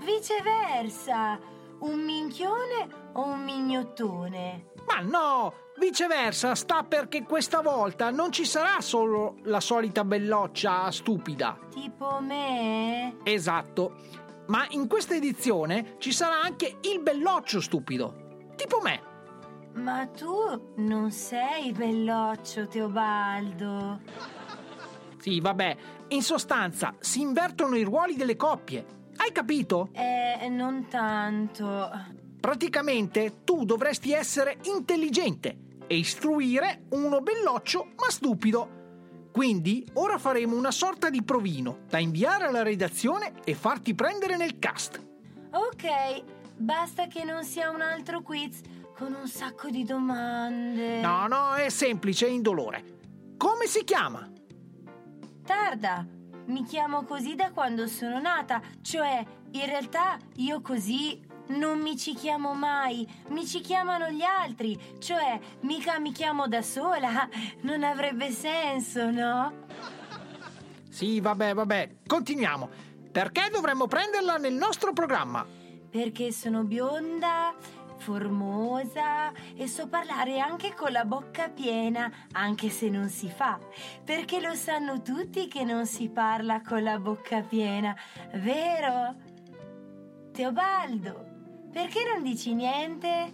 Viceversa. 0.00 1.40
Un 1.78 1.98
minchione 1.98 3.10
o 3.14 3.24
un 3.24 3.42
mignottone? 3.42 4.72
Ma 4.86 5.00
no, 5.00 5.54
viceversa 5.78 6.54
sta 6.54 6.82
perché 6.84 7.22
questa 7.22 7.60
volta 7.60 8.10
non 8.10 8.30
ci 8.30 8.44
sarà 8.44 8.80
solo 8.80 9.36
la 9.44 9.60
solita 9.60 10.04
belloccia 10.04 10.90
stupida. 10.90 11.58
Tipo 11.70 12.20
me? 12.20 13.16
Esatto. 13.24 13.94
Ma 14.48 14.66
in 14.70 14.88
questa 14.88 15.14
edizione 15.14 15.96
ci 15.98 16.12
sarà 16.12 16.40
anche 16.40 16.78
il 16.82 17.00
belloccio 17.00 17.60
stupido. 17.60 18.50
Tipo 18.56 18.80
me. 18.80 19.10
Ma 19.74 20.06
tu 20.06 20.72
non 20.76 21.10
sei 21.10 21.72
belloccio, 21.72 22.66
Teobaldo. 22.66 24.00
Sì, 25.18 25.40
vabbè. 25.40 25.76
In 26.08 26.22
sostanza, 26.22 26.94
si 26.98 27.20
invertono 27.20 27.76
i 27.76 27.82
ruoli 27.82 28.16
delle 28.16 28.36
coppie. 28.36 28.84
Hai 29.16 29.32
capito? 29.32 29.88
Eh, 29.92 30.48
non 30.48 30.88
tanto. 30.88 32.20
Praticamente 32.42 33.44
tu 33.44 33.64
dovresti 33.64 34.12
essere 34.12 34.58
intelligente 34.64 35.76
e 35.86 35.96
istruire 35.96 36.86
uno 36.88 37.20
belloccio 37.20 37.92
ma 37.94 38.10
stupido. 38.10 39.28
Quindi 39.30 39.88
ora 39.92 40.18
faremo 40.18 40.56
una 40.56 40.72
sorta 40.72 41.08
di 41.08 41.22
provino 41.22 41.84
da 41.88 41.98
inviare 41.98 42.46
alla 42.46 42.64
redazione 42.64 43.34
e 43.44 43.54
farti 43.54 43.94
prendere 43.94 44.36
nel 44.36 44.58
cast. 44.58 45.00
Ok, 45.52 46.24
basta 46.56 47.06
che 47.06 47.22
non 47.22 47.44
sia 47.44 47.70
un 47.70 47.80
altro 47.80 48.22
quiz 48.22 48.58
con 48.98 49.14
un 49.14 49.28
sacco 49.28 49.70
di 49.70 49.84
domande. 49.84 51.00
No, 51.00 51.28
no, 51.28 51.54
è 51.54 51.68
semplice 51.68 52.26
e 52.26 52.30
indolore. 52.30 52.84
Come 53.36 53.66
si 53.66 53.84
chiama? 53.84 54.28
Tarda, 55.44 56.04
mi 56.46 56.64
chiamo 56.64 57.04
così 57.04 57.36
da 57.36 57.52
quando 57.52 57.86
sono 57.86 58.18
nata, 58.18 58.60
cioè 58.80 59.24
in 59.52 59.66
realtà 59.66 60.16
io 60.38 60.60
così 60.60 61.30
non 61.52 61.80
mi 61.80 61.96
ci 61.96 62.14
chiamo 62.14 62.54
mai, 62.54 63.06
mi 63.28 63.46
ci 63.46 63.60
chiamano 63.60 64.08
gli 64.10 64.22
altri, 64.22 64.78
cioè 64.98 65.38
mica 65.60 65.98
mi 65.98 66.12
chiamo 66.12 66.48
da 66.48 66.62
sola, 66.62 67.28
non 67.62 67.82
avrebbe 67.82 68.30
senso, 68.30 69.10
no? 69.10 69.66
Sì, 70.88 71.20
vabbè, 71.20 71.54
vabbè, 71.54 71.90
continuiamo. 72.06 72.68
Perché 73.10 73.48
dovremmo 73.50 73.86
prenderla 73.86 74.36
nel 74.36 74.54
nostro 74.54 74.92
programma? 74.92 75.46
Perché 75.90 76.32
sono 76.32 76.64
bionda, 76.64 77.54
formosa 77.96 79.32
e 79.54 79.68
so 79.68 79.86
parlare 79.86 80.38
anche 80.40 80.74
con 80.74 80.92
la 80.92 81.04
bocca 81.04 81.48
piena, 81.48 82.10
anche 82.32 82.68
se 82.68 82.88
non 82.88 83.08
si 83.08 83.28
fa. 83.28 83.58
Perché 84.04 84.40
lo 84.40 84.54
sanno 84.54 85.02
tutti 85.02 85.46
che 85.48 85.64
non 85.64 85.86
si 85.86 86.08
parla 86.08 86.60
con 86.62 86.82
la 86.82 86.98
bocca 86.98 87.40
piena, 87.42 87.96
vero? 88.34 89.14
Teobaldo, 90.32 91.31
perché 91.72 92.00
non 92.12 92.22
dici 92.22 92.54
niente? 92.54 93.32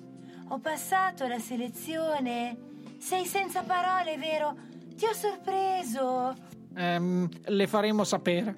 Ho 0.49 0.59
passato 0.59 1.27
la 1.27 1.39
selezione. 1.39 2.57
Sei 2.99 3.25
senza 3.27 3.63
parole, 3.63 4.17
vero? 4.17 4.55
Ti 4.97 5.05
ho 5.05 5.13
sorpreso. 5.13 6.35
Ehm, 6.77 7.29
le 7.47 7.67
faremo 7.67 8.05
sapere. 8.05 8.57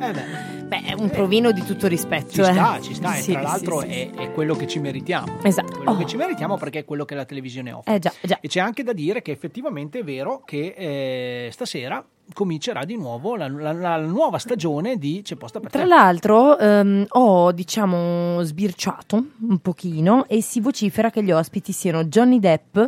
Eh 0.00 0.10
beh. 0.10 0.50
Beh, 0.64 0.82
è 0.84 0.92
un 0.94 1.10
provino 1.10 1.52
di 1.52 1.62
tutto 1.64 1.86
rispetto. 1.86 2.30
Ci 2.32 2.40
eh. 2.40 2.44
sta, 2.44 2.80
ci 2.80 2.94
sta, 2.94 3.12
Sì, 3.12 3.30
e 3.30 3.34
tra 3.34 3.42
l'altro 3.42 3.80
sì, 3.80 3.86
sì. 3.88 3.92
È, 3.92 4.10
è 4.10 4.32
quello 4.32 4.54
che 4.54 4.66
ci 4.66 4.78
meritiamo. 4.80 5.40
Esatto. 5.42 5.76
Quello 5.82 5.96
che 5.98 6.04
Oh. 6.04 6.06
ci 6.06 6.16
meritiamo 6.16 6.56
perché 6.56 6.80
è 6.80 6.84
quello 6.84 7.04
che 7.04 7.14
la 7.14 7.24
televisione 7.26 7.72
offre. 7.72 7.94
Eh 7.94 7.98
già, 7.98 8.12
già. 8.22 8.38
E 8.40 8.48
c'è 8.48 8.60
anche 8.60 8.82
da 8.82 8.92
dire 8.94 9.20
che 9.22 9.30
effettivamente 9.32 9.98
è 10.00 10.04
vero 10.04 10.42
che 10.44 10.74
eh, 10.76 11.50
stasera 11.52 12.02
comincerà 12.32 12.84
di 12.84 12.96
nuovo 12.96 13.36
la, 13.36 13.48
la- 13.48 13.72
la 13.72 13.96
nuova 13.98 14.38
stagione 14.38 14.96
di 14.96 15.20
C'è 15.22 15.36
posta 15.36 15.60
per 15.60 15.70
Tra 15.70 15.82
te. 15.82 15.88
l'altro 15.88 16.58
ehm, 16.58 17.04
ho 17.08 17.52
diciamo 17.52 18.42
sbirciato 18.42 19.24
un 19.48 19.58
pochino 19.58 20.26
e 20.28 20.40
si 20.40 20.60
vocifera 20.60 21.10
che 21.10 21.22
gli 21.22 21.30
ospiti 21.32 21.72
siano 21.72 22.04
Johnny 22.04 22.38
Depp. 22.38 22.78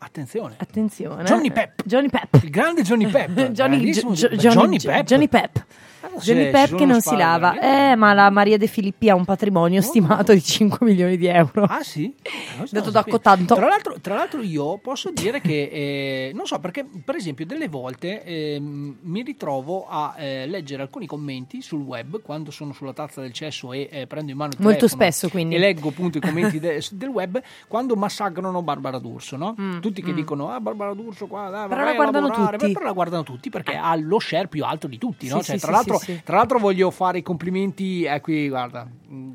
Attenzione. 0.00 0.54
Attenzione. 0.58 1.24
Johnny 1.24 1.50
Pep. 1.50 1.82
Johnny 1.84 2.08
Pep. 2.08 2.40
Il 2.42 2.50
grande 2.50 2.82
Johnny 2.82 3.06
Pep. 3.08 3.30
Johnny, 3.50 3.78
Beh, 3.80 3.90
Johnny, 3.90 4.36
Johnny 4.36 4.78
Pep. 4.78 5.04
Johnny 5.06 5.28
Pep. 5.28 5.64
Eh, 6.14 6.20
Johnny 6.20 6.50
Pep 6.50 6.74
che 6.74 6.84
non 6.84 7.00
si 7.00 7.08
spade, 7.08 7.22
lava. 7.22 7.58
Eh, 7.58 7.96
ma 7.96 8.12
la 8.12 8.30
Maria 8.30 8.56
De 8.56 8.66
Filippi 8.66 9.08
ha 9.08 9.14
un 9.14 9.24
patrimonio 9.24 9.80
stimato 9.80 10.32
di 10.32 10.42
5 10.42 10.86
milioni 10.86 11.16
di 11.16 11.26
euro. 11.26 11.64
Ah 11.64 11.82
sì? 11.82 12.14
Dato 12.70 12.90
da 12.90 13.04
tanto. 13.20 13.54
Tra 13.54 13.66
l'altro, 13.66 13.96
tra 14.00 14.14
l'altro 14.14 14.42
io 14.42 14.78
posso 14.78 15.10
dire 15.10 15.40
che, 15.40 15.68
eh, 15.72 16.32
non 16.34 16.46
so 16.46 16.58
perché, 16.58 16.84
per 17.04 17.16
esempio, 17.16 17.46
delle 17.46 17.68
volte 17.68 18.22
ehm, 18.22 18.96
mi 19.02 19.22
ritrovo 19.22 19.86
a 19.88 20.14
eh, 20.16 20.46
leggere 20.46 20.82
alcuni 20.82 21.06
commenti 21.06 21.62
sul 21.62 21.80
web 21.80 22.20
quando 22.22 22.50
sono 22.50 22.72
sulla 22.72 22.92
tazza 22.92 23.20
del 23.20 23.32
cesso 23.32 23.72
e 23.72 23.88
eh, 23.90 24.06
prendo 24.06 24.30
in 24.30 24.36
mano 24.36 24.52
il 24.52 24.58
Molto 24.60 24.86
telefono 24.86 25.02
spesso, 25.02 25.28
quindi. 25.28 25.54
E 25.54 25.58
leggo 25.58 25.88
appunto 25.88 26.18
i 26.18 26.20
commenti 26.20 26.58
de- 26.60 26.82
del 26.92 27.08
web 27.08 27.40
quando 27.66 27.94
massacrano 27.96 28.62
Barbara 28.62 28.98
D'Urso, 28.98 29.36
no? 29.36 29.54
Mm, 29.60 29.78
tutti 29.80 30.02
che 30.02 30.12
mm. 30.12 30.16
dicono, 30.16 30.50
ah 30.50 30.60
Barbara 30.60 30.94
D'Urso 30.94 31.26
qua, 31.26 31.48
dai, 31.50 31.68
Però 31.68 31.84
la 31.84 31.94
guardano 31.94 32.28
lavorare." 32.28 32.58
tutti. 32.58 32.72
Però 32.72 32.84
la 32.84 32.92
guardano 32.92 33.22
tutti 33.22 33.50
perché 33.50 33.76
ha 33.76 33.94
lo 33.96 34.18
share 34.18 34.48
più 34.48 34.64
alto 34.64 34.86
di 34.86 34.98
tutti, 34.98 35.28
no? 35.28 35.38
Sì, 35.40 35.44
Cioè, 35.44 35.58
sì, 35.58 35.60
tra, 35.60 35.68
sì, 35.68 35.72
l'altro, 35.72 35.97
sì, 35.98 36.04
sì. 36.14 36.22
tra 36.24 36.36
l'altro 36.36 36.58
voglio 36.58 36.90
fare 36.90 37.18
i 37.18 37.22
complimenti, 37.22 38.04
eh, 38.04 38.20
qui 38.20 38.48
guarda, 38.48 38.86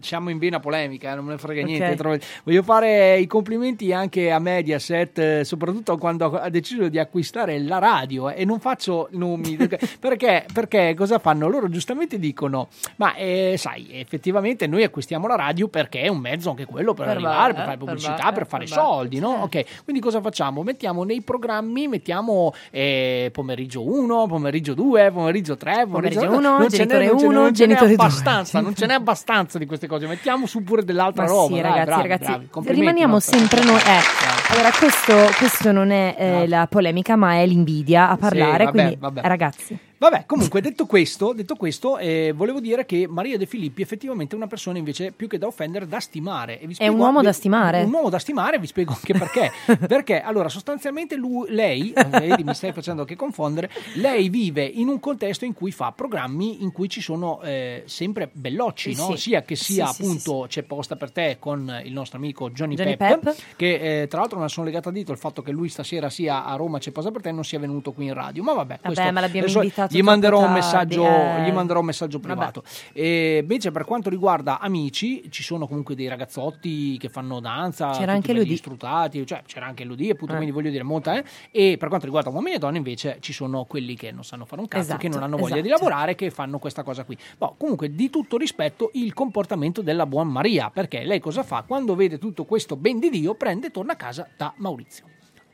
siamo 0.02 0.30
in 0.30 0.38
vena 0.38 0.60
polemica, 0.60 1.11
eh, 1.11 1.15
non 1.15 1.26
me 1.26 1.31
ne 1.34 1.38
frega 1.38 1.64
niente. 1.64 1.95
trovo- 1.95 2.18
Voglio 2.44 2.64
fare 2.64 3.18
i 3.19 3.27
complimenti 3.27 3.91
anche 3.94 4.31
a 4.31 4.40
Mediaset, 4.40 5.18
eh, 5.19 5.44
soprattutto 5.44 5.98
quando 5.98 6.31
ha 6.40 6.49
deciso 6.49 6.88
di 6.90 6.99
acquistare 6.99 7.60
la 7.60 7.80
radio 7.80 8.30
eh, 8.30 8.41
e 8.41 8.45
non 8.45 8.60
faccio 8.60 9.07
nomi, 9.11 9.56
perché, 9.99 10.45
perché 10.52 10.94
cosa 10.95 11.19
fanno? 11.19 11.48
Loro 11.48 11.69
giustamente 11.69 12.19
dicono, 12.19 12.68
ma 12.98 13.15
eh, 13.15 13.56
sai, 13.57 13.88
effettivamente 13.91 14.68
noi 14.68 14.84
acquistiamo 14.84 15.27
la 15.27 15.35
radio 15.35 15.68
perché 15.68 16.02
è 16.02 16.07
un 16.07 16.19
mezzo 16.19 16.49
anche 16.49 16.65
quello 16.65 16.94
per, 16.94 17.06
Per 17.07 17.15
arrivare, 17.15 17.53
va- 17.53 17.57
per 17.57 17.65
fare 17.65 17.77
per 17.77 17.85
pubblicità, 17.85 18.23
va- 18.23 18.31
per 18.31 18.48
fare 18.48 18.65
per 18.65 18.76
va- 18.76 18.81
soldi, 18.84 19.19
no? 19.19 19.30
Ok, 19.44 19.84
quindi 19.84 20.02
cosa 20.02 20.22
facciamo? 20.22 20.64
Mettiamo 20.64 21.03
nei 21.03 21.22
programmi, 21.22 21.88
mettiamo 21.88 22.53
eh, 22.72 23.30
pomeriggio 23.31 23.84
1, 23.88 24.27
pomeriggio 24.27 24.73
2, 24.73 25.11
pomeriggio 25.11 25.57
3, 25.57 25.85
pomeriggio, 25.88 25.91
Pomeriggio 26.19 26.22
uno, 26.49 26.57
non 26.60 26.70
ce 26.70 26.78
n'è- 26.78 26.86
genitore 26.86 27.06
non 27.07 27.18
ce 27.18 27.24
n'è- 27.24 27.30
uno, 27.30 27.41
non 27.41 27.53
ce 27.56 27.61
n'è 27.65 27.68
genitore 27.68 27.95
due. 27.95 28.06
abbastanza, 28.06 28.60
non 28.61 28.76
ce 28.76 28.86
n'è 28.86 28.94
abbastanza 28.94 29.57
di 29.57 29.65
queste 29.65 29.88
cose, 29.88 30.07
mettiamo 30.07 30.45
su 30.45 30.64
pure 30.64 30.84
dell'altra 30.84 31.24
Ma 31.24 31.30
roba. 31.30 31.56
sì, 31.56 31.61
ragazzi, 31.61 31.86
bravi, 31.86 32.02
ragazzi, 32.07 32.48
bravi. 32.52 32.74
Rimaniamo 32.74 33.20
sempre 33.20 33.64
noi. 33.64 33.78
Eh, 33.78 34.53
allora, 34.53 34.70
questo, 34.78 35.15
questo 35.38 35.72
non 35.72 35.91
è 35.91 36.15
eh, 36.18 36.48
la 36.48 36.68
polemica, 36.68 37.15
ma 37.15 37.36
è 37.36 37.45
l'invidia 37.45 38.10
a 38.10 38.18
parlare. 38.18 38.65
vabbè, 38.65 38.72
quindi, 38.72 38.98
vabbè. 38.99 39.22
ragazzi, 39.24 39.78
Vabbè, 40.04 40.26
comunque, 40.26 40.60
detto 40.60 40.86
questo, 40.86 41.32
detto 41.32 41.56
questo 41.56 41.98
eh, 41.98 42.34
volevo 42.36 42.60
dire 42.60 42.86
che 42.86 43.06
Maria 43.08 43.38
De 43.38 43.46
Filippi 43.46 43.82
effettivamente 43.82 44.34
è 44.34 44.38
una 44.38 44.48
persona 44.48 44.78
invece 44.78 45.14
più 45.14 45.30
che 45.30 45.38
da 45.38 45.48
offendere, 45.48 45.88
da 45.88 46.02
stimare. 46.02 46.60
E 46.60 46.68
vi 46.68 46.76
È 46.78 46.90
un 46.90 47.00
uomo 47.00 47.20
vi- 47.20 47.26
da 47.26 47.32
stimare. 47.32 47.84
Un 47.84 47.94
uomo 47.94 48.10
da 48.10 48.20
stimare, 48.20 48.60
vi 48.60 48.68
spiego 48.68 48.92
anche 48.92 49.14
perché. 49.14 49.50
perché, 49.88 50.20
allora, 50.22 50.50
sostanzialmente 50.50 51.16
lui- 51.16 51.50
lei, 51.52 51.94
eh, 51.94 52.04
vedi, 52.04 52.44
mi 52.44 52.54
stai 52.54 52.74
facendo 52.74 53.04
anche 53.04 53.16
confondere, 53.16 53.70
lei 53.96 54.28
vive 54.28 54.66
in 54.66 54.90
un 54.90 55.00
contesto 55.00 55.46
in 55.46 55.54
cui 55.54 55.72
fa 55.72 55.94
programmi 55.94 56.64
in 56.64 56.74
cui 56.74 56.90
ci 56.90 57.00
sono 57.00 57.42
eh, 57.42 57.84
sempre 57.86 58.30
bellocci, 58.30 58.94
Sì, 58.94 59.00
no? 59.00 59.12
sì. 59.12 59.18
sia 59.30 59.42
che 59.44 59.56
sia 59.56 59.86
Sì, 59.88 59.94
sì, 59.94 60.02
appunto 60.02 60.46
c'è 60.50 60.64
posta 60.64 60.98
per 60.98 61.12
te 61.12 61.38
con 61.40 61.80
il 61.86 61.94
nostro 61.94 62.18
amico 62.18 62.50
Johnny, 62.50 62.76
Johnny 62.76 62.98
Pep, 62.98 63.20
Pep. 63.22 63.36
che 63.56 64.02
eh, 64.02 64.08
tra 64.08 64.20
l'altro 64.20 64.38
non 64.38 64.50
sono 64.50 64.66
legato 64.66 64.90
a 64.90 64.92
dito 64.92 65.14
il 65.14 65.18
fatto 65.18 65.42
che 65.42 65.52
lui 65.54 65.70
stasera 65.70 66.10
sia 66.10 66.44
a 66.44 66.56
Roma 66.58 66.78
c'è 66.80 66.92
posta 66.92 67.10
per 67.10 67.22
te 67.22 67.30
e 67.30 67.32
non 67.32 67.46
sia 67.46 67.58
venuto 67.60 67.94
qui 67.94 68.08
in 68.08 68.14
radio, 68.14 68.44
ma 68.44 68.52
vabbè, 68.52 68.80
questo- 68.82 69.02
ma 69.14 69.22
l'abbiamo 69.22 69.46
adesso 69.46 69.62
invitato 69.62 69.93
gli 69.98 70.02
manderò 70.03 70.38
un 70.38 70.44
troppo 70.44 70.57
messaggio, 70.60 71.03
tardi, 71.03 71.41
eh. 71.41 71.49
gli 71.49 71.53
manderò 71.53 71.80
un 71.80 71.86
messaggio 71.86 72.20
privato. 72.20 72.64
E 72.94 73.40
invece 73.41 73.72
per 73.72 73.86
quanto 73.86 74.10
riguarda 74.10 74.60
amici, 74.60 75.30
ci 75.30 75.44
sono 75.44 75.68
comunque 75.68 75.95
dei 75.95 76.07
ragazzotti 76.07 76.98
che 76.98 77.10
fanno 77.10 77.40
danza, 77.40 77.91
C'era 77.91 78.11
anche 78.14 78.28
belli 78.28 78.40
Ludi. 78.40 78.53
istruttati, 78.53 79.26
cioè 79.26 79.41
c'era 79.45 79.65
anche 79.65 79.84
Ludi, 79.84 80.10
appunto, 80.10 80.34
Eh. 80.34 80.38
quindi 80.38 80.53
voglio 80.53 80.70
dire 80.70 80.84
molta, 80.84 81.18
eh. 81.18 81.24
E 81.52 81.78
per 81.78 81.88
quanto 81.88 82.06
riguarda 82.06 82.30
uomini 82.30 82.56
e 82.56 82.60
donne 82.60 82.78
invece 82.78 83.18
ci 83.20 83.34
sono 83.34 83.65
quelli 83.65 83.95
che 83.95 84.11
non 84.11 84.24
sanno 84.24 84.45
fare 84.45 84.61
un 84.61 84.68
cazzo, 84.68 84.84
Esatto, 84.84 84.99
che 84.99 85.10
non 85.10 85.24
hanno 85.24 85.38
voglia 85.38 85.61
di 85.61 85.68
esatto. 85.68 85.84
lavorare, 85.84 86.15
che 86.15 86.30
fanno 86.32 86.60
questa 86.60 86.84
cosa 86.84 87.03
qui. 87.03 87.18
Boh, 87.38 87.56
comunque 87.57 87.94
di 87.94 88.10
tutto 88.10 88.38
rispetto 88.38 88.90
il 88.94 89.14
comportamento 89.14 89.82
della 89.82 90.06
buon 90.06 90.28
Maria, 90.28 90.70
perché 90.70 91.03
lei 91.03 91.20
cosa 91.20 91.44
fa? 91.44 91.64
Quando 91.65 91.95
vede 91.95 92.18
tutto 92.18 92.45
questo 92.45 92.76
ben 92.76 92.99
di 92.99 93.10
Dio, 93.10 93.36
prende 93.36 93.68
e 93.68 93.72
torna 93.72 93.94
a 93.94 93.95
casa 93.95 94.28
da 94.36 94.53
Maurizio. 94.57 95.06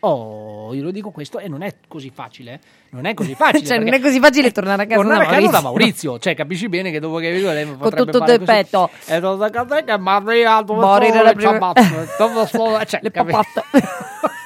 Oh, 0.02 0.74
io 0.74 0.84
lo 0.84 0.92
dico 0.92 1.12
questo 1.12 1.40
e 1.40 1.50
non 1.50 1.62
è 1.62 1.76
così 1.88 2.10
facile, 2.10 2.54
eh. 2.54 2.60
non 2.92 3.06
è 3.06 3.14
così 3.14 3.36
facile. 3.36 3.66
Cioè, 3.68 3.80
non 3.80 3.94
è 3.94 4.00
così 4.00 4.20
facile 4.20 4.52
tornare 4.52 4.84
a 4.84 4.86
casa 4.86 5.02
tornare 5.02 5.26
da 5.26 5.30
a 5.30 5.34
casa 5.34 5.52
da 5.52 5.62
Maurizio. 5.62 5.70
Maurizio, 5.70 6.20
cioè 6.20 6.36
capisci 6.36 6.70
bene 6.70 6.92
che 6.92 7.00
dopo 7.00 7.18
che 7.18 7.32
vedo 7.32 7.52
lei 7.52 7.66
potrebbe 7.66 8.12
tutto 8.12 8.32
il 8.32 8.42
petto. 8.42 8.90
E 9.06 9.20
dopo 9.20 9.36
da 9.38 9.50
casa 9.50 9.84
che 9.84 9.98
Maria 9.98 10.62
dove 10.62 10.80
Morire 10.80 11.12
sono 11.12 11.24
la 11.24 11.34
prima-? 11.34 11.74
Dove 12.18 12.48
sono- 12.48 12.86
cioè, 12.86 13.00
Le 13.04 13.12
papatte. 13.12 13.64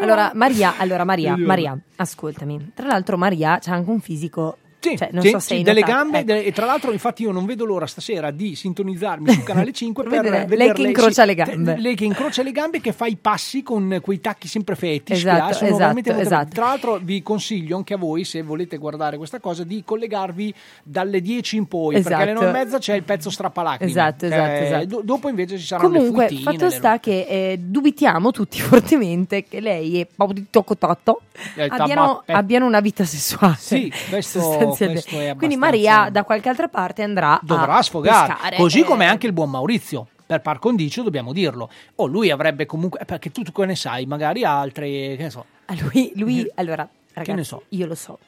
Allora, 0.00 0.30
Maria, 0.34 0.74
allora, 0.78 1.04
Maria. 1.04 1.36
Maria, 1.36 1.78
ascoltami. 1.96 2.72
Tra 2.74 2.86
l'altro, 2.86 3.16
Maria 3.16 3.58
c'ha 3.60 3.74
anche 3.74 3.90
un 3.90 4.00
fisico. 4.00 4.58
Sì, 4.90 4.96
cioè, 4.98 5.08
non 5.12 5.22
sì, 5.22 5.30
so 5.30 5.38
se 5.38 5.56
sì, 5.56 5.62
delle 5.62 5.80
notato. 5.80 5.96
gambe 5.98 6.16
Ecco. 6.18 6.26
delle- 6.26 6.44
e 6.44 6.52
tra 6.52 6.66
l'altro 6.66 6.92
infatti 6.92 7.22
io 7.22 7.32
non 7.32 7.46
vedo 7.46 7.64
l'ora 7.64 7.86
stasera 7.86 8.30
di 8.30 8.54
sintonizzarmi 8.54 9.30
su 9.32 9.42
canale 9.42 9.72
5 9.72 10.02
per 10.04 10.20
Vedere 10.22 10.56
lei 10.56 10.72
che 10.72 10.82
incrocia 10.82 11.24
le 11.24 11.34
gambe. 11.34 11.74
te- 11.74 11.80
lei 11.80 11.94
che 11.94 12.04
incrocia 12.04 12.42
le 12.42 12.52
gambe 12.52 12.80
che 12.80 12.92
fa 12.92 13.06
i 13.06 13.16
passi 13.16 13.62
con 13.62 13.98
quei 14.02 14.20
tacchi 14.20 14.46
sempre 14.48 14.74
fetish 14.74 15.16
Esatto, 15.18 15.64
esatto, 15.64 16.10
esatto. 16.20 16.48
tra 16.54 16.66
l'altro 16.66 16.98
vi 17.02 17.22
consiglio 17.22 17.76
anche 17.76 17.94
a 17.94 17.96
voi 17.96 18.24
se 18.24 18.42
volete 18.42 18.76
guardare 18.76 19.16
questa 19.16 19.40
cosa 19.40 19.64
di 19.64 19.82
collegarvi 19.84 20.52
dalle 20.82 21.20
10 21.20 21.56
in 21.56 21.66
poi 21.66 21.94
perché 21.94 22.12
alle 22.14 22.22
Esatto. 22.32 22.44
9 22.46 22.58
e 22.58 22.62
mezza 22.64 22.78
c'è 22.78 22.94
il 22.94 23.02
pezzo 23.04 23.30
strappalacrime 23.30 23.90
Esatto, 23.90 24.26
esatto, 24.26 24.50
Eh, 24.50 24.64
esatto. 24.66 24.84
do- 24.86 25.00
dopo 25.02 25.28
invece 25.28 25.58
ci 25.58 25.64
saranno 25.66 25.88
Comunque, 25.88 26.22
le 26.22 26.28
fuittine 26.28 26.50
fatto 26.52 26.64
le- 26.66 26.70
sta 26.70 27.00
che 27.00 27.26
eh, 27.28 27.58
dubitiamo 27.58 28.30
tutti 28.30 28.60
fortemente 28.60 29.44
che 29.44 29.60
lei 29.60 30.00
e 30.00 30.06
Paudito 30.14 30.62
Cototto 30.62 31.20
Eh, 31.56 31.64
abbiano, 31.68 32.06
tabatte. 32.24 32.32
abbiano 32.32 32.66
una 32.66 32.80
vita 32.80 33.04
sessuale. 33.04 33.56
Sì, 33.58 33.92
questo- 34.08 34.40
è 34.76 35.36
Quindi 35.36 35.56
Maria 35.56 36.08
da 36.10 36.24
qualche 36.24 36.48
altra 36.48 36.68
parte 36.68 37.02
andrà 37.02 37.38
dovrà 37.42 37.76
a 37.76 37.82
sfogare 37.82 38.32
pescare, 38.32 38.56
così 38.56 38.80
eh, 38.80 38.84
come 38.84 39.06
anche 39.06 39.26
il 39.26 39.32
buon 39.32 39.50
Maurizio. 39.50 40.08
Per 40.26 40.40
par 40.40 40.58
condicio 40.58 41.02
dobbiamo 41.02 41.32
dirlo. 41.32 41.70
O 41.96 42.06
lui 42.06 42.30
avrebbe 42.30 42.64
comunque 42.66 43.00
eh, 43.00 43.04
perché 43.04 43.30
tu, 43.30 43.42
tu 43.42 43.52
che 43.52 43.66
ne 43.66 43.76
sai 43.76 44.06
magari 44.06 44.44
altre 44.44 44.86
che 44.86 45.16
ne 45.18 45.30
so. 45.30 45.44
A 45.66 45.74
lui, 45.80 46.12
lui 46.16 46.50
allora, 46.54 46.88
ragazzi, 47.12 47.36
ne 47.36 47.44
so? 47.44 47.64
io 47.68 47.86
lo 47.86 47.94
so. 47.94 48.18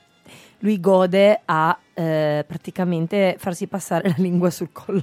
Lui 0.60 0.81
gode 0.81 1.40
a 1.44 1.78
eh, 1.94 2.44
praticamente 2.47 3.36
farsi 3.39 3.66
passare 3.66 4.09
la 4.14 4.14
lingua 4.18 4.51
sul 4.51 4.70
collo. 4.73 5.02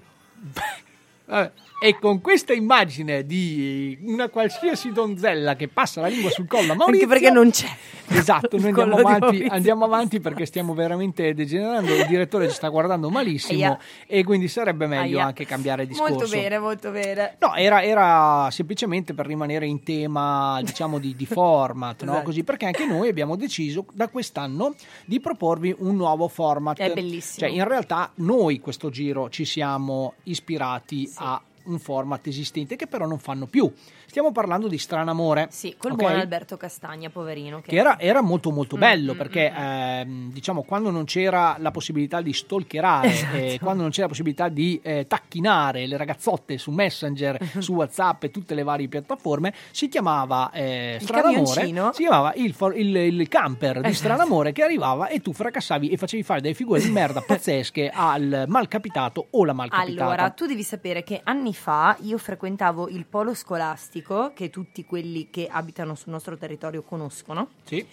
Vabbè, 1.26 1.52
e 1.84 2.00
con 2.00 2.22
questa 2.22 2.54
immagine 2.54 3.26
di 3.26 3.98
una 4.04 4.30
qualsiasi 4.30 4.94
donzella 4.94 5.58
che 5.58 5.68
passa 5.68 6.00
la 6.00 6.08
lingua 6.08 6.30
sul 6.30 6.48
collo 6.48 6.72
a 6.72 6.76
Maurizio 6.76 7.04
Anche 7.04 7.20
perché 7.20 7.30
non 7.30 7.50
c'è. 7.50 7.68
esatto 8.08 8.58
noi 8.58 8.70
andiamo 8.70 8.96
avanti, 8.96 9.44
andiamo 9.50 9.84
avanti 9.84 10.22
perché 10.22 10.46
stiamo 10.46 10.74
veramente 10.74 11.34
degenerando 11.34 11.94
il 11.94 12.06
direttore 12.08 12.48
ci 12.48 12.56
sta 12.56 12.70
guardando 12.70 13.10
malissimo 13.10 13.66
Aia. 13.66 13.78
e 14.08 14.24
quindi 14.24 14.48
sarebbe 14.48 14.88
meglio 14.88 15.18
Aia. 15.18 15.26
anche 15.26 15.46
cambiare 15.46 15.86
discorso 15.86 16.14
Molto 16.14 16.30
bene, 16.30 16.58
molto 16.58 16.90
bene. 16.92 17.36
No, 17.40 17.54
era, 17.56 17.84
era 17.84 18.48
semplicemente 18.50 19.14
per 19.14 19.26
rimanere 19.26 19.66
in 19.66 19.84
tema, 19.84 20.62
diciamo, 20.64 21.00
di, 21.00 21.18
di 21.18 21.26
format, 21.26 22.04
no? 22.04 22.12
Esatto. 22.12 22.26
Così, 22.28 22.44
perché 22.46 22.66
anche 22.66 22.86
noi 22.86 23.10
abbiamo 23.10 23.36
deciso 23.36 23.86
da 23.92 24.08
quest'anno 24.08 24.74
di 25.04 25.20
proporvi 25.20 25.76
un 25.80 25.98
nuovo 25.98 26.30
format. 26.30 26.78
È 26.78 26.94
bellissimo. 26.94 27.46
Cioè, 27.46 27.58
in 27.58 27.68
realtà 27.68 28.10
noi 28.16 28.62
questo 28.62 28.90
giro 28.90 29.30
ci 29.30 29.44
siamo 29.44 30.14
ispirati 30.24 31.12
a 31.16 31.42
un 31.66 31.80
format 31.80 32.26
esistente 32.28 32.76
che 32.76 32.88
però 32.88 33.06
non 33.06 33.20
fanno 33.20 33.46
più. 33.48 33.72
Stiamo 34.14 34.32
parlando 34.32 34.68
di 34.68 34.78
Stranamore. 34.78 35.48
Sì, 35.50 35.74
col 35.76 35.94
ok? 35.94 35.98
buon 35.98 36.12
Alberto 36.20 36.56
Castagna, 36.56 37.10
poverino. 37.10 37.62
Che, 37.62 37.70
che 37.72 37.76
era, 37.76 38.00
era 38.00 38.22
molto 38.22 38.52
molto 38.52 38.76
Mm, 38.76 38.80
bello 38.80 39.14
mm, 39.16 39.18
perché 39.18 39.52
ehm, 39.52 40.32
diciamo 40.32 40.62
quando 40.62 40.92
non 40.92 41.06
c'era 41.06 41.56
la 41.58 41.72
possibilità 41.72 42.22
di 42.22 42.32
stalkerare 42.32 43.08
Esatto. 43.08 43.36
eh, 43.36 43.58
quando 43.60 43.82
non 43.82 43.90
c'era 43.90 44.04
la 44.04 44.10
possibilità 44.10 44.50
di 44.50 44.80
eh, 44.84 45.08
tacchinare 45.08 45.88
le 45.88 45.98
ragazzotte 45.98 46.60
su 46.60 46.70
Messenger 46.70 47.40
su 47.58 47.74
Whatsapp 47.74 48.24
e 48.26 48.30
tutte 48.30 48.54
le 48.54 48.62
varie 48.62 48.88
piattaforme 48.88 49.52
si 49.72 49.88
chiamava 49.90 50.52
eh, 50.52 51.00
Stranamore 51.02 51.34
camioncino. 51.46 51.92
si 51.94 52.02
chiamava 52.04 52.34
il, 52.36 52.54
for- 52.54 52.78
il- 52.78 52.96
il 52.96 53.28
camper 53.28 53.82
di 53.82 53.88
Esatto. 53.88 53.94
Stranamore 53.96 54.52
che 54.52 54.62
arrivava 54.62 55.08
e 55.08 55.22
tu 55.22 55.34
fracassavi 55.34 55.90
e 55.90 55.98
facevi 55.98 56.22
fare 56.22 56.40
delle 56.40 56.54
figure 56.54 56.80
di 56.82 56.92
merda 56.92 57.22
pazzesche 57.26 57.90
al 57.92 58.44
malcapitato 58.48 59.26
o 59.32 59.44
la 59.44 59.54
malcapitata 59.54 60.04
Allora, 60.06 60.30
tu 60.30 60.46
devi 60.46 60.62
sapere 60.62 61.02
che 61.04 61.20
anni 61.24 61.56
fa 61.56 61.98
io 62.02 62.20
frequentavo 62.20 62.90
il 62.90 63.08
polo 63.08 63.34
scolastico, 63.34 64.02
che 64.34 64.50
tutti 64.50 64.86
quelli 64.86 65.30
che 65.30 65.48
abitano 65.50 65.96
sul 65.96 66.12
nostro 66.12 66.38
territorio 66.38 66.84
conoscono, 66.84 67.50
sì. 67.64 67.86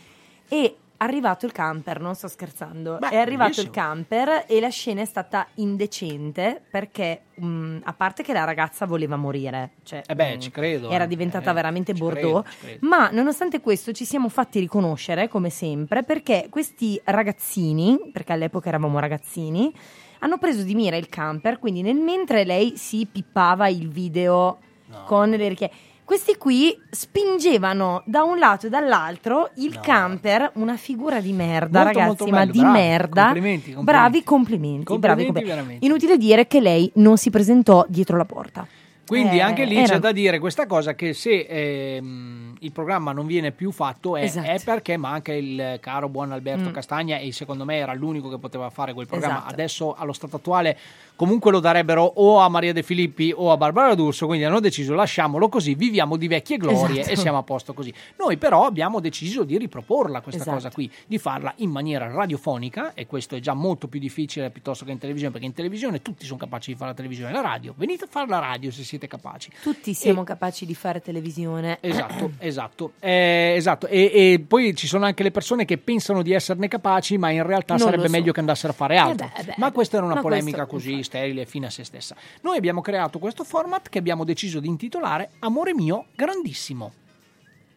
e 0.49 0.77
è 1.01 1.05
arrivato 1.05 1.47
il 1.47 1.53
camper, 1.53 1.99
non 1.99 2.15
sto 2.15 2.29
scherzando, 2.29 2.99
Beh, 2.99 3.09
è 3.09 3.17
arrivato 3.17 3.63
il 3.63 3.71
camper 3.71 4.45
e 4.47 4.61
la 4.61 4.69
scena 4.69 5.01
è 5.01 5.07
stata 5.07 5.47
indecente 5.55 6.61
perché, 6.71 7.23
mh, 7.37 7.79
a 7.85 7.95
parte 7.95 8.23
che 8.23 8.35
la 8.35 8.45
ragazza 8.45 8.85
voleva 8.85 9.17
morire, 9.17 9.71
cioè, 9.83 10.03
eh 10.07 10.15
beh 10.15 10.37
mh, 10.37 10.41
ci 10.41 10.51
credo 10.51 10.91
era 10.91 11.07
diventata 11.07 11.53
Eh, 11.53 11.55
veramente 11.55 11.95
Bordeaux, 11.95 12.43
credo, 12.43 12.57
credo. 12.61 12.87
ma 12.87 13.09
nonostante 13.11 13.61
questo 13.61 13.93
ci 13.93 14.05
siamo 14.05 14.29
fatti 14.29 14.61
riconoscere, 14.61 15.29
come 15.29 15.49
sempre, 15.49 16.03
perché 16.03 16.49
questi 16.51 17.01
ragazzini, 17.03 18.11
perché 18.13 18.35
all'epoca 18.35 18.69
eravamo 18.69 18.99
ragazzini, 18.99 19.73
hanno 20.19 20.37
preso 20.37 20.65
di 20.65 20.75
mira 20.75 20.97
il 20.97 21.09
camper, 21.09 21.59
quindi 21.59 21.81
nel 21.81 21.97
mentre 21.97 22.45
lei 22.45 22.77
si 22.77 23.09
pippava 23.11 23.69
il 23.69 23.89
video 23.89 24.59
con 25.07 25.31
le 25.31 25.49
richieste. 25.49 25.77
Questi 26.11 26.37
qui 26.39 26.77
spingevano 26.91 28.03
da 28.05 28.25
un 28.25 28.37
lato 28.41 28.67
e 28.67 28.69
dall'altro 28.69 29.51
il 29.59 29.79
camper, 29.79 30.51
una 30.55 30.77
figura 30.77 31.21
di 31.21 31.33
merda, 31.33 31.85
Molto, 31.85 31.99
ragazzi, 32.01 32.07
molto 32.07 32.27
ma 32.27 32.39
bello, 32.41 32.51
di 32.51 32.59
bravi, 32.59 32.73
merda. 32.79 33.23
complimenti, 33.23 33.73
complimenti. 33.73 33.85
Bravi 33.85 34.23
complimenti, 34.25 34.85
Complimenti 34.87 34.99
bravi 35.07 35.25
complimenti. 35.25 35.49
veramente. 35.57 35.87
Inutile 35.87 36.17
dire 36.19 36.49
che 36.49 36.61
lei 36.61 36.91
non 36.97 37.17
si 37.17 37.31
presentò 37.31 37.85
dietro 37.89 38.17
la 38.17 38.25
porta. 38.25 38.67
Quindi 39.07 39.39
Eh, 39.39 39.41
anche 39.41 39.65
lì 39.65 39.77
era- 39.77 39.87
c'è 39.87 39.99
da 39.99 40.11
dire 40.13 40.39
questa 40.41 40.67
cosa 40.67 40.95
che 40.95 41.13
se 41.15 41.47
ehm, 41.49 42.55
il 42.61 42.71
programma 42.73 43.11
non 43.13 43.27
viene 43.27 43.51
più 43.51 43.73
fatto 43.73 44.17
è, 44.17 44.23
Esatto. 44.23 44.47
è 44.49 44.61
perché 44.65 44.97
manca 44.97 45.33
il 45.33 45.79
caro 45.81 46.09
buon 46.09 46.31
Alberto 46.33 46.69
Mm. 46.69 46.73
Castagna 46.73 47.19
e 47.19 47.33
secondo 47.33 47.65
me 47.65 47.77
era 47.77 47.93
l'unico 47.95 48.29
che 48.29 48.39
poteva 48.39 48.71
fare 48.71 48.95
quel 48.95 49.07
programma. 49.07 49.39
Esatto. 49.39 49.53
Adesso 49.53 49.95
allo 49.99 50.13
stato 50.13 50.37
attuale 50.37 50.77
comunque 51.21 51.51
lo 51.51 51.61
darebbero 51.61 52.03
o 52.03 52.39
a 52.39 52.49
Maria 52.49 52.73
De 52.73 52.83
Filippi 52.83 53.31
o 53.37 53.53
a 53.53 53.59
Barbara 53.59 53.95
D'Urso, 53.95 54.25
quindi 54.25 54.47
hanno 54.47 54.59
deciso 54.59 54.95
lasciamolo 54.95 55.51
così, 55.51 55.75
viviamo 55.75 56.17
di 56.17 56.27
vecchie 56.29 56.57
glorie 56.57 57.01
Esatto. 57.01 57.13
e 57.15 57.17
siamo 57.17 57.37
a 57.37 57.43
posto 57.43 57.75
così. 57.75 57.93
Noi 58.19 58.39
però 58.39 58.65
abbiamo 58.65 59.01
deciso 59.01 59.45
di 59.45 59.59
riproporla 59.59 60.23
questa 60.23 60.41
Esatto. 60.41 60.57
cosa 60.57 60.71
qui, 60.71 60.91
di 61.07 61.19
farla 61.19 61.53
in 61.57 61.69
maniera 61.69 62.11
radiofonica 62.11 62.95
e 62.95 63.05
questo 63.05 63.35
è 63.37 63.41
già 63.41 63.53
molto 63.53 63.87
più 63.87 64.01
difficile 64.01 64.49
piuttosto 64.49 64.87
che 64.87 64.93
in 64.93 64.99
televisione, 64.99 65.31
perché 65.31 65.47
in 65.47 65.53
televisione 65.53 66.01
tutti 66.01 66.25
sono 66.25 66.39
capaci 66.39 66.71
di 66.73 66.79
fare 66.79 66.93
la 66.93 66.97
televisione 66.97 67.29
e 67.31 67.35
la 67.35 67.43
radio. 67.43 67.75
Venite 67.77 68.05
a 68.05 68.09
fare 68.11 68.27
la 68.27 68.39
radio 68.39 68.71
se 68.71 68.83
siete 68.83 69.07
capaci. 69.07 69.51
Tutti 69.63 69.93
siamo 69.93 70.25
capaci 70.25 70.65
di 70.65 70.75
fare 70.75 71.03
televisione. 71.03 71.77
Esatto, 71.83 72.31
esatto, 72.39 72.93
Eh, 72.99 73.53
esatto. 73.57 73.87
E, 73.89 74.11
e 74.15 74.45
poi 74.49 74.75
ci 74.75 74.87
sono 74.87 75.05
anche 75.05 75.23
le 75.23 75.31
persone 75.31 75.67
che 75.67 75.77
pensano 75.77 76.23
di 76.23 76.33
esserne 76.33 76.67
capaci, 76.67 77.19
ma 77.19 77.29
in 77.31 77.45
realtà 77.45 77.75
Non 77.75 77.83
sarebbe 77.85 78.07
so. 78.07 78.11
meglio 78.11 78.33
che 78.33 78.41
andassero 78.41 78.73
a 78.73 78.77
fare 78.77 78.97
altro. 78.97 79.27
Eh 79.27 79.31
beh, 79.35 79.41
eh 79.41 79.45
beh, 79.45 79.55
ma 79.59 79.71
questa 79.71 79.99
era 79.99 80.07
una 80.07 80.23
polemica 80.23 80.65
questo, 80.65 80.89
così 80.91 81.03
sterile, 81.11 81.45
fine 81.45 81.67
a 81.67 81.71
se 81.71 81.83
stessa. 81.83 82.15
Noi 82.43 82.57
abbiamo 82.57 82.81
creato 82.81 83.19
questo 83.19 83.43
format 83.43 83.89
che 83.89 83.99
abbiamo 83.99 84.23
deciso 84.23 84.61
di 84.61 84.69
intitolare 84.69 85.33
Amore 85.41 85.75
mio 85.75 86.07
grandissimo. 86.15 86.93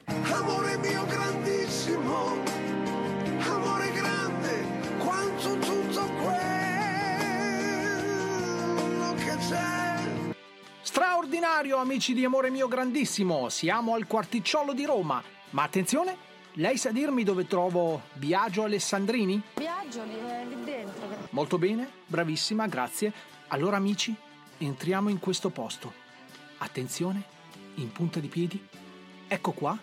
Amore 0.05 0.77
mio 0.77 1.03
grandissimo, 1.07 2.35
amore 3.39 3.91
grande, 3.91 4.65
quanto 4.99 5.57
tutto 5.57 6.05
quello 6.21 6.43
che 9.15 9.35
c'è. 9.49 10.35
Straordinario, 10.81 11.77
amici 11.77 12.13
di 12.13 12.23
Amore 12.23 12.51
mio 12.51 12.67
grandissimo, 12.67 13.49
siamo 13.49 13.95
al 13.95 14.05
quarticciolo 14.05 14.73
di 14.73 14.85
Roma. 14.85 15.23
Ma 15.51 15.63
attenzione, 15.63 16.15
lei 16.53 16.77
sa 16.77 16.91
dirmi 16.91 17.23
dove 17.23 17.47
trovo 17.47 18.03
Biagio 18.13 18.63
Alessandrini? 18.63 19.41
Viaggio 19.55 20.03
lì, 20.03 20.17
eh, 20.17 20.45
lì 20.45 20.63
dentro. 20.63 21.07
Molto 21.31 21.57
bene, 21.57 21.89
bravissima, 22.05 22.67
grazie. 22.67 23.11
Allora 23.47 23.77
amici, 23.77 24.13
entriamo 24.57 25.09
in 25.09 25.19
questo 25.19 25.49
posto. 25.49 25.93
Attenzione, 26.59 27.23
in 27.75 27.91
punta 27.91 28.19
di 28.19 28.27
piedi. 28.27 28.63
Ecco 29.27 29.51
qua, 29.51 29.77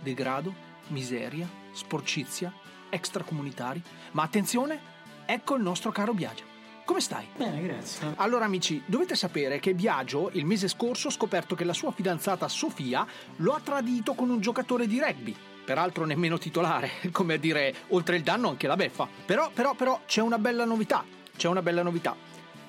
degrado, 0.00 0.54
miseria, 0.88 1.48
sporcizia, 1.72 2.52
extracomunitari. 2.88 3.82
Ma 4.12 4.22
attenzione, 4.22 4.80
ecco 5.26 5.56
il 5.56 5.62
nostro 5.62 5.90
caro 5.90 6.14
Biagio. 6.14 6.44
Come 6.84 7.00
stai? 7.00 7.26
Bene, 7.36 7.62
grazie. 7.62 8.12
Allora 8.16 8.44
amici, 8.44 8.82
dovete 8.86 9.14
sapere 9.14 9.58
che 9.60 9.74
Biagio 9.74 10.30
il 10.34 10.44
mese 10.44 10.68
scorso 10.68 11.08
ha 11.08 11.12
scoperto 11.12 11.54
che 11.54 11.64
la 11.64 11.72
sua 11.72 11.90
fidanzata 11.90 12.48
Sofia 12.48 13.06
lo 13.36 13.54
ha 13.54 13.60
tradito 13.60 14.14
con 14.14 14.30
un 14.30 14.40
giocatore 14.40 14.86
di 14.86 15.00
rugby. 15.00 15.36
Peraltro 15.64 16.04
nemmeno 16.04 16.38
titolare, 16.38 16.90
come 17.12 17.34
a 17.34 17.38
dire, 17.38 17.74
oltre 17.88 18.16
il 18.16 18.22
danno 18.22 18.48
anche 18.48 18.66
la 18.66 18.76
beffa. 18.76 19.08
Però, 19.24 19.50
però, 19.50 19.74
però 19.74 20.00
c'è 20.06 20.20
una 20.20 20.38
bella 20.38 20.64
novità, 20.64 21.04
c'è 21.36 21.48
una 21.48 21.62
bella 21.62 21.82
novità. 21.82 22.16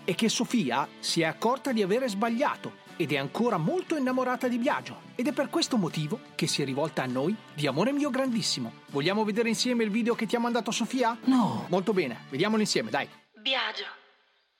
È 0.03 0.15
che 0.15 0.29
Sofia 0.29 0.87
si 0.99 1.21
è 1.21 1.25
accorta 1.25 1.71
di 1.71 1.81
avere 1.81 2.09
sbagliato 2.09 2.81
ed 2.97 3.11
è 3.11 3.17
ancora 3.17 3.57
molto 3.57 3.95
innamorata 3.95 4.47
di 4.47 4.57
Biagio. 4.57 5.01
Ed 5.15 5.27
è 5.27 5.31
per 5.31 5.49
questo 5.49 5.77
motivo 5.77 6.19
che 6.35 6.47
si 6.47 6.61
è 6.61 6.65
rivolta 6.65 7.03
a 7.03 7.07
noi 7.07 7.35
di 7.53 7.67
amore 7.67 7.91
mio 7.91 8.09
grandissimo. 8.09 8.81
Vogliamo 8.87 9.23
vedere 9.23 9.49
insieme 9.49 9.83
il 9.83 9.89
video 9.89 10.15
che 10.15 10.25
ti 10.25 10.35
ha 10.35 10.39
mandato 10.39 10.71
Sofia? 10.71 11.17
No. 11.25 11.65
Molto 11.69 11.93
bene, 11.93 12.25
vediamolo 12.29 12.61
insieme, 12.61 12.89
dai. 12.89 13.09
Biagio, 13.33 13.85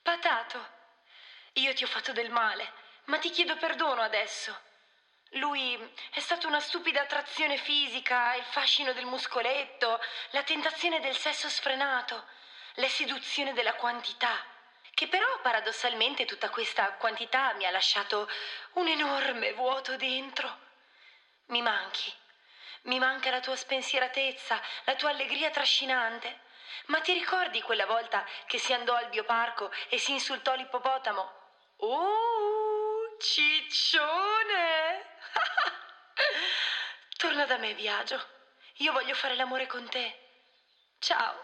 patato, 0.02 0.60
io 1.54 1.74
ti 1.74 1.84
ho 1.84 1.88
fatto 1.88 2.12
del 2.12 2.32
male, 2.32 2.64
ma 3.06 3.18
ti 3.18 3.30
chiedo 3.30 3.56
perdono 3.58 4.02
adesso. 4.02 4.56
Lui 5.38 5.76
è 6.12 6.20
stata 6.20 6.46
una 6.46 6.60
stupida 6.60 7.02
attrazione 7.02 7.58
fisica, 7.58 8.36
il 8.36 8.44
fascino 8.44 8.94
del 8.94 9.06
muscoletto, 9.06 10.00
la 10.30 10.44
tentazione 10.44 11.00
del 11.00 11.18
sesso 11.18 11.50
sfrenato, 11.50 12.24
la 12.76 12.88
seduzione 12.88 13.54
della 13.54 13.74
quantità. 13.74 14.46
Che 14.94 15.08
però 15.08 15.40
paradossalmente 15.42 16.26
tutta 16.26 16.50
questa 16.50 16.94
quantità 16.94 17.54
mi 17.54 17.66
ha 17.66 17.72
lasciato 17.72 18.30
un 18.74 18.88
enorme 18.88 19.54
vuoto 19.54 19.96
dentro. 19.96 20.60
Mi 21.48 21.64
manchi. 21.64 22.14
Mi 22.84 23.00
manca 23.00 23.32
la 23.32 23.40
tua 23.40 23.56
spensieratezza, 23.56 24.62
la 24.84 24.94
tua 24.94 25.10
allegria 25.10 25.50
trascinante. 25.50 26.42
Ma 26.88 27.00
ti 27.02 27.12
ricordi 27.14 27.60
quella 27.62 27.88
volta 27.88 28.24
che 28.46 28.60
si 28.60 28.72
andò 28.72 28.94
al 28.94 29.10
bioparco 29.10 29.72
e 29.90 29.98
si 29.98 30.12
insultò 30.12 30.54
l'ippopotamo? 30.54 31.34
Oh, 31.78 33.18
ciccione! 33.20 34.83
Torna 37.24 37.46
da 37.46 37.58
me, 37.58 37.74
Biagio. 37.74 38.20
Io 38.80 38.92
voglio 38.92 39.14
fare 39.14 39.38
l'amore 39.38 39.66
con 39.66 39.88
te. 39.90 40.14
Ciao. 41.00 41.36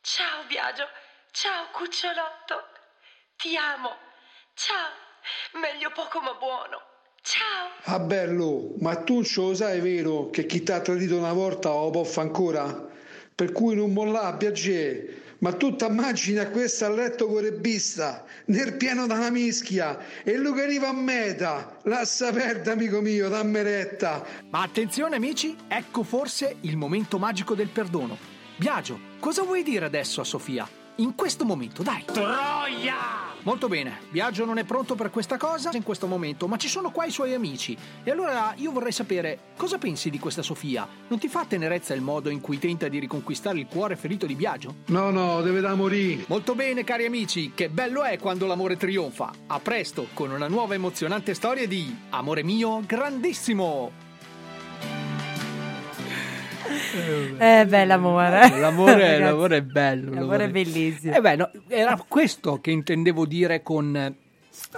Ciao, 0.00 0.42
Biagio. 0.48 0.88
Ciao, 1.32 1.68
cucciolotto. 1.70 2.56
Ti 3.36 3.54
amo. 3.54 3.94
Ciao. 4.54 4.88
Meglio 5.60 5.92
poco 5.92 6.22
ma 6.22 6.32
buono. 6.32 6.80
Ciao. 7.20 7.94
Ah 7.94 7.98
bello, 7.98 8.72
ma 8.78 9.02
tu 9.02 9.22
ce 9.22 9.42
lo 9.42 9.54
sai 9.54 9.80
vero 9.80 10.30
che 10.30 10.46
chi 10.46 10.62
ti 10.62 10.72
ha 10.72 10.80
tradito 10.80 11.18
una 11.18 11.34
volta 11.34 11.68
lo 11.68 11.90
può 11.90 12.04
fare 12.04 12.28
ancora? 12.28 12.88
Per 13.34 13.52
cui 13.52 13.74
non 13.74 13.92
mollà, 13.92 14.32
piacere. 14.32 15.21
Ma 15.42 15.52
tu 15.52 15.74
ti 15.74 15.84
immagini 15.84 16.38
a 16.38 16.48
questo 16.50 16.84
a 16.84 16.88
letto 16.88 17.26
con 17.26 17.40
rebbista, 17.40 18.24
nel 18.46 18.76
pieno 18.76 19.08
della 19.08 19.28
mischia, 19.28 19.98
e 20.22 20.36
lui 20.36 20.54
che 20.54 20.62
arriva 20.62 20.88
a 20.88 20.92
meta. 20.92 21.78
Lascia 21.82 22.30
perdere, 22.30 22.70
amico 22.70 23.00
mio, 23.00 23.28
dammi 23.28 23.60
retta. 23.60 24.24
Ma 24.50 24.62
attenzione 24.62 25.16
amici, 25.16 25.56
ecco 25.66 26.04
forse 26.04 26.58
il 26.60 26.76
momento 26.76 27.18
magico 27.18 27.56
del 27.56 27.70
perdono. 27.70 28.16
Biagio, 28.56 29.00
cosa 29.18 29.42
vuoi 29.42 29.64
dire 29.64 29.84
adesso 29.84 30.20
a 30.20 30.24
Sofia? 30.24 30.68
In 30.96 31.16
questo 31.16 31.44
momento, 31.44 31.82
dai. 31.82 32.04
Troia! 32.04 33.31
Molto 33.44 33.66
bene, 33.66 33.98
Biagio 34.10 34.44
non 34.44 34.58
è 34.58 34.64
pronto 34.64 34.94
per 34.94 35.10
questa 35.10 35.36
cosa 35.36 35.70
in 35.72 35.82
questo 35.82 36.06
momento, 36.06 36.46
ma 36.46 36.56
ci 36.56 36.68
sono 36.68 36.92
qua 36.92 37.06
i 37.06 37.10
suoi 37.10 37.34
amici. 37.34 37.76
E 38.04 38.10
allora 38.10 38.54
io 38.56 38.70
vorrei 38.70 38.92
sapere 38.92 39.50
cosa 39.56 39.78
pensi 39.78 40.10
di 40.10 40.20
questa 40.20 40.42
Sofia? 40.42 40.86
Non 41.08 41.18
ti 41.18 41.26
fa 41.26 41.44
tenerezza 41.44 41.92
il 41.92 42.02
modo 42.02 42.30
in 42.30 42.40
cui 42.40 42.60
tenta 42.60 42.86
di 42.86 43.00
riconquistare 43.00 43.58
il 43.58 43.66
cuore 43.66 43.96
ferito 43.96 44.26
di 44.26 44.36
Biagio? 44.36 44.76
No, 44.86 45.10
no, 45.10 45.40
deve 45.40 45.60
da 45.60 45.74
morire. 45.74 46.24
Molto 46.28 46.54
bene, 46.54 46.84
cari 46.84 47.04
amici, 47.04 47.50
che 47.52 47.68
bello 47.68 48.04
è 48.04 48.16
quando 48.16 48.46
l'amore 48.46 48.76
trionfa. 48.76 49.32
A 49.48 49.58
presto 49.58 50.06
con 50.14 50.30
una 50.30 50.48
nuova 50.48 50.74
emozionante 50.74 51.34
storia 51.34 51.66
di 51.66 51.98
Amore 52.10 52.44
mio 52.44 52.80
grandissimo. 52.86 54.11
Eh 57.38 57.66
beh, 57.66 57.84
l'amore. 57.84 58.58
L'amore, 58.58 58.92
Ragazzi, 59.00 59.20
l'amore 59.22 59.56
è 59.56 59.62
bello. 59.62 60.14
L'amore 60.14 60.44
è 60.44 60.48
bellissimo. 60.48 61.14
Eh 61.14 61.20
beh, 61.20 61.36
no, 61.36 61.50
era 61.68 62.02
questo 62.06 62.60
che 62.60 62.70
intendevo 62.70 63.26
dire 63.26 63.62
con 63.62 63.96
eh, 63.96 64.14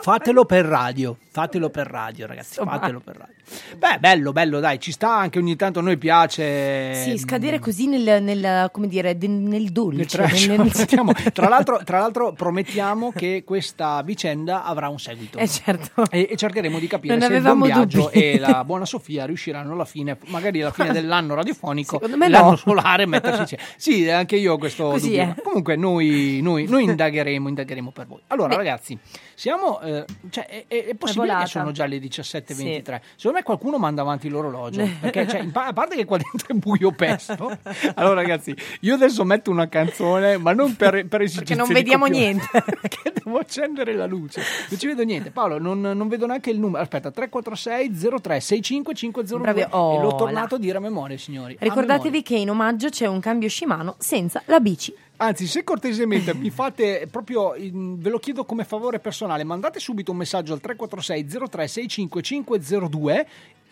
fatelo 0.00 0.44
per 0.44 0.64
radio. 0.64 1.16
Fatelo 1.30 1.68
per 1.70 1.86
radio, 1.88 2.26
ragazzi. 2.26 2.58
Insomma. 2.60 2.78
Fatelo 2.78 3.00
per 3.00 3.16
radio. 3.16 3.34
Beh, 3.76 3.98
bello, 3.98 4.32
bello, 4.32 4.60
dai, 4.60 4.78
ci 4.80 4.92
sta 4.92 5.14
anche 5.16 5.38
ogni 5.38 5.56
tanto 5.56 5.80
a 5.80 5.82
noi 5.82 5.98
piace. 5.98 6.94
Sì, 6.94 7.18
scadere 7.18 7.58
così 7.58 7.86
nel, 7.88 8.22
nel- 8.22 8.68
come 8.72 8.86
dire, 8.88 9.14
nel 9.20 9.70
dolce. 9.70 10.18
nel- 10.46 10.60
nel- 10.60 10.72
tra, 11.32 11.48
l'altro, 11.48 11.82
tra 11.84 11.98
l'altro 11.98 12.32
promettiamo 12.32 13.12
che 13.12 13.42
questa 13.44 14.00
vicenda 14.02 14.64
avrà 14.64 14.88
un 14.88 14.98
seguito 14.98 15.38
Eh, 15.38 15.48
certo. 15.48 16.04
e, 16.10 16.28
e 16.30 16.36
cercheremo 16.36 16.78
di 16.78 16.86
capire 16.86 17.16
Non 17.16 17.28
se 17.28 17.34
il 17.36 17.42
buon 17.42 17.60
viaggio 17.62 17.98
dubbi. 18.04 18.12
e 18.18 18.38
la 18.38 18.64
buona 18.64 18.86
Sofia 18.86 19.26
riusciranno 19.26 19.72
alla 19.72 19.84
fine, 19.84 20.16
magari 20.26 20.62
alla 20.62 20.70
fine 20.72 20.92
dell'anno 20.92 21.34
radiofonico, 21.34 21.96
Secondo 21.96 22.16
me 22.16 22.28
l'anno 22.28 22.50
no. 22.50 22.56
solare, 22.56 23.02
insieme. 23.04 23.62
Sì, 23.76 24.08
anche 24.08 24.36
io 24.36 24.56
questo 24.56 24.88
Così 24.90 25.08
dubbio. 25.08 25.22
è. 25.36 25.42
Comunque 25.42 25.76
noi, 25.76 26.40
noi- 26.42 26.66
noi 26.66 26.84
indagheremo, 26.84 27.48
indagheremo 27.48 27.90
per 27.90 28.06
voi. 28.06 28.20
Allora 28.28 28.48
Beh. 28.50 28.56
ragazzi, 28.56 28.96
siamo, 29.34 29.80
eh, 29.84 30.04
cioè, 30.30 30.46
è, 30.46 30.64
è- 30.66 30.84
è 30.86 30.94
possibile 30.94 31.26
volata. 31.26 31.44
che 31.44 31.50
sono 31.50 31.72
già 31.72 31.86
le 31.86 31.98
17.23? 31.98 33.00
Secondo 33.16 33.38
me 33.38 33.42
qualcuno 33.42 33.78
manda 33.78 34.02
avanti 34.02 34.28
l'orologio, 34.28 34.88
perché 35.00 35.26
cioè, 35.28 35.46
pa- 35.48 35.66
a 35.66 35.72
parte 35.72 35.96
che 35.96 36.04
qua 36.04 36.16
dentro 36.18 36.48
è 36.48 36.54
buio 36.54 36.90
pesto. 36.92 37.56
Allora 37.94 38.14
ragazzi, 38.14 38.54
io 38.80 38.94
adesso 38.94 39.24
metto 39.24 39.50
una 39.50 39.68
canzone, 39.68 40.36
ma 40.38 40.52
non 40.52 40.74
per, 40.76 41.06
per 41.08 41.20
esigenze 41.22 41.54
non 41.54 41.68
di 41.68 41.74
vediamo 41.74 42.06
niente. 42.06 42.46
perché 42.50 43.12
devo 43.22 43.38
accendere 43.38 43.94
la 43.94 44.06
luce. 44.06 44.42
Non 44.70 44.78
ci 44.78 44.86
vedo 44.86 45.02
niente. 45.02 45.30
Paolo, 45.30 45.58
non, 45.58 45.80
non 45.80 46.08
vedo 46.08 46.26
neanche 46.26 46.50
il 46.50 46.58
numero. 46.58 46.82
Aspetta, 46.82 47.10
346 47.10 48.20
03 48.20 48.40
65 48.40 48.94
502 48.94 49.38
Bravi- 49.40 49.66
oh, 49.70 49.98
e 49.98 50.02
l'ho 50.02 50.14
tornato 50.16 50.54
là. 50.54 50.56
a 50.56 50.58
dire 50.64 50.76
a 50.78 50.80
memoria, 50.80 51.16
signori. 51.18 51.56
Ricordatevi 51.58 52.22
che 52.22 52.36
in 52.36 52.50
omaggio 52.50 52.88
c'è 52.88 53.06
un 53.06 53.20
cambio 53.20 53.48
Shimano 53.48 53.96
senza 53.98 54.42
la 54.46 54.60
bici. 54.60 54.94
Anzi, 55.24 55.46
se 55.46 55.64
cortesemente 55.64 56.34
mi 56.34 56.50
fate 56.50 57.08
proprio, 57.10 57.54
ve 57.56 58.10
lo 58.10 58.18
chiedo 58.18 58.44
come 58.44 58.62
favore 58.64 58.98
personale, 58.98 59.42
mandate 59.42 59.80
subito 59.80 60.10
un 60.10 60.18
messaggio 60.18 60.52
al 60.52 60.60
346 60.60 61.48
03 61.48 61.66
65 61.66 62.22
502. 62.22 63.26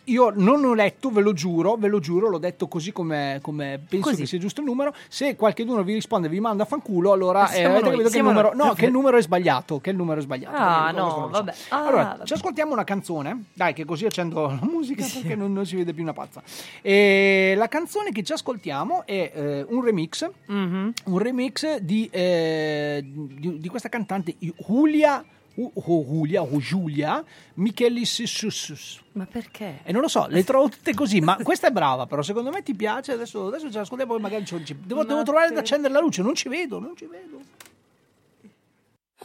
Io 0.06 0.32
non 0.34 0.64
ho 0.64 0.74
letto, 0.74 1.10
ve 1.10 1.20
lo 1.20 1.32
giuro, 1.32 1.76
ve 1.76 1.86
lo 1.88 2.00
giuro, 2.00 2.28
l'ho 2.28 2.38
detto 2.38 2.66
così 2.66 2.90
come, 2.90 3.38
come 3.40 3.80
penso 3.88 4.08
Così. 4.08 4.22
che 4.22 4.26
sia 4.26 4.38
giusto 4.38 4.60
il 4.60 4.66
numero. 4.66 4.92
Se 5.08 5.36
qualcuno 5.36 5.82
vi 5.84 5.94
risponde 5.94 6.26
e 6.26 6.30
vi 6.30 6.40
manda 6.40 6.64
a 6.64 6.66
fanculo, 6.66 7.12
allora 7.12 7.48
Eh, 7.52 7.62
avete 7.64 7.90
capito 7.90 8.08
che 8.08 8.16
il 8.18 8.24
numero, 8.24 8.52
no, 8.54 8.72
che 8.74 8.86
il 8.86 8.90
numero 8.90 9.16
è 9.16 9.22
sbagliato. 9.22 9.80
Che 9.80 9.90
il 9.90 9.96
numero 9.96 10.18
è 10.18 10.22
sbagliato. 10.22 10.56
Ah, 10.56 10.90
no, 10.90 11.10
so. 11.10 11.28
vabbè. 11.28 11.52
Ah, 11.68 11.86
allora, 11.86 12.02
vabbè. 12.04 12.24
ci 12.24 12.32
ascoltiamo 12.32 12.72
una 12.72 12.84
canzone. 12.84 13.44
Dai, 13.52 13.72
che 13.74 13.84
così 13.84 14.04
accendo 14.06 14.46
la 14.48 14.58
musica 14.62 15.06
perché 15.12 15.36
non, 15.36 15.52
non 15.52 15.64
si 15.66 15.76
vede 15.76 15.92
più 15.92 16.02
una 16.02 16.12
pazza. 16.12 16.42
E 16.80 17.54
la 17.56 17.68
canzone 17.68 18.10
che 18.10 18.22
ci 18.24 18.32
ascoltiamo 18.32 19.06
è 19.06 19.30
eh, 19.34 19.66
un 19.68 19.84
remix 19.84 20.28
Mhm. 20.46 20.92
un 21.06 21.18
remix 21.18 21.76
di, 21.78 22.08
eh, 22.10 23.02
di, 23.04 23.58
di 23.58 23.68
questa 23.68 23.88
cantante 23.88 24.34
Julia 24.66 25.24
o 25.56 26.04
Julia 26.04 26.42
o 26.42 26.58
Giulia 26.58 27.22
Michelis 27.54 28.22
Sussus. 28.24 29.00
Ma 29.12 29.26
perché? 29.26 29.80
E 29.82 29.92
non 29.92 30.00
lo 30.02 30.08
so, 30.08 30.26
le 30.28 30.42
trovo 30.44 30.68
tutte 30.68 30.94
così, 30.94 31.20
ma 31.20 31.36
questa 31.42 31.68
è 31.68 31.70
brava, 31.70 32.06
però 32.06 32.22
secondo 32.22 32.50
me 32.50 32.62
ti 32.62 32.74
piace, 32.74 33.12
adesso, 33.12 33.48
adesso 33.48 33.70
ce 33.70 33.78
l'ascoltiamo 33.78 34.12
poi 34.12 34.22
magari 34.22 34.44
ci- 34.46 34.64
ci- 34.64 34.76
devo, 34.82 35.04
devo 35.04 35.22
trovare 35.22 35.52
da 35.52 35.60
accendere 35.60 35.92
la 35.92 36.00
luce, 36.00 36.22
non 36.22 36.34
ci 36.34 36.48
vedo, 36.48 36.78
non 36.78 36.94
ci 36.96 37.06
vedo. 37.06 37.40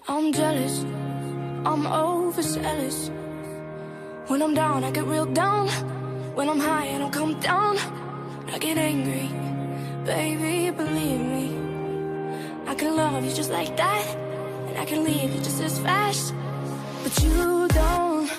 I'm 0.07 0.31
jealous, 0.31 0.83
I'm 1.65 1.85
overzealous. 1.85 3.09
When 4.27 4.41
I'm 4.41 4.53
down, 4.53 4.83
I 4.83 4.91
get 4.91 5.05
real 5.05 5.25
down. 5.25 5.67
When 6.35 6.49
I'm 6.49 6.59
high, 6.59 6.93
I 6.93 6.97
don't 6.97 7.11
come 7.13 7.37
down. 7.39 7.77
I 8.53 8.57
get 8.59 8.77
angry, 8.77 9.29
baby, 10.05 10.71
believe 10.71 11.19
me. 11.19 11.55
I 12.67 12.75
can 12.75 12.95
love 12.95 13.23
you 13.23 13.33
just 13.33 13.49
like 13.49 13.75
that, 13.77 14.03
I 14.77 14.85
can 14.85 15.03
leave 15.03 15.33
you 15.33 15.41
just 15.41 15.61
as 15.61 15.79
fast. 15.79 16.33
But 17.03 17.23
you 17.23 17.67
don't 17.69 18.31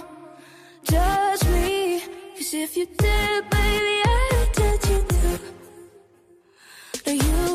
judge 0.85 1.45
me, 1.49 2.01
cause 2.37 2.55
if 2.55 2.77
you 2.77 2.87
did, 2.87 3.51
baby, 3.51 4.03
I 4.05 4.47
judge 4.57 4.91
you 4.91 5.01
too. 5.09 5.39
You 7.13 7.48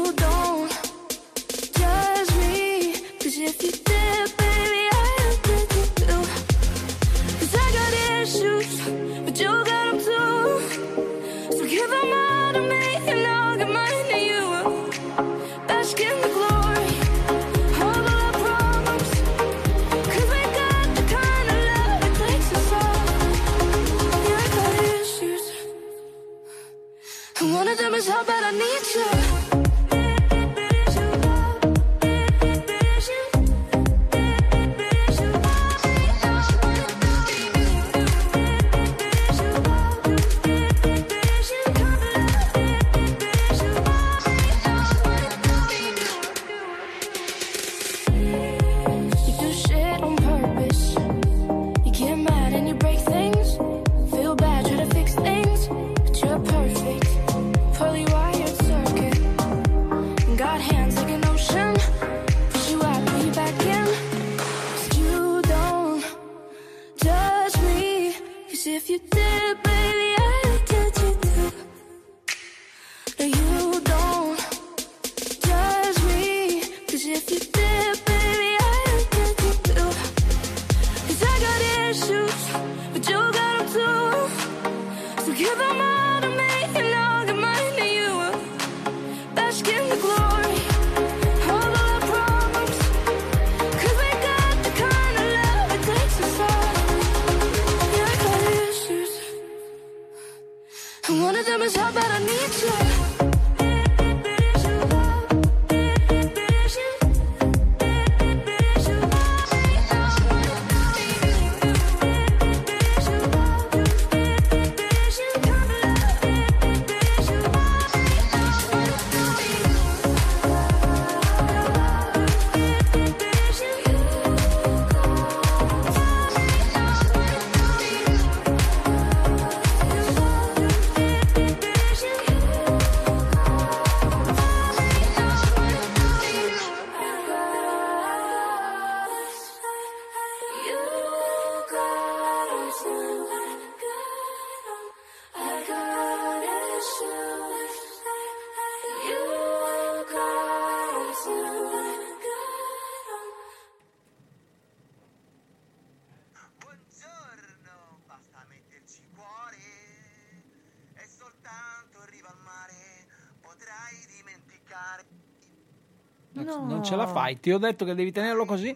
ce 166.93 166.95
la 166.95 167.07
fai, 167.07 167.39
ti 167.39 167.51
ho 167.51 167.57
detto 167.57 167.85
che 167.85 167.95
devi 167.95 168.11
tenerlo 168.11 168.45
così. 168.45 168.75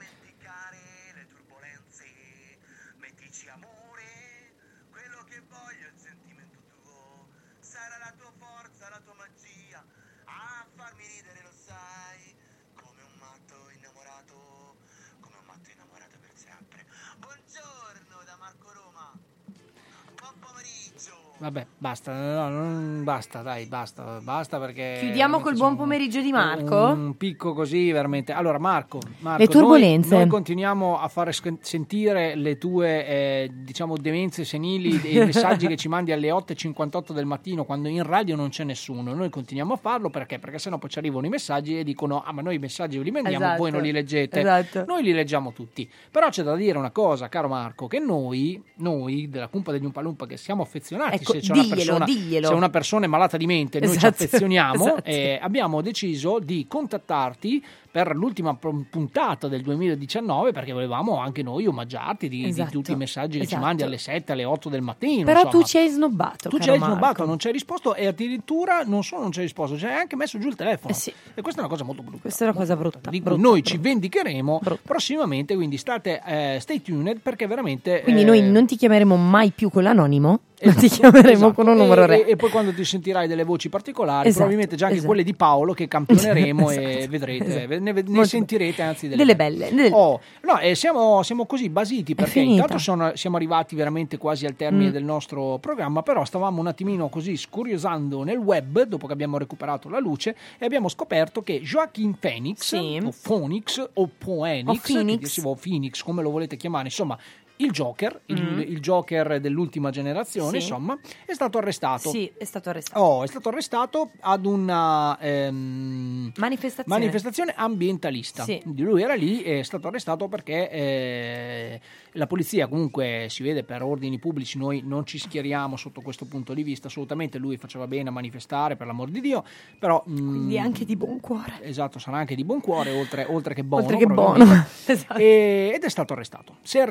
Vabbè, 21.48 21.66
basta, 21.78 22.12
no, 22.12 22.50
non 22.50 23.06
basta, 23.06 23.42
dai, 23.42 23.68
basta, 23.68 24.20
basta 24.22 24.60
perché... 24.60 24.98
Chiudiamo 25.00 25.40
col 25.40 25.56
buon 25.56 25.78
pomeriggio 25.78 26.20
di 26.20 26.34
Marco. 26.34 26.76
Un 26.88 27.16
picco 27.16 27.54
così, 27.54 27.90
veramente. 27.90 28.34
Allora, 28.34 28.60
Marco, 28.60 29.00
Marco, 29.20 29.42
Le 29.42 29.48
turbulenze. 29.48 30.10
Noi, 30.10 30.20
noi 30.20 30.28
continuiamo 30.28 31.00
a 31.00 31.08
fare 31.08 31.32
sc- 31.32 31.60
sentire 31.62 32.36
le 32.36 32.58
tue, 32.58 33.08
eh, 33.08 33.52
diciamo, 33.54 33.96
demenze 33.96 34.44
senili 34.44 35.00
e 35.02 35.22
i 35.22 35.26
messaggi 35.26 35.68
che 35.68 35.78
ci 35.78 35.88
mandi 35.88 36.12
alle 36.12 36.28
8.58 36.28 37.14
del 37.14 37.26
mattino 37.26 37.64
quando 37.64 37.88
in 37.88 38.04
radio 38.04 38.36
non 38.36 38.50
c'è 38.50 38.66
nessuno. 38.66 39.14
Noi 39.14 39.30
continuiamo 39.30 39.72
a 39.72 39.78
farlo 39.78 40.10
perché? 40.10 40.40
Perché 40.40 40.60
sennò 40.60 40.78
poi 40.78 40.90
ci 40.90 41.00
arrivano 41.00 41.28
i 41.28 41.30
messaggi 41.30 41.80
e 41.80 41.86
dicono, 41.86 42.24
ah, 42.26 42.34
ma 42.34 42.42
noi 42.42 42.56
i 42.56 42.60
messaggi 42.60 43.02
li 43.02 43.10
mandiamo, 43.10 43.46
Esatto. 43.46 43.62
voi 43.62 43.72
non 43.72 43.84
li 43.84 43.94
leggete. 43.94 44.42
Esatto. 44.42 44.84
Noi 44.86 45.02
li 45.02 45.14
leggiamo 45.14 45.54
tutti. 45.54 45.90
Però 46.12 46.28
c'è 46.28 46.44
da 46.44 46.58
dire 46.58 46.78
una 46.78 46.92
cosa, 46.92 47.30
caro 47.30 47.48
Marco, 47.48 47.88
che 47.88 48.00
noi, 48.00 48.62
noi 48.80 49.30
della 49.30 49.48
Cumpa 49.48 49.72
degli 49.72 49.86
Umpalumpa, 49.86 50.26
che 50.26 50.36
siamo 50.36 50.62
affezionati, 50.62 51.16
Ecco, 51.16 51.37
se 51.42 51.48
c'è 51.48 51.54
una 51.54 51.62
diglielo, 51.62 51.78
persona, 51.78 52.06
diglielo. 52.06 52.48
se 52.48 52.54
una 52.54 52.70
persona 52.70 53.06
è 53.06 53.08
malata 53.08 53.38
di 53.38 53.46
mente, 53.46 53.80
noi 53.80 53.90
ci 53.92 53.98
Esatto, 53.98 54.24
affezioniamo, 54.24 54.84
esatto. 54.86 55.04
eh, 55.10 55.40
abbiamo 55.42 55.82
deciso 55.82 56.40
di 56.40 56.66
contattarti 56.68 57.64
per 57.98 58.16
l'ultima 58.16 58.56
puntata 58.56 59.48
del 59.48 59.64
2019 59.64 60.52
perché 60.52 60.72
volevamo 60.72 61.18
anche 61.18 61.42
noi 61.42 61.66
omaggiarti 61.66 62.30
di, 62.30 62.44
di 62.44 62.50
Esatto, 62.50 62.70
tutti 62.70 62.92
i 62.92 62.96
messaggi 62.96 63.40
che 63.40 63.46
ci 63.48 63.54
esatto. 63.54 63.64
mandi 63.66 63.82
alle 63.82 63.98
7, 63.98 64.34
alle 64.34 64.44
8 64.44 64.70
del 64.70 64.82
mattino. 64.82 65.24
Però 65.26 65.42
insomma. 65.42 65.64
tu 65.64 65.68
ci 65.68 65.78
hai 65.80 65.90
snobbato. 65.90 66.50
Tu 66.50 66.60
ci 66.60 66.70
hai 66.70 66.78
snobbato, 66.78 67.00
Marco. 67.00 67.26
non 67.26 67.40
ci 67.40 67.48
hai 67.48 67.54
risposto 67.54 67.96
e 67.96 68.06
addirittura 68.06 68.84
non 68.86 69.04
solo 69.04 69.24
non 69.24 69.32
ci 69.32 69.40
hai 69.40 69.46
risposto, 69.46 69.80
ci 69.80 69.86
hai 69.88 69.96
anche 69.96 70.16
messo 70.16 70.38
giù 70.38 70.48
il 70.48 70.56
telefono. 70.56 70.94
E 71.34 71.42
questa 71.42 71.62
è 71.62 71.64
una 71.64 71.70
cosa 71.74 71.84
molto 71.84 72.04
brutta. 72.04 72.18
Eh 72.20 72.22
Questa 72.22 72.46
è 72.46 72.48
una 72.50 72.58
cosa 72.58 72.76
brutta. 72.76 73.00
Di 73.00 73.10
cui 73.10 73.20
brutta, 73.22 73.42
noi 73.42 73.62
brutta. 73.62 73.70
ci 73.72 73.78
vendicheremo 73.78 74.62
prossimamente, 74.84 75.56
quindi 75.56 75.78
state 75.78 76.22
eh, 76.24 76.58
stay 76.62 76.82
tuned 76.84 77.20
perché 77.22 77.48
veramente... 77.48 78.02
Quindi 78.04 78.22
eh, 78.22 78.26
noi 78.26 78.42
non 78.44 78.68
ti 78.68 78.76
chiameremo 78.76 79.16
mai 79.16 79.50
più 79.50 79.72
con 79.72 79.82
l'anonimo, 79.82 80.40
ma 80.64 80.74
ti 80.74 80.88
chiameremo 80.88 81.32
Esatto. 81.32 81.54
con 81.54 81.68
un 81.68 81.78
numero 81.78 82.04
e, 82.04 82.06
re. 82.08 82.26
e- 82.26 82.32
e 82.32 82.36
poi 82.36 82.50
quando 82.50 82.74
ti 82.74 82.84
sentirai 82.84 83.28
delle 83.28 83.44
voci 83.44 83.70
particolari, 83.70 84.28
Esatto, 84.28 84.34
probabilmente 84.46 84.76
già 84.76 84.86
anche 84.86 84.98
esatto. 84.98 85.12
quelle 85.14 85.24
di 85.26 85.36
Paolo 85.36 85.74
che 85.74 85.88
campioneremo 85.88 86.70
e 86.72 86.74
Esatto, 86.98 87.12
vedrete, 87.12 87.46
esatto. 87.46 87.68
ve- 87.68 87.80
ne, 87.92 88.02
ne 88.02 88.10
Molto 88.10 88.28
sentirete 88.28 88.82
anzi 88.82 89.08
delle, 89.08 89.18
Delle 89.18 89.36
belle, 89.36 89.70
delle- 89.74 89.90
Oh, 89.92 90.20
no, 90.44 90.60
e 90.60 90.76
siamo, 90.76 91.24
siamo 91.24 91.46
così 91.46 91.70
basiti 91.70 92.16
perché 92.16 92.40
intanto 92.40 92.78
sono- 92.78 93.16
siamo 93.16 93.36
arrivati 93.36 93.76
veramente 93.76 94.18
quasi 94.18 94.46
al 94.46 94.56
termine 94.56 94.90
Mm. 94.90 94.94
del 94.94 95.04
nostro 95.04 95.58
programma, 95.60 96.04
però 96.04 96.24
stavamo 96.26 96.60
un 96.60 96.68
attimino 96.68 97.10
così 97.10 97.36
scuriosando 97.38 98.24
nel 98.24 98.38
web 98.38 98.84
dopo 98.84 99.08
che 99.08 99.14
abbiamo 99.14 99.38
recuperato 99.38 99.90
la 99.90 100.00
luce 100.00 100.36
e 100.58 100.66
abbiamo 100.66 100.90
scoperto 100.90 101.42
che 101.44 101.62
Joaquin 101.62 102.18
Phoenix 102.20 102.72
o 102.74 103.12
Phoenix 103.22 103.90
o 103.94 104.10
Phoenix, 104.18 104.68
O 104.68 104.80
Phoenix. 104.82 105.42
Phoenix, 105.60 106.02
come 106.04 106.22
lo 106.22 106.30
volete 106.30 106.56
chiamare, 106.58 106.86
insomma 106.86 107.18
il 107.58 107.72
Joker, 107.72 108.22
il, 108.26 108.42
Mm. 108.42 108.60
il 108.62 108.80
Joker 108.80 109.40
dell'ultima 109.40 109.90
generazione, 109.90 110.50
Sì. 110.50 110.56
insomma, 110.58 110.98
è 111.26 111.34
stato 111.34 111.58
arrestato. 111.58 112.10
Sì, 112.10 112.32
è 112.38 112.44
stato 112.46 112.70
arrestato. 112.70 113.00
Oh, 113.00 113.24
è 113.24 113.28
stato 113.28 113.50
arrestato 113.50 114.12
ad 114.22 114.46
una 114.46 115.18
ehm, 115.20 116.32
Manifestazione. 116.38 117.00
manifestazione 117.00 117.54
ambientalista. 117.56 118.44
Sì. 118.44 118.62
Lui 118.76 119.02
era 119.02 119.16
lì 119.16 119.42
è 119.42 119.64
stato 119.64 119.88
arrestato 119.88 120.28
perché 120.28 120.70
eh, 120.70 121.82
la 122.14 122.28
polizia 122.28 122.68
comunque 122.68 123.28
si 123.30 123.44
vede 123.44 123.64
per 123.64 123.82
ordini 123.84 124.20
pubblici, 124.20 124.58
noi 124.58 124.82
non 124.86 125.06
ci 125.06 125.18
schieriamo 125.18 125.76
sotto 125.78 126.02
questo 126.02 126.26
punto 126.26 126.54
di 126.54 126.64
vista, 126.64 126.88
assolutamente 126.88 127.38
lui 127.38 127.58
faceva 127.58 127.88
bene 127.88 128.10
a 128.10 128.12
manifestare 128.12 128.76
per 128.76 128.88
l'amor 128.88 129.10
di 129.10 129.22
Dio, 129.22 129.44
però... 129.80 130.04
mm, 130.10 130.16
Quindi 130.30 130.60
anche 130.60 130.86
di 130.86 130.96
buon 130.96 131.20
cuore. 131.20 131.60
Esatto, 131.62 132.00
sarà 132.00 132.18
anche 132.18 132.36
di 132.36 132.44
buon 132.44 132.62
cuore, 132.62 132.92
oltre, 132.92 133.26
oltre 133.28 133.54
che 133.54 133.64
buono. 133.64 133.84
Oltre 133.86 133.98
che 133.98 134.06
buono. 134.08 134.46
Esatto. 134.88 135.16
E- 135.20 135.72
ed 135.74 135.84
è 135.84 135.90
stato 135.90 136.14
arrestato. 136.14 136.58
Si 136.62 136.78
è 136.78 136.82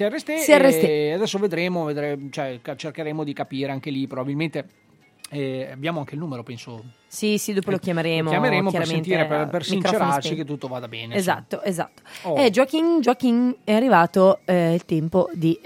è 0.00 0.04
arresté. 0.04 1.08
e 1.08 1.12
adesso 1.12 1.38
vedremo, 1.38 1.84
vedremo 1.84 2.28
cioè, 2.30 2.60
cercheremo 2.76 3.24
di 3.24 3.32
capire 3.32 3.70
anche 3.72 3.90
lì, 3.90 4.06
probabilmente 4.06 4.66
eh, 5.30 5.70
abbiamo 5.72 6.00
anche 6.00 6.14
il 6.14 6.20
numero, 6.20 6.42
penso. 6.42 6.82
Sì, 7.06 7.38
sì, 7.38 7.52
dopo 7.54 7.70
lo 7.70 7.78
chiameremo. 7.78 8.24
Lo 8.24 8.30
chiameremo 8.30 8.70
per 8.70 8.86
sentire, 8.86 9.26
per, 9.26 9.48
per 9.48 9.64
sincerarci 9.64 10.34
che 10.34 10.44
tutto 10.44 10.68
vada 10.68 10.88
bene. 10.88 11.14
Esatto, 11.14 11.62
esatto. 11.62 12.02
Oh. 12.22 12.38
Eh, 12.38 12.50
Joaquin, 12.50 13.00
Joaquin, 13.00 13.56
è 13.64 13.72
arrivato 13.72 14.40
eh, 14.44 14.74
il 14.74 14.84
tempo 14.84 15.30
di... 15.32 15.58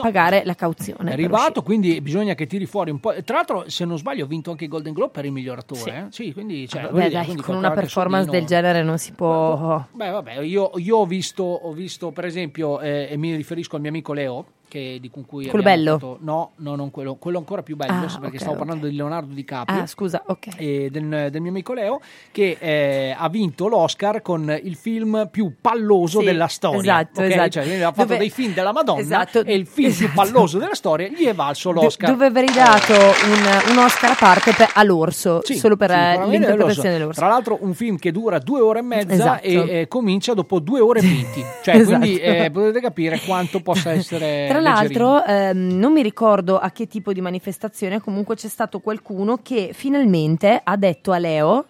eh, 0.00 0.02
pagare 0.02 0.42
la 0.44 0.54
cauzione. 0.54 1.10
È 1.10 1.12
arrivato, 1.12 1.62
quindi 1.62 2.00
bisogna 2.00 2.34
che 2.34 2.46
tiri 2.46 2.66
fuori 2.66 2.90
un 2.90 3.00
po'. 3.00 3.14
Tra 3.22 3.36
l'altro, 3.36 3.68
se 3.68 3.84
non 3.84 3.98
sbaglio, 3.98 4.24
ha 4.24 4.28
vinto 4.28 4.50
anche 4.50 4.64
il 4.64 4.70
Golden 4.70 4.92
Globe 4.92 5.10
per 5.12 5.24
il 5.24 5.32
miglior 5.32 5.58
attore. 5.58 5.96
eh? 5.96 6.04
Sì, 6.10 6.32
quindi, 6.32 6.68
cioè, 6.68 6.82
Vabbè, 6.82 7.10
dai, 7.10 7.24
quindi 7.24 7.42
con 7.42 7.56
una 7.56 7.70
performance 7.72 8.24
soldino- 8.30 8.46
del 8.46 8.56
genere 8.56 8.82
non 8.82 8.98
si 8.98 9.12
può. 9.12 9.84
Beh, 9.92 10.10
vabbè, 10.10 10.40
io, 10.40 10.70
io 10.76 10.96
ho, 10.96 11.06
visto, 11.06 11.42
ho 11.42 11.72
visto, 11.72 12.10
per 12.10 12.24
esempio, 12.24 12.80
eh, 12.80 13.08
e 13.10 13.16
mi 13.16 13.34
riferisco 13.34 13.76
al 13.76 13.82
mio 13.82 13.90
amico 13.90 14.12
Leo, 14.12 14.44
che, 14.68 14.98
di 15.00 15.10
con 15.10 15.24
cui 15.26 15.46
Quello 15.46 15.64
bello? 15.64 15.92
fatto- 15.98 16.18
no, 16.20 16.50
no, 16.56 16.76
non 16.76 16.90
quello, 16.90 17.14
quello 17.16 17.38
ancora 17.38 17.62
più 17.62 17.74
bello, 17.76 17.92
Ah, 18.06 18.18
perché 18.20 18.36
ok, 18.36 18.40
stavo 18.40 18.52
ok. 18.52 18.58
parlando 18.58 18.86
di 18.86 18.94
Leonardo 18.94 19.32
DiCaprio. 19.34 19.80
Ah, 19.82 19.86
scusa, 19.86 20.22
ok. 20.26 20.46
e 20.56 20.88
del, 20.92 21.28
del 21.30 21.40
mio 21.40 21.50
amico 21.50 21.72
Leo, 21.72 22.00
che 22.30 22.56
eh, 22.60 23.14
ha 23.18 23.28
vinto 23.28 23.66
l'Oscar 23.68 24.22
con 24.22 24.56
il 24.62 24.76
film 24.76 25.28
più 25.30 25.54
palloso 25.60 26.20
Sì, 26.20 26.24
della 26.26 26.46
storia. 26.48 26.80
esatto, 26.80 27.20
ok? 27.20 27.26
esatto. 27.30 27.50
Cioè, 27.50 27.80
ha 27.80 27.86
fatto 27.92 28.02
Dove- 28.02 28.18
dei 28.18 28.30
film 28.30 28.52
della 28.52 28.72
Madonna 28.72 29.00
Esatto, 29.00 29.44
e 29.44 29.54
il 29.54 29.66
film 29.66 29.92
più 29.92 30.12
palloso 30.12 30.58
della 30.58 30.74
storia 30.74 31.08
gli 31.08 31.24
è 31.24 31.34
valso 31.34 31.72
Do- 31.72 31.82
l'Oscar. 31.82 32.10
dove 32.10 32.26
avrei 32.26 32.52
dato 32.52 32.92
un, 32.92 33.72
un 33.76 33.78
Oscar 33.78 34.10
a 34.10 34.16
parte 34.18 34.52
per- 34.52 34.70
all'orso, 34.74 35.40
Sì, 35.44 35.54
solo 35.56 35.76
per 35.76 35.90
sì, 35.90 35.96
eh, 35.96 35.98
l'interpretazione 36.26 36.56
l'orso. 36.56 36.82
dell'orso. 36.82 37.20
Tra 37.20 37.28
l'altro 37.28 37.58
un 37.62 37.74
film 37.74 37.96
che 37.96 38.12
dura 38.12 38.38
due 38.38 38.60
ore 38.60 38.80
e 38.80 38.82
mezza 38.82 39.12
Esatto. 39.12 39.46
e 39.46 39.80
eh, 39.80 39.88
comincia 39.88 40.34
dopo 40.34 40.58
due 40.58 40.80
ore 40.80 41.00
e 41.00 41.02
venti. 41.02 41.44
Cioè, 41.62 41.74
Esatto. 41.76 41.98
quindi 41.98 42.18
eh, 42.18 42.50
potete 42.50 42.80
capire 42.80 43.20
quanto 43.26 43.60
possa 43.60 43.92
essere 43.92 44.46
Tra 44.48 44.57
leggerino. 44.60 45.12
l'altro, 45.14 45.24
ehm, 45.32 45.78
non 45.78 45.92
mi 45.92 46.02
ricordo 46.02 46.58
a 46.58 46.70
che 46.70 46.86
tipo 46.86 47.12
di 47.12 47.20
manifestazione, 47.20 48.00
comunque 48.00 48.34
c'è 48.36 48.48
stato 48.48 48.80
qualcuno 48.80 49.38
che 49.42 49.70
finalmente 49.72 50.60
ha 50.62 50.76
detto 50.76 51.12
a 51.12 51.18
Leo: 51.18 51.66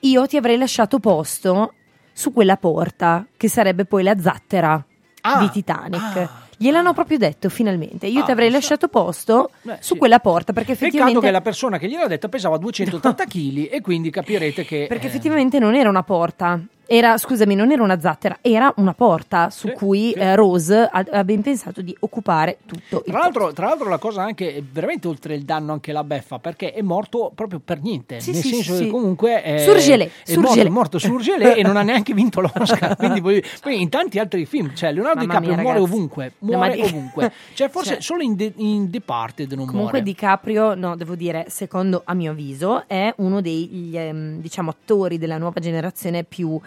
Io 0.00 0.26
ti 0.26 0.36
avrei 0.36 0.56
lasciato 0.58 0.98
posto 0.98 1.74
su 2.12 2.32
quella 2.32 2.56
porta, 2.56 3.26
che 3.36 3.48
sarebbe 3.48 3.84
poi 3.84 4.02
la 4.02 4.18
zattera 4.18 4.84
Ah, 5.22 5.38
di 5.40 5.50
Titanic. 5.50 6.28
Gliel'hanno 6.56 6.92
proprio 6.94 7.16
detto 7.18 7.48
finalmente. 7.48 8.06
Io 8.06 8.22
ti 8.24 8.30
Ah, 8.30 8.32
avrei 8.32 8.50
lasciato 8.50 8.88
posto 8.88 9.50
Beh, 9.62 9.78
su 9.80 9.94
sì. 9.94 9.98
quella 9.98 10.18
porta 10.18 10.52
perché 10.52 10.72
Peccato 10.72 10.86
effettivamente, 10.86 11.26
che 11.26 11.30
la 11.32 11.40
persona 11.40 11.78
che 11.78 11.88
gliel'ha 11.88 12.06
detta 12.06 12.28
pesava 12.28 12.56
280 12.58 13.24
kg 13.24 13.68
e 13.72 13.80
quindi 13.80 14.10
capirete 14.10 14.64
che... 14.64 14.86
perché 14.88 15.06
eh, 15.06 15.08
effettivamente 15.08 15.58
non 15.58 15.74
era 15.74 15.88
una 15.88 16.02
porta. 16.02 16.60
Era, 16.92 17.16
scusami, 17.18 17.54
non 17.54 17.70
era 17.70 17.84
una 17.84 18.00
zattera, 18.00 18.38
era 18.40 18.72
una 18.78 18.94
porta 18.94 19.48
su 19.50 19.68
Sì, 19.68 19.74
cui 19.74 20.10
sì. 20.12 20.18
eh, 20.18 20.34
Rose 20.34 20.76
ha, 20.90 21.04
ha 21.08 21.22
ben 21.22 21.40
pensato 21.40 21.82
di 21.82 21.96
occupare 22.00 22.58
tutto 22.66 23.04
il 23.06 23.12
Tra 23.12 23.20
l'altro, 23.20 23.52
tra 23.52 23.66
l'altro 23.68 23.88
la 23.88 23.98
cosa 23.98 24.22
anche 24.22 24.60
veramente 24.72 25.06
oltre 25.06 25.36
il 25.36 25.44
danno 25.44 25.70
anche 25.72 25.92
la 25.92 26.02
beffa 26.02 26.40
perché 26.40 26.72
è 26.72 26.82
morto 26.82 27.30
proprio 27.32 27.60
per 27.64 27.80
niente. 27.80 28.18
Sì, 28.18 28.32
nel 28.32 28.42
senso 28.42 28.76
che 28.76 28.88
comunque 28.88 29.40
è, 29.40 29.58
Surgelé, 29.58 30.06
è 30.26 30.34
morto, 30.34 30.48
surgelé. 30.48 30.66
è 30.66 30.72
morto 30.72 30.98
surgelé 30.98 31.54
e 31.54 31.62
non 31.62 31.76
ha 31.76 31.82
neanche 31.82 32.12
vinto 32.12 32.40
l'Oscar. 32.40 32.96
Quindi 32.98 33.20
poi 33.20 33.40
in 33.80 33.88
tanti 33.88 34.18
altri 34.18 34.44
film 34.44 34.74
cioè 34.74 34.90
Leonardo 34.92 35.20
Mamma 35.24 35.38
DiCaprio 35.38 35.52
mia, 35.54 35.62
muore 35.62 35.78
ragazzi. 35.78 35.94
ovunque 35.94 36.32
No, 36.40 36.56
muore 36.56 36.74
di- 36.74 36.80
ovunque. 36.82 37.32
Cioè 37.54 37.68
forse 37.68 37.90
Cioè- 37.92 38.00
solo 38.02 38.22
in, 38.24 38.34
De- 38.34 38.52
in 38.56 38.90
Departed 38.90 39.46
non 39.52 39.66
Comunque 39.66 39.98
muore. 39.98 40.02
DiCaprio, 40.02 40.74
no, 40.74 40.96
devo 40.96 41.14
dire, 41.14 41.44
secondo 41.50 42.02
a 42.04 42.14
mio 42.14 42.32
avviso, 42.32 42.82
è 42.88 43.12
uno 43.18 43.40
degli 43.40 43.96
ehm, 43.96 44.40
diciamo 44.40 44.70
attori 44.70 45.18
della 45.18 45.38
nuova 45.38 45.60
generazione 45.60 46.24
più 46.24 46.58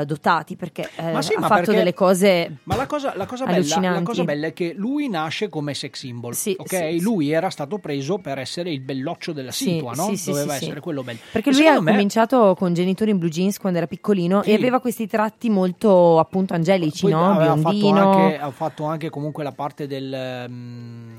eh, 0.00 0.04
dotati 0.04 0.56
perché 0.56 0.82
eh, 0.96 1.22
sì, 1.22 1.34
ha 1.34 1.40
fatto 1.40 1.54
perché- 1.54 1.72
delle 1.74 1.94
cose 1.94 2.56
Ma 2.64 2.76
la 2.76 2.86
cosa, 2.86 3.12
la 3.16 3.26
cosa 3.26 3.44
bella, 3.46 3.80
la 3.92 4.02
cosa 4.02 4.24
bella 4.24 4.46
è 4.48 4.52
che 4.52 4.72
lui 4.76 5.08
nasce 5.08 5.48
come 5.48 5.74
sex 5.74 5.98
symbol, 5.98 6.34
Sì, 6.34 6.54
ok? 6.58 6.68
sì, 6.68 7.00
lui 7.00 7.30
era 7.30 7.50
stato 7.50 7.78
preso 7.78 8.18
per 8.18 8.38
essere 8.38 8.70
il 8.70 8.80
belloccio 8.80 9.32
della 9.32 9.50
situa, 9.52 9.92
no? 9.92 10.12
Doveva 10.24 10.54
essere 10.54 10.80
quello 10.80 11.02
bello. 11.02 11.18
Perché 11.32 11.50
E 11.50 11.52
lui 11.52 11.66
ha 11.68 11.80
me- 11.80 11.90
cominciato 11.92 12.54
con 12.58 12.74
genitori 12.74 13.10
in 13.10 13.18
blue 13.18 13.30
jeans 13.30 13.58
quando 13.58 13.78
era 13.78 13.86
piccolino 13.86 14.42
e 14.42 14.54
aveva 14.54 14.80
questi 14.80 15.06
tratti 15.06 15.48
molto 15.50 16.18
appunto 16.18 16.54
angelici, 16.54 17.02
Poi 17.02 17.10
no? 17.12 17.30
aveva 17.32 17.56
fatto, 17.56 17.68
Biondino. 17.76 18.10
anche, 18.10 18.38
ha 18.38 18.50
fatto 18.50 18.84
anche 18.84 19.10
comunque 19.10 19.44
la 19.44 19.52
parte 19.52 19.86
del, 19.86 20.12
ehm, 20.12 21.16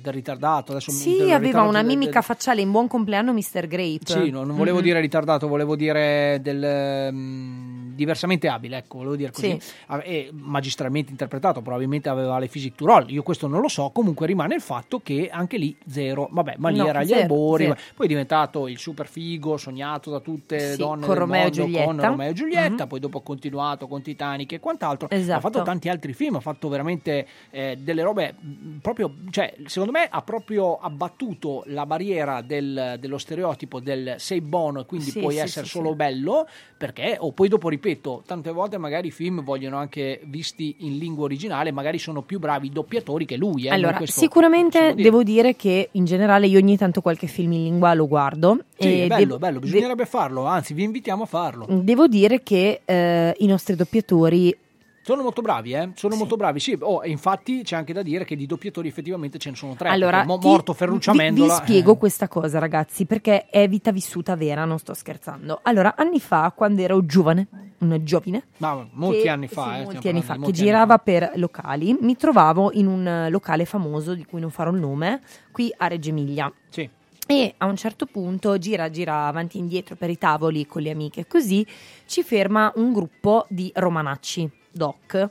del 0.00 0.12
ritardato. 0.12 0.72
Adesso 0.72 0.90
Sì, 0.90 1.18
del 1.18 1.30
aveva 1.30 1.62
una 1.62 1.82
mimica 1.82 2.12
del- 2.12 2.22
facciale 2.22 2.60
in 2.60 2.70
buon 2.70 2.88
compleanno 2.88 3.32
Mr. 3.32 3.66
Grape. 3.66 4.00
Sì, 4.04 4.30
no, 4.30 4.44
non 4.44 4.56
volevo 4.56 4.78
Mhm. 4.78 4.82
dire 4.84 5.00
ritardato, 5.00 5.48
volevo 5.48 5.76
dire 5.76 6.38
del, 6.42 6.62
ehm, 6.62 7.94
diversamente 7.94 8.48
abile, 8.48 8.78
ecco, 8.78 8.98
volevo 8.98 9.16
dire 9.16 9.30
così. 9.30 9.58
Sì. 9.60 9.72
E 10.02 10.30
magistralmente 10.32 11.10
interpretato, 11.10 11.60
probabilmente 11.60 12.08
aveva 12.08 12.38
le 12.38 12.48
physique 12.48 12.76
to 12.76 12.86
roll, 12.86 13.10
io 13.10 13.22
questo 13.22 13.46
non 13.46 13.60
lo 13.60 13.68
so, 13.68 13.90
comunque 13.92 14.26
rimane 14.26 14.54
il 14.54 14.60
fatto 14.60 15.00
che 15.02 15.28
anche 15.30 15.56
lì 15.58 15.76
zero, 15.86 16.28
vabbè, 16.30 16.54
ma 16.58 16.70
lì 16.70 16.78
No, 16.78 16.86
era 16.86 17.00
agli 17.00 17.08
zero, 17.08 17.20
albori, 17.22 17.64
zero. 17.64 17.76
poi 17.94 18.06
è 18.06 18.08
diventato 18.08 18.68
il 18.68 18.78
super 18.78 19.06
figo, 19.08 19.56
sognato 19.56 20.10
da 20.10 20.20
tutte 20.20 20.56
le 20.56 20.70
Sì, 20.72 20.76
donne 20.78 21.06
con 21.06 21.14
Romeo 21.14 21.40
mondo, 21.42 21.54
Giulietta. 21.54 21.84
con 21.84 22.00
Romeo 22.00 22.30
e 22.30 22.32
Giulietta, 22.32 22.82
Mhm. 22.84 22.88
poi 22.88 23.00
dopo 23.00 23.18
ha 23.18 23.22
continuato 23.22 23.86
con 23.86 24.02
Titanic 24.02 24.52
e 24.52 24.60
quant'altro, 24.60 25.08
ha 25.10 25.14
Esatto. 25.14 25.40
fatto 25.40 25.62
tanti 25.62 25.88
altri 25.88 26.12
film, 26.14 26.36
ha 26.36 26.40
fatto 26.40 26.68
veramente 26.68 27.26
eh, 27.50 27.76
delle 27.78 28.02
robe 28.02 28.34
mh, 28.40 28.78
proprio, 28.80 29.12
cioè, 29.30 29.54
secondo 29.66 29.89
me 29.90 30.06
ha 30.10 30.22
proprio 30.22 30.76
abbattuto 30.78 31.62
la 31.66 31.86
barriera 31.86 32.40
del- 32.42 32.96
dello 32.98 33.18
stereotipo 33.18 33.80
del 33.80 34.14
sei 34.18 34.40
buono 34.40 34.80
e 34.80 34.86
quindi 34.86 35.10
Sì, 35.10 35.20
puoi 35.20 35.34
sì, 35.34 35.40
essere 35.40 35.66
sì, 35.66 35.72
solo 35.72 35.94
bello, 35.94 36.46
perché, 36.76 37.16
o 37.18 37.32
poi 37.32 37.48
dopo 37.48 37.68
ripeto, 37.68 38.22
tante 38.26 38.50
volte 38.52 38.78
magari 38.78 39.08
i 39.08 39.10
film 39.10 39.42
vogliono 39.42 39.76
anche 39.76 40.20
visti 40.24 40.76
in 40.80 40.98
lingua 40.98 41.24
originale, 41.24 41.70
magari 41.72 41.98
sono 41.98 42.22
più 42.22 42.38
bravi 42.38 42.68
i 42.68 42.70
doppiatori 42.70 43.24
che 43.26 43.36
lui. 43.36 43.66
Eh, 43.66 43.70
Allora, 43.70 44.00
sicuramente 44.04 44.90
dire. 44.90 45.02
devo 45.02 45.22
dire 45.22 45.56
che 45.56 45.88
in 45.92 46.04
generale 46.04 46.46
io 46.46 46.58
ogni 46.58 46.76
tanto 46.76 47.00
qualche 47.00 47.26
film 47.26 47.52
in 47.52 47.62
lingua 47.64 47.94
lo 47.94 48.06
guardo. 48.06 48.58
Sì, 48.78 49.00
e 49.00 49.04
è 49.04 49.06
bello, 49.06 49.36
è 49.36 49.38
bello, 49.38 49.58
de- 49.58 49.66
bisognerebbe 49.66 50.06
farlo, 50.06 50.44
anzi 50.44 50.74
vi 50.74 50.82
invitiamo 50.84 51.24
a 51.24 51.26
farlo. 51.26 51.66
Devo 51.68 52.06
dire 52.06 52.42
che 52.42 52.80
eh, 52.84 53.34
i 53.38 53.46
nostri 53.46 53.74
doppiatori 53.76 54.56
Sono 55.02 55.22
molto 55.22 55.40
bravi, 55.40 55.72
eh? 55.72 55.90
Sono 55.94 56.14
molto 56.14 56.36
bravi, 56.36 56.60
sì. 56.60 56.76
Oh, 56.80 57.02
e 57.02 57.08
infatti 57.08 57.62
c'è 57.62 57.74
anche 57.74 57.92
da 57.94 58.02
dire 58.02 58.24
che 58.24 58.36
di 58.36 58.44
doppiatori 58.46 58.86
effettivamente 58.88 59.38
ce 59.38 59.50
ne 59.50 59.56
sono 59.56 59.74
tre. 59.74 59.88
Allora, 59.88 60.24
Mo- 60.24 60.38
ti- 60.38 60.46
morto 60.46 60.74
Ferruccio 60.74 61.12
vi, 61.12 61.18
vi 61.18 61.24
Amendola. 61.24 61.54
spiego 61.54 61.94
eh. 61.94 61.96
questa 61.96 62.28
cosa, 62.28 62.58
ragazzi, 62.58 63.06
perché 63.06 63.46
è 63.46 63.66
vita 63.66 63.92
vissuta 63.92 64.36
vera, 64.36 64.64
non 64.66 64.78
sto 64.78 64.92
scherzando. 64.92 65.60
Allora, 65.62 65.94
anni 65.96 66.20
fa, 66.20 66.52
quando 66.54 66.82
ero 66.82 67.04
giovane, 67.06 67.48
una 67.78 68.02
giovine, 68.02 68.44
Ma 68.58 68.86
molti 68.92 69.22
che- 69.22 69.28
anni 69.30 69.48
fa, 69.48 69.72
sì, 69.74 69.80
eh, 69.80 69.84
molti 69.84 70.08
anni 70.10 70.22
fa, 70.22 70.34
che 70.34 70.40
anni 70.44 70.52
girava 70.52 70.98
per 70.98 71.32
locali, 71.36 71.96
mi 71.98 72.14
trovavo 72.16 72.70
in 72.74 72.86
un 72.86 73.26
locale 73.30 73.64
famoso 73.64 74.14
di 74.14 74.24
cui 74.26 74.38
non 74.40 74.50
farò 74.50 74.70
il 74.70 74.78
nome, 74.80 75.22
qui 75.50 75.72
a 75.78 75.86
Reggio 75.86 76.10
Emilia. 76.10 76.52
Sì. 76.68 76.88
E 77.26 77.54
a 77.56 77.66
un 77.66 77.76
certo 77.76 78.06
punto 78.06 78.58
gira, 78.58 78.90
gira 78.90 79.26
avanti 79.28 79.56
e 79.56 79.60
indietro 79.60 79.94
per 79.96 80.10
i 80.10 80.18
tavoli 80.18 80.66
con 80.66 80.82
le 80.82 80.90
amiche, 80.90 81.26
così 81.26 81.64
ci 82.04 82.22
ferma 82.22 82.70
un 82.74 82.92
gruppo 82.92 83.46
di 83.48 83.70
romanacci, 83.74 84.50
doc, 84.70 85.30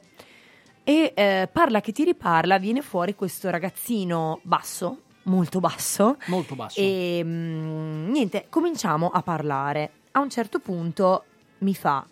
e 0.83 1.13
eh, 1.15 1.49
parla 1.51 1.81
che 1.81 1.91
ti 1.91 2.03
riparla, 2.03 2.57
viene 2.57 2.81
fuori 2.81 3.13
questo 3.15 3.49
ragazzino 3.49 4.39
basso, 4.43 5.01
molto 5.23 5.59
basso, 5.59 6.17
Molto 6.27 6.55
basso. 6.55 6.79
e 6.79 7.21
mm, 7.23 8.09
niente, 8.09 8.45
cominciamo 8.49 9.09
a 9.09 9.21
parlare. 9.21 9.91
A 10.11 10.19
un 10.19 10.29
certo 10.29 10.59
punto 10.59 11.25
mi 11.59 11.75
fa: 11.75 12.05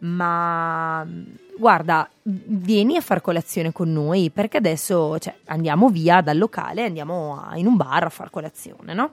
Ma 0.00 1.04
mm, 1.04 1.24
guarda, 1.58 2.08
vieni 2.22 2.96
a 2.96 3.00
far 3.00 3.20
colazione 3.20 3.72
con 3.72 3.92
noi 3.92 4.30
perché 4.30 4.56
adesso 4.56 5.18
cioè, 5.18 5.34
andiamo 5.46 5.88
via 5.90 6.20
dal 6.20 6.38
locale, 6.38 6.84
andiamo 6.84 7.38
a- 7.44 7.56
in 7.56 7.66
un 7.66 7.76
bar 7.76 8.04
a 8.04 8.08
far 8.08 8.30
colazione, 8.30 8.94
no? 8.94 9.12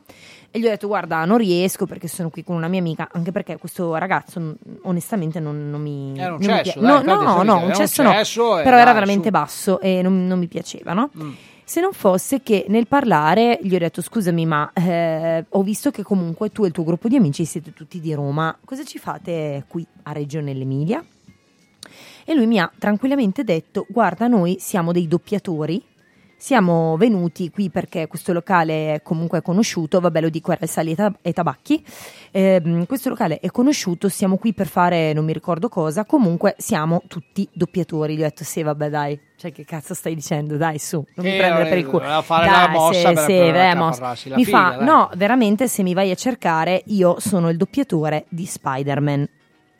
E 0.51 0.59
gli 0.59 0.65
ho 0.65 0.69
detto: 0.69 0.88
Guarda, 0.88 1.26
non 1.26 1.38
riesco 1.38 1.85
perché 1.85 2.07
sono 2.07 2.30
qui 2.30 2.43
con 2.43 2.55
una 2.55 2.67
mia 2.69 2.80
amica, 2.80 3.09
anche 3.11 3.31
perché 3.31 3.57
questo 3.57 3.95
ragazzo 3.95 4.55
onestamente 4.84 5.39
non, 5.41 5.69
non 5.69 5.81
mi. 5.81 6.13
Era 6.17 6.34
un 6.34 6.39
mi 6.39 6.45
cesso, 6.45 6.61
pia- 6.61 6.73
dai, 6.81 6.89
no, 6.91 6.97
infatti, 6.99 7.23
no, 7.26 7.43
no, 7.43 7.57
un 7.57 7.63
un 7.65 7.73
cesso 7.73 8.03
no, 8.03 8.11
cesso 8.11 8.59
e 8.59 8.63
però 8.63 8.77
era 8.77 8.93
veramente 8.93 9.26
su. 9.26 9.31
basso 9.31 9.80
e 9.81 10.01
non, 10.01 10.26
non 10.27 10.39
mi 10.39 10.47
piaceva, 10.47 10.93
no? 10.93 11.09
Mm. 11.17 11.31
Se 11.67 11.81
non 11.81 11.93
fosse 11.93 12.43
che 12.43 12.65
nel 12.69 12.88
parlare 12.88 13.57
gli 13.63 13.73
ho 13.73 13.80
detto 13.80 13.99
scusami 13.99 14.45
ma 14.45 14.72
eh, 14.72 15.43
ho 15.49 15.63
visto 15.63 15.89
che 15.89 16.03
comunque 16.03 16.51
tu 16.51 16.63
e 16.63 16.67
il 16.67 16.72
tuo 16.73 16.84
gruppo 16.84 17.07
di 17.07 17.15
amici 17.15 17.43
siete 17.43 17.73
tutti 17.73 17.99
di 17.99 18.13
Roma, 18.13 18.55
cosa 18.63 18.84
ci 18.84 18.99
fate 18.99 19.63
qui 19.67 19.84
a 20.03 20.11
Reggio 20.11 20.41
nell'Emilia? 20.41 21.03
E 22.26 22.34
lui 22.34 22.47
mi 22.47 22.60
ha 22.60 22.72
tranquillamente 22.80 23.43
detto 23.43 23.85
guarda 23.89 24.27
noi 24.27 24.57
siamo 24.60 24.91
dei 24.91 25.07
doppiatori, 25.07 25.81
siamo 26.38 26.97
venuti 26.97 27.49
qui 27.49 27.69
perché 27.69 28.07
questo 28.07 28.34
locale 28.34 28.99
comunque 29.03 29.38
è 29.39 29.41
conosciuto, 29.41 29.99
vabbè 29.99 30.19
lo 30.22 30.30
dico 30.30 30.52
era 30.52 30.65
Sali 30.68 30.91
e 30.91 30.95
Tab- 30.95 31.18
Tabacchi, 31.34 31.84
Ehm, 32.31 32.85
questo 32.85 33.07
locale 33.10 33.39
è 33.39 33.49
conosciuto, 33.49 34.10
siamo 34.10 34.35
qui 34.38 34.53
per 34.53 34.68
fare 34.68 35.14
non 35.14 35.23
mi 35.23 35.31
ricordo 35.31 35.69
cosa, 35.69 36.03
comunque 36.03 36.56
siamo 36.57 37.02
tutti 37.07 37.47
doppiatori, 37.53 38.15
gli 38.15 38.19
ho 38.19 38.23
detto 38.23 38.43
sì 38.43 38.61
vabbè 38.61 38.89
dai, 38.89 39.18
cioè 39.38 39.53
che 39.53 39.64
cazzo 39.64 39.93
stai 39.93 40.15
dicendo 40.15 40.57
dai 40.57 40.77
su, 40.77 40.97
non 41.15 41.26
mi 41.26 41.34
Eh, 41.34 41.38
prendere 41.38 41.69
per 41.69 41.77
il 41.77 41.85
culo. 41.85 41.99
Dai, 41.99 42.22
la 42.49 42.68
mossa 42.69 42.93
se- 42.99 43.14
per- 43.14 43.18
se- 43.19 43.26
per 43.38 43.56
eh, 43.56 43.68
accaparrarsi 43.69 44.30
la 44.30 44.35
mi 44.35 44.43
figa, 44.45 44.57
fa 44.72 44.76
dai. 44.77 44.85
no, 44.85 45.10
veramente 45.15 45.68
se 45.69 45.84
mi 45.84 45.93
vai 45.93 46.11
a 46.11 46.15
cercare 46.15 46.81
io 46.88 47.15
sono 47.19 47.49
il 47.49 47.56
doppiatore 47.57 48.26
di 48.30 48.45
Spider-Man. 48.45 49.30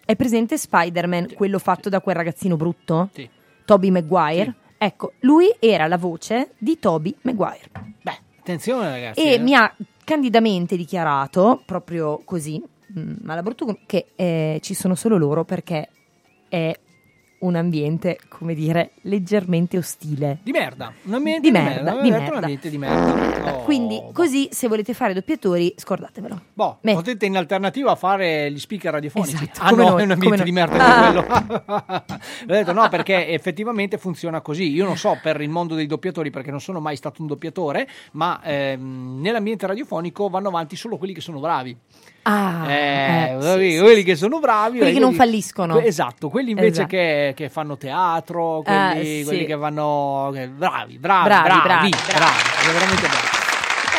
È 0.06 0.16
presente 0.16 0.56
Spider-Man, 0.56 1.34
quello 1.34 1.58
fatto 1.58 1.90
da 1.90 2.00
quel 2.00 2.16
ragazzino 2.16 2.56
brutto? 2.56 3.10
Sì. 3.12 3.28
Toby 3.66 3.90
Maguire? 3.90 4.54
Ecco, 4.78 5.14
lui 5.22 5.52
era 5.58 5.88
la 5.88 5.98
voce 5.98 6.52
di 6.60 6.78
Toby 6.78 7.16
Maguire. 7.22 7.72
Beh, 8.04 8.20
attenzione 8.40 8.92
ragazzi. 8.92 9.20
E 9.20 9.34
eh. 9.34 9.40
mi 9.40 9.56
ha 9.56 9.74
candidamente 10.04 10.78
dichiarato, 10.78 11.64
proprio 11.66 12.22
così, 12.24 12.62
mm, 12.96 13.28
alla 13.28 13.42
brutto, 13.42 13.80
che 13.88 14.10
eh, 14.16 14.60
ci 14.62 14.76
sono 14.76 14.94
solo 14.94 15.18
loro 15.18 15.44
perché 15.44 15.90
è 16.50 16.78
un 17.46 17.56
ambiente, 17.56 18.20
come 18.28 18.54
dire, 18.54 18.92
leggermente 19.02 19.78
ostile. 19.78 20.40
Di 20.44 20.52
merda, 20.52 20.92
un 21.04 21.14
ambiente 21.14 21.42
Di 21.42 21.48
di, 21.48 21.52
merda, 21.64 21.84
merda, 21.84 22.02
di 22.02 22.10
merda. 22.12 22.30
un 22.30 22.38
ambiente 22.38 22.70
di 22.70 22.78
merda. 22.78 23.56
Oh, 23.56 23.64
Quindi, 23.64 24.02
così, 24.14 24.50
se 24.52 24.68
volete 24.68 24.94
fare 24.94 25.14
doppiatori, 25.14 25.74
scordatevelo. 25.78 26.42
boh, 26.54 26.78
potete 26.82 27.26
in 27.26 27.38
alternativa 27.38 27.96
fare 27.96 28.52
gli 28.52 28.60
speaker 28.60 28.92
radiofonici. 28.94 29.36
Esatto, 29.36 29.60
ah 29.62 29.70
no, 29.72 29.90
noi, 29.90 30.02
è 30.02 30.06
un 30.06 30.12
ambiente 30.12 30.44
di 30.44 30.52
merda 30.52 30.74
Ah. 30.78 31.12
quello. 31.12 32.04
Ho 32.06 32.46
detto 32.46 32.74
no, 32.74 32.88
perché 32.90 33.28
effettivamente 33.30 33.98
funziona 33.98 34.42
così. 34.42 34.72
Io 34.72 34.86
non 34.86 34.98
so 34.98 35.18
per 35.22 35.40
il 35.42 35.50
mondo 35.50 35.76
dei 35.76 35.86
doppiatori, 35.88 36.30
perché 36.30 36.52
non 36.52 36.60
sono 36.62 36.80
mai 36.80 36.96
stato 36.96 37.22
un 37.22 37.28
doppiatore, 37.28 37.88
ma 38.14 38.42
ehm, 38.44 39.20
nell'ambiente 39.22 39.68
radiofonico 39.68 40.28
vanno 40.30 40.48
avanti 40.50 40.76
solo 40.76 40.98
quelli 40.98 41.14
che 41.14 41.22
sono 41.22 41.40
bravi. 41.40 41.76
Ah, 42.28 42.66
Eh, 42.68 43.34
eh, 43.34 43.38
quelli, 43.38 43.72
sì, 43.74 43.80
quelli 43.80 43.96
sì, 43.98 44.04
che 44.04 44.16
sono 44.16 44.40
bravi 44.40 44.78
Quelli 44.80 44.94
che 44.94 45.00
non 45.00 45.14
quelli- 45.16 45.32
falliscono. 45.32 45.80
esatto 45.80 46.30
quelli 46.30 46.50
invece 46.52 46.70
Esatto. 46.70 46.88
che, 46.88 47.34
che 47.36 47.50
fanno 47.50 47.78
teatro 47.78 48.62
quelli, 48.64 49.20
Eh, 49.20 49.24
quelli 49.24 49.40
sì. 49.42 49.46
che 49.46 49.56
vanno 49.56 50.32
che- 50.34 50.48
bravi 50.48 50.98
bravi 50.98 50.98
Bravi, 50.98 51.44
bravi 51.48 51.62
bravi, 51.62 51.90
bravi, 52.16 52.74
veramente 52.74 53.08
bravi 53.08 53.35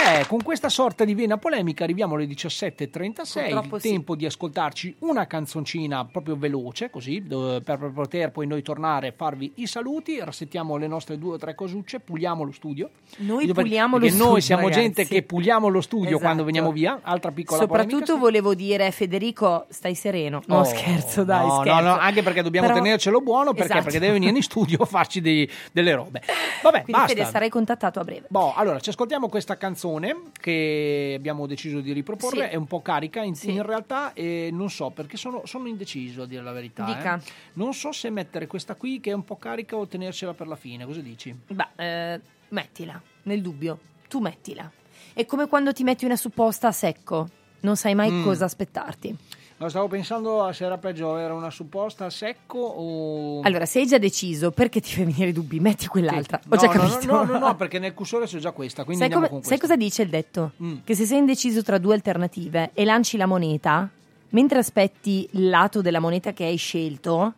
Eh, 0.08 0.24
con 0.28 0.40
questa 0.40 0.68
sorta 0.68 1.04
di 1.04 1.14
vena 1.14 1.36
polemica 1.36 1.82
arriviamo 1.82 2.14
alle 2.14 2.26
17.36, 2.26 3.42
Purtroppo 3.50 3.76
il 3.76 3.82
sì. 3.82 3.88
tempo 3.90 4.14
di 4.14 4.24
ascoltarci 4.24 4.94
una 5.00 5.26
canzoncina 5.26 6.04
proprio 6.04 6.36
veloce, 6.36 6.90
così, 6.90 7.24
dove- 7.26 7.60
per 7.60 7.90
poter 7.92 8.30
poi 8.30 8.46
noi 8.46 8.62
tornare 8.62 9.08
e 9.08 9.12
farvi 9.16 9.50
i 9.56 9.66
saluti, 9.66 10.20
rassettiamo 10.20 10.76
le 10.76 10.86
nostre 10.86 11.18
due 11.18 11.34
o 11.34 11.38
tre 11.38 11.56
cosucce, 11.56 11.98
puliamo 11.98 12.44
lo 12.44 12.52
studio. 12.52 12.90
Noi 13.18 13.46
per- 13.46 13.54
puliamo 13.56 13.94
lo 13.96 14.00
perché 14.02 14.14
studio, 14.14 14.30
noi 14.30 14.40
siamo 14.42 14.62
ragazzi. 14.62 14.80
gente 14.80 15.06
che 15.06 15.22
puliamo 15.24 15.66
lo 15.68 15.80
studio 15.80 16.06
Esatto. 16.08 16.22
quando 16.22 16.44
veniamo 16.44 16.70
via, 16.70 17.00
altra 17.02 17.32
piccola 17.32 17.60
Soprattutto 17.62 17.96
polemica. 17.96 18.18
volevo 18.20 18.54
dire, 18.54 18.90
Federico, 18.92 19.66
stai 19.70 19.96
sereno. 19.96 20.40
No, 20.46 20.58
Oh, 20.60 20.64
scherzo, 20.64 21.24
dai, 21.24 21.46
no, 21.46 21.60
scherzo. 21.62 21.80
no, 21.82 21.94
no, 21.94 21.98
anche 21.98 22.22
perché 22.22 22.42
dobbiamo 22.42 22.68
Però- 22.68 22.78
tenercelo 22.80 23.20
buono 23.20 23.50
perché, 23.54 23.64
Esatto. 23.72 23.82
perché 23.84 23.98
deve 23.98 24.12
venire 24.12 24.36
in 24.36 24.42
studio 24.42 24.78
a 24.82 24.86
farci 24.86 25.20
dei- 25.20 25.50
delle 25.72 25.94
robe. 25.94 26.22
Vabbè, 26.62 26.82
Quindi 26.84 26.92
basta. 26.92 27.08
Fede, 27.08 27.24
sarai 27.24 27.48
contattato 27.48 27.98
a 27.98 28.04
breve. 28.04 28.26
Boh, 28.28 28.54
allora 28.54 28.78
ci 28.78 28.90
ascoltiamo 28.90 29.28
questa 29.28 29.56
canzone 29.56 29.94
che 30.38 31.14
abbiamo 31.16 31.46
deciso 31.46 31.80
di 31.80 31.92
riproporre, 31.92 32.46
Sì. 32.48 32.52
è 32.52 32.54
un 32.56 32.66
po' 32.66 32.80
carica 32.82 33.22
in, 33.22 33.34
in 33.42 33.62
realtà 33.62 34.12
e 34.12 34.50
non 34.52 34.70
so 34.70 34.90
perché 34.90 35.16
sono, 35.16 35.42
sono 35.46 35.66
indeciso 35.68 36.22
a 36.22 36.26
dire 36.26 36.42
la 36.42 36.52
verità. 36.52 36.84
Dica. 36.84 37.16
eh. 37.16 37.30
Non 37.54 37.74
so 37.74 37.92
se 37.92 38.10
mettere 38.10 38.46
questa 38.46 38.74
qui 38.74 39.00
che 39.00 39.10
è 39.10 39.14
un 39.14 39.24
po' 39.24 39.36
carica 39.36 39.76
o 39.76 39.86
tenercela 39.86 40.34
per 40.34 40.46
la 40.46 40.56
fine, 40.56 40.84
cosa 40.84 41.00
dici? 41.00 41.34
Beh, 41.46 41.66
eh, 41.76 42.20
mettila, 42.48 43.00
nel 43.24 43.42
dubbio. 43.42 43.78
Tu 44.08 44.20
mettila. 44.20 44.70
È 45.12 45.24
come 45.26 45.48
quando 45.48 45.72
ti 45.72 45.82
metti 45.82 46.04
una 46.04 46.16
supposta 46.16 46.68
a 46.68 46.72
secco. 46.72 47.28
Non 47.60 47.76
sai 47.76 47.94
mai 47.94 48.10
Mm. 48.10 48.22
cosa 48.22 48.44
aspettarti. 48.44 49.16
No, 49.58 49.70
stavo 49.70 49.88
pensando 49.88 50.50
se 50.52 50.64
era 50.66 50.76
peggio, 50.76 51.16
era 51.16 51.32
una 51.32 51.48
supposta 51.50 52.04
a 52.04 52.10
secco 52.10 52.58
o... 52.58 53.40
Allora, 53.40 53.64
se 53.64 53.78
hai 53.80 53.86
già 53.86 53.96
deciso, 53.96 54.50
perché 54.50 54.80
ti 54.82 54.92
fai 54.92 55.04
venire 55.04 55.30
i 55.30 55.32
dubbi? 55.32 55.60
Metti 55.60 55.86
quell'altra. 55.86 56.38
Sì. 56.42 56.48
Ho 56.52 56.56
già 56.56 56.66
No, 56.66 56.72
no, 56.82 56.88
capito. 56.90 57.12
No, 57.12 57.24
no, 57.24 57.38
no, 57.38 57.56
perché 57.56 57.78
nel 57.78 57.94
cursore 57.94 58.26
c'è 58.26 58.38
già 58.38 58.50
questa, 58.50 58.84
quindi 58.84 59.02
sai, 59.02 59.12
andiamo 59.12 59.26
come- 59.28 59.40
con 59.40 59.48
sai 59.48 59.58
questa. 59.58 59.74
cosa 59.76 59.88
dice 59.88 60.02
il 60.02 60.08
detto? 60.10 60.52
Mm. 60.62 60.76
Che 60.84 60.94
se 60.94 61.06
sei 61.06 61.18
indeciso 61.18 61.62
tra 61.62 61.78
due 61.78 61.94
alternative 61.94 62.72
e 62.74 62.84
lanci 62.84 63.16
la 63.16 63.24
moneta, 63.24 63.88
mentre 64.30 64.58
aspetti 64.58 65.26
il 65.32 65.48
lato 65.48 65.80
della 65.80 66.00
moneta 66.00 66.34
che 66.34 66.44
hai 66.44 66.56
scelto, 66.56 67.32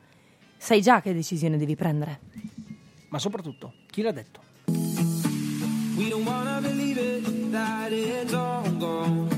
sai 0.56 0.82
già 0.82 1.00
che 1.00 1.14
decisione 1.14 1.56
devi 1.56 1.76
prendere. 1.76 2.18
Ma 3.10 3.20
soprattutto, 3.20 3.74
chi 3.90 4.02
l'ha 4.02 4.10
detto? 4.12 4.40
We 5.96 6.08
don't 6.08 6.26
wanna 6.26 6.58
believe 6.60 7.00
it, 7.00 7.50
that 7.52 7.92
it's 7.92 8.32
all 8.32 8.76
gone. 8.76 9.37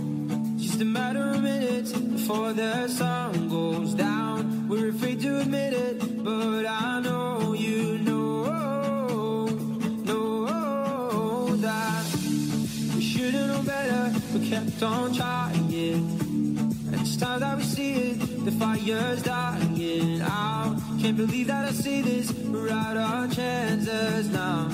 Just 0.81 0.89
a 0.89 0.95
matter 0.95 1.33
of 1.33 1.43
minutes 1.43 1.93
before 1.93 2.55
the 2.55 2.89
sun 2.89 3.51
goes 3.51 3.93
down. 3.93 4.67
We're 4.67 4.89
afraid 4.89 5.21
to 5.21 5.41
admit 5.41 5.75
it, 5.75 6.25
but 6.25 6.65
I 6.65 7.01
know 7.01 7.53
you 7.53 7.99
know, 7.99 9.45
know 10.07 11.55
that 11.57 12.05
we 12.95 13.03
should've 13.03 13.35
known 13.35 13.67
better, 13.67 14.19
but 14.33 14.43
kept 14.43 14.83
on 14.83 15.13
trying. 15.13 15.71
And 15.71 16.95
it's 16.95 17.19
time 17.19 17.41
that 17.41 17.59
we 17.59 17.65
see 17.65 17.93
it, 18.13 18.45
the 18.47 18.53
fire's 18.53 19.23
dying 19.23 20.23
out. 20.23 20.81
Can't 21.03 21.19
believe 21.19 21.49
that 21.49 21.69
I 21.69 21.73
see 21.73 22.01
this, 22.01 22.33
we're 22.33 22.71
out 22.71 22.97
our 22.97 23.29
chances 23.29 24.31
now. 24.31 24.71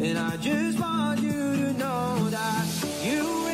And 0.00 0.18
I 0.18 0.36
just 0.38 0.80
want 0.80 1.20
you 1.20 1.30
to 1.30 1.72
know 1.74 2.28
that 2.30 2.66
you 3.04 3.51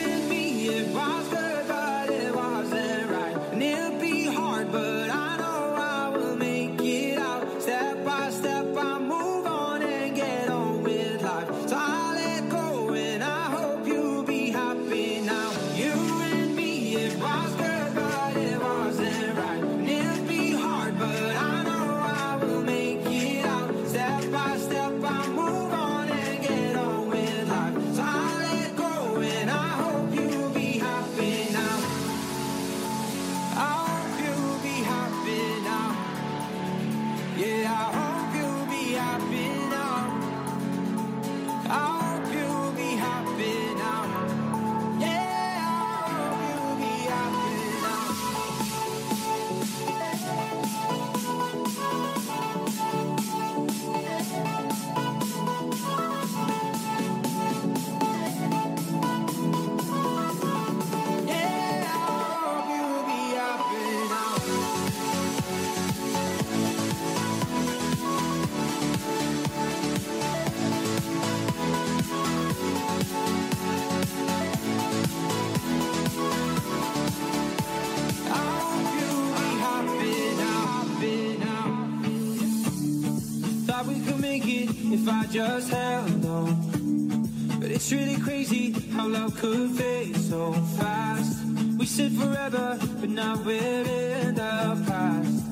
just 85.30 85.70
held 85.70 86.24
on. 86.24 87.28
But 87.60 87.70
it's 87.70 87.92
really 87.92 88.16
crazy 88.20 88.72
how 88.92 89.08
love 89.08 89.36
could 89.36 89.72
fade 89.72 90.16
so 90.16 90.52
fast. 90.78 91.44
We 91.78 91.86
said 91.86 92.12
forever, 92.12 92.78
but 93.00 93.10
now 93.10 93.36
we're 93.44 93.58
in 93.58 94.34
the 94.34 94.84
past. 94.86 95.44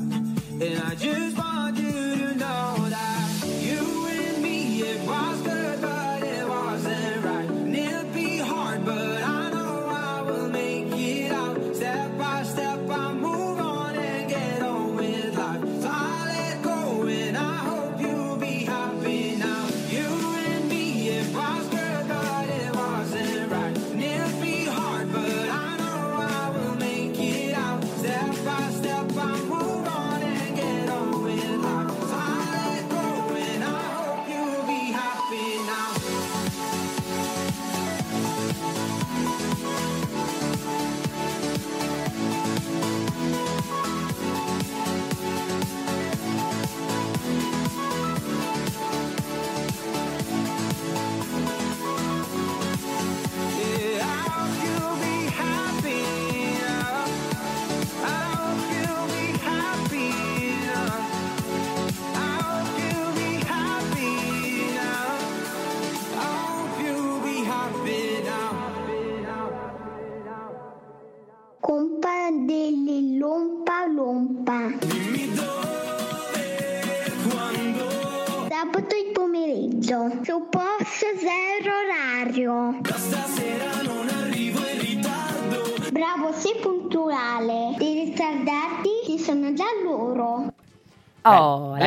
And 0.60 0.82
I 0.82 0.94
just 0.94 1.25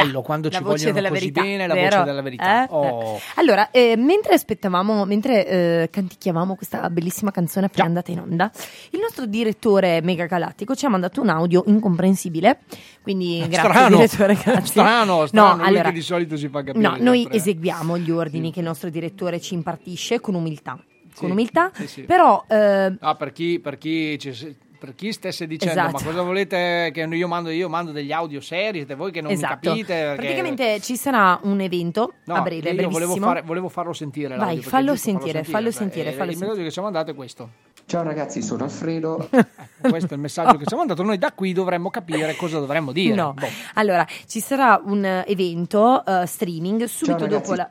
bello 0.04 0.22
quando 0.22 0.50
la 0.50 0.58
ci 0.58 0.64
vogliono 0.64 0.92
della 0.92 1.10
così 1.10 1.20
verità, 1.20 1.42
bene 1.42 1.68
la 1.68 1.74
vero? 1.74 1.90
voce 1.98 2.04
della 2.04 2.22
verità. 2.22 2.64
Eh? 2.64 2.68
Oh. 2.72 3.20
Allora, 3.36 3.72
eh, 3.72 3.96
mentre 3.98 4.34
aspettavamo, 4.34 5.06
mentre 5.06 5.48
eh, 5.48 5.90
canticchiavamo 5.92 6.56
questa 6.56 6.90
bellissima 6.90 7.32
canzone 7.32 7.68
appena 7.68 7.86
andata 7.86 8.12
in 8.12 8.20
onda, 8.20 8.52
il 8.92 9.00
nostro 9.00 9.26
direttore 9.26 10.02
mega 10.02 10.26
galattico 10.26 10.76
ci 10.76 10.86
ha 10.86 10.90
mandato 10.90 11.22
un 11.22 11.30
audio 11.30 11.64
incomprensibile. 11.68 12.60
Quindi, 13.02 13.46
grazie, 13.50 13.58
Eh, 13.58 13.72
strano, 13.74 13.96
direttore. 13.98 14.34
Grazie. 14.44 14.66
strano, 14.66 15.26
strano, 15.28 15.56
No, 15.58 15.64
allora, 15.64 15.92
di 15.92 16.02
solito 16.02 16.38
si 16.38 16.48
fa 16.50 16.64
capire 16.64 16.88
no, 16.88 16.96
noi 17.00 17.28
eseguiamo 17.30 17.98
gli 17.98 18.12
ordini 18.12 18.52
che 18.52 18.60
il 18.60 18.66
nostro 18.66 18.90
direttore 18.90 19.40
ci 19.40 19.54
impartisce 19.54 20.20
con 20.20 20.36
umiltà. 20.36 20.78
Sì, 21.12 21.22
Con 21.22 21.32
umiltà, 21.32 21.72
sì, 21.74 21.88
sì. 21.88 22.02
però 22.04 22.44
eh, 22.48 22.94
Ah, 23.00 23.16
per 23.16 23.32
chi, 23.32 23.60
per 23.60 23.78
chi 23.78 24.18
ci- 24.20 24.56
per 24.80 24.96
chi 24.96 25.12
stesse 25.12 25.46
dicendo 25.46 25.80
Esatto. 25.80 25.98
ma 25.98 26.04
cosa 26.04 26.22
volete 26.22 26.90
che 26.94 27.02
io 27.02 27.28
mando 27.28 27.50
io 27.50 27.68
mando 27.68 27.92
degli 27.92 28.12
audio 28.14 28.40
seri 28.40 28.78
siete 28.78 28.96
voi 28.96 29.12
che 29.12 29.20
non 29.22 29.32
esatto. 29.32 29.58
mi 29.72 29.84
capite 29.84 29.94
perché- 29.94 30.16
praticamente 30.22 30.80
ci 30.80 30.96
sarà 30.96 31.38
un 31.44 31.60
evento 31.60 32.14
No, 32.24 32.36
a 32.36 32.42
breve, 32.42 32.70
io 32.72 32.90
volevo, 32.90 33.16
fare- 33.18 33.42
volevo 33.42 33.68
farlo 33.70 33.92
sentire 33.94 34.38
Vai, 34.38 34.62
fallo 34.62 34.94
giusto 34.94 35.10
sentire, 35.12 35.44
fallo 35.44 35.72
sentire, 35.72 36.10
eh, 36.10 36.14
fallo 36.14 36.32
il 36.32 36.38
messaggio 36.38 36.62
che 36.64 36.72
ci 36.72 36.80
ha 36.80 36.82
mandato 36.82 37.12
è 37.12 37.16
questo 37.16 37.50
Ciao 37.90 38.04
ragazzi, 38.04 38.44
sono 38.44 38.66
Alfredo. 38.66 39.30
questo 39.82 40.12
è 40.12 40.14
il 40.14 40.20
messaggio 40.20 40.58
che 40.58 40.66
ci 40.66 40.74
ha 40.76 40.78
mandato 40.78 41.02
noi 41.02 41.18
da 41.18 41.32
qui 41.32 41.54
dovremmo 41.54 41.90
capire 41.90 42.36
cosa 42.36 42.60
dovremmo 42.60 42.92
dire 42.92 43.16
No. 43.16 43.34
Boh. 43.34 43.48
Allora, 43.74 44.06
ci 44.28 44.40
sarà 44.40 44.80
un 44.86 45.04
eh, 45.04 45.24
evento 45.28 46.06
eh, 46.06 46.26
streaming 46.28 46.84
subito 46.84 47.18
Ciao, 47.20 47.28
dopo 47.28 47.54
la 47.56 47.70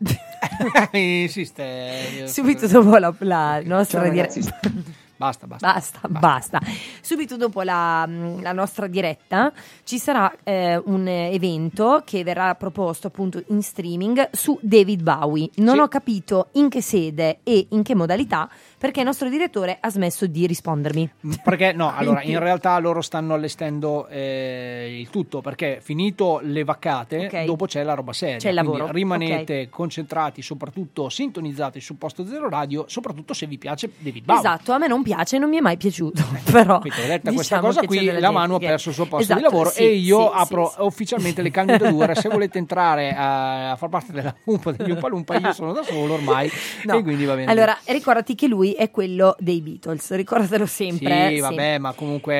insiste 0.92 2.28
subito 2.28 2.68
dopo 2.68 2.96
la, 2.98 3.12
la 3.18 3.60
nostra 3.64 4.08
diretta. 4.08 4.38
Ragazzi. 5.18 5.46
basta 5.46 5.46
basta 5.46 5.72
Basta, 5.72 6.00
basta. 6.08 6.60
Subito 7.02 7.36
dopo 7.36 7.62
la, 7.62 8.08
la 8.40 8.52
nostra 8.52 8.86
diretta 8.86 9.52
ci 9.84 9.98
sarà 9.98 10.32
eh, 10.44 10.80
un 10.84 11.06
evento 11.08 12.02
che 12.04 12.22
verrà 12.24 12.54
proposto 12.54 13.08
appunto 13.08 13.42
in 13.48 13.62
streaming 13.62 14.30
su 14.32 14.58
David 14.62 15.02
Bowie. 15.02 15.50
Non 15.56 15.74
Sì. 15.74 15.80
ho 15.80 15.88
capito 15.88 16.48
in 16.52 16.68
che 16.68 16.80
sede 16.82 17.40
e 17.42 17.66
in 17.70 17.82
che 17.82 17.94
modalità 17.94 18.48
perché 18.78 19.00
il 19.00 19.06
nostro 19.06 19.28
direttore 19.28 19.76
ha 19.80 19.90
smesso 19.90 20.26
di 20.26 20.46
rispondermi. 20.46 21.10
Perché 21.42 21.72
no, 21.72 21.92
allora 21.96 22.22
in 22.22 22.38
realtà 22.38 22.78
loro 22.78 23.00
stanno 23.00 23.34
allestendo 23.34 24.06
eh, 24.08 24.96
il 24.98 25.10
tutto 25.10 25.40
perché 25.40 25.80
finito 25.82 26.40
le 26.42 26.64
vaccate, 26.64 27.26
Ok. 27.26 27.44
dopo 27.44 27.66
c'è 27.66 27.82
la 27.82 27.94
roba 27.94 28.12
seria. 28.12 28.36
C'è 28.36 28.50
il 28.50 28.54
lavoro, 28.54 28.90
rimanete 28.90 29.68
concentrati, 29.68 30.42
soprattutto 30.42 31.08
sintonizzati 31.08 31.80
su 31.80 31.98
Posto 31.98 32.24
Zero 32.26 32.48
Radio, 32.48 32.84
soprattutto 32.88 33.34
se 33.34 33.46
vi 33.46 33.58
piace 33.58 33.90
David 33.98 34.24
Bowie. 34.24 34.40
Esatto, 34.40 34.72
a 34.72 34.78
me 34.78 34.86
non 34.86 35.02
piace, 35.02 35.38
non 35.38 35.48
mi 35.50 35.56
è 35.56 35.60
mai 35.60 35.76
piaciuto, 35.76 36.22
però 36.50 36.78
Quindi, 36.78 37.00
detta 37.00 37.32
questa 37.32 37.56
diciamo 37.56 37.62
cosa 37.62 37.80
che 37.80 37.86
c'è 37.86 37.94
qui, 37.96 38.04
la 38.06 38.12
gente 38.12 38.30
mano 38.30 38.54
ha 38.54 38.58
perso 38.58 38.88
il 38.90 38.94
suo 38.94 39.04
posto 39.06 39.22
Esatto, 39.22 39.38
di 39.40 39.44
lavoro 39.44 39.70
sì, 39.70 39.82
e 39.82 39.94
io 39.94 40.20
sì, 40.20 40.30
apro 40.34 40.70
sì, 40.74 40.80
ufficialmente 40.82 41.42
le 41.42 41.50
candidature. 41.50 42.14
Se 42.14 42.28
volete 42.28 42.58
entrare 42.58 43.12
a, 43.14 43.72
a 43.72 43.76
far 43.76 43.88
parte 43.88 44.12
della 44.12 44.34
Umpa 44.44 44.72
degli 44.72 44.90
Umpa 44.90 45.08
Lumpa, 45.08 45.36
io 45.36 45.52
sono 45.52 45.72
da 45.72 45.82
solo 45.82 46.14
ormai 46.14 46.50
No. 46.84 46.98
e 46.98 47.02
quindi 47.02 47.24
va 47.24 47.34
bene. 47.34 47.50
Allora, 47.50 47.76
ricordati 47.86 48.34
che 48.34 48.46
lui 48.46 48.67
è 48.72 48.90
quello 48.90 49.36
dei 49.38 49.60
Beatles, 49.60 50.12
ricordatelo 50.12 50.66
sempre. 50.66 51.28
Sì, 51.28 51.34
eh, 51.36 51.40
vabbè, 51.40 51.54
sempre. 51.54 51.78
ma 51.78 51.92
comunque 51.92 52.34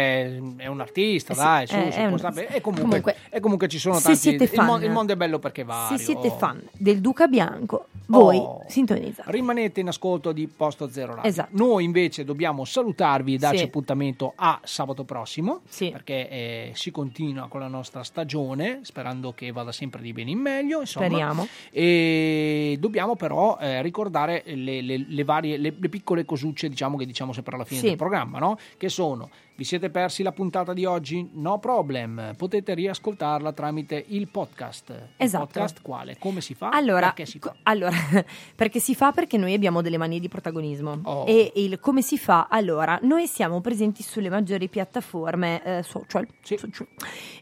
è 0.57 0.67
un 0.67 0.81
artista, 0.81 1.35
Sì, 1.35 1.41
dai, 1.41 1.67
su, 1.67 1.75
è- 1.75 1.91
si 1.91 1.99
è 1.99 2.07
un- 2.07 2.15
e, 2.49 2.61
comunque, 2.61 2.83
comunque, 2.83 3.17
e 3.31 3.41
comunque 3.41 3.69
ci 3.69 3.79
sono 3.79 3.99
tanti 4.01 4.17
siete 4.19 4.45
il, 4.45 4.51
fan- 4.51 4.67
mon- 4.67 4.83
il 4.83 4.91
mondo 4.91 5.13
è 5.13 5.17
bello 5.17 5.39
perché 5.39 5.65
vario. 5.65 5.97
Se 5.97 6.03
siete 6.05 6.31
fan 6.37 6.63
del 6.73 7.01
Duca 7.01 7.27
Bianco, 7.27 7.87
voi 8.07 8.37
Oh. 8.39 8.65
sintonizzate. 8.67 9.31
Rimanete 9.31 9.81
in 9.81 9.89
ascolto 9.89 10.33
di 10.33 10.47
Posto 10.47 10.89
Zero 10.89 11.15
Radio. 11.15 11.29
Esatto. 11.31 11.51
Noi 11.53 11.85
invece 11.85 12.25
dobbiamo 12.25 12.65
salutarvi 12.65 13.35
e 13.35 13.39
darci 13.39 13.59
Sì. 13.59 13.65
appuntamento 13.65 14.33
a 14.37 14.61
sabato 14.65 15.05
prossimo, 15.05 15.61
Sì. 15.69 15.91
perché 15.91 16.29
eh, 16.29 16.71
si 16.75 16.91
continua 16.91 17.49
con 17.49 17.61
la 17.61 17.69
nostra 17.69 18.03
stagione, 18.03 18.81
sperando 18.83 19.33
che 19.33 19.53
vada 19.53 19.73
sempre 19.73 20.01
di 20.01 20.13
bene 20.13 20.31
in 20.31 20.39
meglio. 20.39 20.81
Insomma. 20.81 21.07
Speriamo. 21.07 21.47
E 21.71 22.77
dobbiamo 22.81 23.17
però 23.17 23.59
eh, 23.61 23.83
ricordare 23.83 24.43
le, 24.47 24.81
le- 24.83 25.05
le 25.07 25.25
varie, 25.25 25.57
le, 25.57 25.75
le 25.79 25.89
piccole 25.89 26.18
cosucce 26.25 26.69
diciamo, 26.69 26.97
che 26.97 27.07
diciamo 27.07 27.33
sempre 27.33 27.55
alla 27.55 27.65
fine 27.65 27.81
Sì. 27.81 27.87
del 27.89 27.97
programma, 27.97 28.39
no? 28.39 28.59
che 28.77 28.89
sono 28.89 29.29
vi 29.59 29.65
siete 29.65 29.91
persi 29.91 30.23
la 30.23 30.31
puntata 30.31 30.73
di 30.73 30.85
oggi? 30.85 31.31
No 31.33 31.59
problem, 31.59 32.35
potete 32.37 32.75
riascoltarla 32.75 33.53
tramite 33.53 34.05
il 34.07 34.29
podcast. 34.29 34.91
Il 34.91 35.09
Esatto. 35.17 35.47
podcast 35.47 35.83
quale? 35.83 36.17
Come 36.17 36.41
si 36.41 36.55
fa? 36.55 36.69
Allora, 36.69 37.07
Perché 37.07 37.27
si 37.27 37.41
fa? 37.41 37.49
co- 37.51 37.57
allora, 37.65 37.97
perché 38.55 38.79
si 38.79 38.95
fa? 38.95 39.11
Perché 39.11 39.37
noi 39.37 39.55
abbiamo 39.55 39.83
delle 39.83 39.97
manie 39.97 40.21
di 40.21 40.29
protagonismo. 40.29 41.01
Oh. 41.03 41.25
E 41.27 41.51
il 41.57 41.81
come 41.81 42.03
si 42.03 42.19
fa? 42.19 42.47
Allora, 42.49 43.01
noi 43.03 43.27
siamo 43.27 43.61
presenti 43.61 44.05
sulle 44.05 44.29
maggiori 44.29 44.69
piattaforme 44.69 45.61
eh, 45.65 45.83
social, 45.83 46.29
social, 46.41 46.87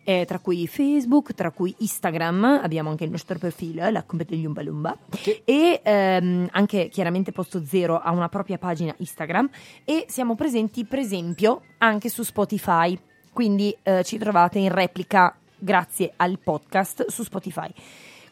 eh, 0.02 0.24
tra 0.26 0.38
cui 0.38 0.66
Facebook, 0.66 1.34
tra 1.34 1.50
cui 1.50 1.74
Instagram, 1.80 2.60
abbiamo 2.62 2.88
anche 2.88 3.04
il 3.04 3.10
nostro 3.10 3.38
profilo, 3.38 3.90
la 3.90 4.04
Compa 4.04 4.24
degli 4.24 4.46
Umba 4.46 4.62
Lumba, 4.62 4.96
e 5.44 5.82
ehm, 5.84 6.48
anche 6.52 6.88
chiaramente 6.88 7.30
Posto 7.32 7.62
Zero 7.62 7.98
ha 7.98 8.10
una 8.10 8.30
propria 8.30 8.56
pagina 8.56 8.94
Instagram 8.96 9.50
e 9.84 10.06
siamo 10.08 10.34
presenti, 10.34 10.86
per 10.86 11.00
esempio, 11.00 11.60
anche 11.78 12.05
su 12.08 12.22
Spotify. 12.22 12.98
Quindi 13.32 13.76
eh, 13.82 14.02
ci 14.04 14.18
trovate 14.18 14.58
in 14.58 14.70
replica 14.70 15.36
grazie 15.58 16.12
al 16.16 16.38
podcast 16.38 17.08
su 17.08 17.22
Spotify. 17.22 17.70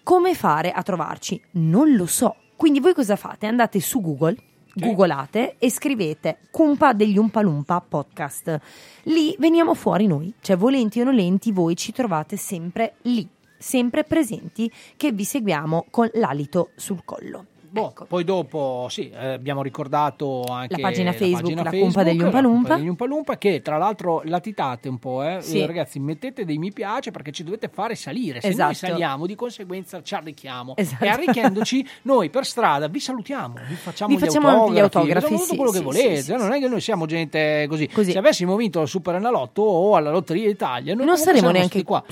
Come 0.03 0.35
fare 0.35 0.71
a 0.71 0.83
trovarci? 0.83 1.41
Non 1.53 1.95
lo 1.95 2.07
so. 2.07 2.37
Quindi 2.57 2.81
voi 2.81 2.95
cosa 2.95 3.17
fate? 3.17 3.47
Andate 3.47 3.81
su 3.81 4.01
Google, 4.01 4.37
googolate 4.75 5.57
e 5.59 5.71
scrivete 5.71 6.39
Cumpa 6.51 6.93
degli 6.93 7.19
Umpalumpa 7.19 7.81
podcast. 7.81 8.61
Lì 9.05 9.35
veniamo 9.39 9.75
fuori 9.75 10.07
noi, 10.07 10.33
cioè 10.41 10.57
volenti 10.57 11.01
o 11.01 11.05
nolenti 11.05 11.53
voi 11.53 11.77
ci 11.77 11.93
trovate 11.93 12.37
sempre 12.37 12.95
lì, 13.03 13.29
sempre 13.59 14.05
presenti 14.05 14.71
che 14.97 15.13
vi 15.13 15.25
seguiamo 15.25 15.87
con 15.91 16.09
l'alito 16.15 16.71
sul 16.77 17.05
collo. 17.05 17.47
Boh, 17.75 17.93
Poi 18.07 18.23
dopo, 18.23 18.87
sì, 18.89 19.11
eh, 19.11 19.33
abbiamo 19.33 19.61
ricordato 19.61 20.45
anche 20.49 20.77
La 20.77 20.89
pagina 20.89 21.13
Facebook, 21.13 21.43
pagina 21.43 21.63
la 21.65 21.71
degli 21.71 21.81
la 21.81 21.87
Umpa 21.87 22.03
Cumpa 22.05 22.41
Lumpa. 22.41 22.77
degli 22.77 22.87
Umpa 22.89 23.05
Lumpa, 23.05 23.37
che 23.37 23.63
tra 23.63 23.79
l'altro 23.79 24.23
latitate 24.27 24.89
un 24.89 24.99
po', 24.99 25.25
eh. 25.25 25.39
Sì. 25.41 25.67
Ragazzi, 25.67 25.99
mettete 25.99 26.45
dei 26.45 26.57
mi 26.59 26.73
piace 26.73 27.11
perché 27.11 27.33
ci 27.33 27.43
dovete 27.43 27.69
fare 27.69 27.97
salire. 27.97 28.41
Se 28.41 28.47
Esatto. 28.47 28.65
noi 28.67 28.75
saliamo, 28.77 29.27
di 29.27 29.35
conseguenza 29.35 30.01
ci 30.05 30.15
arricchiamo. 30.15 30.75
Esatto. 30.77 31.03
E 31.05 31.09
arricchendoci, 31.09 31.85
noi 32.03 32.31
per 32.31 32.47
strada 32.47 32.87
vi 32.87 33.01
salutiamo, 33.01 33.55
vi 33.67 33.75
facciamo, 33.75 34.15
Vi 34.15 34.21
facciamo 34.21 34.47
gli 34.47 34.75
gli 34.75 34.79
autografi, 34.79 34.81
autografi, 34.81 35.21
facciamo 35.21 35.39
tutto 35.41 35.51
sì, 35.51 35.57
quello 35.57 35.71
che 35.73 35.79
sì, 35.79 35.83
volete. 35.83 36.17
sì, 36.19 36.23
sì, 36.23 36.37
non 36.37 36.53
è 36.53 36.61
che 36.61 36.69
noi 36.69 36.81
siamo 36.81 37.07
gente 37.07 37.67
così. 37.69 37.89
Così. 37.89 38.13
Se 38.13 38.19
avessimo 38.19 38.55
vinto 38.55 38.81
il 38.83 38.87
Super 38.89 39.17
Enalotto 39.17 39.63
o 39.63 39.97
alla 39.97 40.11
Lotteria 40.13 40.49
Italia, 40.49 40.95
noi 40.95 41.07
Non 41.07 41.19
saremmo 41.19 41.51
neanche 41.51 41.83
qua. 41.83 42.05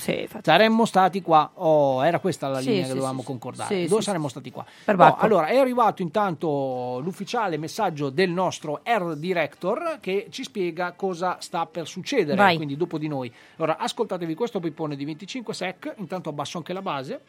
Saremmo 0.43 0.85
stati 0.87 1.23
qua. 1.23 1.51
Oh, 1.55 2.05
era 2.05 2.19
questa 2.19 2.49
la 2.49 2.59
linea 2.59 2.83
sì, 2.83 2.89
che 2.89 2.95
dovevamo 2.95 3.21
sì, 3.21 3.27
concordare. 3.27 3.75
sì, 3.83 3.87
Dove 3.87 4.01
sì, 4.01 4.07
saremmo 4.07 4.27
stati 4.27 4.51
qua? 4.51 4.65
Perbacco. 4.85 5.21
Oh, 5.21 5.25
allora, 5.25 5.51
è 5.53 5.59
arrivato 5.59 6.01
intanto 6.01 6.99
l'ufficiale 7.03 7.59
messaggio 7.59 8.09
del 8.09 8.31
nostro 8.31 8.81
Air 8.85 9.17
Director 9.17 9.99
che 10.01 10.29
ci 10.31 10.45
spiega 10.45 10.93
cosa 10.93 11.37
sta 11.41 11.67
per 11.67 11.87
succedere, 11.87 12.39
Vai. 12.39 12.57
quindi 12.57 12.75
dopo 12.75 12.97
di 12.97 13.07
noi. 13.07 13.31
Allora, 13.57 13.77
ascoltatevi 13.77 14.35
questo 14.35 14.61
pippone 14.61 14.97
di 14.97 15.05
25 15.05 15.53
sec, 15.53 15.95
intanto 15.99 16.31
abbasso 16.31 16.57
anche 16.57 16.73
la 16.73 16.81
base. 16.81 17.21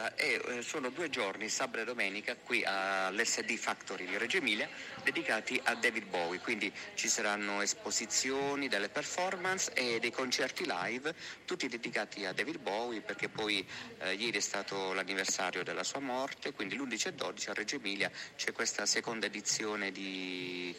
Allora, 0.00 0.14
è, 0.14 0.40
eh, 0.46 0.62
sono 0.62 0.88
due 0.88 1.10
giorni, 1.10 1.50
sabato 1.50 1.82
e 1.82 1.84
domenica, 1.84 2.34
qui 2.34 2.64
all'SD 2.64 3.54
Factory 3.56 4.06
di 4.06 4.16
Reggio 4.16 4.38
Emilia, 4.38 4.66
dedicati 5.04 5.60
a 5.62 5.74
David 5.74 6.06
Bowie, 6.06 6.40
quindi 6.40 6.72
ci 6.94 7.06
saranno 7.08 7.60
esposizioni, 7.60 8.68
delle 8.68 8.88
performance 8.88 9.70
e 9.74 9.98
dei 10.00 10.10
concerti 10.10 10.64
live, 10.66 11.14
tutti 11.44 11.68
dedicati 11.68 12.24
a 12.24 12.32
David 12.32 12.60
Bowie, 12.60 13.02
perché 13.02 13.28
poi 13.28 13.66
eh, 13.98 14.14
ieri 14.14 14.38
è 14.38 14.40
stato 14.40 14.94
l'anniversario 14.94 15.62
della 15.62 15.84
sua 15.84 16.00
morte, 16.00 16.52
quindi 16.52 16.76
l'11 16.76 17.08
e 17.08 17.12
12 17.12 17.50
a 17.50 17.52
Reggio 17.52 17.76
Emilia 17.76 18.10
c'è 18.36 18.52
questa 18.52 18.86
seconda 18.86 19.26
edizione 19.26 19.92
di 19.92 20.74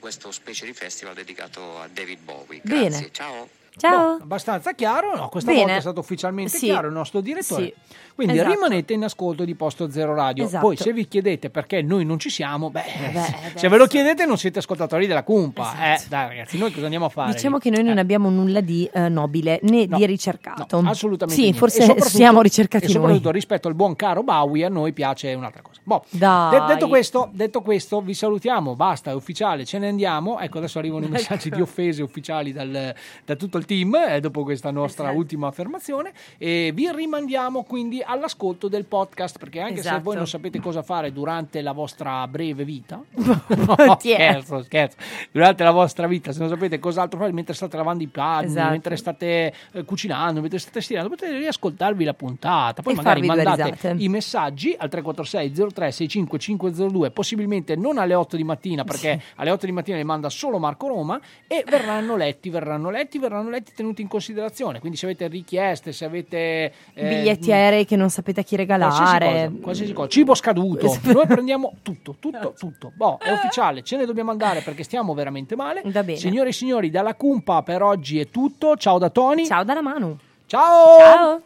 questo 0.00 0.32
specie 0.32 0.66
di 0.66 0.72
festival 0.72 1.14
dedicato 1.14 1.78
a 1.80 1.86
David 1.86 2.18
Bowie. 2.18 2.60
Bene. 2.64 2.88
Grazie, 2.88 3.12
ciao. 3.12 3.48
Ciao. 3.78 4.16
Boh, 4.16 4.22
abbastanza 4.22 4.72
chiaro, 4.72 5.14
no, 5.14 5.28
questa 5.28 5.50
Bene. 5.50 5.64
volta 5.64 5.76
è 5.76 5.80
stato 5.82 6.00
ufficialmente 6.00 6.56
Sì. 6.56 6.66
chiaro 6.66 6.86
il 6.86 6.94
nostro 6.94 7.20
direttore. 7.20 7.64
Sì. 7.64 7.74
Quindi 8.16 8.34
Esatto. 8.38 8.50
rimanete 8.54 8.94
in 8.94 9.04
ascolto 9.04 9.44
di 9.44 9.54
Posto 9.54 9.90
Zero 9.90 10.14
Radio. 10.14 10.44
Esatto. 10.46 10.64
Poi 10.66 10.76
se 10.78 10.90
vi 10.94 11.06
chiedete 11.06 11.50
perché 11.50 11.82
noi 11.82 12.06
non 12.06 12.18
ci 12.18 12.30
siamo, 12.30 12.70
beh, 12.70 12.82
beh, 13.12 13.34
se 13.58 13.68
ve 13.68 13.76
lo 13.76 13.86
chiedete 13.86 14.24
non 14.24 14.38
siete 14.38 14.58
ascoltatori 14.60 15.06
della 15.06 15.22
Cumpa. 15.22 15.92
Eh, 15.94 16.00
dai 16.08 16.28
ragazzi, 16.28 16.56
noi 16.56 16.72
cosa 16.72 16.84
andiamo 16.84 17.04
a 17.04 17.08
fare? 17.10 17.32
Diciamo 17.32 17.58
che 17.58 17.68
noi 17.68 17.82
non 17.82 17.98
abbiamo 17.98 18.30
nulla 18.30 18.62
di 18.62 18.88
eh, 18.90 19.10
nobile 19.10 19.60
né 19.64 19.84
No, 19.86 19.98
di 19.98 20.06
ricercato. 20.06 20.80
No, 20.80 20.88
assolutamente 20.88 21.34
Sì, 21.36 21.50
niente. 21.50 21.58
forse 21.58 21.94
siamo 22.08 22.40
ricercati 22.40 22.86
E 22.86 22.88
soprattutto 22.88 23.24
noi. 23.24 23.32
rispetto 23.34 23.68
al 23.68 23.74
buon 23.74 23.94
caro 23.96 24.22
Bowie, 24.22 24.64
a 24.64 24.70
noi 24.70 24.94
piace 24.94 25.34
un'altra 25.34 25.60
cosa. 25.60 25.80
Boh, 25.84 26.02
de- 26.08 26.64
detto, 26.68 26.88
questo, 26.88 27.28
detto 27.32 27.60
questo, 27.60 28.00
vi 28.00 28.14
salutiamo, 28.14 28.74
basta, 28.74 29.10
è 29.10 29.14
ufficiale, 29.14 29.66
ce 29.66 29.78
ne 29.78 29.88
andiamo. 29.88 30.40
Ecco, 30.40 30.56
adesso 30.56 30.78
arrivano 30.78 31.04
i 31.04 31.10
messaggi 31.10 31.50
di 31.50 31.60
offese 31.60 32.02
ufficiali 32.02 32.52
dal- 32.54 32.94
da 33.26 33.36
tutto 33.36 33.58
il 33.58 33.66
team, 33.66 33.94
eh, 33.94 34.20
dopo 34.20 34.42
questa 34.42 34.70
nostra 34.70 35.04
Esatto. 35.04 35.18
ultima 35.18 35.48
affermazione. 35.48 36.12
E 36.38 36.70
vi 36.74 36.90
rimandiamo 36.90 37.62
quindi 37.62 38.02
all'ascolto 38.06 38.68
del 38.68 38.84
podcast, 38.84 39.38
perché 39.38 39.60
anche 39.60 39.76
se 39.76 39.88
Esatto. 39.88 40.02
voi 40.02 40.16
non 40.16 40.26
sapete 40.26 40.60
cosa 40.60 40.82
fare 40.82 41.12
durante 41.12 41.60
la 41.60 41.72
vostra 41.72 42.26
breve 42.28 42.64
vita, 42.64 43.00
no, 43.14 43.96
scherzo, 43.98 44.62
scherzo, 44.62 44.96
durante 45.30 45.62
la 45.64 45.70
vostra 45.70 46.06
vita, 46.06 46.32
se 46.32 46.38
non 46.38 46.48
sapete 46.48 46.78
cos'altro 46.78 47.18
fare 47.18 47.32
mentre 47.32 47.54
state 47.54 47.76
lavando 47.76 48.02
i 48.02 48.06
panni, 48.06 48.46
Esatto. 48.46 48.70
mentre 48.70 48.96
state 48.96 49.52
eh, 49.72 49.84
cucinando, 49.84 50.40
mentre 50.40 50.58
state 50.58 50.80
stirando, 50.80 51.08
potete 51.08 51.36
riascoltarvi 51.38 52.04
la 52.04 52.14
puntata. 52.14 52.82
Poi 52.82 52.92
E 52.92 52.96
magari 52.96 53.22
mandate 53.26 53.94
i 53.98 54.08
messaggi 54.08 54.74
al 54.78 54.88
346 54.88 55.72
03 55.72 55.90
65 55.90 56.38
502, 56.38 57.10
possibilmente 57.10 57.76
non 57.76 57.98
alle 57.98 58.14
8 58.14 58.36
di 58.36 58.44
mattina, 58.44 58.84
perché 58.84 59.20
alle 59.36 59.50
8 59.50 59.66
di 59.66 59.72
mattina 59.72 59.96
li 59.96 60.04
manda 60.04 60.28
solo 60.28 60.58
Marco 60.58 60.88
Roma 60.88 61.20
e 61.46 61.64
verranno 61.66 62.16
letti, 62.16 62.50
verranno 62.50 62.90
letti, 62.90 63.18
verranno 63.18 63.50
letti 63.50 63.72
tenuti 63.74 64.02
in 64.02 64.08
considerazione. 64.08 64.78
Quindi 64.80 64.96
se 64.96 65.06
avete 65.06 65.26
richieste, 65.28 65.92
se 65.92 66.04
avete 66.04 66.72
eh, 66.94 67.08
Biglietti 67.08 67.52
aerei 67.52 67.84
che 67.84 67.95
non 67.96 68.10
sapete 68.10 68.40
a 68.40 68.42
chi 68.42 68.56
Qualsiasi 68.56 69.18
regalare. 69.18 69.46
cosa, 69.48 69.62
qualsiasi 69.62 69.92
cosa. 69.92 70.08
cibo 70.08 70.34
scaduto, 70.34 70.98
noi 71.12 71.26
prendiamo 71.26 71.74
tutto, 71.82 72.16
tutto, 72.18 72.54
tutto. 72.56 72.92
Boh, 72.94 73.18
è 73.18 73.30
ufficiale, 73.32 73.82
ce 73.82 73.96
ne 73.96 74.06
dobbiamo 74.06 74.30
andare 74.30 74.60
perché 74.60 74.82
stiamo 74.82 75.14
veramente 75.14 75.56
male. 75.56 75.82
Va 75.86 76.02
bene. 76.02 76.18
Signore 76.18 76.50
e 76.50 76.52
signori, 76.52 76.90
dalla 76.90 77.14
Cumpa 77.14 77.62
per 77.62 77.82
oggi 77.82 78.20
è 78.20 78.28
tutto. 78.30 78.76
Ciao 78.76 78.98
da 78.98 79.10
Tony. 79.10 79.46
Ciao 79.46 79.64
dalla 79.64 79.82
Manu. 79.82 80.16
Ciao. 80.46 80.98
Ciao. 80.98 81.42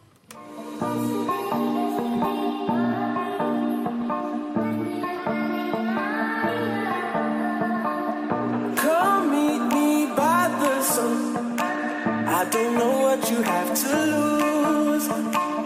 I 12.33 12.45
don't 12.51 12.75
know 12.75 13.03
what 13.03 13.31
you 13.31 13.43
have 13.43 13.75
to 13.75 13.97
lose. 14.07 15.60